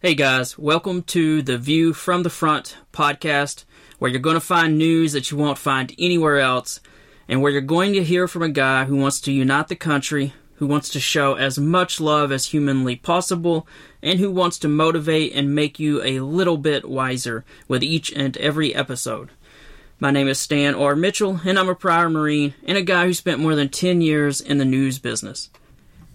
Hey 0.00 0.14
guys, 0.14 0.56
welcome 0.56 1.02
to 1.02 1.42
the 1.42 1.58
View 1.58 1.92
from 1.92 2.22
the 2.22 2.30
Front 2.30 2.76
podcast, 2.92 3.64
where 3.98 4.08
you're 4.08 4.20
going 4.20 4.34
to 4.34 4.40
find 4.40 4.78
news 4.78 5.12
that 5.12 5.32
you 5.32 5.36
won't 5.36 5.58
find 5.58 5.92
anywhere 5.98 6.38
else, 6.38 6.78
and 7.26 7.42
where 7.42 7.50
you're 7.50 7.60
going 7.60 7.94
to 7.94 8.04
hear 8.04 8.28
from 8.28 8.42
a 8.42 8.48
guy 8.48 8.84
who 8.84 8.94
wants 8.94 9.20
to 9.22 9.32
unite 9.32 9.66
the 9.66 9.74
country, 9.74 10.34
who 10.54 10.68
wants 10.68 10.88
to 10.90 11.00
show 11.00 11.34
as 11.34 11.58
much 11.58 12.00
love 12.00 12.30
as 12.30 12.46
humanly 12.46 12.94
possible, 12.94 13.66
and 14.00 14.20
who 14.20 14.30
wants 14.30 14.56
to 14.60 14.68
motivate 14.68 15.34
and 15.34 15.52
make 15.52 15.80
you 15.80 16.00
a 16.04 16.20
little 16.20 16.58
bit 16.58 16.88
wiser 16.88 17.44
with 17.66 17.82
each 17.82 18.12
and 18.12 18.36
every 18.36 18.72
episode. 18.76 19.30
My 19.98 20.12
name 20.12 20.28
is 20.28 20.38
Stan 20.38 20.76
R. 20.76 20.94
Mitchell, 20.94 21.40
and 21.44 21.58
I'm 21.58 21.68
a 21.68 21.74
prior 21.74 22.08
Marine 22.08 22.54
and 22.64 22.78
a 22.78 22.82
guy 22.82 23.06
who 23.06 23.14
spent 23.14 23.40
more 23.40 23.56
than 23.56 23.68
10 23.68 24.00
years 24.00 24.40
in 24.40 24.58
the 24.58 24.64
news 24.64 25.00
business. 25.00 25.50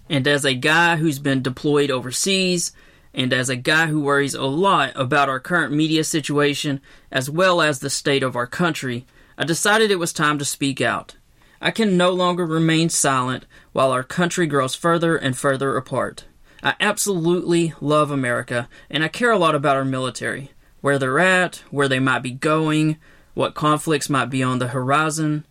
And 0.08 0.26
as 0.26 0.46
a 0.46 0.54
guy 0.54 0.96
who's 0.96 1.18
been 1.18 1.42
deployed 1.42 1.90
overseas, 1.90 2.72
and 3.14 3.32
as 3.32 3.48
a 3.48 3.56
guy 3.56 3.86
who 3.86 4.00
worries 4.00 4.34
a 4.34 4.42
lot 4.42 4.92
about 4.96 5.28
our 5.28 5.40
current 5.40 5.72
media 5.72 6.02
situation 6.02 6.80
as 7.12 7.30
well 7.30 7.62
as 7.62 7.78
the 7.78 7.88
state 7.88 8.22
of 8.22 8.34
our 8.34 8.46
country, 8.46 9.06
I 9.38 9.44
decided 9.44 9.90
it 9.90 10.00
was 10.00 10.12
time 10.12 10.38
to 10.38 10.44
speak 10.44 10.80
out. 10.80 11.16
I 11.60 11.70
can 11.70 11.96
no 11.96 12.10
longer 12.10 12.44
remain 12.44 12.88
silent 12.88 13.46
while 13.72 13.92
our 13.92 14.02
country 14.02 14.46
grows 14.46 14.74
further 14.74 15.16
and 15.16 15.36
further 15.36 15.76
apart. 15.76 16.24
I 16.62 16.74
absolutely 16.80 17.72
love 17.80 18.10
America, 18.10 18.68
and 18.90 19.04
I 19.04 19.08
care 19.08 19.30
a 19.30 19.38
lot 19.38 19.54
about 19.54 19.76
our 19.76 19.84
military 19.84 20.50
where 20.80 20.98
they're 20.98 21.18
at, 21.18 21.62
where 21.70 21.88
they 21.88 21.98
might 21.98 22.22
be 22.22 22.30
going, 22.30 22.98
what 23.32 23.54
conflicts 23.54 24.10
might 24.10 24.28
be 24.28 24.42
on 24.42 24.58
the 24.58 24.68
horizon. 24.68 25.46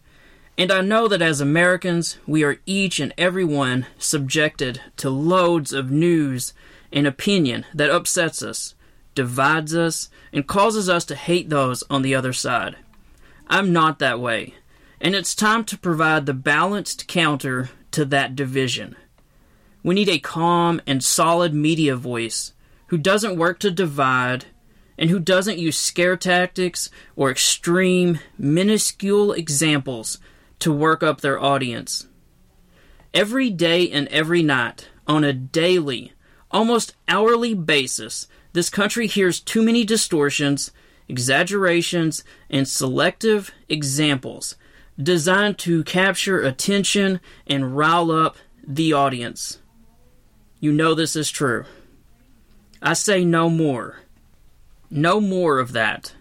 And 0.60 0.72
I 0.72 0.82
know 0.82 1.08
that 1.08 1.24
as 1.24 1.42
Americans, 1.42 2.20
we 2.28 2.44
are 2.44 2.60
each 2.68 3.00
and 3.00 3.12
every 3.18 3.44
one 3.44 3.88
subjected 3.98 4.80
to 4.98 5.10
loads 5.10 5.74
of 5.74 5.90
news 5.90 6.54
an 6.94 7.06
opinion 7.06 7.66
that 7.74 7.90
upsets 7.90 8.42
us, 8.42 8.76
divides 9.16 9.76
us, 9.76 10.10
and 10.32 10.48
causes 10.48 10.88
us 10.88 11.04
to 11.06 11.16
hate 11.16 11.50
those 11.50 11.84
on 11.90 12.04
the 12.04 12.16
other 12.16 12.32
side. 12.32 12.78
I'm 13.48 13.74
not 13.74 14.00
that 14.00 14.20
way, 14.20 14.54
and 15.02 15.16
it's 15.16 15.36
time 15.36 15.66
to 15.66 15.78
provide 15.78 16.26
the 16.26 16.34
balanced 16.34 17.08
counter 17.08 17.72
to 17.92 18.06
that 18.06 18.36
division. 18.36 18.96
We 19.84 19.96
need 19.96 20.10
a 20.10 20.20
calm 20.20 20.82
and 20.88 21.04
solid 21.04 21.54
media 21.54 21.96
voice 21.96 22.54
who 22.88 22.98
doesn't 22.98 23.38
work 23.38 23.60
to 23.60 23.72
divide 23.72 24.46
and 24.98 25.10
who 25.10 25.20
doesn't 25.20 25.60
use 25.60 25.78
scare 25.78 26.16
tactics 26.16 26.90
or 27.16 27.32
extreme, 27.32 28.20
minuscule 28.38 29.34
examples 29.34 30.20
to 30.60 30.72
work 30.72 31.04
up 31.04 31.22
their 31.22 31.42
audience. 31.42 32.08
Every 33.14 33.50
day 33.50 33.90
and 33.90 34.08
every 34.08 34.44
night, 34.44 34.90
on 35.08 35.24
a 35.24 35.34
daily, 35.34 36.14
almost 36.54 36.96
hourly 37.08 37.54
basis, 37.54 38.28
this 38.54 38.70
country 38.70 39.08
hears 39.08 39.40
too 39.40 39.64
many 39.64 39.84
distortions, 39.84 40.72
exaggerations, 41.10 42.24
and 42.50 42.68
selective 42.68 43.52
examples 43.68 44.56
designed 45.02 45.58
to 45.58 45.84
capture 45.84 46.42
attention 46.42 47.20
and 47.48 47.76
rile 47.76 48.12
up 48.12 48.38
the 48.66 48.94
audience. 48.94 49.60
You 50.60 50.72
know 50.72 50.94
this 50.94 51.16
is 51.16 51.30
true. 51.30 51.66
I 52.82 52.94
say 52.94 53.26
no 53.26 53.50
more. 53.50 54.00
No 54.90 55.20
more 55.20 55.60
of 55.60 55.72
that. 55.72 56.14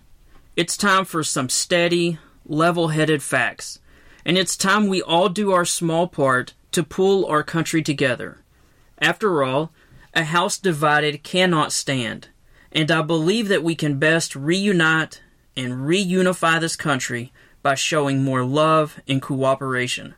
It's 0.57 0.77
time 0.77 1.05
for 1.05 1.23
some 1.23 1.49
steady, 1.49 2.19
level 2.47 2.89
headed 2.89 3.23
facts. 3.23 3.79
And 4.25 4.39
it's 4.39 4.57
time 4.57 4.87
we 4.87 5.03
all 5.03 5.29
do 5.29 5.53
our 5.53 5.65
small 5.65 6.07
part 6.07 6.55
to 6.73 6.83
pull 6.83 7.27
our 7.27 7.43
country 7.43 7.83
together. 7.83 8.39
After 8.99 9.43
all, 9.43 9.73
a 10.15 10.25
house 10.25 10.59
divided 10.59 11.23
cannot 11.23 11.73
stand, 11.73 12.29
and 12.71 12.91
I 12.91 13.03
believe 13.03 13.49
that 13.49 13.63
we 13.63 13.75
can 13.75 13.99
best 13.99 14.37
reunite 14.37 15.23
and 15.57 15.75
reunify 15.75 16.61
this 16.61 16.77
country 16.77 17.33
by 17.63 17.75
showing 17.75 18.23
more 18.23 18.45
love 18.45 19.01
and 19.09 19.23
cooperation. 19.23 20.14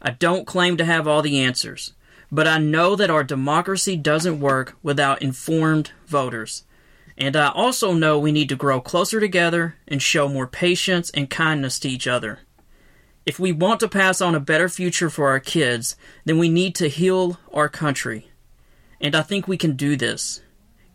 I 0.00 0.10
don't 0.10 0.46
claim 0.46 0.76
to 0.76 0.84
have 0.84 1.08
all 1.08 1.22
the 1.22 1.40
answers, 1.40 1.94
but 2.30 2.46
I 2.46 2.58
know 2.58 2.94
that 2.96 3.10
our 3.10 3.24
democracy 3.24 3.96
doesn't 3.96 4.40
work 4.40 4.76
without 4.82 5.22
informed 5.22 5.92
voters. 6.06 6.64
And 7.16 7.36
I 7.36 7.48
also 7.48 7.92
know 7.92 8.18
we 8.18 8.32
need 8.32 8.48
to 8.48 8.56
grow 8.56 8.80
closer 8.80 9.20
together 9.20 9.76
and 9.86 10.02
show 10.02 10.28
more 10.28 10.48
patience 10.48 11.10
and 11.10 11.30
kindness 11.30 11.78
to 11.80 11.88
each 11.88 12.06
other. 12.06 12.40
If 13.24 13.38
we 13.38 13.52
want 13.52 13.80
to 13.80 13.88
pass 13.88 14.20
on 14.20 14.34
a 14.34 14.40
better 14.40 14.68
future 14.68 15.08
for 15.08 15.28
our 15.28 15.40
kids, 15.40 15.96
then 16.24 16.38
we 16.38 16.48
need 16.48 16.74
to 16.76 16.88
heal 16.88 17.38
our 17.52 17.68
country. 17.68 18.28
And 19.04 19.14
I 19.14 19.20
think 19.20 19.46
we 19.46 19.58
can 19.58 19.76
do 19.76 19.96
this. 19.96 20.40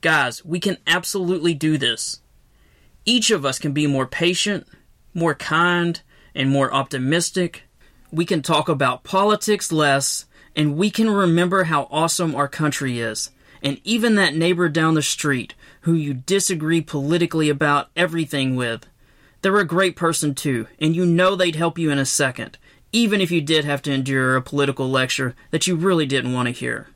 Guys, 0.02 0.44
we 0.44 0.59
can 0.59 0.78
absolutely 0.88 1.53
do 1.53 1.78
this. 1.78 2.22
Each 3.06 3.30
of 3.30 3.46
us 3.46 3.59
can 3.59 3.72
be 3.72 3.86
more 3.86 4.08
patient, 4.08 4.66
more 5.14 5.36
kind, 5.36 6.02
and 6.34 6.50
more 6.50 6.74
optimistic. 6.74 7.66
We 8.12 8.25
can 8.25 8.42
talk 8.42 8.68
about 8.68 9.03
politics 9.03 9.72
less, 9.72 10.25
and 10.56 10.75
we 10.75 10.90
can 10.90 11.08
remember 11.08 11.66
how 11.66 11.88
awesome 11.92 12.34
our 12.34 12.48
country 12.48 13.00
is. 13.00 13.30
And 13.62 13.80
even 13.84 14.16
that 14.16 14.36
neighbor 14.36 14.69
down 14.69 14.96
the 14.96 15.03
street 15.03 15.53
who 15.81 15.94
you 15.94 16.16
disagree 16.16 16.81
politically 16.81 17.48
about 17.48 17.92
everything 17.96 18.56
with. 18.56 18.88
They're 19.44 19.59
a 19.59 19.66
great 19.66 19.96
person 19.96 20.34
too, 20.34 20.66
and 20.80 20.96
you 20.96 21.06
know 21.06 21.36
they'd 21.36 21.56
help 21.56 21.78
you 21.78 21.92
in 21.92 22.00
a 22.00 22.06
second, 22.06 22.58
even 22.92 23.22
if 23.22 23.30
you 23.30 23.40
did 23.40 23.66
have 23.66 23.84
to 23.84 23.94
endure 23.94 24.36
a 24.36 24.42
political 24.42 24.90
lecture 24.90 25.36
that 25.52 25.68
you 25.68 25.75
really 25.75 26.08
didn't 26.08 26.34
want 26.34 26.48
to 26.48 26.52
hear. 26.52 26.88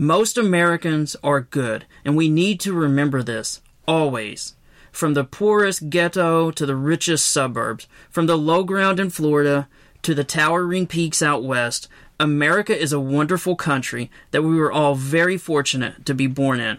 Most 0.00 0.38
Americans 0.38 1.16
are 1.24 1.40
good, 1.40 1.84
and 2.04 2.16
we 2.16 2.28
need 2.28 2.60
to 2.60 2.72
remember 2.72 3.20
this, 3.20 3.60
always. 3.84 4.54
From 4.92 5.14
the 5.14 5.24
poorest 5.24 5.90
ghetto 5.90 6.52
to 6.52 6.64
the 6.64 6.76
richest 6.76 7.28
suburbs, 7.28 7.88
from 8.08 8.26
the 8.26 8.38
low 8.38 8.62
ground 8.62 9.00
in 9.00 9.10
Florida 9.10 9.66
to 10.02 10.14
the 10.14 10.22
towering 10.22 10.86
peaks 10.86 11.20
out 11.20 11.42
west, 11.42 11.88
America 12.20 12.80
is 12.80 12.92
a 12.92 13.00
wonderful 13.00 13.56
country 13.56 14.08
that 14.30 14.42
we 14.42 14.54
were 14.54 14.70
all 14.70 14.94
very 14.94 15.36
fortunate 15.36 16.06
to 16.06 16.14
be 16.14 16.28
born 16.28 16.60
in. 16.60 16.78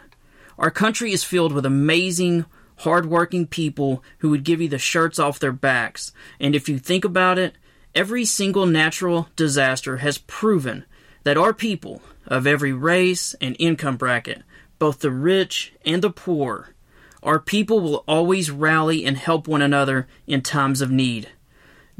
Our 0.57 0.71
country 0.71 1.11
is 1.11 1.25
filled 1.25 1.51
with 1.51 1.65
amazing, 1.65 2.45
hardworking 2.77 3.47
people 3.47 4.01
who 4.19 4.29
would 4.29 4.45
give 4.45 4.61
you 4.61 4.69
the 4.69 4.79
shirts 4.79 5.19
off 5.19 5.39
their 5.39 5.51
backs. 5.51 6.13
And 6.39 6.55
if 6.55 6.69
you 6.69 6.79
think 6.79 7.03
about 7.03 7.37
it, 7.37 7.55
every 7.93 8.23
single 8.23 8.65
natural 8.65 9.27
disaster 9.35 9.97
has 9.97 10.19
proven 10.19 10.85
that 11.25 11.37
our 11.37 11.53
people, 11.53 12.01
of 12.29 12.47
every 12.47 12.71
race 12.71 13.35
and 13.41 13.55
income 13.59 13.97
bracket, 13.97 14.43
both 14.77 14.99
the 14.99 15.11
rich 15.11 15.73
and 15.85 16.01
the 16.01 16.09
poor. 16.09 16.73
Our 17.21 17.39
people 17.39 17.81
will 17.81 18.05
always 18.07 18.49
rally 18.49 19.05
and 19.05 19.17
help 19.17 19.47
one 19.47 19.61
another 19.61 20.07
in 20.25 20.41
times 20.41 20.79
of 20.79 20.89
need. 20.89 21.29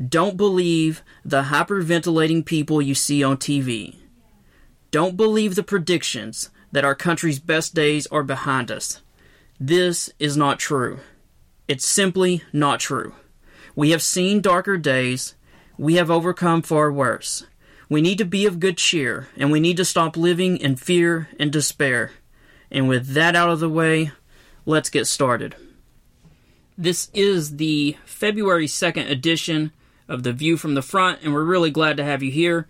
Don't 0.07 0.37
believe 0.37 1.03
the 1.25 1.43
hyperventilating 1.43 2.45
people 2.45 2.81
you 2.81 2.95
see 2.95 3.21
on 3.21 3.35
TV. 3.35 3.97
Don't 4.91 5.17
believe 5.17 5.55
the 5.55 5.63
predictions 5.63 6.49
that 6.71 6.85
our 6.85 6.95
country's 6.95 7.39
best 7.39 7.75
days 7.75 8.07
are 8.07 8.23
behind 8.23 8.71
us. 8.71 9.01
This 9.59 10.09
is 10.19 10.37
not 10.37 10.57
true. 10.57 10.99
It's 11.67 11.85
simply 11.85 12.43
not 12.53 12.79
true. 12.79 13.13
We 13.75 13.91
have 13.91 14.01
seen 14.01 14.41
darker 14.41 14.77
days. 14.77 15.35
We 15.77 15.95
have 15.95 16.09
overcome 16.09 16.61
far 16.61 16.91
worse. 16.91 17.45
We 17.89 18.01
need 18.01 18.19
to 18.19 18.25
be 18.25 18.45
of 18.45 18.59
good 18.59 18.77
cheer, 18.77 19.29
and 19.35 19.51
we 19.51 19.59
need 19.59 19.77
to 19.77 19.85
stop 19.85 20.15
living 20.15 20.57
in 20.57 20.75
fear 20.75 21.27
and 21.39 21.51
despair. 21.51 22.11
And 22.69 22.87
with 22.87 23.07
that 23.15 23.35
out 23.35 23.49
of 23.49 23.59
the 23.59 23.67
way, 23.67 24.11
let's 24.63 24.91
get 24.91 25.07
started. 25.07 25.55
This 26.77 27.09
is 27.15 27.57
the 27.57 27.97
February 28.05 28.67
2nd 28.67 29.09
edition 29.09 29.71
of 30.07 30.21
The 30.21 30.33
View 30.33 30.55
from 30.55 30.75
the 30.75 30.83
Front, 30.83 31.23
and 31.23 31.33
we're 31.33 31.43
really 31.43 31.71
glad 31.71 31.97
to 31.97 32.03
have 32.03 32.21
you 32.21 32.29
here. 32.29 32.67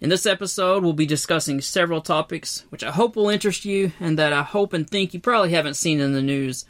In 0.00 0.08
this 0.08 0.24
episode, 0.24 0.84
we'll 0.84 0.92
be 0.92 1.04
discussing 1.04 1.60
several 1.60 2.00
topics 2.00 2.64
which 2.68 2.84
I 2.84 2.92
hope 2.92 3.16
will 3.16 3.28
interest 3.28 3.64
you 3.64 3.90
and 3.98 4.16
that 4.20 4.32
I 4.32 4.42
hope 4.42 4.72
and 4.72 4.88
think 4.88 5.12
you 5.12 5.20
probably 5.20 5.50
haven't 5.50 5.74
seen 5.74 5.98
in 5.98 6.12
the 6.12 6.22
news. 6.22 6.64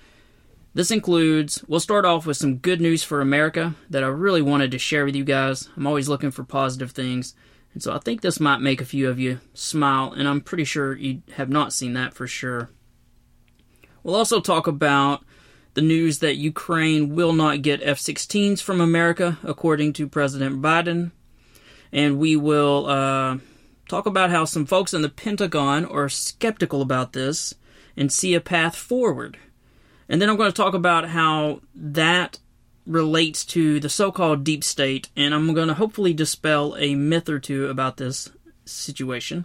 This 0.73 0.91
includes, 0.91 1.63
we'll 1.69 1.81
start 1.81 2.07
off 2.07 2.25
with 2.25 2.39
some 2.39 2.57
good 2.57 2.81
news 2.81 3.05
for 3.05 3.21
America 3.21 3.75
that 3.91 4.03
I 4.03 4.09
really 4.09 4.43
wanted 4.43 4.71
to 4.71 4.79
share 4.79 5.05
with 5.05 5.15
you 5.15 5.25
guys. 5.25 5.69
I'm 5.77 5.87
always 5.87 6.09
looking 6.09 6.31
for 6.31 6.45
positive 6.45 6.93
things. 6.93 7.35
And 7.73 7.83
so 7.83 7.95
I 7.95 7.99
think 7.99 8.21
this 8.21 8.41
might 8.41 8.61
make 8.61 8.81
a 8.81 8.85
few 8.85 9.09
of 9.09 9.19
you 9.19 9.41
smile, 9.55 10.13
and 10.13 10.27
I'm 10.27 10.41
pretty 10.41 10.65
sure 10.65 10.97
you 10.97 11.23
have 11.35 11.49
not 11.49 11.73
seen 11.73 11.93
that 11.95 12.15
for 12.15 12.27
sure. 12.27 12.71
We'll 14.03 14.17
also 14.17 14.41
talk 14.41 14.67
about 14.67 15.25
the 15.75 15.83
news 15.83 16.19
that 16.19 16.37
Ukraine 16.37 17.15
will 17.15 17.33
not 17.33 17.63
get 17.63 17.83
F 17.83 17.99
16s 17.99 18.61
from 18.61 18.81
America, 18.81 19.39
according 19.45 19.93
to 19.95 20.09
President 20.09 20.61
Biden. 20.61 21.13
And 21.93 22.19
we 22.19 22.37
will 22.37 22.87
uh, 22.87 23.39
talk 23.89 24.07
about 24.07 24.31
how 24.31 24.45
some 24.45 24.67
folks 24.67 24.95
in 24.95 25.03
the 25.03 25.09
Pentagon 25.09 25.85
are 25.85 26.09
skeptical 26.09 26.83
about 26.83 27.13
this 27.13 27.55
and 27.97 28.13
see 28.13 28.35
a 28.35 28.41
path 28.41 28.75
forward. 28.75 29.37
And 30.09 30.21
then 30.21 30.29
I'm 30.29 30.37
going 30.37 30.51
to 30.51 30.57
talk 30.57 30.75
about 30.75 31.09
how 31.09 31.61
that 31.75 32.39
relates 32.87 33.45
to 33.45 33.81
the 33.81 33.89
so 33.89 34.11
called 34.11 34.45
deep 34.45 34.65
state, 34.65 35.09
and 35.17 35.35
I'm 35.35 35.55
going 35.55 35.69
to 35.69 35.75
hopefully 35.75 36.13
dispel 36.13 36.77
a 36.79 36.95
myth 36.95 37.29
or 37.29 37.39
two 37.39 37.69
about 37.69 37.97
this 37.97 38.31
situation. 38.65 39.45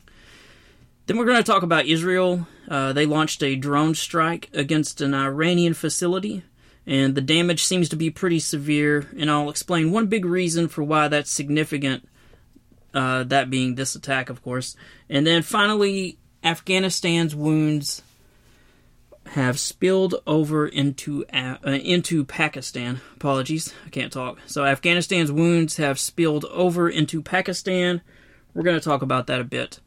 Then 1.05 1.17
we're 1.17 1.25
going 1.25 1.37
to 1.37 1.43
talk 1.43 1.63
about 1.63 1.85
Israel. 1.85 2.47
Uh, 2.67 2.93
they 2.93 3.05
launched 3.05 3.43
a 3.43 3.55
drone 3.55 3.93
strike 3.93 4.49
against 4.53 5.01
an 5.01 5.13
Iranian 5.13 5.73
facility, 5.73 6.43
and 6.87 7.13
the 7.13 7.21
damage 7.21 7.63
seems 7.63 7.89
to 7.89 7.95
be 7.95 8.09
pretty 8.09 8.39
severe. 8.39 9.09
And 9.17 9.29
I'll 9.29 9.49
explain 9.49 9.91
one 9.91 10.07
big 10.07 10.25
reason 10.25 10.67
for 10.67 10.83
why 10.83 11.07
that's 11.07 11.31
significant. 11.31 12.07
Uh, 12.93 13.23
that 13.25 13.49
being 13.49 13.75
this 13.75 13.93
attack, 13.93 14.29
of 14.29 14.41
course. 14.41 14.73
And 15.09 15.27
then 15.27 15.41
finally, 15.41 16.17
Afghanistan's 16.43 17.35
wounds 17.35 18.01
have 19.27 19.59
spilled 19.59 20.15
over 20.27 20.67
into 20.67 21.25
uh, 21.33 21.57
into 21.63 22.23
Pakistan. 22.25 23.01
Apologies, 23.15 23.73
I 23.85 23.89
can't 23.89 24.13
talk. 24.13 24.39
So 24.45 24.63
Afghanistan's 24.63 25.31
wounds 25.31 25.77
have 25.77 25.99
spilled 25.99 26.45
over 26.45 26.89
into 26.89 27.21
Pakistan. 27.21 28.01
We're 28.53 28.63
going 28.63 28.79
to 28.79 28.83
talk 28.83 29.01
about 29.01 29.27
that 29.27 29.41
a 29.41 29.45
bit. 29.45 29.79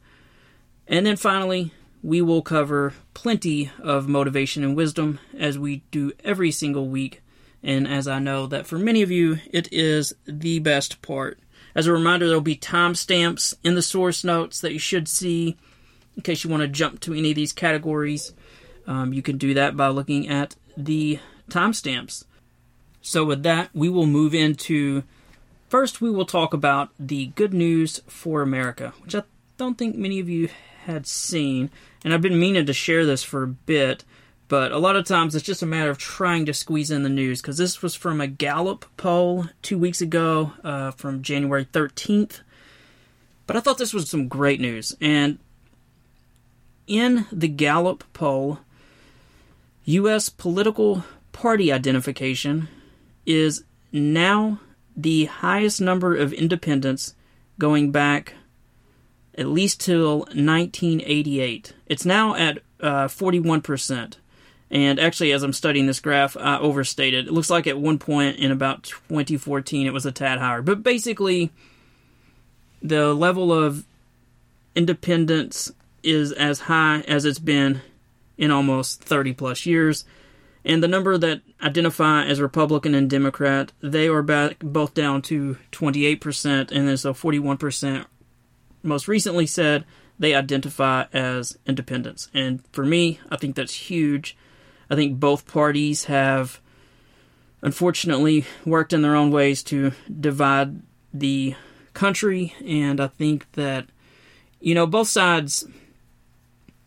And 0.87 1.05
then 1.05 1.15
finally, 1.15 1.71
we 2.01 2.21
will 2.21 2.41
cover 2.41 2.93
plenty 3.13 3.71
of 3.81 4.07
motivation 4.07 4.63
and 4.63 4.75
wisdom 4.75 5.19
as 5.37 5.57
we 5.57 5.83
do 5.91 6.11
every 6.23 6.51
single 6.51 6.87
week. 6.87 7.21
And 7.61 7.87
as 7.87 8.07
I 8.07 8.19
know 8.19 8.47
that 8.47 8.67
for 8.67 8.77
many 8.77 9.01
of 9.01 9.11
you, 9.11 9.39
it 9.51 9.67
is 9.71 10.13
the 10.25 10.59
best 10.59 11.01
part. 11.01 11.39
As 11.75 11.87
a 11.87 11.93
reminder, 11.93 12.27
there 12.27 12.35
will 12.35 12.41
be 12.41 12.55
timestamps 12.55 13.53
in 13.63 13.75
the 13.75 13.81
source 13.81 14.23
notes 14.23 14.61
that 14.61 14.73
you 14.73 14.79
should 14.79 15.07
see 15.07 15.57
in 16.15 16.23
case 16.23 16.43
you 16.43 16.49
want 16.49 16.61
to 16.61 16.67
jump 16.67 16.99
to 17.01 17.13
any 17.13 17.31
of 17.31 17.35
these 17.35 17.53
categories. 17.53 18.33
Um, 18.89 19.13
you 19.13 19.21
can 19.21 19.37
do 19.37 19.53
that 19.53 19.77
by 19.77 19.87
looking 19.89 20.27
at 20.27 20.55
the 20.75 21.19
timestamps. 21.47 22.25
So, 23.01 23.23
with 23.23 23.43
that, 23.43 23.69
we 23.71 23.87
will 23.87 24.07
move 24.07 24.33
into 24.33 25.03
first, 25.69 26.01
we 26.01 26.09
will 26.09 26.25
talk 26.25 26.55
about 26.55 26.89
the 26.99 27.27
good 27.27 27.53
news 27.53 28.01
for 28.07 28.41
America, 28.41 28.93
which 29.01 29.13
I 29.13 29.23
don't 29.57 29.77
think 29.77 29.95
many 29.95 30.19
of 30.19 30.27
you 30.27 30.49
had 30.85 31.05
seen. 31.05 31.69
And 32.03 32.13
I've 32.13 32.21
been 32.21 32.39
meaning 32.39 32.65
to 32.65 32.73
share 32.73 33.05
this 33.05 33.23
for 33.23 33.43
a 33.43 33.47
bit, 33.47 34.03
but 34.47 34.71
a 34.71 34.79
lot 34.79 34.95
of 34.95 35.05
times 35.05 35.35
it's 35.35 35.45
just 35.45 35.61
a 35.61 35.67
matter 35.67 35.91
of 35.91 35.99
trying 35.99 36.47
to 36.47 36.53
squeeze 36.53 36.89
in 36.89 37.03
the 37.03 37.09
news 37.09 37.41
because 37.41 37.57
this 37.57 37.83
was 37.83 37.93
from 37.93 38.19
a 38.19 38.27
Gallup 38.27 38.85
poll 38.97 39.45
two 39.61 39.77
weeks 39.77 40.01
ago 40.01 40.53
uh, 40.63 40.91
from 40.91 41.21
January 41.21 41.65
13th. 41.65 42.41
But 43.45 43.55
I 43.55 43.59
thought 43.59 43.77
this 43.77 43.93
was 43.93 44.09
some 44.09 44.27
great 44.27 44.59
news. 44.59 44.95
And 44.99 45.37
in 46.87 47.27
the 47.31 47.47
Gallup 47.47 48.03
poll, 48.13 48.59
U.S. 49.85 50.29
political 50.29 51.03
party 51.31 51.71
identification 51.71 52.67
is 53.25 53.63
now 53.91 54.59
the 54.95 55.25
highest 55.25 55.79
number 55.79 56.15
of 56.15 56.33
independents 56.33 57.15
going 57.57 57.91
back 57.91 58.33
at 59.37 59.47
least 59.47 59.79
till 59.79 60.19
1988. 60.19 61.73
It's 61.87 62.05
now 62.05 62.35
at 62.35 62.59
uh, 62.81 63.07
41%. 63.07 64.15
And 64.71 64.99
actually, 64.99 65.31
as 65.31 65.43
I'm 65.43 65.53
studying 65.53 65.87
this 65.87 66.01
graph, 66.01 66.37
I 66.37 66.59
overstated. 66.59 67.27
It 67.27 67.33
looks 67.33 67.49
like 67.49 67.65
at 67.65 67.79
one 67.79 67.97
point 67.97 68.37
in 68.37 68.51
about 68.51 68.83
2014 68.83 69.87
it 69.87 69.93
was 69.93 70.05
a 70.05 70.11
tad 70.11 70.39
higher. 70.39 70.61
But 70.61 70.83
basically, 70.83 71.51
the 72.81 73.13
level 73.13 73.51
of 73.51 73.85
independence 74.75 75.71
is 76.03 76.31
as 76.31 76.61
high 76.61 77.01
as 77.07 77.25
it's 77.25 77.39
been 77.39 77.81
in 78.39 78.49
almost 78.49 79.03
30 79.03 79.33
plus 79.33 79.65
years. 79.67 80.05
And 80.63 80.81
the 80.81 80.87
number 80.87 81.17
that 81.17 81.41
identify 81.61 82.23
as 82.23 82.41
Republican 82.41 82.95
and 82.95 83.09
Democrat, 83.09 83.73
they 83.81 84.07
are 84.07 84.23
back 84.23 84.59
both 84.59 84.93
down 84.93 85.21
to 85.23 85.57
28%, 85.73 86.71
and 86.71 86.87
then 86.87 86.97
so 86.97 87.13
41% 87.13 88.05
most 88.81 89.07
recently 89.09 89.45
said 89.45 89.83
they 90.17 90.33
identify 90.33 91.05
as 91.11 91.57
independents. 91.65 92.29
And 92.33 92.65
for 92.71 92.85
me, 92.85 93.19
I 93.29 93.35
think 93.35 93.55
that's 93.55 93.73
huge. 93.73 94.37
I 94.89 94.95
think 94.95 95.19
both 95.19 95.45
parties 95.45 96.05
have 96.05 96.61
unfortunately 97.61 98.45
worked 98.65 98.93
in 98.93 99.01
their 99.01 99.15
own 99.15 99.31
ways 99.31 99.63
to 99.63 99.91
divide 100.19 100.81
the 101.13 101.55
country, 101.93 102.53
and 102.65 103.01
I 103.01 103.07
think 103.07 103.51
that, 103.53 103.87
you 104.61 104.73
know, 104.73 104.87
both 104.87 105.09
sides, 105.09 105.65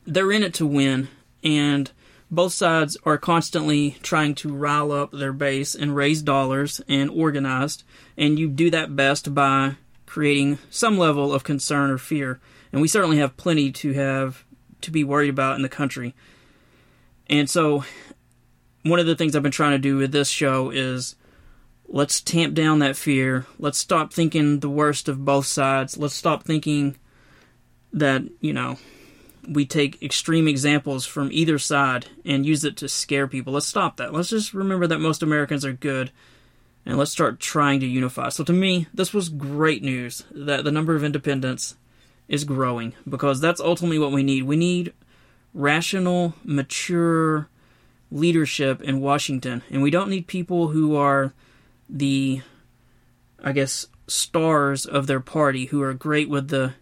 they're 0.06 0.32
in 0.32 0.43
it 0.43 0.54
to 0.54 0.66
win 0.66 1.08
and 1.42 1.90
both 2.30 2.54
sides 2.54 2.96
are 3.04 3.18
constantly 3.18 3.98
trying 4.02 4.34
to 4.36 4.54
rile 4.54 4.90
up 4.90 5.12
their 5.12 5.34
base 5.34 5.74
and 5.74 5.94
raise 5.94 6.22
dollars 6.22 6.80
and 6.88 7.10
organized, 7.10 7.84
and 8.16 8.38
you 8.38 8.48
do 8.48 8.70
that 8.70 8.96
best 8.96 9.34
by 9.34 9.76
creating 10.06 10.58
some 10.70 10.96
level 10.96 11.32
of 11.32 11.44
concern 11.44 11.90
or 11.90 11.98
fear. 11.98 12.40
And 12.72 12.80
we 12.80 12.88
certainly 12.88 13.18
have 13.18 13.36
plenty 13.36 13.70
to 13.72 13.92
have 13.92 14.44
to 14.80 14.90
be 14.90 15.04
worried 15.04 15.28
about 15.28 15.56
in 15.56 15.62
the 15.62 15.68
country. 15.68 16.14
And 17.28 17.48
so, 17.48 17.84
one 18.82 18.98
of 18.98 19.06
the 19.06 19.14
things 19.14 19.36
I've 19.36 19.42
been 19.42 19.52
trying 19.52 19.72
to 19.72 19.78
do 19.78 19.96
with 19.96 20.12
this 20.12 20.28
show 20.28 20.70
is 20.70 21.16
let's 21.86 22.20
tamp 22.20 22.54
down 22.54 22.78
that 22.78 22.96
fear. 22.96 23.46
Let's 23.58 23.78
stop 23.78 24.12
thinking 24.12 24.60
the 24.60 24.70
worst 24.70 25.08
of 25.08 25.24
both 25.24 25.46
sides. 25.46 25.98
Let's 25.98 26.14
stop 26.14 26.44
thinking 26.44 26.96
that, 27.92 28.22
you 28.40 28.52
know, 28.52 28.78
we 29.48 29.66
take 29.66 30.02
extreme 30.02 30.46
examples 30.46 31.04
from 31.04 31.30
either 31.32 31.58
side 31.58 32.06
and 32.24 32.46
use 32.46 32.64
it 32.64 32.76
to 32.78 32.88
scare 32.88 33.26
people. 33.26 33.52
Let's 33.52 33.66
stop 33.66 33.96
that. 33.96 34.12
Let's 34.12 34.30
just 34.30 34.54
remember 34.54 34.86
that 34.86 34.98
most 34.98 35.22
Americans 35.22 35.64
are 35.64 35.72
good 35.72 36.10
and 36.84 36.96
let's 36.98 37.10
start 37.10 37.40
trying 37.40 37.80
to 37.80 37.86
unify. 37.86 38.28
So 38.28 38.44
to 38.44 38.52
me, 38.52 38.86
this 38.92 39.14
was 39.14 39.28
great 39.28 39.82
news 39.82 40.24
that 40.32 40.64
the 40.64 40.72
number 40.72 40.94
of 40.94 41.04
independents 41.04 41.76
is 42.28 42.44
growing 42.44 42.94
because 43.08 43.40
that's 43.40 43.60
ultimately 43.60 43.98
what 43.98 44.12
we 44.12 44.22
need. 44.22 44.44
We 44.44 44.56
need 44.56 44.92
rational, 45.54 46.34
mature 46.44 47.48
leadership 48.10 48.82
in 48.82 49.00
Washington, 49.00 49.62
and 49.70 49.82
we 49.82 49.90
don't 49.90 50.10
need 50.10 50.26
people 50.26 50.68
who 50.68 50.96
are 50.96 51.32
the 51.88 52.42
I 53.42 53.52
guess 53.52 53.86
stars 54.06 54.86
of 54.86 55.06
their 55.06 55.20
party 55.20 55.66
who 55.66 55.82
are 55.82 55.94
great 55.94 56.28
with 56.28 56.48
the 56.48 56.74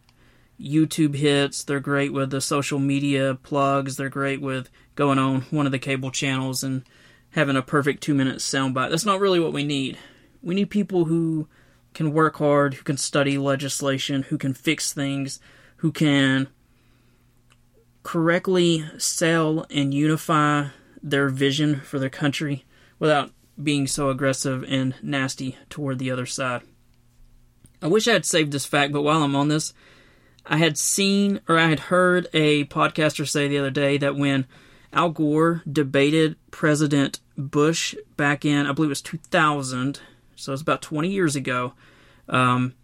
YouTube 0.60 1.14
hits. 1.14 1.64
They're 1.64 1.80
great 1.80 2.12
with 2.12 2.30
the 2.30 2.40
social 2.40 2.78
media 2.78 3.38
plugs. 3.42 3.96
They're 3.96 4.08
great 4.08 4.40
with 4.40 4.68
going 4.94 5.18
on 5.18 5.42
one 5.50 5.66
of 5.66 5.72
the 5.72 5.78
cable 5.78 6.10
channels 6.10 6.62
and 6.62 6.84
having 7.30 7.56
a 7.56 7.62
perfect 7.62 8.02
two 8.02 8.14
minute 8.14 8.38
soundbite. 8.38 8.90
That's 8.90 9.06
not 9.06 9.20
really 9.20 9.40
what 9.40 9.52
we 9.52 9.64
need. 9.64 9.96
We 10.42 10.54
need 10.54 10.70
people 10.70 11.06
who 11.06 11.48
can 11.94 12.12
work 12.12 12.36
hard, 12.36 12.74
who 12.74 12.84
can 12.84 12.96
study 12.96 13.38
legislation, 13.38 14.22
who 14.24 14.38
can 14.38 14.54
fix 14.54 14.92
things, 14.92 15.40
who 15.76 15.92
can 15.92 16.48
correctly 18.02 18.84
sell 18.98 19.66
and 19.70 19.92
unify 19.92 20.68
their 21.02 21.28
vision 21.28 21.80
for 21.80 21.98
their 21.98 22.10
country 22.10 22.64
without 22.98 23.32
being 23.62 23.86
so 23.86 24.08
aggressive 24.08 24.64
and 24.68 24.94
nasty 25.02 25.56
toward 25.68 25.98
the 25.98 26.10
other 26.10 26.26
side. 26.26 26.62
I 27.82 27.88
wish 27.88 28.06
I 28.08 28.12
had 28.12 28.26
saved 28.26 28.52
this 28.52 28.66
fact, 28.66 28.92
but 28.92 29.02
while 29.02 29.22
I'm 29.22 29.36
on 29.36 29.48
this, 29.48 29.72
I 30.46 30.56
had 30.56 30.78
seen 30.78 31.40
or 31.48 31.58
I 31.58 31.68
had 31.68 31.80
heard 31.80 32.28
a 32.32 32.64
podcaster 32.64 33.28
say 33.28 33.48
the 33.48 33.58
other 33.58 33.70
day 33.70 33.98
that 33.98 34.16
when 34.16 34.46
Al 34.92 35.10
Gore 35.10 35.62
debated 35.70 36.36
President 36.50 37.20
Bush 37.36 37.94
back 38.16 38.44
in, 38.44 38.66
I 38.66 38.72
believe 38.72 38.88
it 38.88 38.90
was 38.90 39.02
2000, 39.02 40.00
so 40.36 40.52
it's 40.52 40.62
about 40.62 40.82
20 40.82 41.08
years 41.08 41.36
ago, 41.36 41.74
um, 42.28 42.74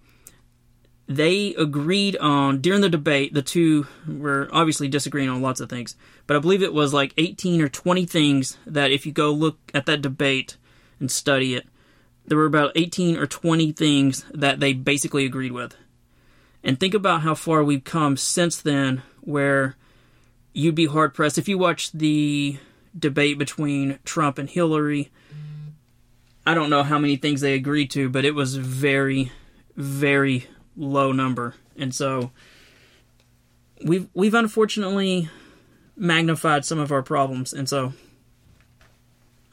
they 1.08 1.54
agreed 1.54 2.16
on, 2.16 2.60
during 2.60 2.80
the 2.80 2.88
debate, 2.88 3.32
the 3.32 3.42
two 3.42 3.86
were 4.08 4.48
obviously 4.52 4.88
disagreeing 4.88 5.28
on 5.28 5.42
lots 5.42 5.60
of 5.60 5.68
things, 5.70 5.96
but 6.26 6.36
I 6.36 6.40
believe 6.40 6.62
it 6.62 6.72
was 6.72 6.92
like 6.92 7.14
18 7.16 7.60
or 7.60 7.68
20 7.68 8.06
things 8.06 8.58
that 8.66 8.90
if 8.90 9.06
you 9.06 9.12
go 9.12 9.30
look 9.30 9.58
at 9.72 9.86
that 9.86 10.02
debate 10.02 10.56
and 10.98 11.10
study 11.10 11.54
it, 11.54 11.66
there 12.26 12.38
were 12.38 12.46
about 12.46 12.72
18 12.74 13.16
or 13.16 13.26
20 13.26 13.72
things 13.72 14.24
that 14.34 14.58
they 14.58 14.72
basically 14.72 15.24
agreed 15.24 15.52
with. 15.52 15.76
And 16.66 16.80
think 16.80 16.94
about 16.94 17.20
how 17.22 17.36
far 17.36 17.62
we've 17.62 17.84
come 17.84 18.16
since 18.16 18.60
then, 18.60 19.02
where 19.20 19.76
you'd 20.52 20.74
be 20.74 20.86
hard 20.86 21.14
pressed. 21.14 21.38
If 21.38 21.48
you 21.48 21.56
watch 21.56 21.92
the 21.92 22.58
debate 22.98 23.38
between 23.38 24.00
Trump 24.04 24.36
and 24.36 24.50
Hillary, 24.50 25.12
I 26.44 26.54
don't 26.54 26.68
know 26.68 26.82
how 26.82 26.98
many 26.98 27.14
things 27.14 27.40
they 27.40 27.54
agreed 27.54 27.92
to, 27.92 28.08
but 28.08 28.24
it 28.24 28.34
was 28.34 28.56
very, 28.56 29.30
very 29.76 30.48
low 30.76 31.12
number. 31.12 31.54
And 31.76 31.94
so 31.94 32.32
we've 33.84 34.08
we've 34.12 34.34
unfortunately 34.34 35.28
magnified 35.96 36.64
some 36.64 36.80
of 36.80 36.90
our 36.90 37.02
problems. 37.02 37.52
And 37.52 37.68
so 37.68 37.92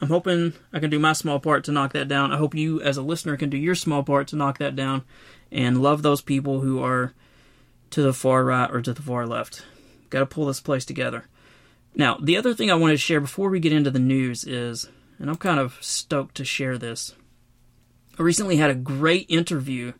I'm 0.00 0.08
hoping 0.08 0.54
I 0.72 0.80
can 0.80 0.90
do 0.90 0.98
my 0.98 1.12
small 1.12 1.38
part 1.38 1.62
to 1.64 1.72
knock 1.72 1.92
that 1.92 2.08
down. 2.08 2.32
I 2.32 2.38
hope 2.38 2.56
you 2.56 2.82
as 2.82 2.96
a 2.96 3.02
listener 3.02 3.36
can 3.36 3.50
do 3.50 3.56
your 3.56 3.76
small 3.76 4.02
part 4.02 4.26
to 4.28 4.36
knock 4.36 4.58
that 4.58 4.74
down 4.74 5.04
and 5.50 5.82
love 5.82 6.02
those 6.02 6.20
people 6.20 6.60
who 6.60 6.82
are 6.82 7.12
to 7.90 8.02
the 8.02 8.12
far 8.12 8.44
right 8.44 8.70
or 8.70 8.82
to 8.82 8.92
the 8.92 9.02
far 9.02 9.26
left. 9.26 9.64
Got 10.10 10.20
to 10.20 10.26
pull 10.26 10.46
this 10.46 10.60
place 10.60 10.84
together. 10.84 11.26
Now, 11.94 12.18
the 12.20 12.36
other 12.36 12.54
thing 12.54 12.70
I 12.70 12.74
wanted 12.74 12.94
to 12.94 12.98
share 12.98 13.20
before 13.20 13.50
we 13.50 13.60
get 13.60 13.72
into 13.72 13.90
the 13.90 13.98
news 13.98 14.44
is, 14.44 14.88
and 15.18 15.30
I'm 15.30 15.36
kind 15.36 15.60
of 15.60 15.78
stoked 15.80 16.34
to 16.36 16.44
share 16.44 16.76
this. 16.76 17.14
I 18.18 18.22
recently 18.22 18.56
had 18.56 18.70
a 18.70 18.74
great 18.74 19.26
interview 19.28 19.92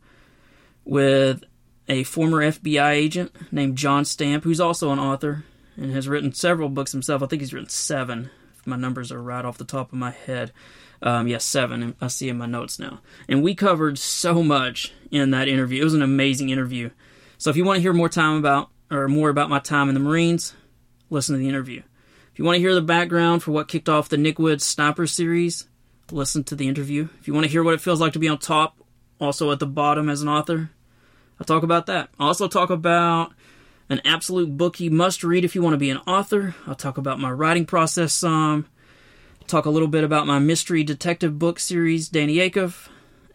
with 0.84 1.44
a 1.88 2.02
former 2.04 2.38
FBI 2.38 2.90
agent 2.90 3.32
named 3.52 3.78
John 3.78 4.04
Stamp, 4.04 4.44
who's 4.44 4.60
also 4.60 4.90
an 4.90 4.98
author 4.98 5.44
and 5.76 5.92
has 5.92 6.08
written 6.08 6.32
several 6.32 6.68
books 6.68 6.92
himself. 6.92 7.22
I 7.22 7.26
think 7.26 7.42
he's 7.42 7.52
written 7.52 7.68
seven, 7.68 8.30
my 8.66 8.76
numbers 8.76 9.12
are 9.12 9.22
right 9.22 9.44
off 9.44 9.58
the 9.58 9.64
top 9.64 9.92
of 9.92 9.98
my 9.98 10.10
head. 10.10 10.52
Um, 11.02 11.26
yes, 11.28 11.32
yeah, 11.32 11.60
seven. 11.60 11.96
I 12.00 12.06
see 12.06 12.28
in 12.28 12.38
my 12.38 12.46
notes 12.46 12.78
now. 12.78 13.00
And 13.28 13.42
we 13.42 13.54
covered 13.54 13.98
so 13.98 14.42
much 14.42 14.92
in 15.10 15.30
that 15.30 15.48
interview. 15.48 15.82
It 15.82 15.84
was 15.84 15.94
an 15.94 16.02
amazing 16.02 16.48
interview. 16.48 16.90
So 17.36 17.50
if 17.50 17.56
you 17.56 17.64
want 17.64 17.76
to 17.76 17.82
hear 17.82 17.92
more 17.92 18.08
time 18.08 18.36
about 18.36 18.70
or 18.90 19.08
more 19.08 19.28
about 19.28 19.50
my 19.50 19.58
time 19.58 19.88
in 19.88 19.94
the 19.94 20.00
Marines, 20.00 20.54
listen 21.10 21.34
to 21.34 21.38
the 21.38 21.48
interview. 21.48 21.82
If 22.32 22.38
you 22.38 22.44
want 22.44 22.56
to 22.56 22.60
hear 22.60 22.74
the 22.74 22.82
background 22.82 23.42
for 23.42 23.52
what 23.52 23.68
kicked 23.68 23.88
off 23.88 24.08
the 24.08 24.16
Nick 24.16 24.38
Woods 24.38 24.64
Sniper 24.64 25.06
series, 25.06 25.68
listen 26.10 26.42
to 26.44 26.56
the 26.56 26.68
interview. 26.68 27.08
If 27.20 27.28
you 27.28 27.34
want 27.34 27.44
to 27.44 27.50
hear 27.50 27.62
what 27.62 27.74
it 27.74 27.80
feels 27.80 28.00
like 28.00 28.14
to 28.14 28.18
be 28.18 28.28
on 28.28 28.38
top, 28.38 28.76
also 29.20 29.52
at 29.52 29.58
the 29.58 29.66
bottom 29.66 30.08
as 30.08 30.22
an 30.22 30.28
author, 30.28 30.70
I'll 31.38 31.46
talk 31.46 31.62
about 31.62 31.86
that. 31.86 32.10
I'll 32.18 32.28
also 32.28 32.48
talk 32.48 32.70
about 32.70 33.32
an 33.88 34.00
absolute 34.04 34.56
book 34.56 34.80
you 34.80 34.90
must 34.90 35.22
read 35.22 35.44
if 35.44 35.54
you 35.54 35.62
want 35.62 35.74
to 35.74 35.78
be 35.78 35.90
an 35.90 35.98
author. 36.06 36.54
I'll 36.66 36.74
talk 36.74 36.98
about 36.98 37.20
my 37.20 37.30
writing 37.30 37.66
process 37.66 38.12
some. 38.12 38.66
talk 39.46 39.66
a 39.66 39.70
little 39.70 39.88
bit 39.88 40.04
about 40.04 40.26
my 40.26 40.38
mystery 40.38 40.82
detective 40.82 41.38
book 41.38 41.58
series, 41.58 42.08
Danny 42.08 42.36
Acuff. 42.36 42.88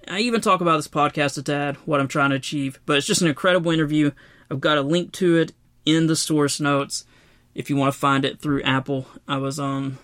I 0.07 0.19
even 0.19 0.41
talk 0.41 0.61
about 0.61 0.77
this 0.77 0.87
podcast 0.87 1.37
a 1.37 1.43
tad, 1.43 1.75
what 1.85 1.99
I'm 1.99 2.07
trying 2.07 2.31
to 2.31 2.35
achieve. 2.35 2.79
But 2.85 2.97
it's 2.97 3.07
just 3.07 3.21
an 3.21 3.27
incredible 3.27 3.71
interview. 3.71 4.11
I've 4.49 4.61
got 4.61 4.79
a 4.79 4.81
link 4.81 5.11
to 5.13 5.37
it 5.37 5.53
in 5.85 6.07
the 6.07 6.15
source 6.15 6.59
notes 6.59 7.05
if 7.53 7.69
you 7.69 7.75
want 7.75 7.93
to 7.93 7.99
find 7.99 8.25
it 8.25 8.39
through 8.39 8.63
Apple. 8.63 9.05
I 9.27 9.37
was 9.37 9.59
on, 9.59 9.99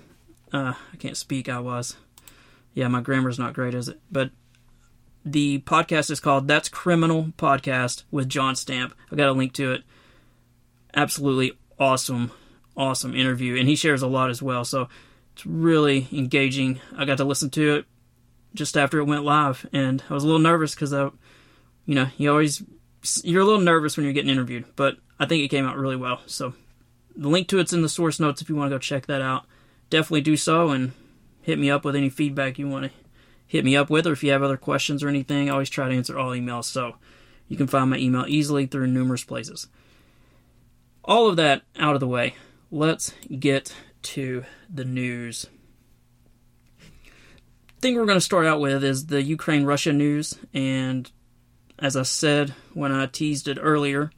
uh, 0.53 0.73
I 0.93 0.97
can't 0.97 1.17
speak, 1.17 1.49
I 1.49 1.59
was. 1.59 1.95
Yeah, 2.73 2.87
my 2.87 3.01
grammar's 3.01 3.39
not 3.39 3.53
great, 3.53 3.73
is 3.73 3.87
it? 3.87 3.99
But 4.11 4.29
the 5.23 5.59
podcast 5.59 6.11
is 6.11 6.19
called 6.19 6.47
That's 6.47 6.69
Criminal 6.69 7.33
Podcast 7.37 8.03
with 8.11 8.29
John 8.29 8.55
Stamp. 8.55 8.93
I've 9.11 9.17
got 9.17 9.29
a 9.29 9.31
link 9.31 9.53
to 9.53 9.71
it. 9.71 9.83
Absolutely 10.95 11.57
awesome, 11.77 12.31
awesome 12.75 13.15
interview. 13.15 13.57
And 13.57 13.67
he 13.67 13.75
shares 13.75 14.01
a 14.01 14.07
lot 14.07 14.29
as 14.29 14.41
well. 14.41 14.63
So 14.65 14.87
it's 15.33 15.45
really 15.45 16.07
engaging. 16.11 16.79
I 16.95 17.05
got 17.05 17.17
to 17.17 17.25
listen 17.25 17.49
to 17.51 17.75
it 17.75 17.85
just 18.55 18.77
after 18.77 18.99
it 18.99 19.05
went 19.05 19.25
live, 19.25 19.67
and 19.73 20.01
I 20.09 20.13
was 20.13 20.23
a 20.23 20.27
little 20.27 20.41
nervous 20.41 20.73
because 20.73 20.93
I, 20.93 21.11
you 21.85 21.93
know, 21.93 22.07
you 22.17 22.31
always 22.31 22.63
you're 23.23 23.41
a 23.41 23.45
little 23.45 23.61
nervous 23.61 23.95
when 23.95 24.05
you're 24.05 24.13
getting 24.13 24.31
interviewed, 24.31 24.65
but 24.75 24.97
I 25.19 25.25
think 25.25 25.43
it 25.43 25.49
came 25.49 25.65
out 25.65 25.77
really 25.77 25.97
well. 25.97 26.21
So 26.25 26.53
the 27.15 27.27
link 27.27 27.47
to 27.49 27.59
it's 27.59 27.73
in 27.73 27.81
the 27.81 27.89
source 27.89 28.19
notes 28.19 28.41
if 28.41 28.49
you 28.49 28.55
want 28.55 28.69
to 28.71 28.75
go 28.75 28.79
check 28.79 29.05
that 29.05 29.21
out. 29.21 29.45
Definitely 29.89 30.21
do 30.21 30.37
so 30.37 30.69
and 30.69 30.93
hit 31.41 31.59
me 31.59 31.69
up 31.69 31.85
with 31.85 31.95
any 31.95 32.09
feedback 32.09 32.57
you 32.57 32.67
want 32.67 32.85
to 32.85 32.91
hit 33.45 33.63
me 33.63 33.75
up 33.75 33.89
with, 33.89 34.07
or 34.07 34.13
if 34.13 34.23
you 34.23 34.31
have 34.31 34.41
other 34.41 34.57
questions 34.57 35.03
or 35.03 35.09
anything, 35.09 35.49
I 35.49 35.53
always 35.53 35.69
try 35.69 35.87
to 35.87 35.95
answer 35.95 36.17
all 36.17 36.31
emails. 36.31 36.63
So 36.65 36.95
you 37.47 37.57
can 37.57 37.67
find 37.67 37.91
my 37.91 37.97
email 37.97 38.25
easily 38.27 38.65
through 38.65 38.87
numerous 38.87 39.23
places. 39.23 39.67
All 41.05 41.29
of 41.29 41.37
that 41.37 41.61
out 41.77 41.93
of 41.93 41.99
the 41.99 42.07
way, 42.07 42.35
let's 42.71 43.13
get 43.39 43.73
to 44.03 44.43
the 44.73 44.85
news 44.85 45.47
thing 47.85 47.95
we're 47.95 48.05
going 48.07 48.17
to 48.17 48.21
start 48.21 48.47
out 48.47 48.59
with 48.59 48.83
is 48.83 49.05
the 49.05 49.21
Ukraine 49.21 49.63
Russia 49.63 49.93
news. 49.93 50.39
And 50.55 51.11
as 51.77 51.95
I 51.95 52.01
said 52.01 52.55
when 52.73 52.91
I 52.91 53.05
teased 53.05 53.47
it 53.47 53.59
earlier, 53.61 54.09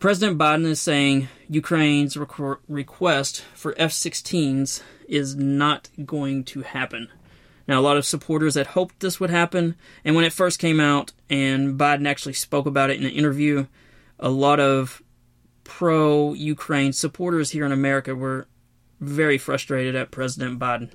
President 0.00 0.38
Biden 0.38 0.64
is 0.64 0.80
saying 0.80 1.28
Ukraine's 1.50 2.16
request 2.16 3.44
for 3.52 3.74
F 3.76 3.90
16s 3.90 4.82
is 5.06 5.36
not 5.36 5.90
going 6.06 6.44
to 6.44 6.62
happen. 6.62 7.10
Now, 7.68 7.78
a 7.78 7.82
lot 7.82 7.98
of 7.98 8.06
supporters 8.06 8.54
had 8.54 8.68
hoped 8.68 9.00
this 9.00 9.20
would 9.20 9.28
happen, 9.28 9.76
and 10.02 10.16
when 10.16 10.24
it 10.24 10.32
first 10.32 10.58
came 10.58 10.80
out 10.80 11.12
and 11.28 11.78
Biden 11.78 12.08
actually 12.08 12.32
spoke 12.32 12.64
about 12.64 12.88
it 12.88 12.98
in 12.98 13.04
an 13.04 13.12
interview, 13.12 13.66
a 14.18 14.30
lot 14.30 14.60
of 14.60 15.02
pro 15.64 16.34
Ukraine 16.34 16.92
supporters 16.92 17.50
here 17.50 17.64
in 17.64 17.72
America 17.72 18.14
were 18.14 18.46
very 19.00 19.38
frustrated 19.38 19.96
at 19.96 20.10
President 20.10 20.58
Biden. 20.58 20.90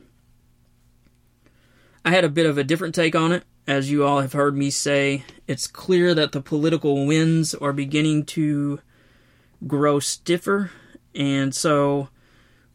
I 2.06 2.12
had 2.12 2.24
a 2.24 2.30
bit 2.30 2.46
of 2.46 2.58
a 2.58 2.64
different 2.64 2.96
take 2.96 3.16
on 3.16 3.32
it. 3.32 3.44
As 3.68 3.92
you 3.92 4.04
all 4.04 4.22
have 4.22 4.34
heard 4.34 4.58
me 4.58 4.70
say, 4.70 5.24
it's 5.48 5.68
clear 5.68 6.16
that 6.16 6.32
the 6.32 6.42
political 6.42 7.06
winds 7.06 7.54
are 7.54 7.74
beginning 7.74 8.26
to 8.28 8.80
grow 9.68 10.00
stiffer. 10.00 10.72
And 11.14 11.54
so 11.54 12.10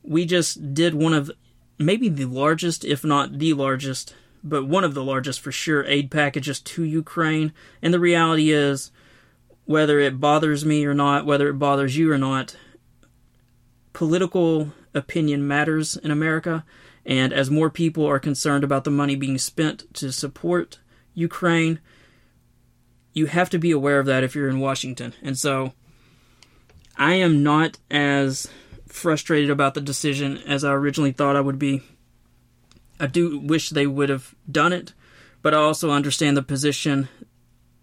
we 0.03 0.25
just 0.25 0.75
did 0.75 0.95
one 0.95 1.15
of 1.15 1.31
maybe 1.79 2.09
the 2.09 2.27
largest, 2.27 2.85
if 2.85 3.05
not 3.05 3.39
the 3.39 3.55
largest, 3.55 4.15
but 4.45 4.67
one 4.67 4.85
of 4.85 4.95
the 4.95 5.03
largest 5.03 5.41
for 5.41 5.51
sure, 5.51 5.85
aid 5.85 6.11
packages 6.11 6.61
to 6.61 6.85
Ukraine. 6.85 7.53
And 7.83 7.93
the 7.93 7.99
reality 7.99 8.51
is, 8.51 8.93
whether 9.67 9.99
it 9.99 10.21
bothers 10.21 10.65
me 10.65 10.85
or 10.85 10.95
not, 10.95 11.27
whether 11.27 11.49
it 11.49 11.59
bothers 11.59 11.97
you 11.97 12.11
or 12.11 12.19
not, 12.19 12.57
political 13.93 14.73
opinion 14.95 15.47
matters 15.47 15.97
in 15.97 16.11
America. 16.11 16.65
And 17.07 17.33
as 17.33 17.51
more 17.51 17.71
people 17.71 18.07
are 18.07 18.19
concerned 18.19 18.65
about 18.65 18.85
the 18.85 18.91
money 18.91 19.17
being 19.17 19.39
spent 19.39 19.93
to 19.95 20.13
support 20.13 20.79
Ukraine, 21.15 21.81
you 23.13 23.27
have 23.27 23.51
to 23.51 23.59
be 23.59 23.71
aware 23.71 23.99
of 23.99 24.07
that 24.07 24.25
if 24.25 24.35
you're 24.35 24.49
in 24.49 24.61
Washington. 24.61 25.15
And 25.23 25.39
so 25.39 25.73
I 26.97 27.15
am 27.15 27.43
not 27.43 27.79
as 27.91 28.49
frustrated 28.89 29.51
about 29.51 29.75
the 29.75 29.81
decision 29.81 30.39
as 30.39 30.65
I 30.65 30.73
originally 30.73 31.13
thought 31.13 31.37
I 31.37 31.41
would 31.41 31.59
be. 31.59 31.83
I 33.01 33.07
do 33.07 33.39
wish 33.39 33.71
they 33.71 33.87
would 33.87 34.09
have 34.09 34.35
done 34.51 34.73
it, 34.73 34.93
but 35.43 35.53
I 35.53 35.59
also 35.59 35.91
understand 35.91 36.37
the 36.37 36.43
position 36.43 37.09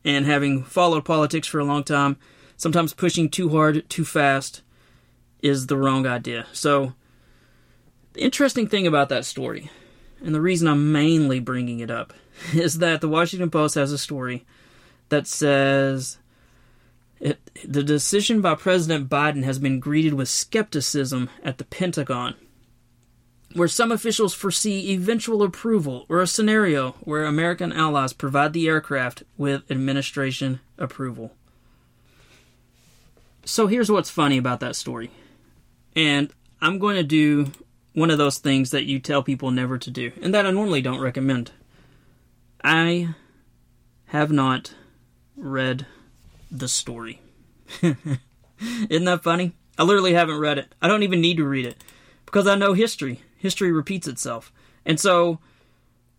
and 0.04 0.26
having 0.26 0.64
followed 0.64 1.06
politics 1.06 1.48
for 1.48 1.60
a 1.60 1.66
long 1.66 1.84
time, 1.84 2.18
sometimes 2.58 2.94
pushing 2.94 3.30
too 3.30 3.50
hard, 3.50 3.88
too 3.90 4.06
fast 4.06 4.62
is 5.42 5.68
the 5.68 5.78
wrong 5.78 6.06
idea. 6.06 6.48
So 6.54 6.94
the 8.14 8.22
interesting 8.22 8.68
thing 8.68 8.88
about 8.88 9.10
that 9.10 9.26
story, 9.26 9.70
and 10.24 10.36
the 10.36 10.42
reason 10.42 10.68
I'm 10.68 10.92
mainly 10.92 11.40
bringing 11.40 11.80
it 11.80 11.92
up, 11.92 12.14
is 12.54 12.80
that 12.80 13.02
the 13.02 13.10
Washington 13.10 13.50
Post 13.50 13.76
has 13.76 13.92
a 13.92 13.98
story 13.98 14.46
that 15.10 15.28
says 15.28 16.18
it, 17.20 17.40
the 17.64 17.84
decision 17.84 18.42
by 18.42 18.56
President 18.56 19.10
Biden 19.10 19.44
has 19.44 19.60
been 19.60 19.80
greeted 19.80 20.16
with 20.16 20.28
skepticism 20.28 21.30
at 21.44 21.60
the 21.60 21.66
Pentagon, 21.66 22.36
where 23.54 23.68
some 23.68 23.92
officials 23.92 24.34
foresee 24.34 24.94
eventual 24.94 25.44
approval 25.44 26.06
or 26.10 26.22
a 26.22 26.28
scenario 26.28 26.92
where 27.02 27.24
American 27.24 27.72
allies 27.72 28.14
provide 28.14 28.54
the 28.54 28.68
aircraft 28.68 29.24
with 29.38 29.70
administration 29.70 30.60
approval. 30.78 31.34
So 33.44 33.68
here's 33.68 33.92
what's 33.92 34.10
funny 34.10 34.38
about 34.38 34.60
that 34.60 34.76
story. 34.76 35.12
And 35.96 36.32
I'm 36.62 36.80
going 36.80 36.96
to 36.96 37.04
do 37.04 37.52
one 37.94 38.12
of 38.12 38.18
those 38.18 38.38
things 38.38 38.72
that 38.72 38.86
you 38.86 39.00
tell 39.00 39.24
people 39.24 39.52
never 39.52 39.78
to 39.78 39.92
do, 39.92 40.12
and 40.22 40.34
that 40.34 40.46
I 40.46 40.52
normally 40.52 40.82
don't 40.82 41.02
recommend. 41.02 41.52
I 42.64 43.16
have 44.06 44.32
not 44.32 44.74
read 45.36 45.86
the 46.50 46.68
story. 46.68 47.22
Isn't 47.82 49.06
that 49.06 49.24
funny? 49.24 49.54
I 49.78 49.84
literally 49.84 50.14
haven't 50.14 50.40
read 50.40 50.58
it. 50.58 50.74
I 50.82 50.88
don't 50.88 51.04
even 51.04 51.22
need 51.22 51.38
to 51.38 51.44
read 51.44 51.66
it 51.66 51.84
because 52.26 52.48
I 52.48 52.56
know 52.56 52.74
history. 52.74 53.22
History 53.42 53.72
repeats 53.72 54.08
itself. 54.08 54.54
And 54.86 55.00
so 55.00 55.40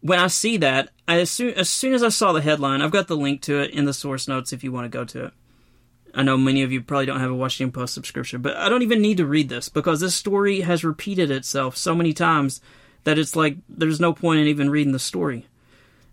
when 0.01 0.19
I 0.19 0.27
see 0.27 0.57
that, 0.59 0.91
I 1.07 1.21
as 1.21 1.31
soon 1.31 1.55
as 1.55 1.71
soon 1.71 1.95
as 1.95 2.03
I 2.03 2.09
saw 2.09 2.33
the 2.33 2.43
headline, 2.43 2.83
I've 2.83 2.91
got 2.91 3.07
the 3.07 3.17
link 3.17 3.43
to 3.43 3.61
it 3.61 3.71
in 3.71 3.85
the 3.85 3.95
source 3.95 4.27
notes 4.27 4.53
if 4.53 4.65
you 4.65 4.73
want 4.73 4.85
to 4.85 4.99
go 4.99 5.05
to 5.05 5.27
it. 5.27 5.33
I 6.15 6.23
know 6.23 6.37
many 6.37 6.63
of 6.63 6.73
you 6.73 6.83
probably 6.83 7.07
don't 7.07 7.21
have 7.21 7.31
a 7.31 7.35
Washington 7.35 7.73
Post 7.73 7.95
subscription, 7.95 8.43
but 8.43 8.57
I 8.57 8.69
don't 8.69 8.83
even 8.83 9.01
need 9.01 9.17
to 9.19 9.27
read 9.27 9.49
this 9.49 9.69
because 9.69 10.01
this 10.01 10.15
story 10.15 10.61
has 10.61 10.85
repeated 10.85 11.31
itself 11.31 11.77
so 11.77 11.95
many 11.95 12.13
times 12.13 12.61
that 13.05 13.19
it's 13.19 13.37
like 13.37 13.57
there's 13.69 14.01
no 14.01 14.13
point 14.13 14.41
in 14.41 14.49
even 14.49 14.69
reading 14.69 14.93
the 14.93 14.99
story. 14.99 15.47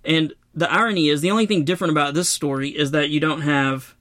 And 0.05 0.33
the 0.53 0.71
irony 0.71 1.09
is 1.09 1.21
the 1.21 1.31
only 1.31 1.47
thing 1.47 1.65
different 1.65 1.91
about 1.91 2.13
this 2.13 2.29
story 2.29 2.69
is 2.69 2.91
that 2.91 3.09
you 3.09 3.19
don't 3.19 3.41
have 3.41 3.95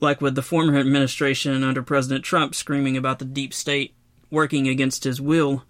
like 0.00 0.20
with 0.20 0.34
the 0.34 0.42
former 0.42 0.78
administration 0.78 1.64
under 1.64 1.82
President 1.82 2.24
Trump 2.24 2.54
screaming 2.54 2.96
about 2.96 3.18
the 3.18 3.24
deep 3.24 3.52
state 3.52 3.94
working 4.30 4.68
against 4.68 5.04
his 5.04 5.20
will. 5.20 5.64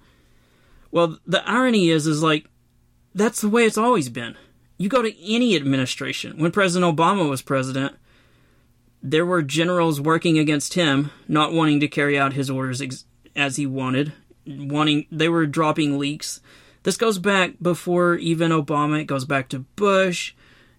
Well, 0.90 1.18
the 1.26 1.48
irony 1.48 1.90
is 1.90 2.06
is 2.06 2.22
like 2.22 2.46
that's 3.14 3.40
the 3.40 3.48
way 3.48 3.64
it's 3.64 3.78
always 3.78 4.08
been. 4.08 4.36
You 4.78 4.88
go 4.88 5.02
to 5.02 5.22
any 5.22 5.56
administration. 5.56 6.38
When 6.38 6.52
President 6.52 6.96
Obama 6.96 7.28
was 7.28 7.42
president, 7.42 7.96
there 9.02 9.26
were 9.26 9.42
generals 9.42 10.00
working 10.00 10.38
against 10.38 10.74
him, 10.74 11.10
not 11.28 11.52
wanting 11.52 11.80
to 11.80 11.88
carry 11.88 12.18
out 12.18 12.32
his 12.32 12.50
orders 12.50 12.80
ex- 12.80 13.04
as 13.36 13.56
he 13.56 13.66
wanted, 13.66 14.12
wanting 14.46 15.06
they 15.10 15.28
were 15.28 15.46
dropping 15.46 15.98
leaks. 15.98 16.40
This 16.82 16.96
goes 16.96 17.18
back 17.18 17.54
before 17.60 18.14
even 18.14 18.52
Obama. 18.52 19.00
It 19.00 19.04
goes 19.04 19.24
back 19.24 19.48
to 19.50 19.60
Bush. 19.76 20.34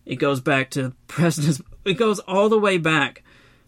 It 0.06 0.16
goes 0.16 0.42
back 0.42 0.72
to 0.72 0.94
presidents. 1.08 1.62
It 1.86 1.94
goes 1.94 2.20
all 2.20 2.50
the 2.50 2.60
way 2.60 2.78
back. 2.78 3.24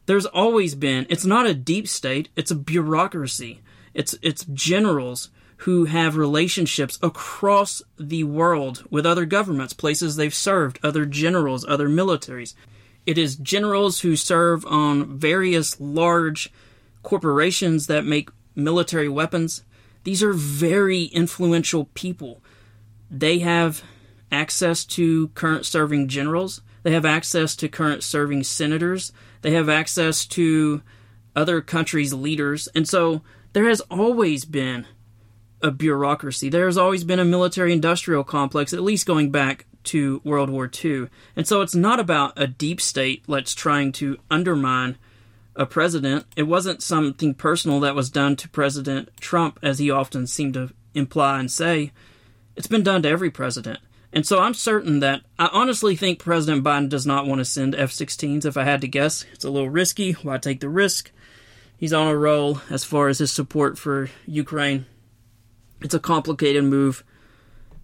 There's 0.06 0.26
always 0.26 0.76
been. 0.76 1.06
It's 1.10 1.26
not 1.26 1.46
a 1.46 1.54
deep 1.54 1.88
state. 1.88 2.30
It's 2.36 2.52
a 2.52 2.56
bureaucracy. 2.56 3.62
It's 3.94 4.16
it's 4.22 4.46
generals 4.46 5.30
who 5.58 5.86
have 5.86 6.16
relationships 6.18 7.00
across 7.02 7.82
the 7.98 8.24
world 8.24 8.86
with 8.90 9.06
other 9.06 9.26
governments, 9.26 9.74
places 9.74 10.16
they've 10.16 10.34
served, 10.34 10.80
other 10.84 11.06
generals, 11.06 11.66
other 11.68 11.88
militaries 11.88 12.54
It 13.06 13.18
is 13.18 13.36
generals 13.36 14.00
who 14.00 14.16
serve 14.16 14.66
on 14.66 15.18
various 15.18 15.80
large 15.80 16.52
corporations 17.02 17.88
that 17.88 18.06
make 18.06 18.30
military 18.56 19.10
weapons. 19.10 19.64
These 20.04 20.24
are 20.24 20.34
very 20.34 21.04
influential 21.06 21.86
people. 21.94 22.42
They 23.12 23.40
have 23.40 23.84
access 24.32 24.86
to 24.86 25.28
current 25.30 25.66
serving 25.66 26.08
generals. 26.08 26.62
They 26.84 26.92
have 26.92 27.06
access 27.06 27.56
to 27.58 27.70
current 27.70 28.04
serving 28.04 28.44
senators. 28.44 29.12
They 29.42 29.52
have 29.52 29.70
access 29.70 30.26
to 30.28 30.82
other 31.36 31.62
countries' 31.62 32.14
leaders. 32.14 32.68
And 32.74 32.88
so 32.88 33.22
there 33.54 33.68
has 33.68 33.82
always 33.82 34.46
been 34.46 34.88
a 35.64 35.72
bureaucracy. 35.72 36.50
There 36.50 36.66
has 36.66 36.78
always 36.78 37.04
been 37.04 37.20
a 37.20 37.26
military 37.26 37.72
industrial 37.72 38.24
complex, 38.24 38.74
at 38.74 38.84
least 38.84 39.08
going 39.08 39.32
back 39.32 39.66
to 39.86 40.22
World 40.24 40.50
War 40.50 40.70
II. 40.84 41.08
And 41.36 41.48
so 41.48 41.62
it's 41.62 41.74
not 41.74 42.00
about 42.00 42.34
a 42.38 42.48
deep 42.48 42.82
state 42.82 43.24
that's 43.28 43.56
trying 43.56 43.94
to 43.94 44.18
undermine 44.30 44.98
a 45.56 45.66
president. 45.66 46.26
It 46.36 46.44
wasn't 46.44 46.84
something 46.84 47.34
personal 47.34 47.80
that 47.82 47.96
was 47.96 48.10
done 48.10 48.36
to 48.38 48.50
President 48.50 49.10
Trump, 49.20 49.60
as 49.64 49.80
he 49.80 49.90
often 49.90 50.28
seemed 50.28 50.56
to 50.56 50.72
imply 50.94 51.40
and 51.40 51.50
say. 51.50 51.92
It's 52.56 52.68
been 52.68 52.84
done 52.84 53.02
to 53.04 53.10
every 53.10 53.32
president. 53.32 53.80
And 54.12 54.28
so 54.28 54.40
I'm 54.40 54.54
certain 54.54 55.00
that 55.00 55.22
I 55.40 55.50
honestly 55.52 55.96
think 55.96 56.20
President 56.20 56.64
Biden 56.64 56.90
does 56.90 57.06
not 57.06 57.26
want 57.26 57.40
to 57.40 57.46
send 57.46 57.74
F 57.74 57.92
16s. 57.92 58.46
If 58.46 58.58
I 58.58 58.64
had 58.64 58.82
to 58.82 58.88
guess, 58.88 59.26
it's 59.34 59.46
a 59.46 59.50
little 59.50 59.70
risky. 59.70 60.12
Why 60.14 60.38
take 60.38 60.60
the 60.60 60.70
risk? 60.70 61.12
He's 61.78 61.94
on 61.94 62.08
a 62.08 62.16
roll 62.16 62.62
as 62.70 62.84
far 62.84 63.08
as 63.08 63.18
his 63.18 63.32
support 63.32 63.78
for 63.78 64.10
Ukraine. 64.28 64.86
It's 65.84 65.94
a 65.94 66.00
complicated 66.00 66.64
move. 66.64 67.04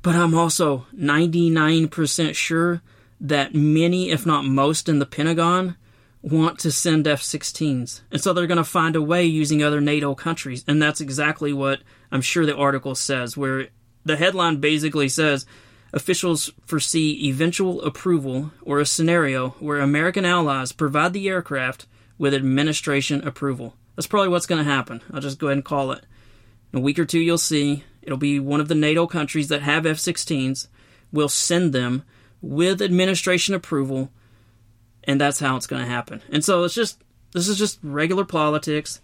But 0.02 0.16
I'm 0.16 0.34
also 0.34 0.88
99% 0.96 2.34
sure 2.34 2.82
that 3.20 3.54
many, 3.54 4.10
if 4.10 4.26
not 4.26 4.46
most, 4.46 4.88
in 4.88 5.00
the 5.00 5.06
Pentagon 5.06 5.76
want 6.22 6.60
to 6.60 6.72
send 6.72 7.08
F 7.08 7.22
16s. 7.22 8.02
And 8.12 8.22
so 8.22 8.34
they're 8.34 8.48
going 8.48 8.58
to 8.58 8.64
find 8.64 8.96
a 8.96 9.02
way 9.02 9.26
using 9.26 9.64
other 9.64 9.82
NATO 9.82 10.16
countries. 10.16 10.64
And 10.68 10.82
that's 10.82 11.02
exactly 11.02 11.54
what 11.54 11.82
I'm 12.12 12.22
sure 12.22 12.46
the 12.46 12.56
article 12.56 12.96
says, 12.96 13.38
where 13.38 13.68
the 14.06 14.18
headline 14.18 14.58
basically 14.58 15.10
says 15.10 15.46
officials 15.94 16.52
foresee 16.66 17.28
eventual 17.28 17.82
approval 17.82 18.52
or 18.62 18.80
a 18.80 18.86
scenario 18.86 19.50
where 19.60 19.80
American 19.80 20.26
allies 20.26 20.72
provide 20.72 21.14
the 21.14 21.28
aircraft 21.28 21.88
with 22.18 22.34
administration 22.34 23.26
approval. 23.26 23.76
That's 23.96 24.08
probably 24.08 24.30
what's 24.30 24.46
going 24.46 24.64
to 24.64 24.72
happen. 24.72 25.02
I'll 25.14 25.22
just 25.22 25.40
go 25.40 25.48
ahead 25.48 25.58
and 25.58 25.66
call 25.66 25.92
it. 25.92 26.06
In 26.72 26.80
a 26.80 26.82
week 26.82 27.00
or 27.00 27.06
two, 27.06 27.20
you'll 27.20 27.38
see 27.38 27.84
it'll 28.02 28.18
be 28.18 28.40
one 28.40 28.60
of 28.60 28.68
the 28.68 28.76
NATO 28.76 29.08
countries 29.08 29.50
that 29.50 29.62
have 29.62 29.86
F 29.86 29.98
16s. 29.98 30.68
We'll 31.12 31.30
send 31.30 31.74
them 31.74 32.04
with 32.42 32.82
administration 32.82 33.54
approval 33.54 34.12
and 35.04 35.20
that's 35.20 35.40
how 35.40 35.56
it's 35.56 35.68
going 35.68 35.84
to 35.84 35.90
happen. 35.90 36.22
And 36.32 36.44
so 36.46 36.64
it's 36.64 36.76
just 36.76 37.02
this 37.34 37.48
is 37.48 37.58
just 37.58 37.80
regular 37.82 38.26
politics. 38.26 39.02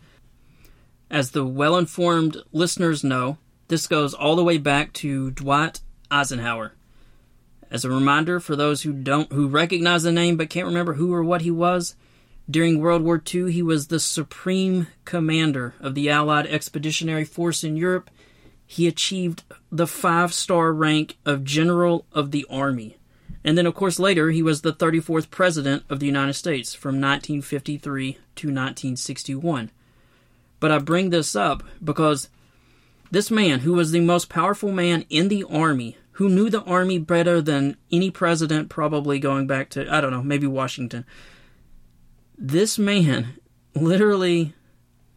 As 1.10 1.32
the 1.32 1.46
well-informed 1.46 2.38
listeners 2.52 3.04
know, 3.04 3.38
this 3.68 3.88
goes 3.88 4.14
all 4.14 4.36
the 4.36 4.44
way 4.44 4.58
back 4.58 4.94
to 4.94 5.32
Dwight 5.32 5.82
Eisenhower. 6.12 6.74
As 7.72 7.86
a 7.86 7.90
reminder 7.90 8.40
for 8.40 8.56
those 8.56 8.84
who 8.84 8.94
don't 8.94 9.32
who 9.32 9.48
recognize 9.48 10.04
the 10.04 10.12
name 10.12 10.38
but 10.38 10.50
can't 10.50 10.68
remember 10.68 10.94
who 10.94 11.14
or 11.14 11.24
what 11.24 11.42
he 11.42 11.52
was, 11.52 11.96
during 12.50 12.80
World 12.80 13.02
War 13.02 13.22
II 13.34 13.52
he 13.52 13.62
was 13.62 13.88
the 13.88 14.00
supreme 14.00 14.88
commander 15.04 15.74
of 15.80 15.96
the 15.96 16.10
Allied 16.10 16.48
Expeditionary 16.48 17.26
Force 17.26 17.64
in 17.64 17.76
Europe. 17.76 18.10
He 18.66 18.88
achieved 18.88 19.44
the 19.72 19.86
5-star 19.86 20.74
rank 20.74 21.18
of 21.26 21.44
General 21.44 22.06
of 22.12 22.32
the 22.32 22.46
Army. 22.50 22.98
And 23.44 23.56
then, 23.56 23.68
of 23.68 23.76
course, 23.76 24.00
later 24.00 24.32
he 24.32 24.42
was 24.42 24.62
the 24.62 24.74
34th 24.74 25.30
President 25.30 25.84
of 25.88 26.00
the 26.00 26.08
United 26.08 26.34
States 26.34 26.74
from 26.74 26.96
1953 26.96 28.14
to 28.14 28.48
1961. 28.48 29.70
But 30.60 30.72
I 30.72 30.80
bring 30.80 31.12
this 31.12 31.36
up 31.36 31.62
because 31.84 32.30
this 33.12 33.30
man, 33.30 33.60
who 33.60 33.74
was 33.74 33.92
the 33.92 34.00
most 34.00 34.30
powerful 34.30 34.72
man 34.72 35.06
in 35.12 35.28
the 35.28 35.44
Army, 35.44 35.96
who 36.14 36.28
knew 36.28 36.50
the 36.50 36.64
Army 36.64 36.98
better 36.98 37.40
than 37.40 37.78
any 37.92 38.10
president, 38.10 38.70
probably 38.70 39.20
going 39.20 39.46
back 39.46 39.70
to, 39.70 39.94
I 39.94 40.02
don't 40.02 40.12
know, 40.12 40.24
maybe 40.24 40.48
Washington, 40.48 41.06
this 42.38 42.78
man 42.78 43.36
literally 43.74 44.54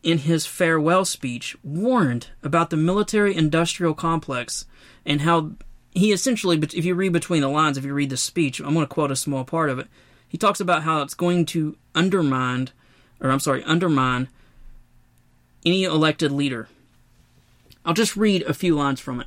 in 0.02 0.18
his 0.18 0.46
farewell 0.46 1.04
speech 1.04 1.56
warned 1.62 2.28
about 2.42 2.70
the 2.70 2.76
military 2.76 3.34
industrial 3.34 3.94
complex 3.94 4.66
and 5.04 5.22
how 5.22 5.52
he 5.92 6.12
essentially, 6.12 6.56
but 6.56 6.74
if 6.74 6.84
you 6.84 6.94
read 6.94 7.12
between 7.12 7.42
the 7.42 7.48
lines, 7.48 7.76
if 7.76 7.84
you 7.84 7.92
read 7.92 8.10
the 8.10 8.16
speech, 8.16 8.60
I'm 8.60 8.74
going 8.74 8.86
to 8.86 8.86
quote 8.86 9.10
a 9.10 9.16
small 9.16 9.44
part 9.44 9.70
of 9.70 9.78
it. 9.78 9.88
He 10.28 10.38
talks 10.38 10.60
about 10.60 10.82
how 10.82 11.02
it's 11.02 11.14
going 11.14 11.46
to 11.46 11.76
undermine, 11.94 12.70
or 13.20 13.30
I'm 13.30 13.40
sorry, 13.40 13.64
undermine 13.64 14.28
any 15.64 15.84
elected 15.84 16.30
leader. 16.30 16.68
I'll 17.84 17.94
just 17.94 18.16
read 18.16 18.42
a 18.42 18.54
few 18.54 18.76
lines 18.76 19.00
from 19.00 19.20
it. 19.20 19.26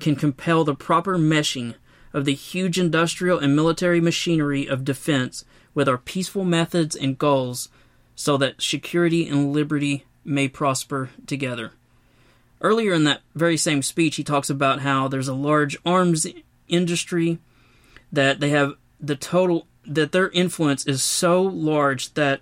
can 0.00 0.16
compel 0.16 0.64
the 0.64 0.74
proper 0.74 1.18
meshing 1.18 1.74
of 2.12 2.24
the 2.24 2.34
huge 2.34 2.78
industrial 2.78 3.38
and 3.38 3.54
military 3.54 4.00
machinery 4.00 4.66
of 4.66 4.84
defense 4.84 5.44
with 5.74 5.88
our 5.88 5.98
peaceful 5.98 6.44
methods 6.44 6.96
and 6.96 7.18
goals 7.18 7.68
so 8.14 8.36
that 8.36 8.60
security 8.60 9.28
and 9.28 9.52
liberty 9.52 10.04
may 10.24 10.48
prosper 10.48 11.10
together. 11.26 11.72
Earlier 12.60 12.92
in 12.92 13.04
that 13.04 13.22
very 13.34 13.56
same 13.56 13.82
speech, 13.82 14.16
he 14.16 14.24
talks 14.24 14.50
about 14.50 14.80
how 14.80 15.06
there's 15.06 15.28
a 15.28 15.34
large 15.34 15.76
arms 15.86 16.26
industry 16.66 17.38
that 18.10 18.40
they 18.40 18.50
have 18.50 18.74
the 19.00 19.16
total 19.16 19.66
that 19.84 20.12
their 20.12 20.28
influence 20.30 20.86
is 20.86 21.02
so 21.02 21.42
large 21.42 22.14
that 22.14 22.40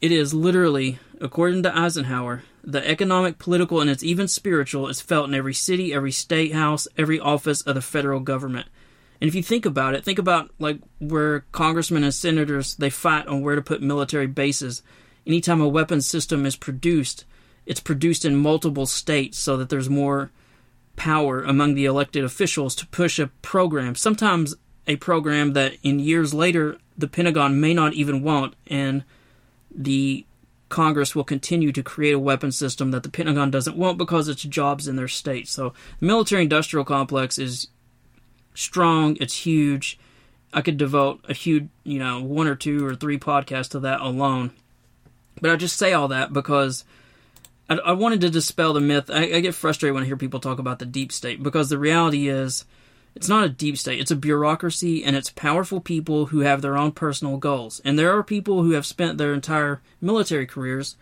it 0.00 0.12
is 0.12 0.34
literally, 0.34 0.98
according 1.20 1.62
to 1.62 1.76
Eisenhower, 1.76 2.42
the 2.68 2.86
economic, 2.86 3.38
political, 3.38 3.80
and 3.80 3.88
it's 3.88 4.02
even 4.02 4.28
spiritual 4.28 4.88
is 4.88 5.00
felt 5.00 5.26
in 5.26 5.34
every 5.34 5.54
city, 5.54 5.94
every 5.94 6.12
state 6.12 6.52
house, 6.52 6.86
every 6.98 7.18
office 7.18 7.62
of 7.62 7.74
the 7.74 7.80
federal 7.80 8.20
government. 8.20 8.68
And 9.22 9.26
if 9.26 9.34
you 9.34 9.42
think 9.42 9.64
about 9.64 9.94
it, 9.94 10.04
think 10.04 10.18
about 10.18 10.50
like 10.58 10.78
where 10.98 11.46
congressmen 11.50 12.04
and 12.04 12.12
senators 12.12 12.76
they 12.76 12.90
fight 12.90 13.26
on 13.26 13.40
where 13.40 13.54
to 13.54 13.62
put 13.62 13.80
military 13.80 14.26
bases. 14.26 14.82
Anytime 15.26 15.62
a 15.62 15.68
weapons 15.68 16.06
system 16.06 16.44
is 16.44 16.56
produced, 16.56 17.24
it's 17.64 17.80
produced 17.80 18.26
in 18.26 18.36
multiple 18.36 18.86
states 18.86 19.38
so 19.38 19.56
that 19.56 19.70
there's 19.70 19.88
more 19.88 20.30
power 20.96 21.42
among 21.42 21.74
the 21.74 21.86
elected 21.86 22.22
officials 22.22 22.74
to 22.74 22.86
push 22.88 23.18
a 23.18 23.28
program. 23.40 23.94
Sometimes 23.94 24.54
a 24.86 24.96
program 24.96 25.54
that 25.54 25.74
in 25.82 26.00
years 26.00 26.34
later 26.34 26.76
the 26.98 27.08
Pentagon 27.08 27.60
may 27.60 27.72
not 27.72 27.94
even 27.94 28.22
want, 28.22 28.54
and 28.66 29.04
the 29.74 30.26
Congress 30.68 31.14
will 31.14 31.24
continue 31.24 31.72
to 31.72 31.82
create 31.82 32.12
a 32.12 32.18
weapon 32.18 32.52
system 32.52 32.90
that 32.90 33.02
the 33.02 33.08
Pentagon 33.08 33.50
doesn't 33.50 33.76
want 33.76 33.98
because 33.98 34.28
it's 34.28 34.42
jobs 34.42 34.86
in 34.86 34.96
their 34.96 35.08
state. 35.08 35.48
So 35.48 35.72
the 36.00 36.06
military 36.06 36.42
industrial 36.42 36.84
complex 36.84 37.38
is 37.38 37.68
strong, 38.54 39.16
it's 39.20 39.46
huge. 39.46 39.98
I 40.52 40.62
could 40.62 40.76
devote 40.76 41.24
a 41.28 41.34
huge, 41.34 41.68
you 41.84 41.98
know, 41.98 42.22
one 42.22 42.46
or 42.46 42.54
two 42.54 42.84
or 42.86 42.94
three 42.94 43.18
podcasts 43.18 43.70
to 43.70 43.80
that 43.80 44.00
alone. 44.00 44.50
But 45.40 45.50
I 45.50 45.56
just 45.56 45.76
say 45.76 45.92
all 45.92 46.08
that 46.08 46.32
because 46.32 46.84
I, 47.68 47.74
I 47.76 47.92
wanted 47.92 48.20
to 48.22 48.30
dispel 48.30 48.72
the 48.72 48.80
myth. 48.80 49.10
I, 49.10 49.24
I 49.34 49.40
get 49.40 49.54
frustrated 49.54 49.94
when 49.94 50.02
I 50.02 50.06
hear 50.06 50.16
people 50.16 50.40
talk 50.40 50.58
about 50.58 50.78
the 50.78 50.86
deep 50.86 51.12
state 51.12 51.42
because 51.42 51.68
the 51.68 51.78
reality 51.78 52.28
is 52.28 52.64
it's 53.18 53.28
not 53.28 53.44
a 53.44 53.48
deep 53.48 53.76
state. 53.76 53.98
It's 53.98 54.12
a 54.12 54.16
bureaucracy 54.16 55.02
and 55.02 55.16
it's 55.16 55.30
powerful 55.30 55.80
people 55.80 56.26
who 56.26 56.38
have 56.40 56.62
their 56.62 56.76
own 56.76 56.92
personal 56.92 57.36
goals. 57.36 57.80
And 57.84 57.98
there 57.98 58.16
are 58.16 58.22
people 58.22 58.62
who 58.62 58.70
have 58.70 58.86
spent 58.86 59.18
their 59.18 59.34
entire 59.34 59.82
military 60.00 60.46
careers 60.46 60.96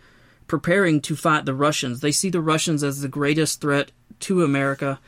preparing 0.47 0.99
to 1.01 1.15
fight 1.15 1.45
the 1.45 1.53
Russians. 1.53 1.99
They 1.99 2.11
see 2.11 2.31
the 2.31 2.41
Russians 2.41 2.83
as 2.83 3.01
the 3.01 3.07
greatest 3.07 3.61
threat 3.61 3.91
to 4.21 4.43
America. 4.43 4.99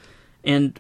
And 0.44 0.80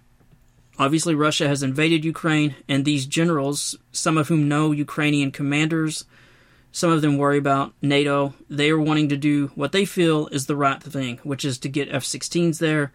obviously, 0.77 1.15
Russia 1.15 1.47
has 1.47 1.63
invaded 1.63 2.05
Ukraine. 2.05 2.53
And 2.67 2.85
these 2.85 3.07
generals, 3.07 3.75
some 3.91 4.15
of 4.15 4.27
whom 4.27 4.47
know 4.47 4.71
Ukrainian 4.71 5.31
commanders, 5.31 6.05
some 6.71 6.91
of 6.91 7.01
them 7.01 7.17
worry 7.17 7.39
about 7.39 7.73
NATO. 7.81 8.35
They 8.51 8.69
are 8.69 8.79
wanting 8.79 9.09
to 9.09 9.17
do 9.17 9.47
what 9.55 9.71
they 9.71 9.83
feel 9.83 10.27
is 10.27 10.45
the 10.45 10.55
right 10.55 10.79
thing, 10.83 11.21
which 11.23 11.43
is 11.43 11.57
to 11.57 11.69
get 11.69 11.89
F 11.89 12.03
16s 12.03 12.59
there. 12.59 12.91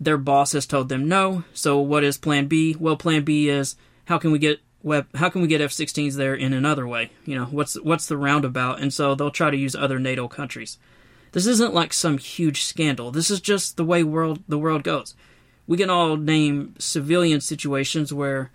Their 0.00 0.16
boss 0.16 0.52
has 0.52 0.66
told 0.66 0.88
them 0.88 1.06
no. 1.08 1.44
So, 1.52 1.78
what 1.78 2.02
is 2.02 2.16
plan 2.16 2.46
B? 2.46 2.74
Well, 2.78 2.96
plan 2.96 3.22
B 3.22 3.48
is 3.48 3.76
how 4.06 4.18
can 4.18 4.32
we 4.32 4.38
get 4.38 4.60
web 4.82 5.06
how 5.14 5.28
can 5.28 5.42
we 5.42 5.48
get 5.48 5.60
F-16s 5.60 6.14
there 6.14 6.34
in 6.34 6.52
another 6.54 6.86
way? 6.86 7.10
You 7.26 7.36
know, 7.36 7.44
what's 7.46 7.78
what's 7.80 8.06
the 8.06 8.16
roundabout? 8.16 8.80
And 8.80 8.92
so 8.92 9.14
they'll 9.14 9.30
try 9.30 9.50
to 9.50 9.56
use 9.56 9.76
other 9.76 9.98
NATO 9.98 10.26
countries. 10.26 10.78
This 11.32 11.46
isn't 11.46 11.74
like 11.74 11.92
some 11.92 12.18
huge 12.18 12.62
scandal. 12.62 13.10
This 13.10 13.30
is 13.30 13.40
just 13.40 13.76
the 13.76 13.84
way 13.84 14.02
world 14.02 14.42
the 14.48 14.58
world 14.58 14.82
goes. 14.82 15.14
We 15.66 15.76
can 15.76 15.90
all 15.90 16.16
name 16.16 16.74
civilian 16.78 17.40
situations 17.40 18.12
where 18.12 18.50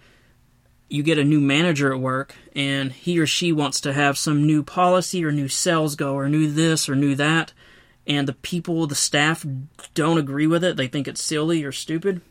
you 0.89 1.01
get 1.03 1.17
a 1.17 1.23
new 1.23 1.39
manager 1.39 1.93
at 1.93 1.99
work 1.99 2.35
and 2.55 2.91
he 2.91 3.17
or 3.19 3.25
she 3.25 3.51
wants 3.51 3.79
to 3.81 3.93
have 3.93 4.17
some 4.17 4.45
new 4.45 4.63
policy 4.63 5.23
or 5.23 5.31
new 5.31 5.47
sales 5.47 5.95
go 5.95 6.15
or 6.15 6.27
new 6.27 6.51
this 6.51 6.89
or 6.89 6.95
new 6.95 7.15
that 7.15 7.53
and 8.07 8.27
the 8.27 8.33
people 8.33 8.87
the 8.87 8.95
staff 8.95 9.45
don't 9.93 10.17
agree 10.17 10.47
with 10.47 10.63
it 10.63 10.77
they 10.77 10.87
think 10.87 11.07
it's 11.07 11.21
silly 11.21 11.63
or 11.63 11.71
stupid 11.71 12.21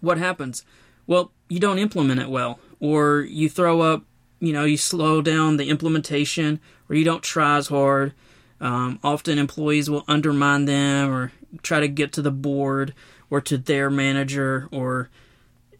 what 0.00 0.18
happens 0.18 0.64
well 1.06 1.32
you 1.48 1.58
don't 1.58 1.78
implement 1.78 2.20
it 2.20 2.30
well 2.30 2.58
or 2.80 3.20
you 3.20 3.48
throw 3.48 3.80
up 3.80 4.04
you 4.40 4.52
know 4.52 4.64
you 4.64 4.76
slow 4.76 5.22
down 5.22 5.56
the 5.56 5.68
implementation 5.68 6.60
or 6.88 6.96
you 6.96 7.04
don't 7.04 7.22
try 7.22 7.56
as 7.56 7.68
hard 7.68 8.12
um, 8.60 8.98
often 9.02 9.38
employees 9.38 9.90
will 9.90 10.04
undermine 10.08 10.64
them 10.64 11.12
or 11.12 11.32
try 11.62 11.80
to 11.80 11.88
get 11.88 12.12
to 12.12 12.22
the 12.22 12.30
board 12.30 12.94
or 13.30 13.40
to 13.40 13.58
their 13.58 13.90
manager 13.90 14.68
or 14.70 15.10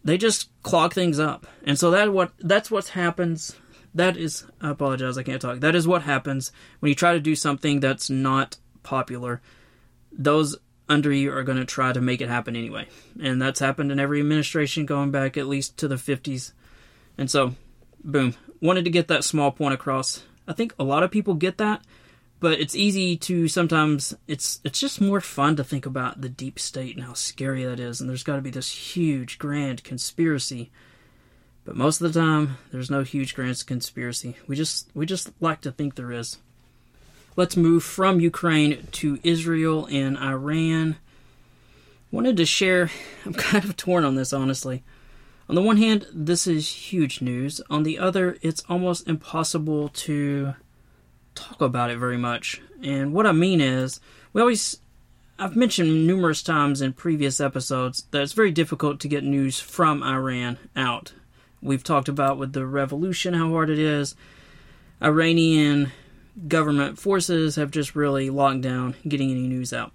they 0.03 0.17
just 0.17 0.49
clog 0.63 0.93
things 0.93 1.19
up. 1.19 1.45
And 1.63 1.77
so 1.77 1.91
that 1.91 2.13
what 2.13 2.31
that's 2.39 2.71
what 2.71 2.89
happens. 2.89 3.55
That 3.93 4.15
is 4.15 4.45
I 4.61 4.69
apologize, 4.69 5.17
I 5.17 5.23
can't 5.23 5.41
talk. 5.41 5.59
That 5.59 5.75
is 5.75 5.87
what 5.87 6.03
happens 6.03 6.51
when 6.79 6.89
you 6.89 6.95
try 6.95 7.13
to 7.13 7.19
do 7.19 7.35
something 7.35 7.79
that's 7.79 8.09
not 8.09 8.57
popular. 8.87 9.41
Those 10.11 10.55
under 10.87 11.11
you 11.11 11.33
are 11.33 11.43
going 11.43 11.57
to 11.57 11.65
try 11.65 11.91
to 11.91 11.99
make 11.99 12.21
it 12.21 12.29
happen 12.29 12.55
anyway. 12.55 12.87
And 13.21 13.41
that's 13.41 13.59
happened 13.59 13.91
in 13.91 13.99
every 13.99 14.21
administration 14.21 14.85
going 14.85 15.11
back 15.11 15.35
at 15.35 15.47
least 15.47 15.75
to 15.77 15.87
the 15.87 15.95
50s. 15.95 16.53
And 17.17 17.29
so, 17.29 17.55
boom, 18.03 18.35
wanted 18.61 18.85
to 18.85 18.91
get 18.91 19.09
that 19.09 19.25
small 19.25 19.51
point 19.51 19.73
across. 19.73 20.23
I 20.47 20.53
think 20.53 20.73
a 20.79 20.85
lot 20.85 21.03
of 21.03 21.11
people 21.11 21.33
get 21.33 21.57
that, 21.57 21.81
but 22.39 22.59
it's 22.59 22.75
easy 22.75 23.17
to 23.17 23.49
sometimes 23.49 24.15
it's 24.27 24.61
it's 24.63 24.79
just 24.79 25.01
more 25.01 25.19
fun 25.19 25.57
to 25.57 25.63
think 25.63 25.85
about 25.85 26.21
the 26.21 26.29
deep 26.29 26.57
state 26.57 26.95
and 26.95 27.05
how 27.05 27.13
scary 27.13 27.65
that 27.65 27.79
is 27.79 27.99
and 27.99 28.09
there's 28.09 28.23
got 28.23 28.35
to 28.35 28.41
be 28.41 28.49
this 28.49 28.71
huge 28.71 29.37
grand 29.39 29.83
conspiracy 29.83 30.71
but 31.65 31.75
most 31.75 31.99
of 31.99 32.13
the 32.13 32.19
time 32.19 32.57
there's 32.71 32.91
no 32.91 33.01
huge 33.01 33.33
grand 33.33 33.65
conspiracy 33.65 34.35
we 34.47 34.55
just 34.55 34.89
we 34.93 35.05
just 35.05 35.31
like 35.41 35.61
to 35.61 35.71
think 35.71 35.95
there 35.95 36.11
is 36.11 36.37
let's 37.37 37.55
move 37.55 37.83
from 37.83 38.19
ukraine 38.19 38.85
to 38.91 39.17
israel 39.23 39.87
and 39.89 40.17
iran 40.17 40.97
wanted 42.11 42.35
to 42.35 42.45
share 42.45 42.91
i'm 43.25 43.33
kind 43.33 43.63
of 43.63 43.77
torn 43.77 44.03
on 44.03 44.15
this 44.15 44.33
honestly 44.33 44.83
on 45.47 45.55
the 45.55 45.61
one 45.61 45.77
hand 45.77 46.05
this 46.11 46.45
is 46.45 46.67
huge 46.67 47.21
news 47.21 47.61
on 47.69 47.83
the 47.83 47.97
other 47.97 48.37
it's 48.41 48.63
almost 48.67 49.07
impossible 49.07 49.87
to 49.87 50.53
talk 51.37 51.61
about 51.61 51.89
it 51.89 51.97
very 51.97 52.17
much. 52.17 52.61
And 52.83 53.13
what 53.13 53.27
I 53.27 53.31
mean 53.31 53.61
is, 53.61 54.01
we 54.33 54.41
always, 54.41 54.77
I've 55.39 55.55
mentioned 55.55 56.07
numerous 56.07 56.41
times 56.41 56.81
in 56.81 56.93
previous 56.93 57.39
episodes 57.39 58.07
that 58.11 58.21
it's 58.21 58.33
very 58.33 58.51
difficult 58.51 58.99
to 59.01 59.07
get 59.07 59.23
news 59.23 59.59
from 59.59 60.03
Iran 60.03 60.57
out. 60.75 61.13
We've 61.61 61.83
talked 61.83 62.09
about 62.09 62.37
with 62.37 62.53
the 62.53 62.65
revolution 62.65 63.33
how 63.33 63.51
hard 63.51 63.69
it 63.69 63.79
is. 63.79 64.15
Iranian 65.01 65.91
government 66.47 66.99
forces 66.99 67.55
have 67.55 67.71
just 67.71 67.95
really 67.95 68.29
locked 68.29 68.61
down 68.61 68.95
getting 69.07 69.31
any 69.31 69.47
news 69.47 69.73
out. 69.73 69.93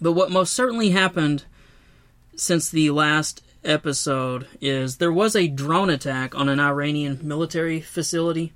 But 0.00 0.12
what 0.12 0.30
most 0.30 0.54
certainly 0.54 0.90
happened 0.90 1.44
since 2.36 2.70
the 2.70 2.90
last 2.90 3.42
episode 3.64 4.46
is 4.60 4.96
there 4.96 5.12
was 5.12 5.34
a 5.34 5.48
drone 5.48 5.90
attack 5.90 6.34
on 6.34 6.48
an 6.48 6.60
Iranian 6.60 7.18
military 7.22 7.80
facility, 7.80 8.52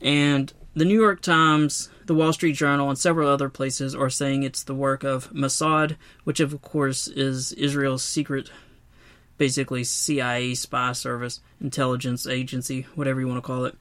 and 0.00 0.52
the 0.74 0.84
New 0.84 1.00
York 1.00 1.22
Times, 1.22 1.88
the 2.04 2.14
Wall 2.14 2.32
Street 2.32 2.52
Journal, 2.52 2.88
and 2.88 2.98
several 2.98 3.28
other 3.28 3.48
places 3.48 3.94
are 3.94 4.10
saying 4.10 4.42
it's 4.42 4.62
the 4.62 4.74
work 4.74 5.02
of 5.04 5.32
Mossad, 5.32 5.96
which 6.24 6.38
of 6.38 6.60
course 6.62 7.08
is 7.08 7.52
Israel's 7.52 8.04
secret, 8.04 8.50
basically 9.38 9.84
CIA 9.84 10.54
spy 10.54 10.92
service, 10.92 11.40
intelligence 11.60 12.26
agency, 12.26 12.86
whatever 12.94 13.20
you 13.20 13.26
want 13.26 13.38
to 13.38 13.46
call 13.46 13.64
it. 13.64 13.74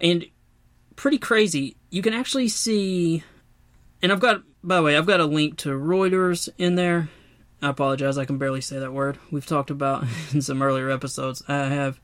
And 0.00 0.26
pretty 1.00 1.16
crazy. 1.16 1.76
You 1.88 2.02
can 2.02 2.12
actually 2.12 2.48
see, 2.48 3.24
and 4.02 4.12
I've 4.12 4.20
got, 4.20 4.42
by 4.62 4.76
the 4.76 4.82
way, 4.82 4.98
I've 4.98 5.06
got 5.06 5.20
a 5.20 5.24
link 5.24 5.56
to 5.58 5.70
Reuters 5.70 6.50
in 6.58 6.74
there. 6.74 7.08
I 7.62 7.70
apologize, 7.70 8.18
I 8.18 8.26
can 8.26 8.36
barely 8.36 8.60
say 8.60 8.78
that 8.78 8.92
word. 8.92 9.18
We've 9.30 9.46
talked 9.46 9.70
about 9.70 10.04
in 10.34 10.42
some 10.42 10.60
earlier 10.60 10.90
episodes. 10.90 11.42
I 11.48 11.68
have 11.68 11.98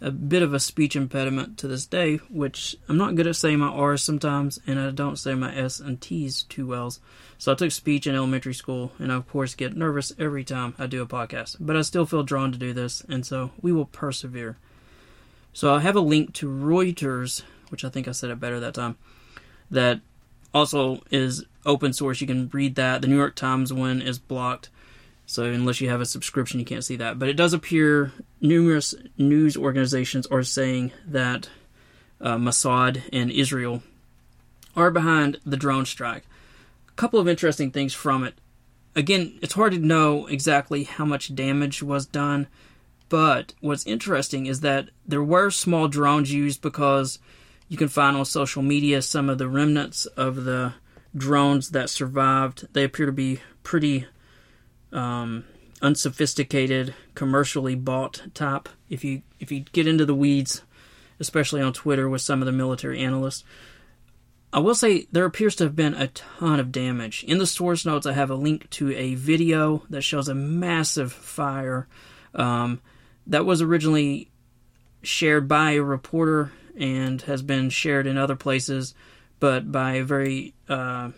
a 0.00 0.12
bit 0.12 0.44
of 0.44 0.54
a 0.54 0.60
speech 0.60 0.94
impediment 0.94 1.58
to 1.58 1.66
this 1.66 1.86
day, 1.86 2.18
which 2.30 2.76
I'm 2.88 2.96
not 2.96 3.16
good 3.16 3.26
at 3.26 3.34
saying 3.34 3.58
my 3.58 3.66
R's 3.66 4.04
sometimes, 4.04 4.60
and 4.64 4.78
I 4.78 4.92
don't 4.92 5.18
say 5.18 5.34
my 5.34 5.52
S 5.52 5.80
and 5.80 6.00
T's 6.00 6.44
too 6.44 6.68
well. 6.68 6.94
So 7.38 7.50
I 7.50 7.56
took 7.56 7.72
speech 7.72 8.06
in 8.06 8.14
elementary 8.14 8.54
school, 8.54 8.92
and 9.00 9.10
I, 9.10 9.16
of 9.16 9.28
course, 9.28 9.56
get 9.56 9.76
nervous 9.76 10.12
every 10.20 10.44
time 10.44 10.76
I 10.78 10.86
do 10.86 11.02
a 11.02 11.06
podcast. 11.06 11.56
But 11.58 11.76
I 11.76 11.82
still 11.82 12.06
feel 12.06 12.22
drawn 12.22 12.52
to 12.52 12.58
do 12.58 12.72
this, 12.72 13.02
and 13.08 13.26
so 13.26 13.50
we 13.60 13.72
will 13.72 13.86
persevere. 13.86 14.56
So 15.52 15.74
I 15.74 15.80
have 15.80 15.96
a 15.96 16.00
link 16.00 16.32
to 16.34 16.48
Reuters, 16.48 17.42
which 17.70 17.84
I 17.84 17.88
think 17.88 18.08
I 18.08 18.12
said 18.12 18.30
it 18.30 18.40
better 18.40 18.60
that 18.60 18.74
time, 18.74 18.96
that 19.70 20.00
also 20.54 21.02
is 21.10 21.44
open 21.64 21.92
source. 21.92 22.20
You 22.20 22.26
can 22.26 22.48
read 22.52 22.76
that. 22.76 23.02
The 23.02 23.08
New 23.08 23.16
York 23.16 23.34
Times 23.34 23.72
one 23.72 24.00
is 24.00 24.18
blocked. 24.18 24.70
So 25.26 25.44
unless 25.44 25.80
you 25.80 25.90
have 25.90 26.00
a 26.00 26.06
subscription, 26.06 26.60
you 26.60 26.66
can't 26.66 26.84
see 26.84 26.96
that. 26.96 27.18
But 27.18 27.28
it 27.28 27.36
does 27.36 27.52
appear 27.52 28.12
numerous 28.40 28.94
news 29.18 29.56
organizations 29.56 30.26
are 30.28 30.44
saying 30.44 30.92
that 31.06 31.48
uh, 32.20 32.36
Mossad 32.36 33.02
and 33.12 33.30
Israel 33.30 33.82
are 34.76 34.90
behind 34.90 35.40
the 35.44 35.56
drone 35.56 35.84
strike. 35.84 36.24
A 36.88 36.92
couple 36.92 37.18
of 37.18 37.28
interesting 37.28 37.70
things 37.70 37.92
from 37.92 38.24
it. 38.24 38.34
Again, 38.94 39.38
it's 39.42 39.54
hard 39.54 39.72
to 39.72 39.78
know 39.78 40.26
exactly 40.26 40.84
how 40.84 41.04
much 41.04 41.34
damage 41.34 41.82
was 41.82 42.06
done, 42.06 42.46
but 43.08 43.52
what's 43.60 43.86
interesting 43.86 44.46
is 44.46 44.60
that 44.60 44.88
there 45.06 45.22
were 45.22 45.50
small 45.50 45.88
drones 45.88 46.32
used 46.32 46.62
because 46.62 47.18
you 47.68 47.76
can 47.76 47.88
find 47.88 48.16
on 48.16 48.24
social 48.24 48.62
media 48.62 49.02
some 49.02 49.28
of 49.28 49.38
the 49.38 49.48
remnants 49.48 50.06
of 50.06 50.44
the 50.44 50.74
drones 51.16 51.70
that 51.70 51.90
survived. 51.90 52.68
They 52.72 52.84
appear 52.84 53.06
to 53.06 53.12
be 53.12 53.40
pretty 53.62 54.06
um, 54.92 55.44
unsophisticated, 55.82 56.94
commercially 57.14 57.74
bought 57.74 58.22
type. 58.34 58.68
If 58.88 59.04
you 59.04 59.22
if 59.40 59.50
you 59.50 59.60
get 59.60 59.86
into 59.86 60.06
the 60.06 60.14
weeds, 60.14 60.62
especially 61.18 61.60
on 61.60 61.72
Twitter 61.72 62.08
with 62.08 62.22
some 62.22 62.40
of 62.40 62.46
the 62.46 62.52
military 62.52 63.00
analysts, 63.00 63.44
I 64.52 64.60
will 64.60 64.74
say 64.74 65.06
there 65.10 65.24
appears 65.24 65.56
to 65.56 65.64
have 65.64 65.76
been 65.76 65.94
a 65.94 66.08
ton 66.08 66.60
of 66.60 66.72
damage. 66.72 67.24
In 67.24 67.38
the 67.38 67.46
source 67.46 67.84
notes, 67.84 68.06
I 68.06 68.12
have 68.12 68.30
a 68.30 68.36
link 68.36 68.70
to 68.70 68.94
a 68.94 69.14
video 69.14 69.82
that 69.90 70.02
shows 70.02 70.28
a 70.28 70.34
massive 70.34 71.12
fire 71.12 71.88
um, 72.34 72.80
that 73.26 73.44
was 73.44 73.60
originally 73.60 74.30
shared 75.02 75.48
by 75.48 75.72
a 75.72 75.82
reporter 75.82 76.52
and 76.76 77.22
has 77.22 77.42
been 77.42 77.70
shared 77.70 78.06
in 78.06 78.18
other 78.18 78.36
places, 78.36 78.94
but 79.40 79.70
by 79.70 79.94
a 79.94 80.04
very 80.04 80.54
uh, 80.68 81.10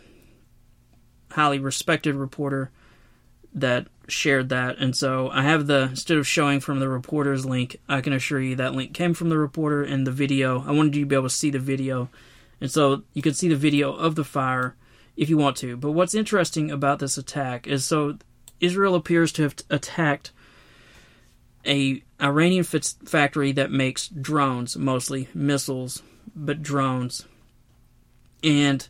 highly 1.30 1.58
respected 1.58 2.14
reporter 2.14 2.70
that 3.54 3.86
shared 4.08 4.48
that. 4.48 4.78
And 4.78 4.96
so 4.96 5.30
I 5.30 5.42
have 5.42 5.66
the, 5.66 5.82
instead 5.82 6.18
of 6.18 6.26
showing 6.26 6.60
from 6.60 6.80
the 6.80 6.88
reporter's 6.88 7.44
link, 7.44 7.76
I 7.88 8.00
can 8.00 8.12
assure 8.12 8.40
you 8.40 8.56
that 8.56 8.74
link 8.74 8.94
came 8.94 9.14
from 9.14 9.28
the 9.28 9.38
reporter 9.38 9.82
and 9.82 10.06
the 10.06 10.12
video. 10.12 10.64
I 10.66 10.72
wanted 10.72 10.96
you 10.96 11.02
to 11.02 11.08
be 11.08 11.16
able 11.16 11.28
to 11.28 11.34
see 11.34 11.50
the 11.50 11.58
video. 11.58 12.08
And 12.60 12.70
so 12.70 13.02
you 13.12 13.22
can 13.22 13.34
see 13.34 13.48
the 13.48 13.56
video 13.56 13.92
of 13.92 14.14
the 14.14 14.24
fire 14.24 14.76
if 15.16 15.28
you 15.28 15.36
want 15.36 15.56
to. 15.58 15.76
But 15.76 15.92
what's 15.92 16.14
interesting 16.14 16.70
about 16.70 16.98
this 16.98 17.18
attack 17.18 17.66
is 17.66 17.84
so 17.84 18.18
Israel 18.60 18.94
appears 18.94 19.32
to 19.32 19.42
have 19.42 19.56
attacked 19.70 20.32
a 21.68 22.02
Iranian 22.20 22.64
factory 22.64 23.52
that 23.52 23.70
makes 23.70 24.08
drones, 24.08 24.76
mostly 24.76 25.28
missiles, 25.34 26.02
but 26.34 26.62
drones. 26.62 27.26
And 28.42 28.88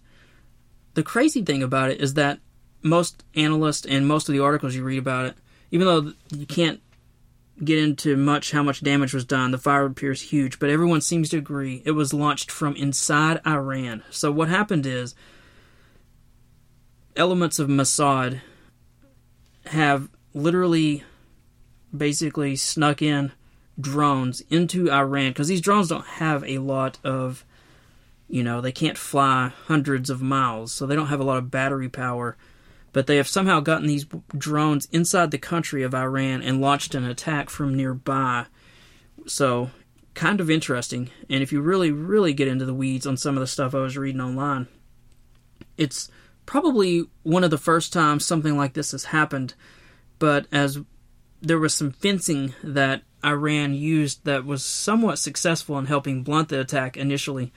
the 0.94 1.02
crazy 1.02 1.42
thing 1.42 1.62
about 1.62 1.90
it 1.90 2.00
is 2.00 2.14
that 2.14 2.38
most 2.82 3.24
analysts 3.34 3.86
and 3.86 4.06
most 4.06 4.28
of 4.28 4.32
the 4.32 4.40
articles 4.40 4.74
you 4.74 4.84
read 4.84 4.98
about 4.98 5.26
it, 5.26 5.34
even 5.70 5.86
though 5.86 6.12
you 6.34 6.46
can't 6.46 6.80
get 7.62 7.78
into 7.78 8.16
much 8.16 8.52
how 8.52 8.62
much 8.62 8.82
damage 8.82 9.12
was 9.12 9.24
done, 9.24 9.50
the 9.50 9.58
fire 9.58 9.84
appears 9.84 10.22
huge, 10.22 10.58
but 10.58 10.70
everyone 10.70 11.00
seems 11.00 11.28
to 11.30 11.38
agree 11.38 11.82
it 11.84 11.90
was 11.90 12.14
launched 12.14 12.50
from 12.50 12.76
inside 12.76 13.40
Iran. 13.46 14.04
So 14.10 14.30
what 14.30 14.48
happened 14.48 14.86
is 14.86 15.14
elements 17.16 17.58
of 17.58 17.68
Mossad 17.68 18.40
have 19.66 20.08
literally 20.34 21.02
basically 21.96 22.56
snuck 22.56 23.02
in 23.02 23.32
drones 23.80 24.42
into 24.50 24.90
Iran 24.90 25.30
because 25.30 25.48
these 25.48 25.60
drones 25.60 25.88
don't 25.88 26.06
have 26.06 26.44
a 26.44 26.58
lot 26.58 26.98
of 27.04 27.44
you 28.30 28.42
know, 28.42 28.60
they 28.60 28.72
can't 28.72 28.98
fly 28.98 29.52
hundreds 29.68 30.10
of 30.10 30.20
miles, 30.20 30.70
so 30.70 30.84
they 30.84 30.94
don't 30.94 31.06
have 31.06 31.20
a 31.20 31.24
lot 31.24 31.38
of 31.38 31.50
battery 31.50 31.88
power 31.88 32.36
but 32.92 33.06
they 33.06 33.16
have 33.16 33.28
somehow 33.28 33.60
gotten 33.60 33.86
these 33.86 34.06
drones 34.36 34.88
inside 34.92 35.30
the 35.30 35.38
country 35.38 35.82
of 35.82 35.94
Iran 35.94 36.42
and 36.42 36.60
launched 36.60 36.94
an 36.94 37.04
attack 37.04 37.50
from 37.50 37.76
nearby, 37.76 38.46
So, 39.26 39.70
kind 40.14 40.40
of 40.40 40.50
interesting. 40.50 41.10
And 41.28 41.42
if 41.42 41.52
you 41.52 41.60
really, 41.60 41.92
really 41.92 42.32
get 42.32 42.48
into 42.48 42.64
the 42.64 42.74
weeds 42.74 43.06
on 43.06 43.16
some 43.16 43.36
of 43.36 43.40
the 43.40 43.46
stuff 43.46 43.74
I 43.74 43.80
was 43.80 43.98
reading 43.98 44.20
online, 44.20 44.68
it's 45.76 46.10
probably 46.46 47.06
one 47.22 47.44
of 47.44 47.50
the 47.50 47.58
first 47.58 47.92
times 47.92 48.24
something 48.24 48.56
like 48.56 48.72
this 48.72 48.92
has 48.92 49.04
happened. 49.04 49.54
But 50.18 50.46
as 50.50 50.80
there 51.40 51.58
was 51.58 51.74
some 51.74 51.92
fencing 51.92 52.54
that 52.62 53.02
Iran 53.24 53.74
used 53.74 54.24
that 54.24 54.44
was 54.44 54.64
somewhat 54.64 55.18
successful 55.18 55.78
in 55.78 55.86
helping 55.86 56.22
blunt 56.22 56.48
the 56.48 56.60
attack 56.60 56.96
initially, 56.96 57.52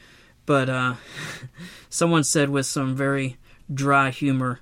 but 0.46 0.70
uh, 0.70 0.96
someone 1.89 2.24
said 2.24 2.50
with 2.50 2.65
some 2.65 2.96
very 2.96 3.38
dry 3.74 4.10
humor 4.10 4.60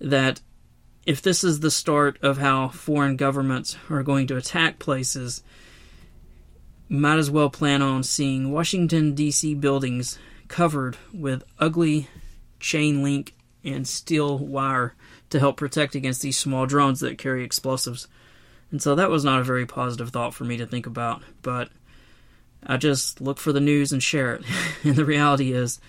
that 0.00 0.40
if 1.06 1.22
this 1.22 1.44
is 1.44 1.60
the 1.60 1.70
start 1.70 2.18
of 2.22 2.38
how 2.38 2.68
foreign 2.68 3.16
governments 3.16 3.76
are 3.88 4.02
going 4.02 4.26
to 4.26 4.36
attack 4.36 4.78
places, 4.78 5.42
might 6.88 7.18
as 7.18 7.30
well 7.30 7.50
plan 7.50 7.82
on 7.82 8.02
seeing 8.02 8.52
Washington, 8.52 9.14
D.C. 9.14 9.54
buildings 9.54 10.18
covered 10.48 10.96
with 11.12 11.44
ugly 11.58 12.08
chain 12.60 13.02
link 13.02 13.34
and 13.64 13.86
steel 13.86 14.38
wire 14.38 14.94
to 15.30 15.40
help 15.40 15.56
protect 15.56 15.94
against 15.94 16.22
these 16.22 16.38
small 16.38 16.66
drones 16.66 17.00
that 17.00 17.18
carry 17.18 17.44
explosives. 17.44 18.06
And 18.76 18.82
so 18.82 18.94
that 18.94 19.08
was 19.08 19.24
not 19.24 19.40
a 19.40 19.42
very 19.42 19.64
positive 19.64 20.10
thought 20.10 20.34
for 20.34 20.44
me 20.44 20.58
to 20.58 20.66
think 20.66 20.84
about, 20.84 21.22
but 21.40 21.70
I 22.66 22.76
just 22.76 23.22
look 23.22 23.38
for 23.38 23.50
the 23.50 23.58
news 23.58 23.90
and 23.90 24.02
share 24.02 24.34
it. 24.34 24.44
and 24.84 24.96
the 24.96 25.06
reality 25.06 25.54
is, 25.54 25.80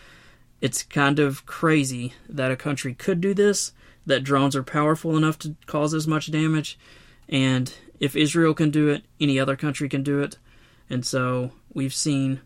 it's 0.62 0.84
kind 0.84 1.20
of 1.20 1.46
crazy 1.46 2.14
that 2.30 2.50
a 2.50 2.56
country 2.56 2.94
could 2.94 3.20
do 3.20 3.34
this, 3.34 3.74
that 4.06 4.24
drones 4.24 4.56
are 4.56 4.64
powerful 4.64 5.18
enough 5.18 5.38
to 5.40 5.58
cause 5.66 5.94
as 5.94 6.08
much 6.08 6.32
damage, 6.32 6.80
and 7.28 7.74
if 8.00 8.16
Israel 8.16 8.54
can 8.54 8.72
do 8.72 8.88
it, 8.88 9.04
any 9.20 9.38
other 9.38 9.58
country 9.58 9.90
can 9.90 10.02
do 10.02 10.22
it. 10.22 10.38
And 10.90 11.06
so 11.06 11.52
we've 11.74 11.94
seen 11.94 12.40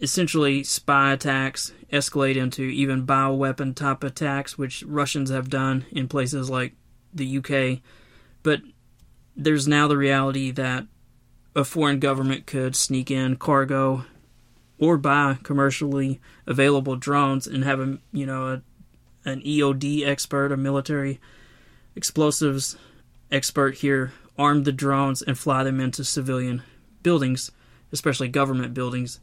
essentially 0.00 0.64
spy 0.64 1.12
attacks 1.12 1.72
escalate 1.92 2.34
into 2.34 2.62
even 2.62 3.06
bioweapon 3.06 3.76
type 3.76 4.02
attacks, 4.02 4.58
which 4.58 4.82
Russians 4.82 5.30
have 5.30 5.48
done 5.48 5.86
in 5.92 6.08
places 6.08 6.50
like 6.50 6.74
the 7.14 7.38
UK. 7.38 7.82
But 8.42 8.60
there's 9.36 9.68
now 9.68 9.88
the 9.88 9.96
reality 9.96 10.50
that 10.50 10.86
a 11.54 11.64
foreign 11.64 12.00
government 12.00 12.46
could 12.46 12.74
sneak 12.74 13.10
in 13.10 13.36
cargo 13.36 14.04
or 14.78 14.96
buy 14.96 15.38
commercially 15.42 16.20
available 16.46 16.96
drones 16.96 17.46
and 17.46 17.64
have 17.64 17.80
a 17.80 17.98
you 18.12 18.26
know 18.26 18.48
a, 18.48 18.62
an 19.28 19.40
EOD 19.42 20.06
expert, 20.06 20.50
a 20.50 20.56
military 20.56 21.20
explosives 21.94 22.76
expert 23.30 23.76
here, 23.76 24.12
arm 24.38 24.64
the 24.64 24.72
drones 24.72 25.22
and 25.22 25.38
fly 25.38 25.62
them 25.62 25.80
into 25.80 26.04
civilian 26.04 26.62
buildings, 27.02 27.50
especially 27.92 28.28
government 28.28 28.74
buildings. 28.74 29.20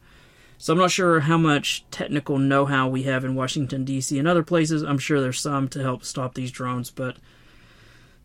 So 0.58 0.73
I'm 0.73 0.79
not 0.79 0.91
sure 0.91 1.21
how 1.21 1.38
much 1.38 1.86
technical 1.89 2.38
know-how 2.38 2.89
we 2.89 3.03
have 3.03 3.23
in 3.23 3.34
Washington 3.34 3.86
D.C. 3.86 4.19
and 4.19 4.27
other 4.27 4.43
places. 4.43 4.84
I'm 4.84 4.97
sure 4.97 5.21
there's 5.21 5.39
some 5.39 5.69
to 5.69 5.82
help 5.82 6.03
stop 6.03 6.34
these 6.34 6.51
drones, 6.51 6.91
but 6.91 7.15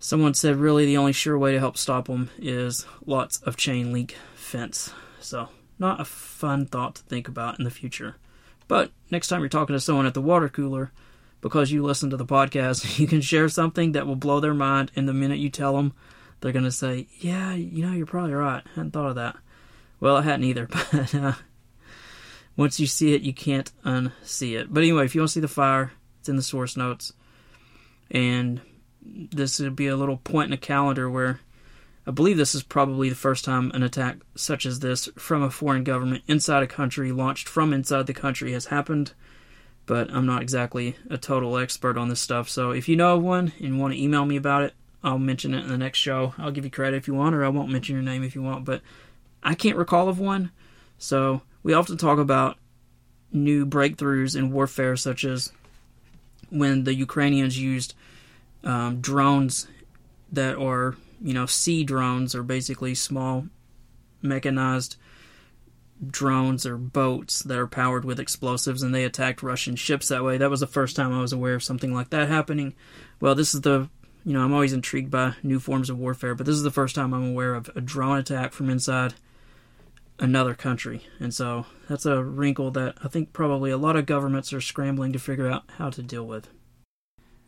someone 0.05 0.35
said 0.35 0.57
really 0.57 0.85
the 0.85 0.99
only 0.99 1.14
sure 1.14 1.38
way 1.38 1.53
to 1.53 1.59
help 1.59 1.79
stop 1.79 2.09
them 2.09 2.29
is 2.38 2.85
lots 3.07 3.38
of 3.38 3.57
chain 3.57 3.90
link 3.90 4.14
fence. 4.35 4.93
So 5.19 5.49
not 5.79 5.99
a 5.99 6.05
fun 6.05 6.67
thought 6.67 6.97
to 6.97 7.03
think 7.05 7.27
about 7.27 7.59
in 7.59 7.64
the 7.64 7.71
future. 7.71 8.17
But 8.69 8.90
next 9.11 9.29
time 9.29 9.40
you're 9.40 9.49
talking 9.49 9.75
to 9.75 9.81
someone 9.81 10.05
at 10.05 10.12
the 10.12 10.21
water 10.21 10.51
cooler, 10.51 10.93
because 11.40 11.73
you 11.73 11.83
listen 11.83 12.11
to 12.11 12.19
the 12.19 12.27
podcast, 12.27 12.99
you 12.99 13.07
can 13.07 13.23
share 13.23 13.49
something 13.49 13.93
that 13.93 14.07
will 14.07 14.14
blow 14.14 14.40
their 14.40 14.53
mind, 14.53 14.93
and 14.95 15.09
the 15.09 15.14
minute 15.14 15.38
you 15.38 15.49
tell 15.49 15.75
them, 15.75 15.95
they're 16.40 16.53
going 16.53 16.67
to 16.67 16.71
say, 16.71 17.07
Yeah, 17.21 17.55
you 17.55 17.87
know, 17.87 17.95
you're 17.95 18.05
probably 18.05 18.35
right. 18.35 18.62
I 18.67 18.69
hadn't 18.75 18.90
thought 18.90 19.09
of 19.09 19.14
that. 19.14 19.37
Well, 20.01 20.19
I 20.19 20.23
hadn't 20.23 20.45
either, 20.45 20.67
but 20.93 21.14
uh, 21.14 21.33
once 22.59 22.79
you 22.79 22.87
see 22.87 23.14
it, 23.14 23.23
you 23.23 23.33
can't 23.33 23.73
unsee 23.87 24.61
it. 24.61 24.71
But 24.71 24.83
anyway, 24.83 25.07
if 25.07 25.14
you 25.14 25.23
want 25.23 25.31
to 25.31 25.33
see 25.33 25.40
the 25.40 25.49
fire, 25.49 25.93
it's 26.21 26.29
in 26.29 26.37
the 26.37 26.43
source 26.43 26.77
notes. 26.77 27.14
And 28.11 28.61
this 29.05 29.61
would 29.61 29.77
be 29.77 29.87
a 29.87 29.97
little 29.97 30.17
point 30.19 30.49
in 30.49 30.53
a 30.55 30.59
calendar 30.59 31.09
where 31.11 31.40
I 32.07 32.11
believe 32.11 32.37
this 32.37 32.55
is 32.55 32.62
probably 32.62 33.09
the 33.09 33.14
first 33.14 33.45
time 33.45 33.71
an 33.73 33.83
attack 33.83 34.19
such 34.35 34.67
as 34.67 34.81
this 34.81 35.09
from 35.17 35.43
a 35.43 35.51
foreign 35.51 35.85
government 35.85 36.25
inside 36.27 36.62
a 36.62 36.67
country, 36.67 37.12
launched 37.12 37.49
from 37.49 37.73
inside 37.73 38.07
the 38.07 38.14
country, 38.14 38.53
has 38.53 38.67
happened. 38.67 39.12
But 39.87 40.11
I'm 40.11 40.27
not 40.27 40.43
exactly 40.43 40.97
a 41.11 41.19
total 41.19 41.59
expert 41.59 41.99
on 41.99 42.09
this 42.09 42.21
stuff. 42.21 42.49
So 42.49 42.71
if 42.71 42.88
you 42.88 42.97
know 42.97 43.17
of 43.17 43.23
one 43.23 43.53
and 43.61 43.79
want 43.79 43.95
to 43.95 44.03
email 44.03 44.25
me 44.25 44.37
about 44.37 44.62
it, 44.62 44.75
I'll 45.03 45.19
mention 45.19 45.53
it 45.55 45.64
in 45.64 45.69
the 45.69 45.79
next 45.79 45.99
show. 45.99 46.35
I'll 46.38 46.51
give 46.51 46.64
you 46.64 46.71
credit 46.71 46.97
if 46.97 47.07
you 47.07 47.14
want, 47.14 47.35
or 47.35 47.45
I 47.45 47.49
won't 47.49 47.71
mention 47.71 47.95
your 47.95 48.03
name 48.03 48.23
if 48.23 48.35
you 48.35 48.43
want. 48.43 48.64
But 48.64 48.81
I 49.43 49.55
can't 49.55 49.77
recall 49.77 50.09
of 50.09 50.19
one. 50.19 50.51
So 50.99 51.43
we 51.62 51.75
often 51.75 51.99
talk 51.99 52.19
about 52.19 52.57
new 53.31 53.67
breakthroughs 53.67 54.37
in 54.37 54.53
warfare, 54.53 54.97
such 54.97 55.25
as 55.25 55.53
when 56.49 56.85
the 56.85 56.95
Ukrainians 56.95 57.59
used 57.59 57.95
um, 58.64 59.00
drones 59.00 59.68
that 60.33 60.57
are 60.57 60.96
you 61.24 61.33
know, 61.33 61.46
sea 61.46 61.85
drones 61.85 62.35
are 62.35 62.42
basically 62.42 62.94
small 62.94 63.46
mechanized 64.20 64.96
drones 66.07 66.66
or 66.66 66.77
boats 66.77 67.42
that 67.42 67.59
are 67.59 67.66
powered 67.66 68.05
with 68.05 68.20
explosives 68.20 68.83
and 68.83 68.94
they 68.94 69.05
attacked 69.05 69.42
Russian 69.42 69.74
ships 69.74 70.09
that 70.09 70.22
way. 70.22 70.37
That 70.37 70.50
was 70.50 70.61
the 70.61 70.66
first 70.66 70.96
time 70.96 71.14
I 71.14 71.22
was 71.22 71.33
aware 71.33 71.55
of 71.55 71.62
something 71.62 71.94
like 71.94 72.11
that 72.11 72.29
happening. 72.29 72.74
Well, 73.20 73.35
this 73.35 73.55
is 73.55 73.62
the, 73.62 73.88
you 74.22 74.35
know, 74.35 74.44
I'm 74.44 74.53
always 74.53 74.74
intrigued 74.74 75.11
by 75.11 75.35
new 75.42 75.59
forms 75.59 75.88
of 75.88 75.98
warfare, 75.98 76.35
but 76.35 76.44
this 76.44 76.57
is 76.57 76.62
the 76.62 76.70
first 76.70 76.94
time 76.94 77.14
I'm 77.14 77.31
aware 77.31 77.55
of 77.55 77.70
a 77.74 77.81
drone 77.81 78.18
attack 78.18 78.53
from 78.53 78.68
inside 78.68 79.14
another 80.18 80.55
country. 80.55 81.07
And 81.18 81.33
so 81.33 81.64
that's 81.88 82.05
a 82.05 82.22
wrinkle 82.22 82.70
that 82.72 82.96
I 83.03 83.09
think 83.09 83.33
probably 83.33 83.70
a 83.70 83.79
lot 83.79 83.96
of 83.96 84.05
governments 84.05 84.53
are 84.53 84.61
scrambling 84.61 85.14
to 85.14 85.18
figure 85.18 85.50
out 85.50 85.64
how 85.79 85.88
to 85.88 86.03
deal 86.03 86.27
with. 86.27 86.48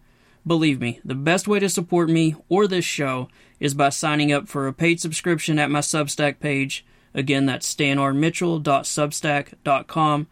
Believe 0.47 0.79
me, 0.79 0.99
the 1.03 1.15
best 1.15 1.47
way 1.47 1.59
to 1.59 1.69
support 1.69 2.09
me 2.09 2.35
or 2.49 2.67
this 2.67 2.85
show 2.85 3.29
is 3.59 3.73
by 3.73 3.89
signing 3.89 4.31
up 4.31 4.47
for 4.47 4.67
a 4.67 4.73
paid 4.73 4.99
subscription 4.99 5.57
at 5.57 5.71
my 5.71 5.79
Substack 5.79 6.39
page. 6.39 6.85
Again, 7.13 7.45
that's 7.45 7.73
stanrmitchell.substack.com. 7.73 10.27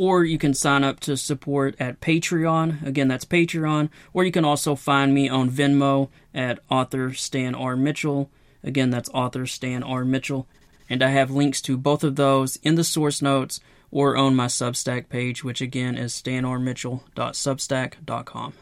Or 0.00 0.24
you 0.24 0.38
can 0.38 0.54
sign 0.54 0.82
up 0.82 0.98
to 1.00 1.16
support 1.16 1.76
at 1.78 2.00
Patreon. 2.00 2.86
Again, 2.86 3.08
that's 3.08 3.26
Patreon. 3.26 3.90
Or 4.14 4.24
you 4.24 4.32
can 4.32 4.46
also 4.46 4.74
find 4.74 5.12
me 5.12 5.28
on 5.28 5.50
Venmo 5.50 6.08
at 6.34 6.58
author 6.70 7.12
Stan 7.12 7.54
R. 7.54 7.76
Mitchell. 7.76 8.30
Again, 8.64 8.88
that's 8.88 9.10
author 9.10 9.44
Stan 9.44 9.82
R. 9.82 10.04
Mitchell 10.04 10.48
and 10.90 11.02
I 11.04 11.10
have 11.10 11.30
links 11.30 11.62
to 11.62 11.78
both 11.78 12.02
of 12.02 12.16
those 12.16 12.56
in 12.56 12.74
the 12.74 12.82
source 12.82 13.22
notes 13.22 13.60
or 13.92 14.16
on 14.16 14.34
my 14.34 14.46
Substack 14.46 15.08
page, 15.08 15.44
which 15.44 15.60
again 15.60 15.96
is 15.96 16.12
stanrmitchell.substack.com. 16.12 18.52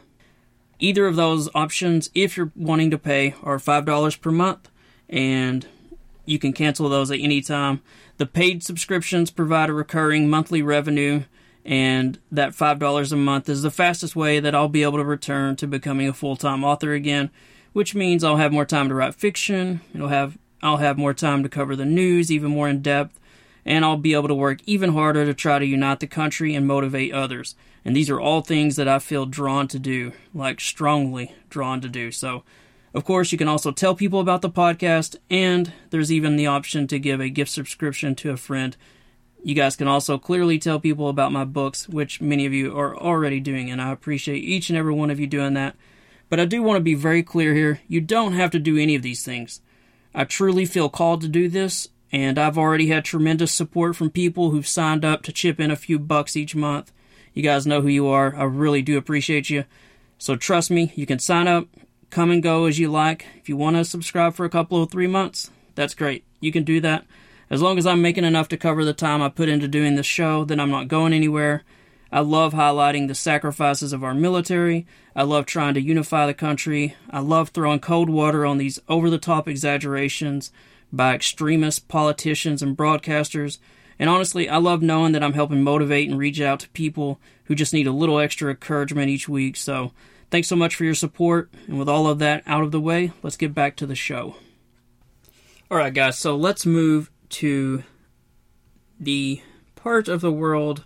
Either 0.81 1.07
of 1.07 1.17
those 1.17 1.49
options, 1.53 2.09
if 2.15 2.37
you're 2.37 2.53
wanting 2.55 2.89
to 2.91 2.97
pay, 2.97 3.35
are 3.43 3.57
$5 3.57 4.21
per 4.21 4.31
month, 4.31 4.69
and 5.09 5.67
you 6.25 6.39
can 6.39 6.53
cancel 6.53 6.87
those 6.87 7.11
at 7.11 7.19
any 7.19 7.41
time. 7.41 7.81
The 8.19 8.25
paid 8.25 8.63
subscriptions 8.63 9.31
provide 9.31 9.69
a 9.69 9.73
recurring 9.73 10.29
monthly 10.29 10.61
revenue, 10.61 11.23
and 11.63 12.19
that 12.29 12.51
$5 12.51 13.11
a 13.13 13.15
month 13.15 13.47
is 13.47 13.61
the 13.61 13.71
fastest 13.71 14.13
way 14.13 14.41
that 14.41 14.53
I'll 14.53 14.67
be 14.67 14.83
able 14.83 14.97
to 14.97 15.05
return 15.05 15.55
to 15.55 15.67
becoming 15.67 16.09
a 16.09 16.13
full 16.13 16.35
time 16.35 16.65
author 16.65 16.91
again, 16.91 17.29
which 17.71 17.95
means 17.95 18.21
I'll 18.21 18.35
have 18.35 18.51
more 18.51 18.65
time 18.65 18.89
to 18.89 18.95
write 18.95 19.15
fiction, 19.15 19.79
it'll 19.95 20.09
have 20.09 20.37
I'll 20.61 20.77
have 20.77 20.97
more 20.97 21.13
time 21.13 21.43
to 21.43 21.49
cover 21.49 21.77
the 21.77 21.85
news 21.85 22.29
even 22.29 22.51
more 22.51 22.67
in 22.67 22.81
depth, 22.81 23.17
and 23.63 23.85
I'll 23.85 23.95
be 23.95 24.13
able 24.13 24.27
to 24.27 24.35
work 24.35 24.59
even 24.65 24.91
harder 24.91 25.23
to 25.23 25.33
try 25.33 25.57
to 25.57 25.65
unite 25.65 26.01
the 26.01 26.07
country 26.07 26.53
and 26.55 26.67
motivate 26.67 27.13
others. 27.13 27.55
And 27.85 27.95
these 27.95 28.09
are 28.09 28.19
all 28.19 28.41
things 28.41 28.75
that 28.75 28.89
I 28.89 28.99
feel 28.99 29.25
drawn 29.25 29.69
to 29.69 29.79
do, 29.79 30.11
like 30.33 30.59
strongly 30.59 31.33
drawn 31.49 31.79
to 31.79 31.87
do. 31.87 32.11
So, 32.11 32.43
of 32.93 33.05
course, 33.05 33.31
you 33.31 33.37
can 33.37 33.47
also 33.47 33.71
tell 33.71 33.95
people 33.95 34.19
about 34.19 34.41
the 34.41 34.49
podcast, 34.49 35.15
and 35.29 35.71
there's 35.89 36.11
even 36.11 36.35
the 36.35 36.47
option 36.47 36.87
to 36.87 36.99
give 36.99 37.19
a 37.19 37.29
gift 37.29 37.51
subscription 37.51 38.15
to 38.15 38.31
a 38.31 38.37
friend 38.37 38.75
You 39.43 39.55
guys 39.55 39.75
can 39.75 39.87
also 39.87 40.17
clearly 40.17 40.59
tell 40.59 40.79
people 40.79 41.07
about 41.07 41.31
my 41.31 41.45
books, 41.45 41.87
which 41.87 42.19
many 42.19 42.45
of 42.45 42.53
you 42.53 42.77
are 42.77 42.97
already 42.97 43.39
doing, 43.39 43.71
and 43.71 43.81
I 43.81 43.91
appreciate 43.91 44.43
each 44.43 44.69
and 44.69 44.77
every 44.77 44.93
one 44.93 45.09
of 45.09 45.19
you 45.19 45.27
doing 45.27 45.53
that. 45.53 45.75
But 46.27 46.39
I 46.39 46.45
do 46.45 46.61
want 46.61 46.77
to 46.77 46.83
be 46.83 46.93
very 46.93 47.23
clear 47.23 47.53
here 47.53 47.79
you 47.87 48.01
don't 48.01 48.33
have 48.33 48.51
to 48.51 48.59
do 48.59 48.77
any 48.77 48.95
of 48.95 49.01
these 49.01 49.23
things. 49.23 49.61
I 50.13 50.25
truly 50.25 50.65
feel 50.65 50.89
called 50.89 51.21
to 51.21 51.27
do 51.27 51.47
this, 51.47 51.87
and 52.11 52.37
I've 52.37 52.57
already 52.57 52.87
had 52.87 53.05
tremendous 53.05 53.51
support 53.51 53.95
from 53.95 54.09
people 54.09 54.51
who've 54.51 54.67
signed 54.67 55.05
up 55.05 55.23
to 55.23 55.31
chip 55.31 55.59
in 55.59 55.71
a 55.71 55.75
few 55.75 55.99
bucks 55.99 56.35
each 56.35 56.55
month. 56.55 56.91
You 57.33 57.41
guys 57.41 57.65
know 57.65 57.81
who 57.81 57.87
you 57.87 58.07
are. 58.07 58.35
I 58.35 58.43
really 58.43 58.81
do 58.81 58.97
appreciate 58.97 59.49
you. 59.49 59.63
So 60.17 60.35
trust 60.35 60.69
me, 60.69 60.91
you 60.95 61.05
can 61.05 61.19
sign 61.19 61.47
up, 61.47 61.67
come 62.09 62.31
and 62.31 62.43
go 62.43 62.65
as 62.65 62.79
you 62.79 62.89
like. 62.89 63.25
If 63.37 63.49
you 63.49 63.57
want 63.57 63.75
to 63.75 63.85
subscribe 63.85 64.33
for 64.33 64.45
a 64.45 64.49
couple 64.49 64.81
of 64.81 64.91
three 64.91 65.07
months, 65.07 65.51
that's 65.75 65.93
great. 65.93 66.23
You 66.39 66.51
can 66.51 66.63
do 66.63 66.81
that. 66.81 67.05
As 67.49 67.61
long 67.61 67.77
as 67.77 67.87
I'm 67.87 68.01
making 68.01 68.25
enough 68.25 68.47
to 68.49 68.57
cover 68.57 68.85
the 68.85 68.93
time 68.93 69.21
I 69.21 69.29
put 69.29 69.49
into 69.49 69.67
doing 69.67 69.95
this 69.95 70.05
show, 70.05 70.45
then 70.45 70.59
I'm 70.59 70.69
not 70.69 70.87
going 70.87 71.13
anywhere. 71.13 71.63
I 72.11 72.21
love 72.21 72.53
highlighting 72.53 73.07
the 73.07 73.15
sacrifices 73.15 73.93
of 73.93 74.03
our 74.03 74.13
military. 74.13 74.87
I 75.15 75.23
love 75.23 75.45
trying 75.45 75.73
to 75.75 75.81
unify 75.81 76.25
the 76.25 76.33
country. 76.33 76.95
I 77.09 77.19
love 77.19 77.49
throwing 77.49 77.79
cold 77.79 78.09
water 78.09 78.45
on 78.45 78.57
these 78.57 78.79
over 78.87 79.09
the 79.09 79.17
top 79.17 79.47
exaggerations 79.47 80.51
by 80.91 81.13
extremist 81.13 81.87
politicians 81.87 82.61
and 82.61 82.75
broadcasters. 82.75 83.59
And 83.99 84.09
honestly, 84.09 84.49
I 84.49 84.57
love 84.57 84.81
knowing 84.81 85.11
that 85.11 85.23
I'm 85.23 85.33
helping 85.33 85.61
motivate 85.61 86.09
and 86.09 86.17
reach 86.17 86.41
out 86.41 86.61
to 86.61 86.69
people 86.69 87.19
who 87.45 87.55
just 87.55 87.73
need 87.73 87.85
a 87.87 87.91
little 87.91 88.19
extra 88.19 88.49
encouragement 88.49 89.09
each 89.09 89.27
week. 89.27 89.55
So, 89.55 89.91
thanks 90.29 90.47
so 90.47 90.55
much 90.55 90.75
for 90.75 90.83
your 90.83 90.95
support. 90.95 91.51
And 91.67 91.77
with 91.77 91.89
all 91.89 92.07
of 92.07 92.19
that 92.19 92.43
out 92.45 92.63
of 92.63 92.71
the 92.71 92.81
way, 92.81 93.11
let's 93.23 93.37
get 93.37 93.53
back 93.53 93.75
to 93.77 93.85
the 93.85 93.95
show. 93.95 94.35
All 95.71 95.77
right, 95.77 95.93
guys, 95.93 96.17
so 96.17 96.35
let's 96.35 96.65
move 96.65 97.11
to 97.29 97.83
the 98.99 99.41
part 99.75 100.07
of 100.07 100.21
the 100.21 100.31
world 100.31 100.85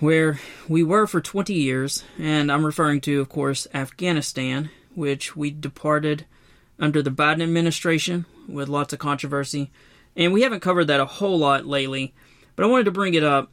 where 0.00 0.40
we 0.68 0.82
were 0.82 1.06
for 1.06 1.20
20 1.20 1.54
years, 1.54 2.02
and 2.18 2.50
I'm 2.50 2.66
referring 2.66 3.00
to, 3.02 3.20
of 3.20 3.28
course, 3.28 3.68
Afghanistan, 3.72 4.70
which 4.94 5.36
we 5.36 5.50
departed 5.50 6.26
under 6.78 7.02
the 7.02 7.10
Biden 7.10 7.42
administration 7.42 8.26
with 8.48 8.68
lots 8.68 8.92
of 8.92 8.98
controversy. 8.98 9.70
And 10.16 10.32
we 10.32 10.42
haven't 10.42 10.60
covered 10.60 10.86
that 10.86 11.00
a 11.00 11.06
whole 11.06 11.38
lot 11.38 11.66
lately, 11.66 12.14
but 12.56 12.64
I 12.64 12.68
wanted 12.68 12.84
to 12.84 12.90
bring 12.90 13.14
it 13.14 13.22
up 13.22 13.52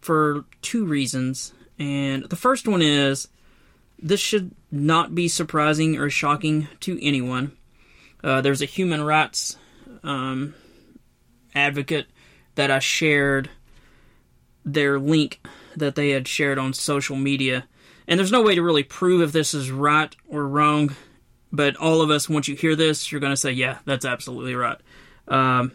for 0.00 0.44
two 0.60 0.84
reasons. 0.84 1.54
And 1.80 2.24
the 2.24 2.36
first 2.36 2.68
one 2.68 2.82
is 2.82 3.26
this 3.98 4.20
should 4.20 4.54
not 4.70 5.14
be 5.14 5.28
surprising 5.28 5.96
or 5.96 6.10
shocking 6.10 6.68
to 6.80 7.02
anyone. 7.04 7.56
Uh, 8.22 8.42
there's 8.42 8.60
a 8.60 8.66
human 8.66 9.02
rights 9.02 9.56
um, 10.04 10.54
advocate 11.54 12.06
that 12.54 12.70
I 12.70 12.80
shared 12.80 13.48
their 14.62 14.98
link 14.98 15.40
that 15.74 15.94
they 15.94 16.10
had 16.10 16.28
shared 16.28 16.58
on 16.58 16.74
social 16.74 17.16
media. 17.16 17.66
And 18.06 18.18
there's 18.18 18.32
no 18.32 18.42
way 18.42 18.54
to 18.54 18.62
really 18.62 18.82
prove 18.82 19.22
if 19.22 19.32
this 19.32 19.54
is 19.54 19.70
right 19.70 20.14
or 20.28 20.46
wrong, 20.46 20.94
but 21.50 21.76
all 21.76 22.02
of 22.02 22.10
us, 22.10 22.28
once 22.28 22.46
you 22.46 22.56
hear 22.56 22.76
this, 22.76 23.10
you're 23.10 23.22
going 23.22 23.32
to 23.32 23.36
say, 23.36 23.52
yeah, 23.52 23.78
that's 23.86 24.04
absolutely 24.04 24.54
right. 24.54 24.78
Um, 25.28 25.72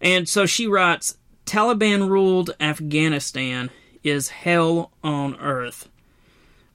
and 0.00 0.26
so 0.26 0.46
she 0.46 0.66
writes 0.66 1.18
Taliban 1.44 2.08
ruled 2.08 2.54
Afghanistan 2.60 3.68
is 4.02 4.28
hell 4.28 4.90
on 5.02 5.36
earth. 5.40 5.88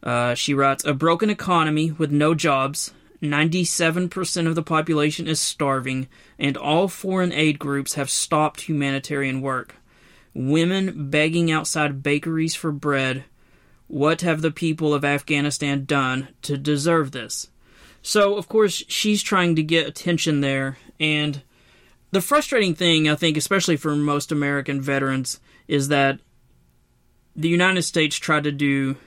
Uh, 0.01 0.36
she 0.36 0.53
writes 0.53 0.83
A 0.83 0.93
broken 0.93 1.29
economy 1.29 1.91
with 1.91 2.12
no 2.12 2.36
jobs, 2.36 2.93
97% 3.21 4.47
of 4.47 4.55
the 4.55 4.63
population 4.63 5.27
is 5.27 5.39
starving, 5.39 6.07
and 6.38 6.57
all 6.57 6.88
foreign 6.89 7.31
aid 7.31 7.57
groups 7.57 7.93
have 7.93 8.09
stopped 8.09 8.62
humanitarian 8.62 9.41
work. 9.41 9.75
Women 10.33 11.09
begging 11.09 11.49
outside 11.49 12.03
bakeries 12.03 12.55
for 12.55 12.71
bread. 12.71 13.23
What 13.88 14.21
have 14.21 14.41
the 14.41 14.51
people 14.51 14.93
of 14.93 15.05
Afghanistan 15.05 15.86
done 15.86 16.29
to 16.41 16.57
deserve 16.57 17.12
this? 17.12 17.49
So, 18.01 18.36
of 18.36 18.49
course, 18.49 18.83
she's 18.88 19.23
trying 19.23 19.55
to 19.55 19.63
get 19.63 19.88
attention 19.88 20.41
there. 20.41 20.77
And 20.99 21.41
the 22.12 22.21
frustrating 22.21 22.75
thing, 22.75 23.07
I 23.07 23.15
think, 23.15 23.38
especially 23.38 23.77
for 23.77 23.95
most 23.95 24.31
American 24.31 24.81
veterans, 24.81 25.39
is 25.67 25.88
that 25.88 26.19
the 27.36 27.50
United 27.50 27.82
States 27.84 28.15
tried 28.17 28.43
to 28.43 28.52
do 28.52 28.98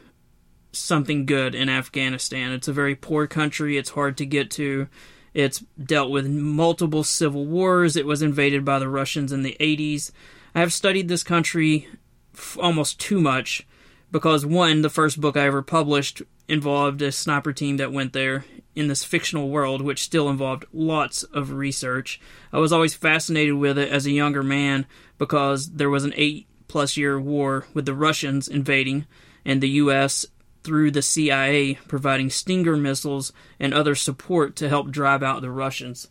something 0.72 1.26
good 1.26 1.54
in 1.54 1.68
Afghanistan. 1.68 2.52
It's 2.52 2.68
a 2.68 2.72
very 2.72 2.94
poor 2.94 3.26
country, 3.26 3.76
it's 3.76 3.90
hard 3.90 4.16
to 4.18 4.26
get 4.26 4.50
to. 4.52 4.88
It's 5.34 5.62
dealt 5.82 6.10
with 6.10 6.26
multiple 6.26 7.04
civil 7.04 7.44
wars. 7.44 7.94
It 7.94 8.06
was 8.06 8.22
invaded 8.22 8.64
by 8.64 8.78
the 8.78 8.88
Russians 8.88 9.32
in 9.32 9.42
the 9.42 9.56
80s. 9.60 10.10
I 10.54 10.60
have 10.60 10.72
studied 10.72 11.08
this 11.08 11.22
country 11.22 11.88
f- 12.34 12.56
almost 12.58 12.98
too 12.98 13.20
much 13.20 13.66
because, 14.10 14.46
one, 14.46 14.80
the 14.80 14.88
first 14.88 15.20
book 15.20 15.36
I 15.36 15.44
ever 15.44 15.60
published 15.60 16.22
involved 16.48 17.02
a 17.02 17.12
sniper 17.12 17.52
team 17.52 17.76
that 17.76 17.92
went 17.92 18.14
there 18.14 18.46
in 18.74 18.88
this 18.88 19.04
fictional 19.04 19.50
world, 19.50 19.82
which 19.82 20.02
still 20.02 20.30
involved 20.30 20.64
lots 20.72 21.22
of 21.22 21.52
research. 21.52 22.18
I 22.50 22.58
was 22.58 22.72
always 22.72 22.94
fascinated 22.94 23.54
with 23.54 23.76
it 23.76 23.90
as 23.90 24.06
a 24.06 24.12
younger 24.12 24.42
man 24.42 24.86
because 25.18 25.72
there 25.72 25.90
was 25.90 26.04
an 26.04 26.14
eight 26.16 26.46
plus 26.68 26.96
year 26.96 27.20
war 27.20 27.66
with 27.74 27.86
the 27.86 27.94
Russians 27.94 28.48
invading, 28.48 29.06
and 29.44 29.60
the 29.60 29.68
U.S 29.70 30.26
through 30.66 30.90
the 30.90 31.00
CIA, 31.00 31.74
providing 31.86 32.28
Stinger 32.28 32.76
missiles 32.76 33.32
and 33.60 33.72
other 33.72 33.94
support 33.94 34.56
to 34.56 34.68
help 34.68 34.90
drive 34.90 35.22
out 35.22 35.40
the 35.40 35.50
Russians. 35.50 36.08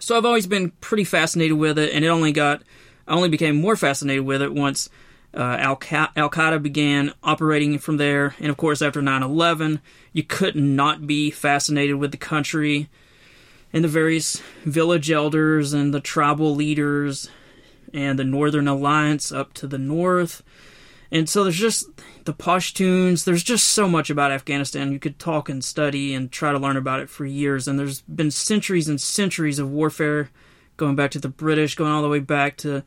So 0.00 0.18
I've 0.18 0.24
always 0.24 0.48
been 0.48 0.72
pretty 0.80 1.04
fascinated 1.04 1.56
with 1.56 1.78
it, 1.78 1.92
and 1.92 2.04
it 2.04 2.08
only 2.08 2.32
got 2.32 2.62
I 3.06 3.14
only 3.14 3.28
became 3.28 3.60
more 3.60 3.76
fascinated 3.76 4.24
with 4.24 4.42
it 4.42 4.52
once 4.52 4.90
uh, 5.32 5.56
Al 5.58 5.76
Qaeda 5.76 6.62
began 6.62 7.12
operating 7.22 7.78
from 7.78 7.96
there, 7.96 8.34
and 8.40 8.50
of 8.50 8.56
course 8.56 8.82
after 8.82 9.00
9/11, 9.00 9.80
you 10.12 10.24
could 10.24 10.56
not 10.56 11.06
be 11.06 11.30
fascinated 11.30 11.96
with 11.96 12.10
the 12.10 12.16
country 12.16 12.88
and 13.72 13.84
the 13.84 13.88
various 13.88 14.42
village 14.64 15.12
elders 15.12 15.72
and 15.72 15.94
the 15.94 16.00
tribal 16.00 16.56
leaders 16.56 17.30
and 17.94 18.18
the 18.18 18.24
Northern 18.24 18.68
Alliance 18.68 19.32
up 19.32 19.54
to 19.54 19.66
the 19.66 19.78
north 19.78 20.42
and 21.14 21.28
so 21.28 21.44
there's 21.44 21.58
just 21.58 21.86
the 22.24 22.34
Pashtuns. 22.34 23.24
There's 23.24 23.44
just 23.44 23.68
so 23.68 23.88
much 23.88 24.10
about 24.10 24.32
Afghanistan. 24.32 24.90
You 24.90 24.98
could 24.98 25.20
talk 25.20 25.48
and 25.48 25.64
study 25.64 26.12
and 26.12 26.30
try 26.30 26.50
to 26.50 26.58
learn 26.58 26.76
about 26.76 26.98
it 26.98 27.08
for 27.08 27.24
years. 27.24 27.68
And 27.68 27.78
there's 27.78 28.00
been 28.02 28.32
centuries 28.32 28.88
and 28.88 29.00
centuries 29.00 29.60
of 29.60 29.70
warfare, 29.70 30.30
going 30.76 30.96
back 30.96 31.12
to 31.12 31.20
the 31.20 31.28
British, 31.28 31.76
going 31.76 31.92
all 31.92 32.02
the 32.02 32.08
way 32.08 32.18
back 32.18 32.56
to 32.58 32.82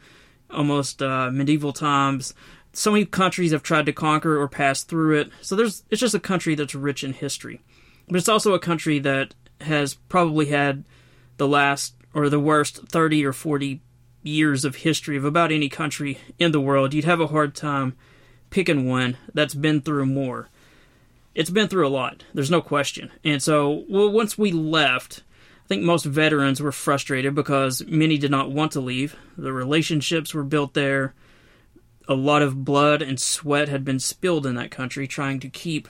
almost 0.49 1.01
uh, 1.01 1.31
medieval 1.31 1.71
times. 1.71 2.33
So 2.73 2.91
many 2.91 3.05
countries 3.05 3.53
have 3.53 3.63
tried 3.63 3.85
to 3.85 3.93
conquer 3.93 4.37
or 4.37 4.49
pass 4.49 4.83
through 4.83 5.19
it. 5.19 5.29
So 5.41 5.55
there's 5.55 5.83
it's 5.89 6.01
just 6.01 6.13
a 6.13 6.19
country 6.19 6.53
that's 6.53 6.75
rich 6.75 7.05
in 7.05 7.13
history, 7.13 7.61
but 8.07 8.17
it's 8.17 8.29
also 8.29 8.53
a 8.53 8.59
country 8.59 8.99
that 8.99 9.35
has 9.61 9.93
probably 9.93 10.47
had 10.47 10.83
the 11.37 11.47
last 11.47 11.95
or 12.13 12.27
the 12.27 12.41
worst 12.41 12.89
30 12.89 13.25
or 13.25 13.31
40 13.31 13.79
years 14.23 14.65
of 14.65 14.77
history 14.77 15.17
of 15.17 15.25
about 15.25 15.51
any 15.51 15.69
country 15.69 16.19
in 16.37 16.51
the 16.51 16.61
world. 16.61 16.93
You'd 16.93 17.05
have 17.05 17.21
a 17.21 17.27
hard 17.27 17.55
time 17.55 17.95
picking 18.49 18.87
one 18.87 19.17
that's 19.33 19.53
been 19.53 19.81
through 19.81 20.05
more. 20.05 20.49
It's 21.35 21.49
been 21.49 21.67
through 21.67 21.87
a 21.87 21.89
lot, 21.89 22.23
there's 22.33 22.51
no 22.51 22.61
question. 22.61 23.11
And 23.23 23.43
so, 23.43 23.85
well, 23.87 24.09
once 24.09 24.37
we 24.37 24.51
left, 24.51 25.21
I 25.63 25.67
think 25.67 25.83
most 25.83 26.05
veterans 26.05 26.61
were 26.61 26.71
frustrated 26.71 27.35
because 27.35 27.85
many 27.85 28.17
did 28.17 28.31
not 28.31 28.51
want 28.51 28.71
to 28.71 28.79
leave. 28.79 29.15
The 29.37 29.53
relationships 29.53 30.33
were 30.33 30.43
built 30.43 30.73
there. 30.73 31.13
A 32.07 32.15
lot 32.15 32.41
of 32.41 32.65
blood 32.65 33.01
and 33.01 33.19
sweat 33.19 33.69
had 33.69 33.85
been 33.85 33.99
spilled 33.99 34.45
in 34.45 34.55
that 34.55 34.71
country 34.71 35.07
trying 35.07 35.39
to 35.41 35.49
keep 35.49 35.87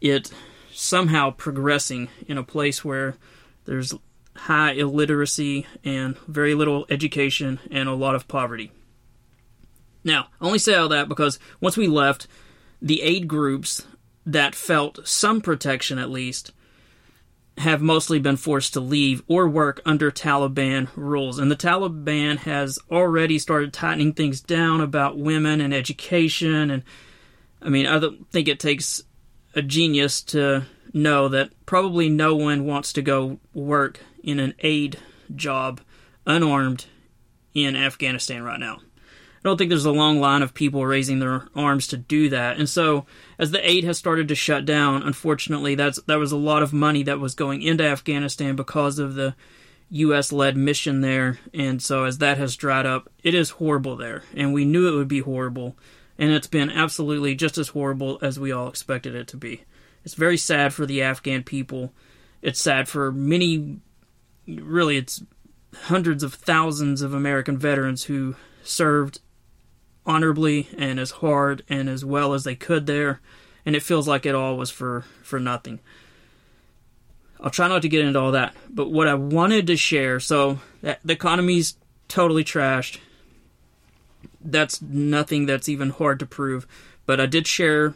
it 0.00 0.32
somehow 0.72 1.30
progressing 1.30 2.08
in 2.26 2.38
a 2.38 2.42
place 2.42 2.84
where 2.84 3.16
there's 3.64 3.94
high 4.38 4.72
illiteracy 4.72 5.66
and 5.84 6.16
very 6.26 6.54
little 6.54 6.86
education 6.90 7.58
and 7.70 7.88
a 7.88 7.94
lot 7.94 8.14
of 8.14 8.28
poverty. 8.28 8.70
Now, 10.04 10.28
I 10.40 10.46
only 10.46 10.58
say 10.58 10.74
all 10.74 10.88
that 10.88 11.08
because 11.08 11.38
once 11.60 11.76
we 11.76 11.86
left, 11.86 12.26
the 12.80 13.02
aid 13.02 13.28
groups 13.28 13.86
that 14.24 14.54
felt 14.54 15.06
some 15.06 15.40
protection 15.40 15.98
at 15.98 16.10
least 16.10 16.52
have 17.58 17.82
mostly 17.82 18.20
been 18.20 18.36
forced 18.36 18.72
to 18.74 18.80
leave 18.80 19.22
or 19.26 19.48
work 19.48 19.80
under 19.84 20.10
Taliban 20.10 20.88
rules. 20.94 21.38
And 21.38 21.50
the 21.50 21.56
Taliban 21.56 22.38
has 22.38 22.78
already 22.90 23.38
started 23.38 23.72
tightening 23.72 24.12
things 24.12 24.40
down 24.40 24.80
about 24.80 25.18
women 25.18 25.60
and 25.60 25.74
education. 25.74 26.70
And 26.70 26.84
I 27.60 27.68
mean, 27.68 27.86
I 27.86 27.98
don't 27.98 28.30
think 28.30 28.46
it 28.46 28.60
takes 28.60 29.02
a 29.54 29.62
genius 29.62 30.22
to 30.22 30.66
know 30.94 31.28
that 31.28 31.50
probably 31.66 32.08
no 32.08 32.36
one 32.36 32.64
wants 32.64 32.92
to 32.94 33.02
go 33.02 33.40
work 33.52 34.00
in 34.22 34.40
an 34.40 34.54
aid 34.60 34.98
job 35.34 35.80
unarmed 36.26 36.86
in 37.54 37.76
Afghanistan 37.76 38.42
right 38.42 38.60
now. 38.60 38.78
I 39.38 39.40
don't 39.48 39.56
think 39.56 39.68
there's 39.68 39.84
a 39.84 39.92
long 39.92 40.20
line 40.20 40.42
of 40.42 40.52
people 40.52 40.84
raising 40.84 41.20
their 41.20 41.48
arms 41.54 41.86
to 41.88 41.96
do 41.96 42.28
that. 42.30 42.56
And 42.56 42.68
so, 42.68 43.06
as 43.38 43.52
the 43.52 43.68
aid 43.68 43.84
has 43.84 43.96
started 43.96 44.28
to 44.28 44.34
shut 44.34 44.64
down, 44.64 45.02
unfortunately, 45.02 45.76
that's 45.76 46.02
that 46.02 46.18
was 46.18 46.32
a 46.32 46.36
lot 46.36 46.62
of 46.62 46.72
money 46.72 47.04
that 47.04 47.20
was 47.20 47.34
going 47.34 47.62
into 47.62 47.84
Afghanistan 47.84 48.56
because 48.56 48.98
of 48.98 49.14
the 49.14 49.36
U.S. 49.90 50.32
led 50.32 50.56
mission 50.56 51.02
there. 51.02 51.38
And 51.54 51.80
so, 51.80 52.04
as 52.04 52.18
that 52.18 52.36
has 52.38 52.56
dried 52.56 52.84
up, 52.84 53.10
it 53.22 53.32
is 53.32 53.50
horrible 53.50 53.96
there. 53.96 54.24
And 54.34 54.52
we 54.52 54.64
knew 54.64 54.88
it 54.88 54.96
would 54.96 55.08
be 55.08 55.20
horrible. 55.20 55.76
And 56.18 56.32
it's 56.32 56.48
been 56.48 56.70
absolutely 56.70 57.36
just 57.36 57.58
as 57.58 57.68
horrible 57.68 58.18
as 58.20 58.40
we 58.40 58.50
all 58.50 58.68
expected 58.68 59.14
it 59.14 59.28
to 59.28 59.36
be. 59.36 59.62
It's 60.04 60.14
very 60.14 60.36
sad 60.36 60.74
for 60.74 60.84
the 60.84 61.02
Afghan 61.02 61.44
people. 61.44 61.92
It's 62.42 62.60
sad 62.60 62.88
for 62.88 63.12
many, 63.12 63.78
really, 64.48 64.96
it's 64.96 65.22
hundreds 65.74 66.22
of 66.22 66.34
thousands 66.34 67.02
of 67.02 67.14
American 67.14 67.58
veterans 67.58 68.04
who 68.04 68.34
served 68.62 69.20
honorably 70.06 70.68
and 70.76 70.98
as 70.98 71.10
hard 71.12 71.62
and 71.68 71.88
as 71.88 72.04
well 72.04 72.32
as 72.32 72.44
they 72.44 72.54
could 72.54 72.86
there. 72.86 73.20
And 73.66 73.76
it 73.76 73.82
feels 73.82 74.08
like 74.08 74.24
it 74.24 74.34
all 74.34 74.56
was 74.56 74.70
for, 74.70 75.04
for 75.22 75.38
nothing. 75.38 75.80
I'll 77.40 77.50
try 77.50 77.68
not 77.68 77.82
to 77.82 77.88
get 77.88 78.04
into 78.04 78.18
all 78.18 78.32
that. 78.32 78.54
But 78.68 78.90
what 78.90 79.06
I 79.06 79.14
wanted 79.14 79.66
to 79.66 79.76
share 79.76 80.18
so 80.18 80.58
that, 80.82 81.00
the 81.04 81.12
economy's 81.12 81.76
totally 82.08 82.44
trashed. 82.44 82.98
That's 84.40 84.80
nothing 84.80 85.46
that's 85.46 85.68
even 85.68 85.90
hard 85.90 86.18
to 86.20 86.26
prove. 86.26 86.66
But 87.04 87.20
I 87.20 87.26
did 87.26 87.46
share 87.46 87.94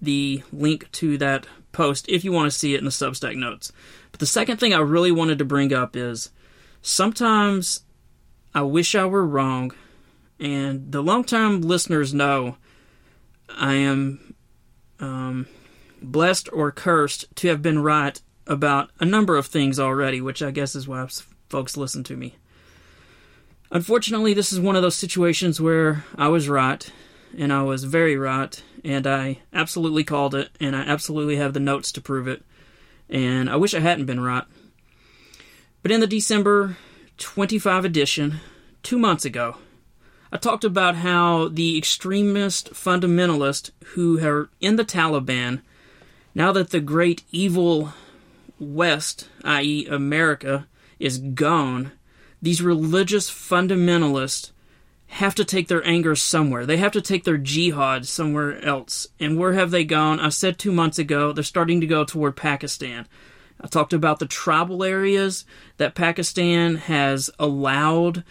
the 0.00 0.42
link 0.52 0.90
to 0.92 1.16
that 1.18 1.46
post 1.74 2.08
if 2.08 2.24
you 2.24 2.32
want 2.32 2.50
to 2.50 2.58
see 2.58 2.74
it 2.74 2.78
in 2.78 2.86
the 2.86 2.90
Substack 2.90 3.36
notes. 3.36 3.70
But 4.10 4.20
the 4.20 4.26
second 4.26 4.56
thing 4.56 4.72
I 4.72 4.78
really 4.78 5.12
wanted 5.12 5.38
to 5.38 5.44
bring 5.44 5.74
up 5.74 5.94
is 5.96 6.30
sometimes 6.80 7.80
I 8.54 8.62
wish 8.62 8.94
I 8.94 9.04
were 9.04 9.26
wrong. 9.26 9.72
And 10.40 10.90
the 10.90 11.02
long-time 11.02 11.60
listeners 11.60 12.14
know 12.14 12.56
I 13.48 13.74
am 13.74 14.34
um, 15.00 15.46
blessed 16.02 16.48
or 16.52 16.70
cursed 16.72 17.26
to 17.36 17.48
have 17.48 17.62
been 17.62 17.80
right 17.80 18.20
about 18.46 18.90
a 19.00 19.04
number 19.04 19.36
of 19.36 19.46
things 19.46 19.78
already, 19.78 20.20
which 20.20 20.42
I 20.42 20.50
guess 20.50 20.74
is 20.74 20.88
why 20.88 21.06
folks 21.48 21.76
listen 21.76 22.04
to 22.04 22.16
me. 22.16 22.36
Unfortunately, 23.70 24.34
this 24.34 24.52
is 24.52 24.60
one 24.60 24.76
of 24.76 24.82
those 24.82 24.94
situations 24.94 25.60
where 25.60 26.04
I 26.16 26.28
was 26.28 26.48
right, 26.48 26.88
and 27.36 27.52
I 27.52 27.62
was 27.62 27.84
very 27.84 28.16
right, 28.16 28.62
and 28.84 29.06
I 29.06 29.38
absolutely 29.52 30.04
called 30.04 30.34
it, 30.34 30.50
and 30.60 30.76
I 30.76 30.82
absolutely 30.82 31.36
have 31.36 31.54
the 31.54 31.60
notes 31.60 31.90
to 31.92 32.00
prove 32.00 32.28
it, 32.28 32.42
and 33.08 33.48
I 33.48 33.56
wish 33.56 33.74
I 33.74 33.80
hadn't 33.80 34.06
been 34.06 34.20
right. 34.20 34.44
But 35.82 35.90
in 35.90 36.00
the 36.00 36.06
December 36.06 36.76
25 37.18 37.84
edition, 37.84 38.40
two 38.82 38.98
months 38.98 39.24
ago, 39.24 39.56
I 40.30 40.36
talked 40.36 40.64
about 40.64 40.96
how 40.96 41.48
the 41.48 41.78
extremist 41.78 42.72
fundamentalists 42.72 43.70
who 43.94 44.24
are 44.24 44.50
in 44.60 44.76
the 44.76 44.84
Taliban, 44.84 45.62
now 46.34 46.52
that 46.52 46.70
the 46.70 46.80
great 46.80 47.22
evil 47.30 47.94
West, 48.58 49.28
i.e., 49.44 49.86
America, 49.86 50.66
is 50.98 51.18
gone, 51.18 51.92
these 52.42 52.62
religious 52.62 53.30
fundamentalists 53.30 54.50
have 55.14 55.34
to 55.36 55.44
take 55.44 55.68
their 55.68 55.86
anger 55.86 56.14
somewhere. 56.14 56.66
They 56.66 56.76
have 56.78 56.92
to 56.92 57.00
take 57.00 57.24
their 57.24 57.38
jihad 57.38 58.06
somewhere 58.06 58.62
else. 58.64 59.06
And 59.20 59.38
where 59.38 59.52
have 59.52 59.70
they 59.70 59.84
gone? 59.84 60.20
I 60.20 60.28
said 60.28 60.58
two 60.58 60.72
months 60.72 60.98
ago, 60.98 61.32
they're 61.32 61.44
starting 61.44 61.80
to 61.80 61.86
go 61.86 62.04
toward 62.04 62.36
Pakistan. 62.36 63.06
I 63.60 63.66
talked 63.66 63.92
about 63.92 64.18
the 64.18 64.26
tribal 64.26 64.82
areas 64.82 65.44
that 65.76 65.94
Pakistan 65.94 66.76
has 66.76 67.30
allowed. 67.38 68.24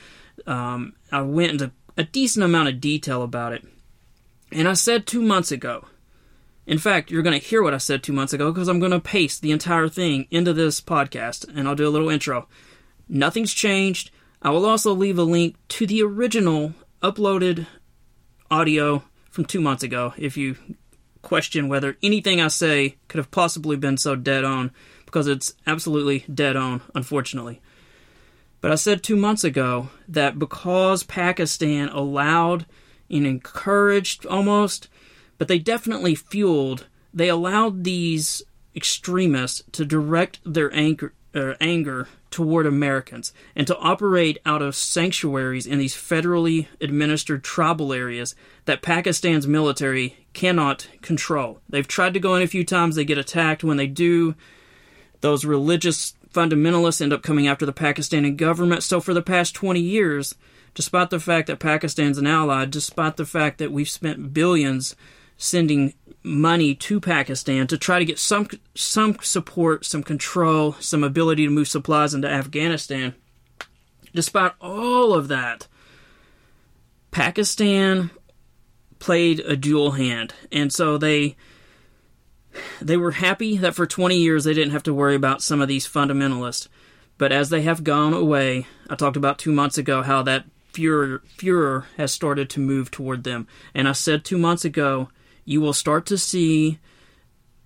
Um, 0.46 0.94
I 1.12 1.22
went 1.22 1.54
into 1.54 1.72
a 1.98 2.04
decent 2.04 2.44
amount 2.44 2.70
of 2.70 2.82
detail 2.82 3.24
about 3.24 3.54
it. 3.54 3.66
And 4.52 4.68
I 4.68 4.74
said 4.74 5.08
two 5.08 5.22
months 5.22 5.52
ago 5.52 5.86
in 6.66 6.78
fact, 6.78 7.12
you're 7.12 7.24
going 7.24 7.40
to 7.40 7.46
hear 7.46 7.62
what 7.62 7.74
I 7.74 7.78
said 7.78 8.04
two 8.04 8.14
months 8.14 8.34
ago 8.34 8.52
because 8.52 8.68
I'm 8.68 8.80
going 8.80 8.92
to 8.92 9.00
paste 9.00 9.42
the 9.42 9.52
entire 9.52 9.90
thing 9.90 10.28
into 10.32 10.54
this 10.54 10.80
podcast 10.80 11.46
and 11.54 11.68
I'll 11.68 11.76
do 11.76 11.88
a 11.88 11.92
little 11.92 12.10
intro. 12.10 12.48
Nothing's 13.10 13.54
changed. 13.54 14.12
I 14.44 14.50
will 14.50 14.66
also 14.66 14.94
leave 14.94 15.18
a 15.18 15.24
link 15.24 15.56
to 15.70 15.88
the 15.88 16.04
original 16.04 16.74
uploaded 17.02 17.66
audio 18.52 19.04
from 19.32 19.46
two 19.46 19.62
months 19.62 19.84
ago 19.84 20.14
if 20.18 20.36
you 20.36 20.58
question 21.22 21.70
whether 21.70 21.98
anything 22.04 22.41
I 22.41 22.50
say 22.50 22.98
could 23.08 23.20
have 23.20 23.32
possibly 23.32 23.78
been 23.78 23.96
so 23.98 24.18
dead 24.18 24.44
on 24.44 24.72
because 25.06 25.28
it's 25.28 25.54
absolutely 25.66 26.26
dead 26.32 26.58
on, 26.58 26.82
unfortunately. 26.94 27.62
But 28.60 28.72
I 28.72 28.76
said 28.76 29.02
two 29.02 29.16
months 29.16 29.46
ago 29.46 29.89
that 30.10 30.38
because 30.38 31.04
Pakistan 31.04 31.88
allowed 31.89 32.66
and 33.10 33.26
encouraged 33.26 34.26
almost 34.26 34.89
but 35.38 35.48
they 35.48 35.60
definitely 35.60 36.16
fueled, 36.16 36.88
they 37.14 37.30
allowed 37.30 37.84
these 37.84 38.44
extremists 38.76 39.64
to 39.72 39.86
direct 39.86 40.39
their 40.46 40.74
anger, 40.74 41.14
uh, 41.34 41.54
anger 41.60 42.08
toward 42.34 42.66
Americans 42.66 43.32
and 43.56 43.68
to 43.68 43.78
operate 43.78 44.40
out 44.44 44.64
of 44.64 44.76
sanctuaries 44.76 45.68
in 45.68 45.78
these 45.78 45.96
federally 45.96 46.66
administered 46.82 47.44
tribal 47.44 47.94
areas 47.94 48.34
that 48.66 48.82
Pakistan's 48.82 49.46
military 49.46 50.26
cannot 50.34 50.88
control. 51.04 51.60
They've 51.70 51.88
tried 51.88 52.16
to 52.16 52.20
go 52.20 52.34
in 52.34 52.42
a 52.42 52.48
few 52.48 52.66
times, 52.66 52.96
they 52.96 53.06
get 53.06 53.20
attacked. 53.20 53.64
When 53.64 53.78
they 53.78 53.86
do, 53.86 54.34
those 55.22 55.46
religious 55.46 56.16
fundamentalists 56.34 57.02
end 57.02 57.14
up 57.14 57.22
coming 57.22 57.48
after 57.48 57.68
the 57.68 57.72
Pakistani 57.72 58.36
government. 58.36 58.82
So, 58.82 59.00
for 59.00 59.14
the 59.14 59.22
past 59.22 59.54
20 59.54 59.80
years, 59.80 60.34
despite 60.74 61.12
the 61.12 61.20
fact 61.20 61.46
that 61.46 61.60
Pakistan's 61.60 62.18
an 62.18 62.26
ally, 62.26 62.66
despite 62.66 63.18
the 63.18 63.28
fact 63.28 63.60
that 63.60 63.72
we've 63.72 63.88
spent 63.88 64.34
billions 64.34 64.96
sending 65.38 65.94
money 66.24 66.74
to 66.74 66.99
Pakistan 66.99 67.67
to 67.67 67.78
try 67.78 67.99
to 67.99 68.05
get 68.05 68.19
some 68.19 68.47
some 68.76 69.17
support, 69.21 69.86
some 69.86 70.03
control, 70.03 70.74
some 70.80 71.03
ability 71.03 71.45
to 71.45 71.51
move 71.51 71.67
supplies 71.67 72.13
into 72.13 72.30
Afghanistan. 72.30 73.13
Despite 74.13 74.53
all 74.61 75.13
of 75.13 75.28
that, 75.28 75.67
Pakistan 77.11 78.11
played 78.99 79.39
a 79.41 79.55
dual 79.55 79.91
hand, 79.91 80.34
and 80.51 80.71
so 80.71 80.97
they 80.97 81.36
they 82.82 82.97
were 82.97 83.11
happy 83.11 83.57
that 83.57 83.76
for 83.76 83.86
20 83.86 84.15
years 84.15 84.43
they 84.43 84.53
didn't 84.53 84.74
have 84.74 84.84
to 84.84 84.93
worry 84.93 85.15
about 85.15 85.41
some 85.41 85.61
of 85.61 85.67
these 85.67 85.88
fundamentalists. 85.88 86.67
But 87.17 87.32
as 87.32 87.49
they 87.49 87.61
have 87.61 87.84
gone 87.84 88.13
away, 88.13 88.67
I 88.89 88.95
talked 88.95 89.17
about 89.17 89.39
two 89.39 89.51
months 89.51 89.78
ago 89.78 90.03
how 90.03 90.24
that 90.24 90.45
furor, 90.74 91.21
furor 91.38 91.86
has 91.97 92.11
started 92.11 92.49
to 92.51 92.59
move 92.59 92.91
toward 92.91 93.24
them. 93.24 93.47
And 93.74 93.88
I 93.88 93.93
said 93.93 94.24
two 94.24 94.38
months 94.38 94.65
ago 94.65 95.09
you 95.46 95.62
will 95.62 95.74
start 95.74 96.06
to 96.08 96.18
see 96.18 96.80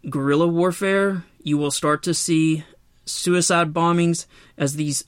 guerrilla 0.10 0.48
warfare. 0.48 1.24
You 1.44 1.58
will 1.58 1.72
start 1.72 2.04
to 2.04 2.14
see 2.14 2.64
suicide 3.06 3.74
bombings 3.74 4.26
as 4.58 4.76
these 4.76 5.06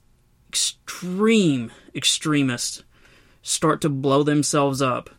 extreme 0.49 1.71
extremists 1.93 2.83
start 3.41 3.81
to 3.81 3.89
blow 3.89 4.23
themselves 4.23 4.81
up. 4.81 5.09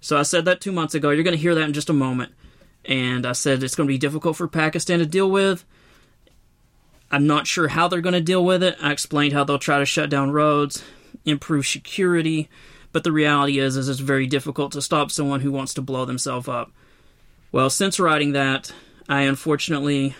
So 0.00 0.16
I 0.16 0.22
said 0.22 0.44
that 0.44 0.60
two 0.60 0.72
months 0.72 0.94
ago. 0.94 1.10
You're 1.10 1.24
going 1.24 1.36
to 1.36 1.42
hear 1.42 1.54
that 1.54 1.64
in 1.64 1.72
just 1.72 1.90
a 1.90 1.94
moment. 1.94 2.32
And 2.84 3.26
I 3.26 3.32
said 3.32 3.62
it's 3.62 3.74
going 3.74 3.88
to 3.88 3.92
be 3.92 3.98
difficult 3.98 4.36
for 4.36 4.46
Pakistan 4.46 5.00
to 5.00 5.06
deal 5.06 5.30
with. 5.30 5.64
I'm 7.10 7.26
not 7.26 7.46
sure 7.46 7.68
how 7.68 7.88
they're 7.88 8.00
going 8.00 8.12
to 8.14 8.20
deal 8.20 8.44
with 8.44 8.62
it. 8.62 8.76
I 8.80 8.92
explained 8.92 9.32
how 9.32 9.44
they'll 9.44 9.58
try 9.58 9.78
to 9.78 9.86
shut 9.86 10.10
down 10.10 10.30
roads, 10.30 10.84
improve 11.24 11.66
security, 11.66 12.48
but 12.92 13.04
the 13.04 13.12
reality 13.12 13.58
is, 13.58 13.76
is 13.76 13.88
it's 13.88 14.00
very 14.00 14.26
difficult 14.26 14.72
to 14.72 14.82
stop 14.82 15.10
someone 15.10 15.40
who 15.40 15.52
wants 15.52 15.74
to 15.74 15.82
blow 15.82 16.04
themselves 16.04 16.48
up. 16.48 16.72
Well, 17.56 17.70
since 17.70 17.98
writing 17.98 18.32
that, 18.32 18.70
I 19.08 19.22
unfortunately 19.22 20.14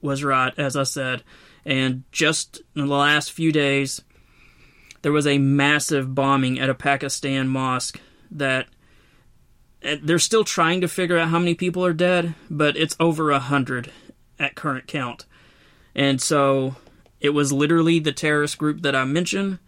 was 0.00 0.24
right, 0.24 0.50
as 0.58 0.76
I 0.76 0.84
said. 0.84 1.22
And 1.66 2.04
just 2.10 2.62
in 2.74 2.86
the 2.86 2.94
last 2.94 3.32
few 3.32 3.52
days, 3.52 4.00
there 5.02 5.12
was 5.12 5.26
a 5.26 5.36
massive 5.36 6.14
bombing 6.14 6.58
at 6.58 6.70
a 6.70 6.74
Pakistan 6.74 7.48
mosque 7.48 8.00
that 8.30 8.68
they're 10.02 10.18
still 10.18 10.42
trying 10.42 10.80
to 10.80 10.88
figure 10.88 11.18
out 11.18 11.28
how 11.28 11.38
many 11.38 11.54
people 11.54 11.84
are 11.84 11.92
dead, 11.92 12.34
but 12.48 12.78
it's 12.78 12.96
over 12.98 13.30
a 13.30 13.40
hundred 13.40 13.92
at 14.38 14.54
current 14.54 14.86
count. 14.86 15.26
And 15.94 16.18
so 16.18 16.76
it 17.20 17.34
was 17.34 17.52
literally 17.52 17.98
the 17.98 18.10
terrorist 18.10 18.56
group 18.56 18.80
that 18.80 18.96
I 18.96 19.04
mentioned 19.04 19.58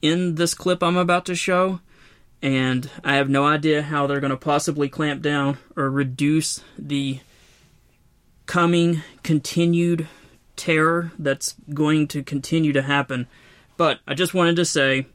in 0.00 0.36
this 0.36 0.54
clip 0.54 0.82
I'm 0.82 0.96
about 0.96 1.26
to 1.26 1.34
show 1.34 1.80
and 2.42 2.90
I 3.04 3.14
have 3.14 3.30
no 3.30 3.46
idea 3.46 3.82
how 3.82 4.06
they're 4.06 4.20
going 4.20 4.30
to 4.30 4.36
possibly 4.36 4.88
clamp 4.88 5.22
down 5.22 5.58
or 5.76 5.90
reduce 5.90 6.60
the 6.76 7.20
coming 8.46 9.02
continued 9.22 10.08
terror 10.56 11.12
that's 11.18 11.54
going 11.72 12.08
to 12.08 12.22
continue 12.22 12.72
to 12.72 12.82
happen. 12.82 13.28
But 13.76 14.00
I 14.06 14.14
just 14.14 14.34
wanted 14.34 14.56
to 14.56 14.64
say 14.64 15.06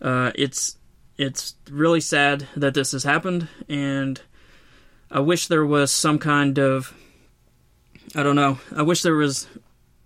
uh, 0.00 0.32
it's 0.34 0.76
it's 1.18 1.54
really 1.70 2.00
sad 2.00 2.48
that 2.56 2.72
this 2.72 2.92
has 2.92 3.04
happened, 3.04 3.48
and 3.68 4.20
I 5.10 5.20
wish 5.20 5.46
there 5.46 5.66
was 5.66 5.92
some 5.92 6.18
kind 6.18 6.58
of 6.58 6.94
I 8.14 8.22
don't 8.22 8.36
know. 8.36 8.58
I 8.74 8.82
wish 8.82 9.02
there 9.02 9.14
was. 9.14 9.46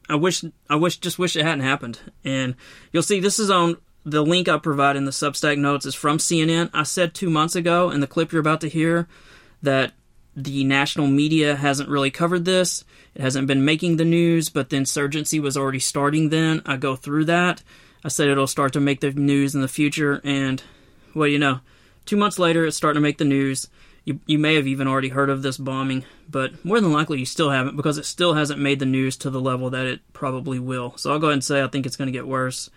I 0.09 0.17
wish 0.17 0.45
I 0.69 0.77
wish 0.77 0.99
just 0.99 1.19
wish 1.19 1.37
it 1.37 1.45
hadn't 1.45 1.65
happened. 1.65 2.01
And 2.25 2.57
you'll 2.93 3.03
see 3.03 3.21
this 3.21 3.39
is 3.39 3.51
on 3.51 3.79
the 4.05 4.23
link 4.23 4.49
I 4.49 4.59
provide 4.59 4.97
in 4.97 5.05
the 5.05 5.11
Substack 5.11 5.59
notes 5.59 5.87
is 5.87 5.95
from 5.95 6.19
CNN. 6.19 6.71
I 6.73 6.83
said 6.83 7.15
two 7.15 7.31
months 7.31 7.57
ago 7.57 7.91
in 7.91 8.01
the 8.01 8.07
clip 8.07 8.33
you're 8.33 8.41
about 8.41 8.61
to 8.63 8.69
hear 8.69 9.09
that 9.63 9.93
the 10.37 10.65
national 10.65 11.07
media 11.07 11.57
hasn't 11.57 11.89
really 11.89 12.11
covered 12.11 12.45
this. 12.45 12.85
It 13.15 13.23
hasn't 13.23 13.47
been 13.47 13.65
making 13.65 13.97
the 13.97 14.05
news, 14.05 14.49
but 14.49 14.71
the 14.71 14.77
insurgency 14.77 15.39
was 15.41 15.57
already 15.57 15.79
starting 15.79 16.29
then. 16.29 16.61
I 16.67 16.77
go 16.77 16.97
through 16.97 17.27
that. 17.27 17.63
I 18.05 18.09
said 18.09 18.29
it'll 18.29 18.47
start 18.47 18.73
to 18.75 18.81
make 18.81 19.01
the 19.01 19.13
news 19.13 19.55
in 19.55 19.63
the 19.63 19.69
future, 19.69 20.21
and 20.25 20.63
well, 21.15 21.29
you 21.29 21.39
know, 21.39 21.61
two 22.05 22.17
months 22.17 22.39
later, 22.39 22.67
it's 22.67 22.77
starting 22.77 23.01
to 23.01 23.03
make 23.03 23.17
the 23.17 23.25
news. 23.25 23.69
You, 24.05 24.21
you 24.27 24.39
may 24.39 24.57
have 24.57 24.67
even 24.67 24.87
already 24.87 25.09
heard 25.09 25.31
of 25.31 25.43
this 25.43 25.57
bombing, 25.57 26.05
but 26.29 26.63
more 26.63 26.81
than 26.81 26.93
likely 26.93 27.19
you 27.19 27.25
still 27.25 27.49
haven't 27.49 27.77
because 27.77 27.97
it 27.97 28.05
still 28.05 28.35
hasn't 28.35 28.61
made 28.61 28.79
the 28.79 28.85
news 28.85 29.17
to 29.19 29.31
the 29.31 29.41
level 29.41 29.71
that 29.71 29.87
it 29.87 30.01
probably 30.13 30.59
will. 30.59 30.95
So 30.99 31.13
I'll 31.13 31.19
go 31.19 31.29
ahead 31.29 31.35
and 31.35 31.45
say 31.45 31.63
I 31.63 31.69
think 31.69 31.87
it's 31.87 31.97
going 31.97 32.09
to 32.09 32.13
get 32.13 32.27
worse. 32.27 32.69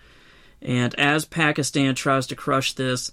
And 0.60 0.94
as 0.96 1.24
Pakistan 1.24 1.94
tries 1.94 2.26
to 2.28 2.36
crush 2.36 2.72
this, 2.72 3.12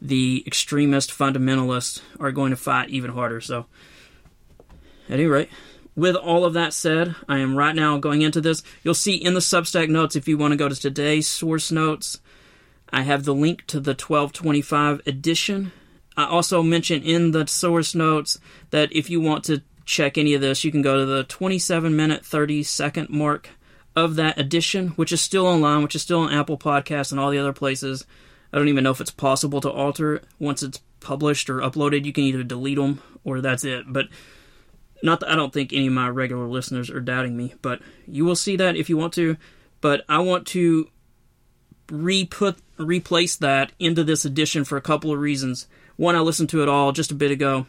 the 0.00 0.44
extremist 0.46 1.10
fundamentalists 1.10 2.00
are 2.20 2.32
going 2.32 2.50
to 2.50 2.56
fight 2.56 2.90
even 2.90 3.10
harder. 3.10 3.40
So, 3.40 3.66
at 5.08 5.14
any 5.14 5.26
rate, 5.26 5.50
with 5.96 6.14
all 6.14 6.44
of 6.44 6.54
that 6.54 6.72
said, 6.72 7.16
I 7.28 7.38
am 7.38 7.56
right 7.56 7.74
now 7.74 7.98
going 7.98 8.22
into 8.22 8.40
this. 8.40 8.62
You'll 8.84 8.94
see 8.94 9.16
in 9.16 9.34
the 9.34 9.40
Substack 9.40 9.88
notes, 9.88 10.14
if 10.14 10.28
you 10.28 10.38
want 10.38 10.52
to 10.52 10.56
go 10.56 10.68
to 10.68 10.74
today's 10.74 11.26
source 11.26 11.72
notes, 11.72 12.20
I 12.90 13.02
have 13.02 13.24
the 13.24 13.34
link 13.34 13.66
to 13.66 13.80
the 13.80 13.90
1225 13.90 15.02
edition. 15.06 15.72
I 16.16 16.26
also 16.26 16.62
mention 16.62 17.02
in 17.02 17.32
the 17.32 17.46
source 17.46 17.94
notes 17.94 18.38
that 18.70 18.92
if 18.92 19.10
you 19.10 19.20
want 19.20 19.44
to 19.44 19.62
check 19.84 20.16
any 20.16 20.34
of 20.34 20.40
this, 20.40 20.62
you 20.62 20.70
can 20.70 20.82
go 20.82 20.98
to 20.98 21.04
the 21.04 21.24
27 21.24 21.96
minute 21.96 22.24
30 22.24 22.62
second 22.62 23.10
mark 23.10 23.50
of 24.04 24.16
that 24.16 24.38
edition, 24.38 24.88
which 24.90 25.12
is 25.12 25.20
still 25.20 25.46
online, 25.46 25.82
which 25.82 25.94
is 25.94 26.02
still 26.02 26.20
on 26.20 26.32
Apple 26.32 26.58
Podcasts 26.58 27.10
and 27.10 27.20
all 27.20 27.30
the 27.30 27.38
other 27.38 27.52
places. 27.52 28.06
I 28.52 28.58
don't 28.58 28.68
even 28.68 28.84
know 28.84 28.90
if 28.90 29.00
it's 29.00 29.10
possible 29.10 29.60
to 29.60 29.70
alter 29.70 30.14
it 30.14 30.24
once 30.38 30.62
it's 30.62 30.80
published 31.00 31.50
or 31.50 31.58
uploaded. 31.58 32.04
You 32.04 32.12
can 32.12 32.24
either 32.24 32.42
delete 32.42 32.78
them 32.78 33.02
or 33.24 33.40
that's 33.40 33.64
it. 33.64 33.84
But 33.88 34.06
not 35.02 35.20
that 35.20 35.30
I 35.30 35.36
don't 35.36 35.52
think 35.52 35.72
any 35.72 35.88
of 35.88 35.92
my 35.92 36.08
regular 36.08 36.46
listeners 36.46 36.90
are 36.90 37.00
doubting 37.00 37.36
me, 37.36 37.54
but 37.60 37.80
you 38.06 38.24
will 38.24 38.36
see 38.36 38.56
that 38.56 38.76
if 38.76 38.88
you 38.88 38.96
want 38.96 39.12
to. 39.14 39.36
But 39.80 40.04
I 40.08 40.18
want 40.20 40.46
to 40.48 40.88
re-put 41.90 42.58
replace 42.78 43.36
that 43.36 43.72
into 43.78 44.04
this 44.04 44.24
edition 44.24 44.64
for 44.64 44.76
a 44.76 44.82
couple 44.82 45.12
of 45.12 45.18
reasons. 45.18 45.66
One, 45.96 46.16
I 46.16 46.20
listened 46.20 46.48
to 46.50 46.62
it 46.62 46.68
all 46.68 46.92
just 46.92 47.10
a 47.10 47.16
bit 47.16 47.30
ago. 47.30 47.66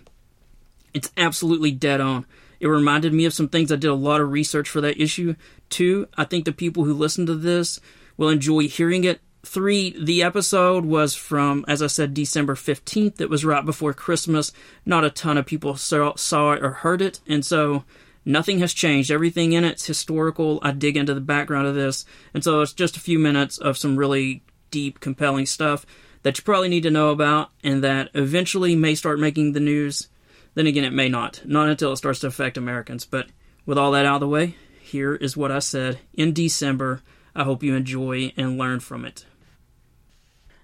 It's 0.93 1.11
absolutely 1.17 1.71
dead 1.71 2.01
on. 2.01 2.25
It 2.59 2.67
reminded 2.67 3.13
me 3.13 3.25
of 3.25 3.33
some 3.33 3.47
things. 3.47 3.71
I 3.71 3.75
did 3.75 3.89
a 3.89 3.95
lot 3.95 4.21
of 4.21 4.31
research 4.31 4.67
for 4.69 4.81
that 4.81 5.01
issue. 5.01 5.35
Two, 5.69 6.07
I 6.17 6.23
think 6.23 6.45
the 6.45 6.51
people 6.51 6.83
who 6.83 6.93
listen 6.93 7.25
to 7.27 7.35
this 7.35 7.79
will 8.17 8.29
enjoy 8.29 8.67
hearing 8.67 9.03
it 9.03 9.21
Three, 9.43 9.95
the 9.97 10.21
episode 10.21 10.85
was 10.85 11.15
from, 11.15 11.63
as 11.67 11.81
I 11.81 11.87
said, 11.87 12.13
December 12.13 12.55
15th. 12.55 13.21
It 13.21 13.29
was 13.29 13.45
right 13.45 13.65
before 13.65 13.93
Christmas. 13.93 14.51
Not 14.85 15.05
a 15.05 15.09
ton 15.09 15.37
of 15.37 15.45
people 15.45 15.77
saw, 15.77 16.15
saw 16.15 16.51
it 16.51 16.63
or 16.63 16.71
heard 16.71 17.01
it. 17.01 17.21
And 17.25 17.45
so 17.45 17.85
nothing 18.25 18.59
has 18.59 18.73
changed. 18.73 19.09
Everything 19.09 19.53
in 19.53 19.63
it's 19.63 19.85
historical. 19.85 20.59
I 20.61 20.71
dig 20.71 20.97
into 20.97 21.13
the 21.13 21.21
background 21.21 21.67
of 21.67 21.75
this. 21.75 22.05
And 22.33 22.43
so 22.43 22.59
it's 22.61 22.73
just 22.73 22.97
a 22.97 23.01
few 23.01 23.17
minutes 23.17 23.57
of 23.57 23.77
some 23.77 23.95
really 23.95 24.43
deep, 24.71 24.99
compelling 24.99 25.45
stuff 25.45 25.85
that 26.23 26.37
you 26.37 26.43
probably 26.43 26.69
need 26.69 26.83
to 26.83 26.91
know 26.91 27.09
about 27.09 27.49
and 27.63 27.81
that 27.81 28.09
eventually 28.13 28.75
may 28.75 28.93
start 28.93 29.21
making 29.21 29.53
the 29.53 29.61
news. 29.61 30.09
Then 30.53 30.67
again, 30.67 30.83
it 30.83 30.91
may 30.91 31.07
not. 31.07 31.41
Not 31.45 31.69
until 31.69 31.93
it 31.93 31.97
starts 31.97 32.19
to 32.19 32.27
affect 32.27 32.57
Americans. 32.57 33.05
But 33.05 33.27
with 33.65 33.77
all 33.77 33.91
that 33.91 34.05
out 34.05 34.15
of 34.15 34.21
the 34.21 34.27
way, 34.27 34.57
here 34.89 35.15
is 35.15 35.37
what 35.37 35.51
I 35.51 35.59
said 35.59 35.99
in 36.13 36.33
December. 36.33 37.01
I 37.35 37.43
hope 37.43 37.63
you 37.63 37.75
enjoy 37.75 38.33
and 38.37 38.57
learn 38.57 38.79
from 38.79 39.05
it. 39.05 39.25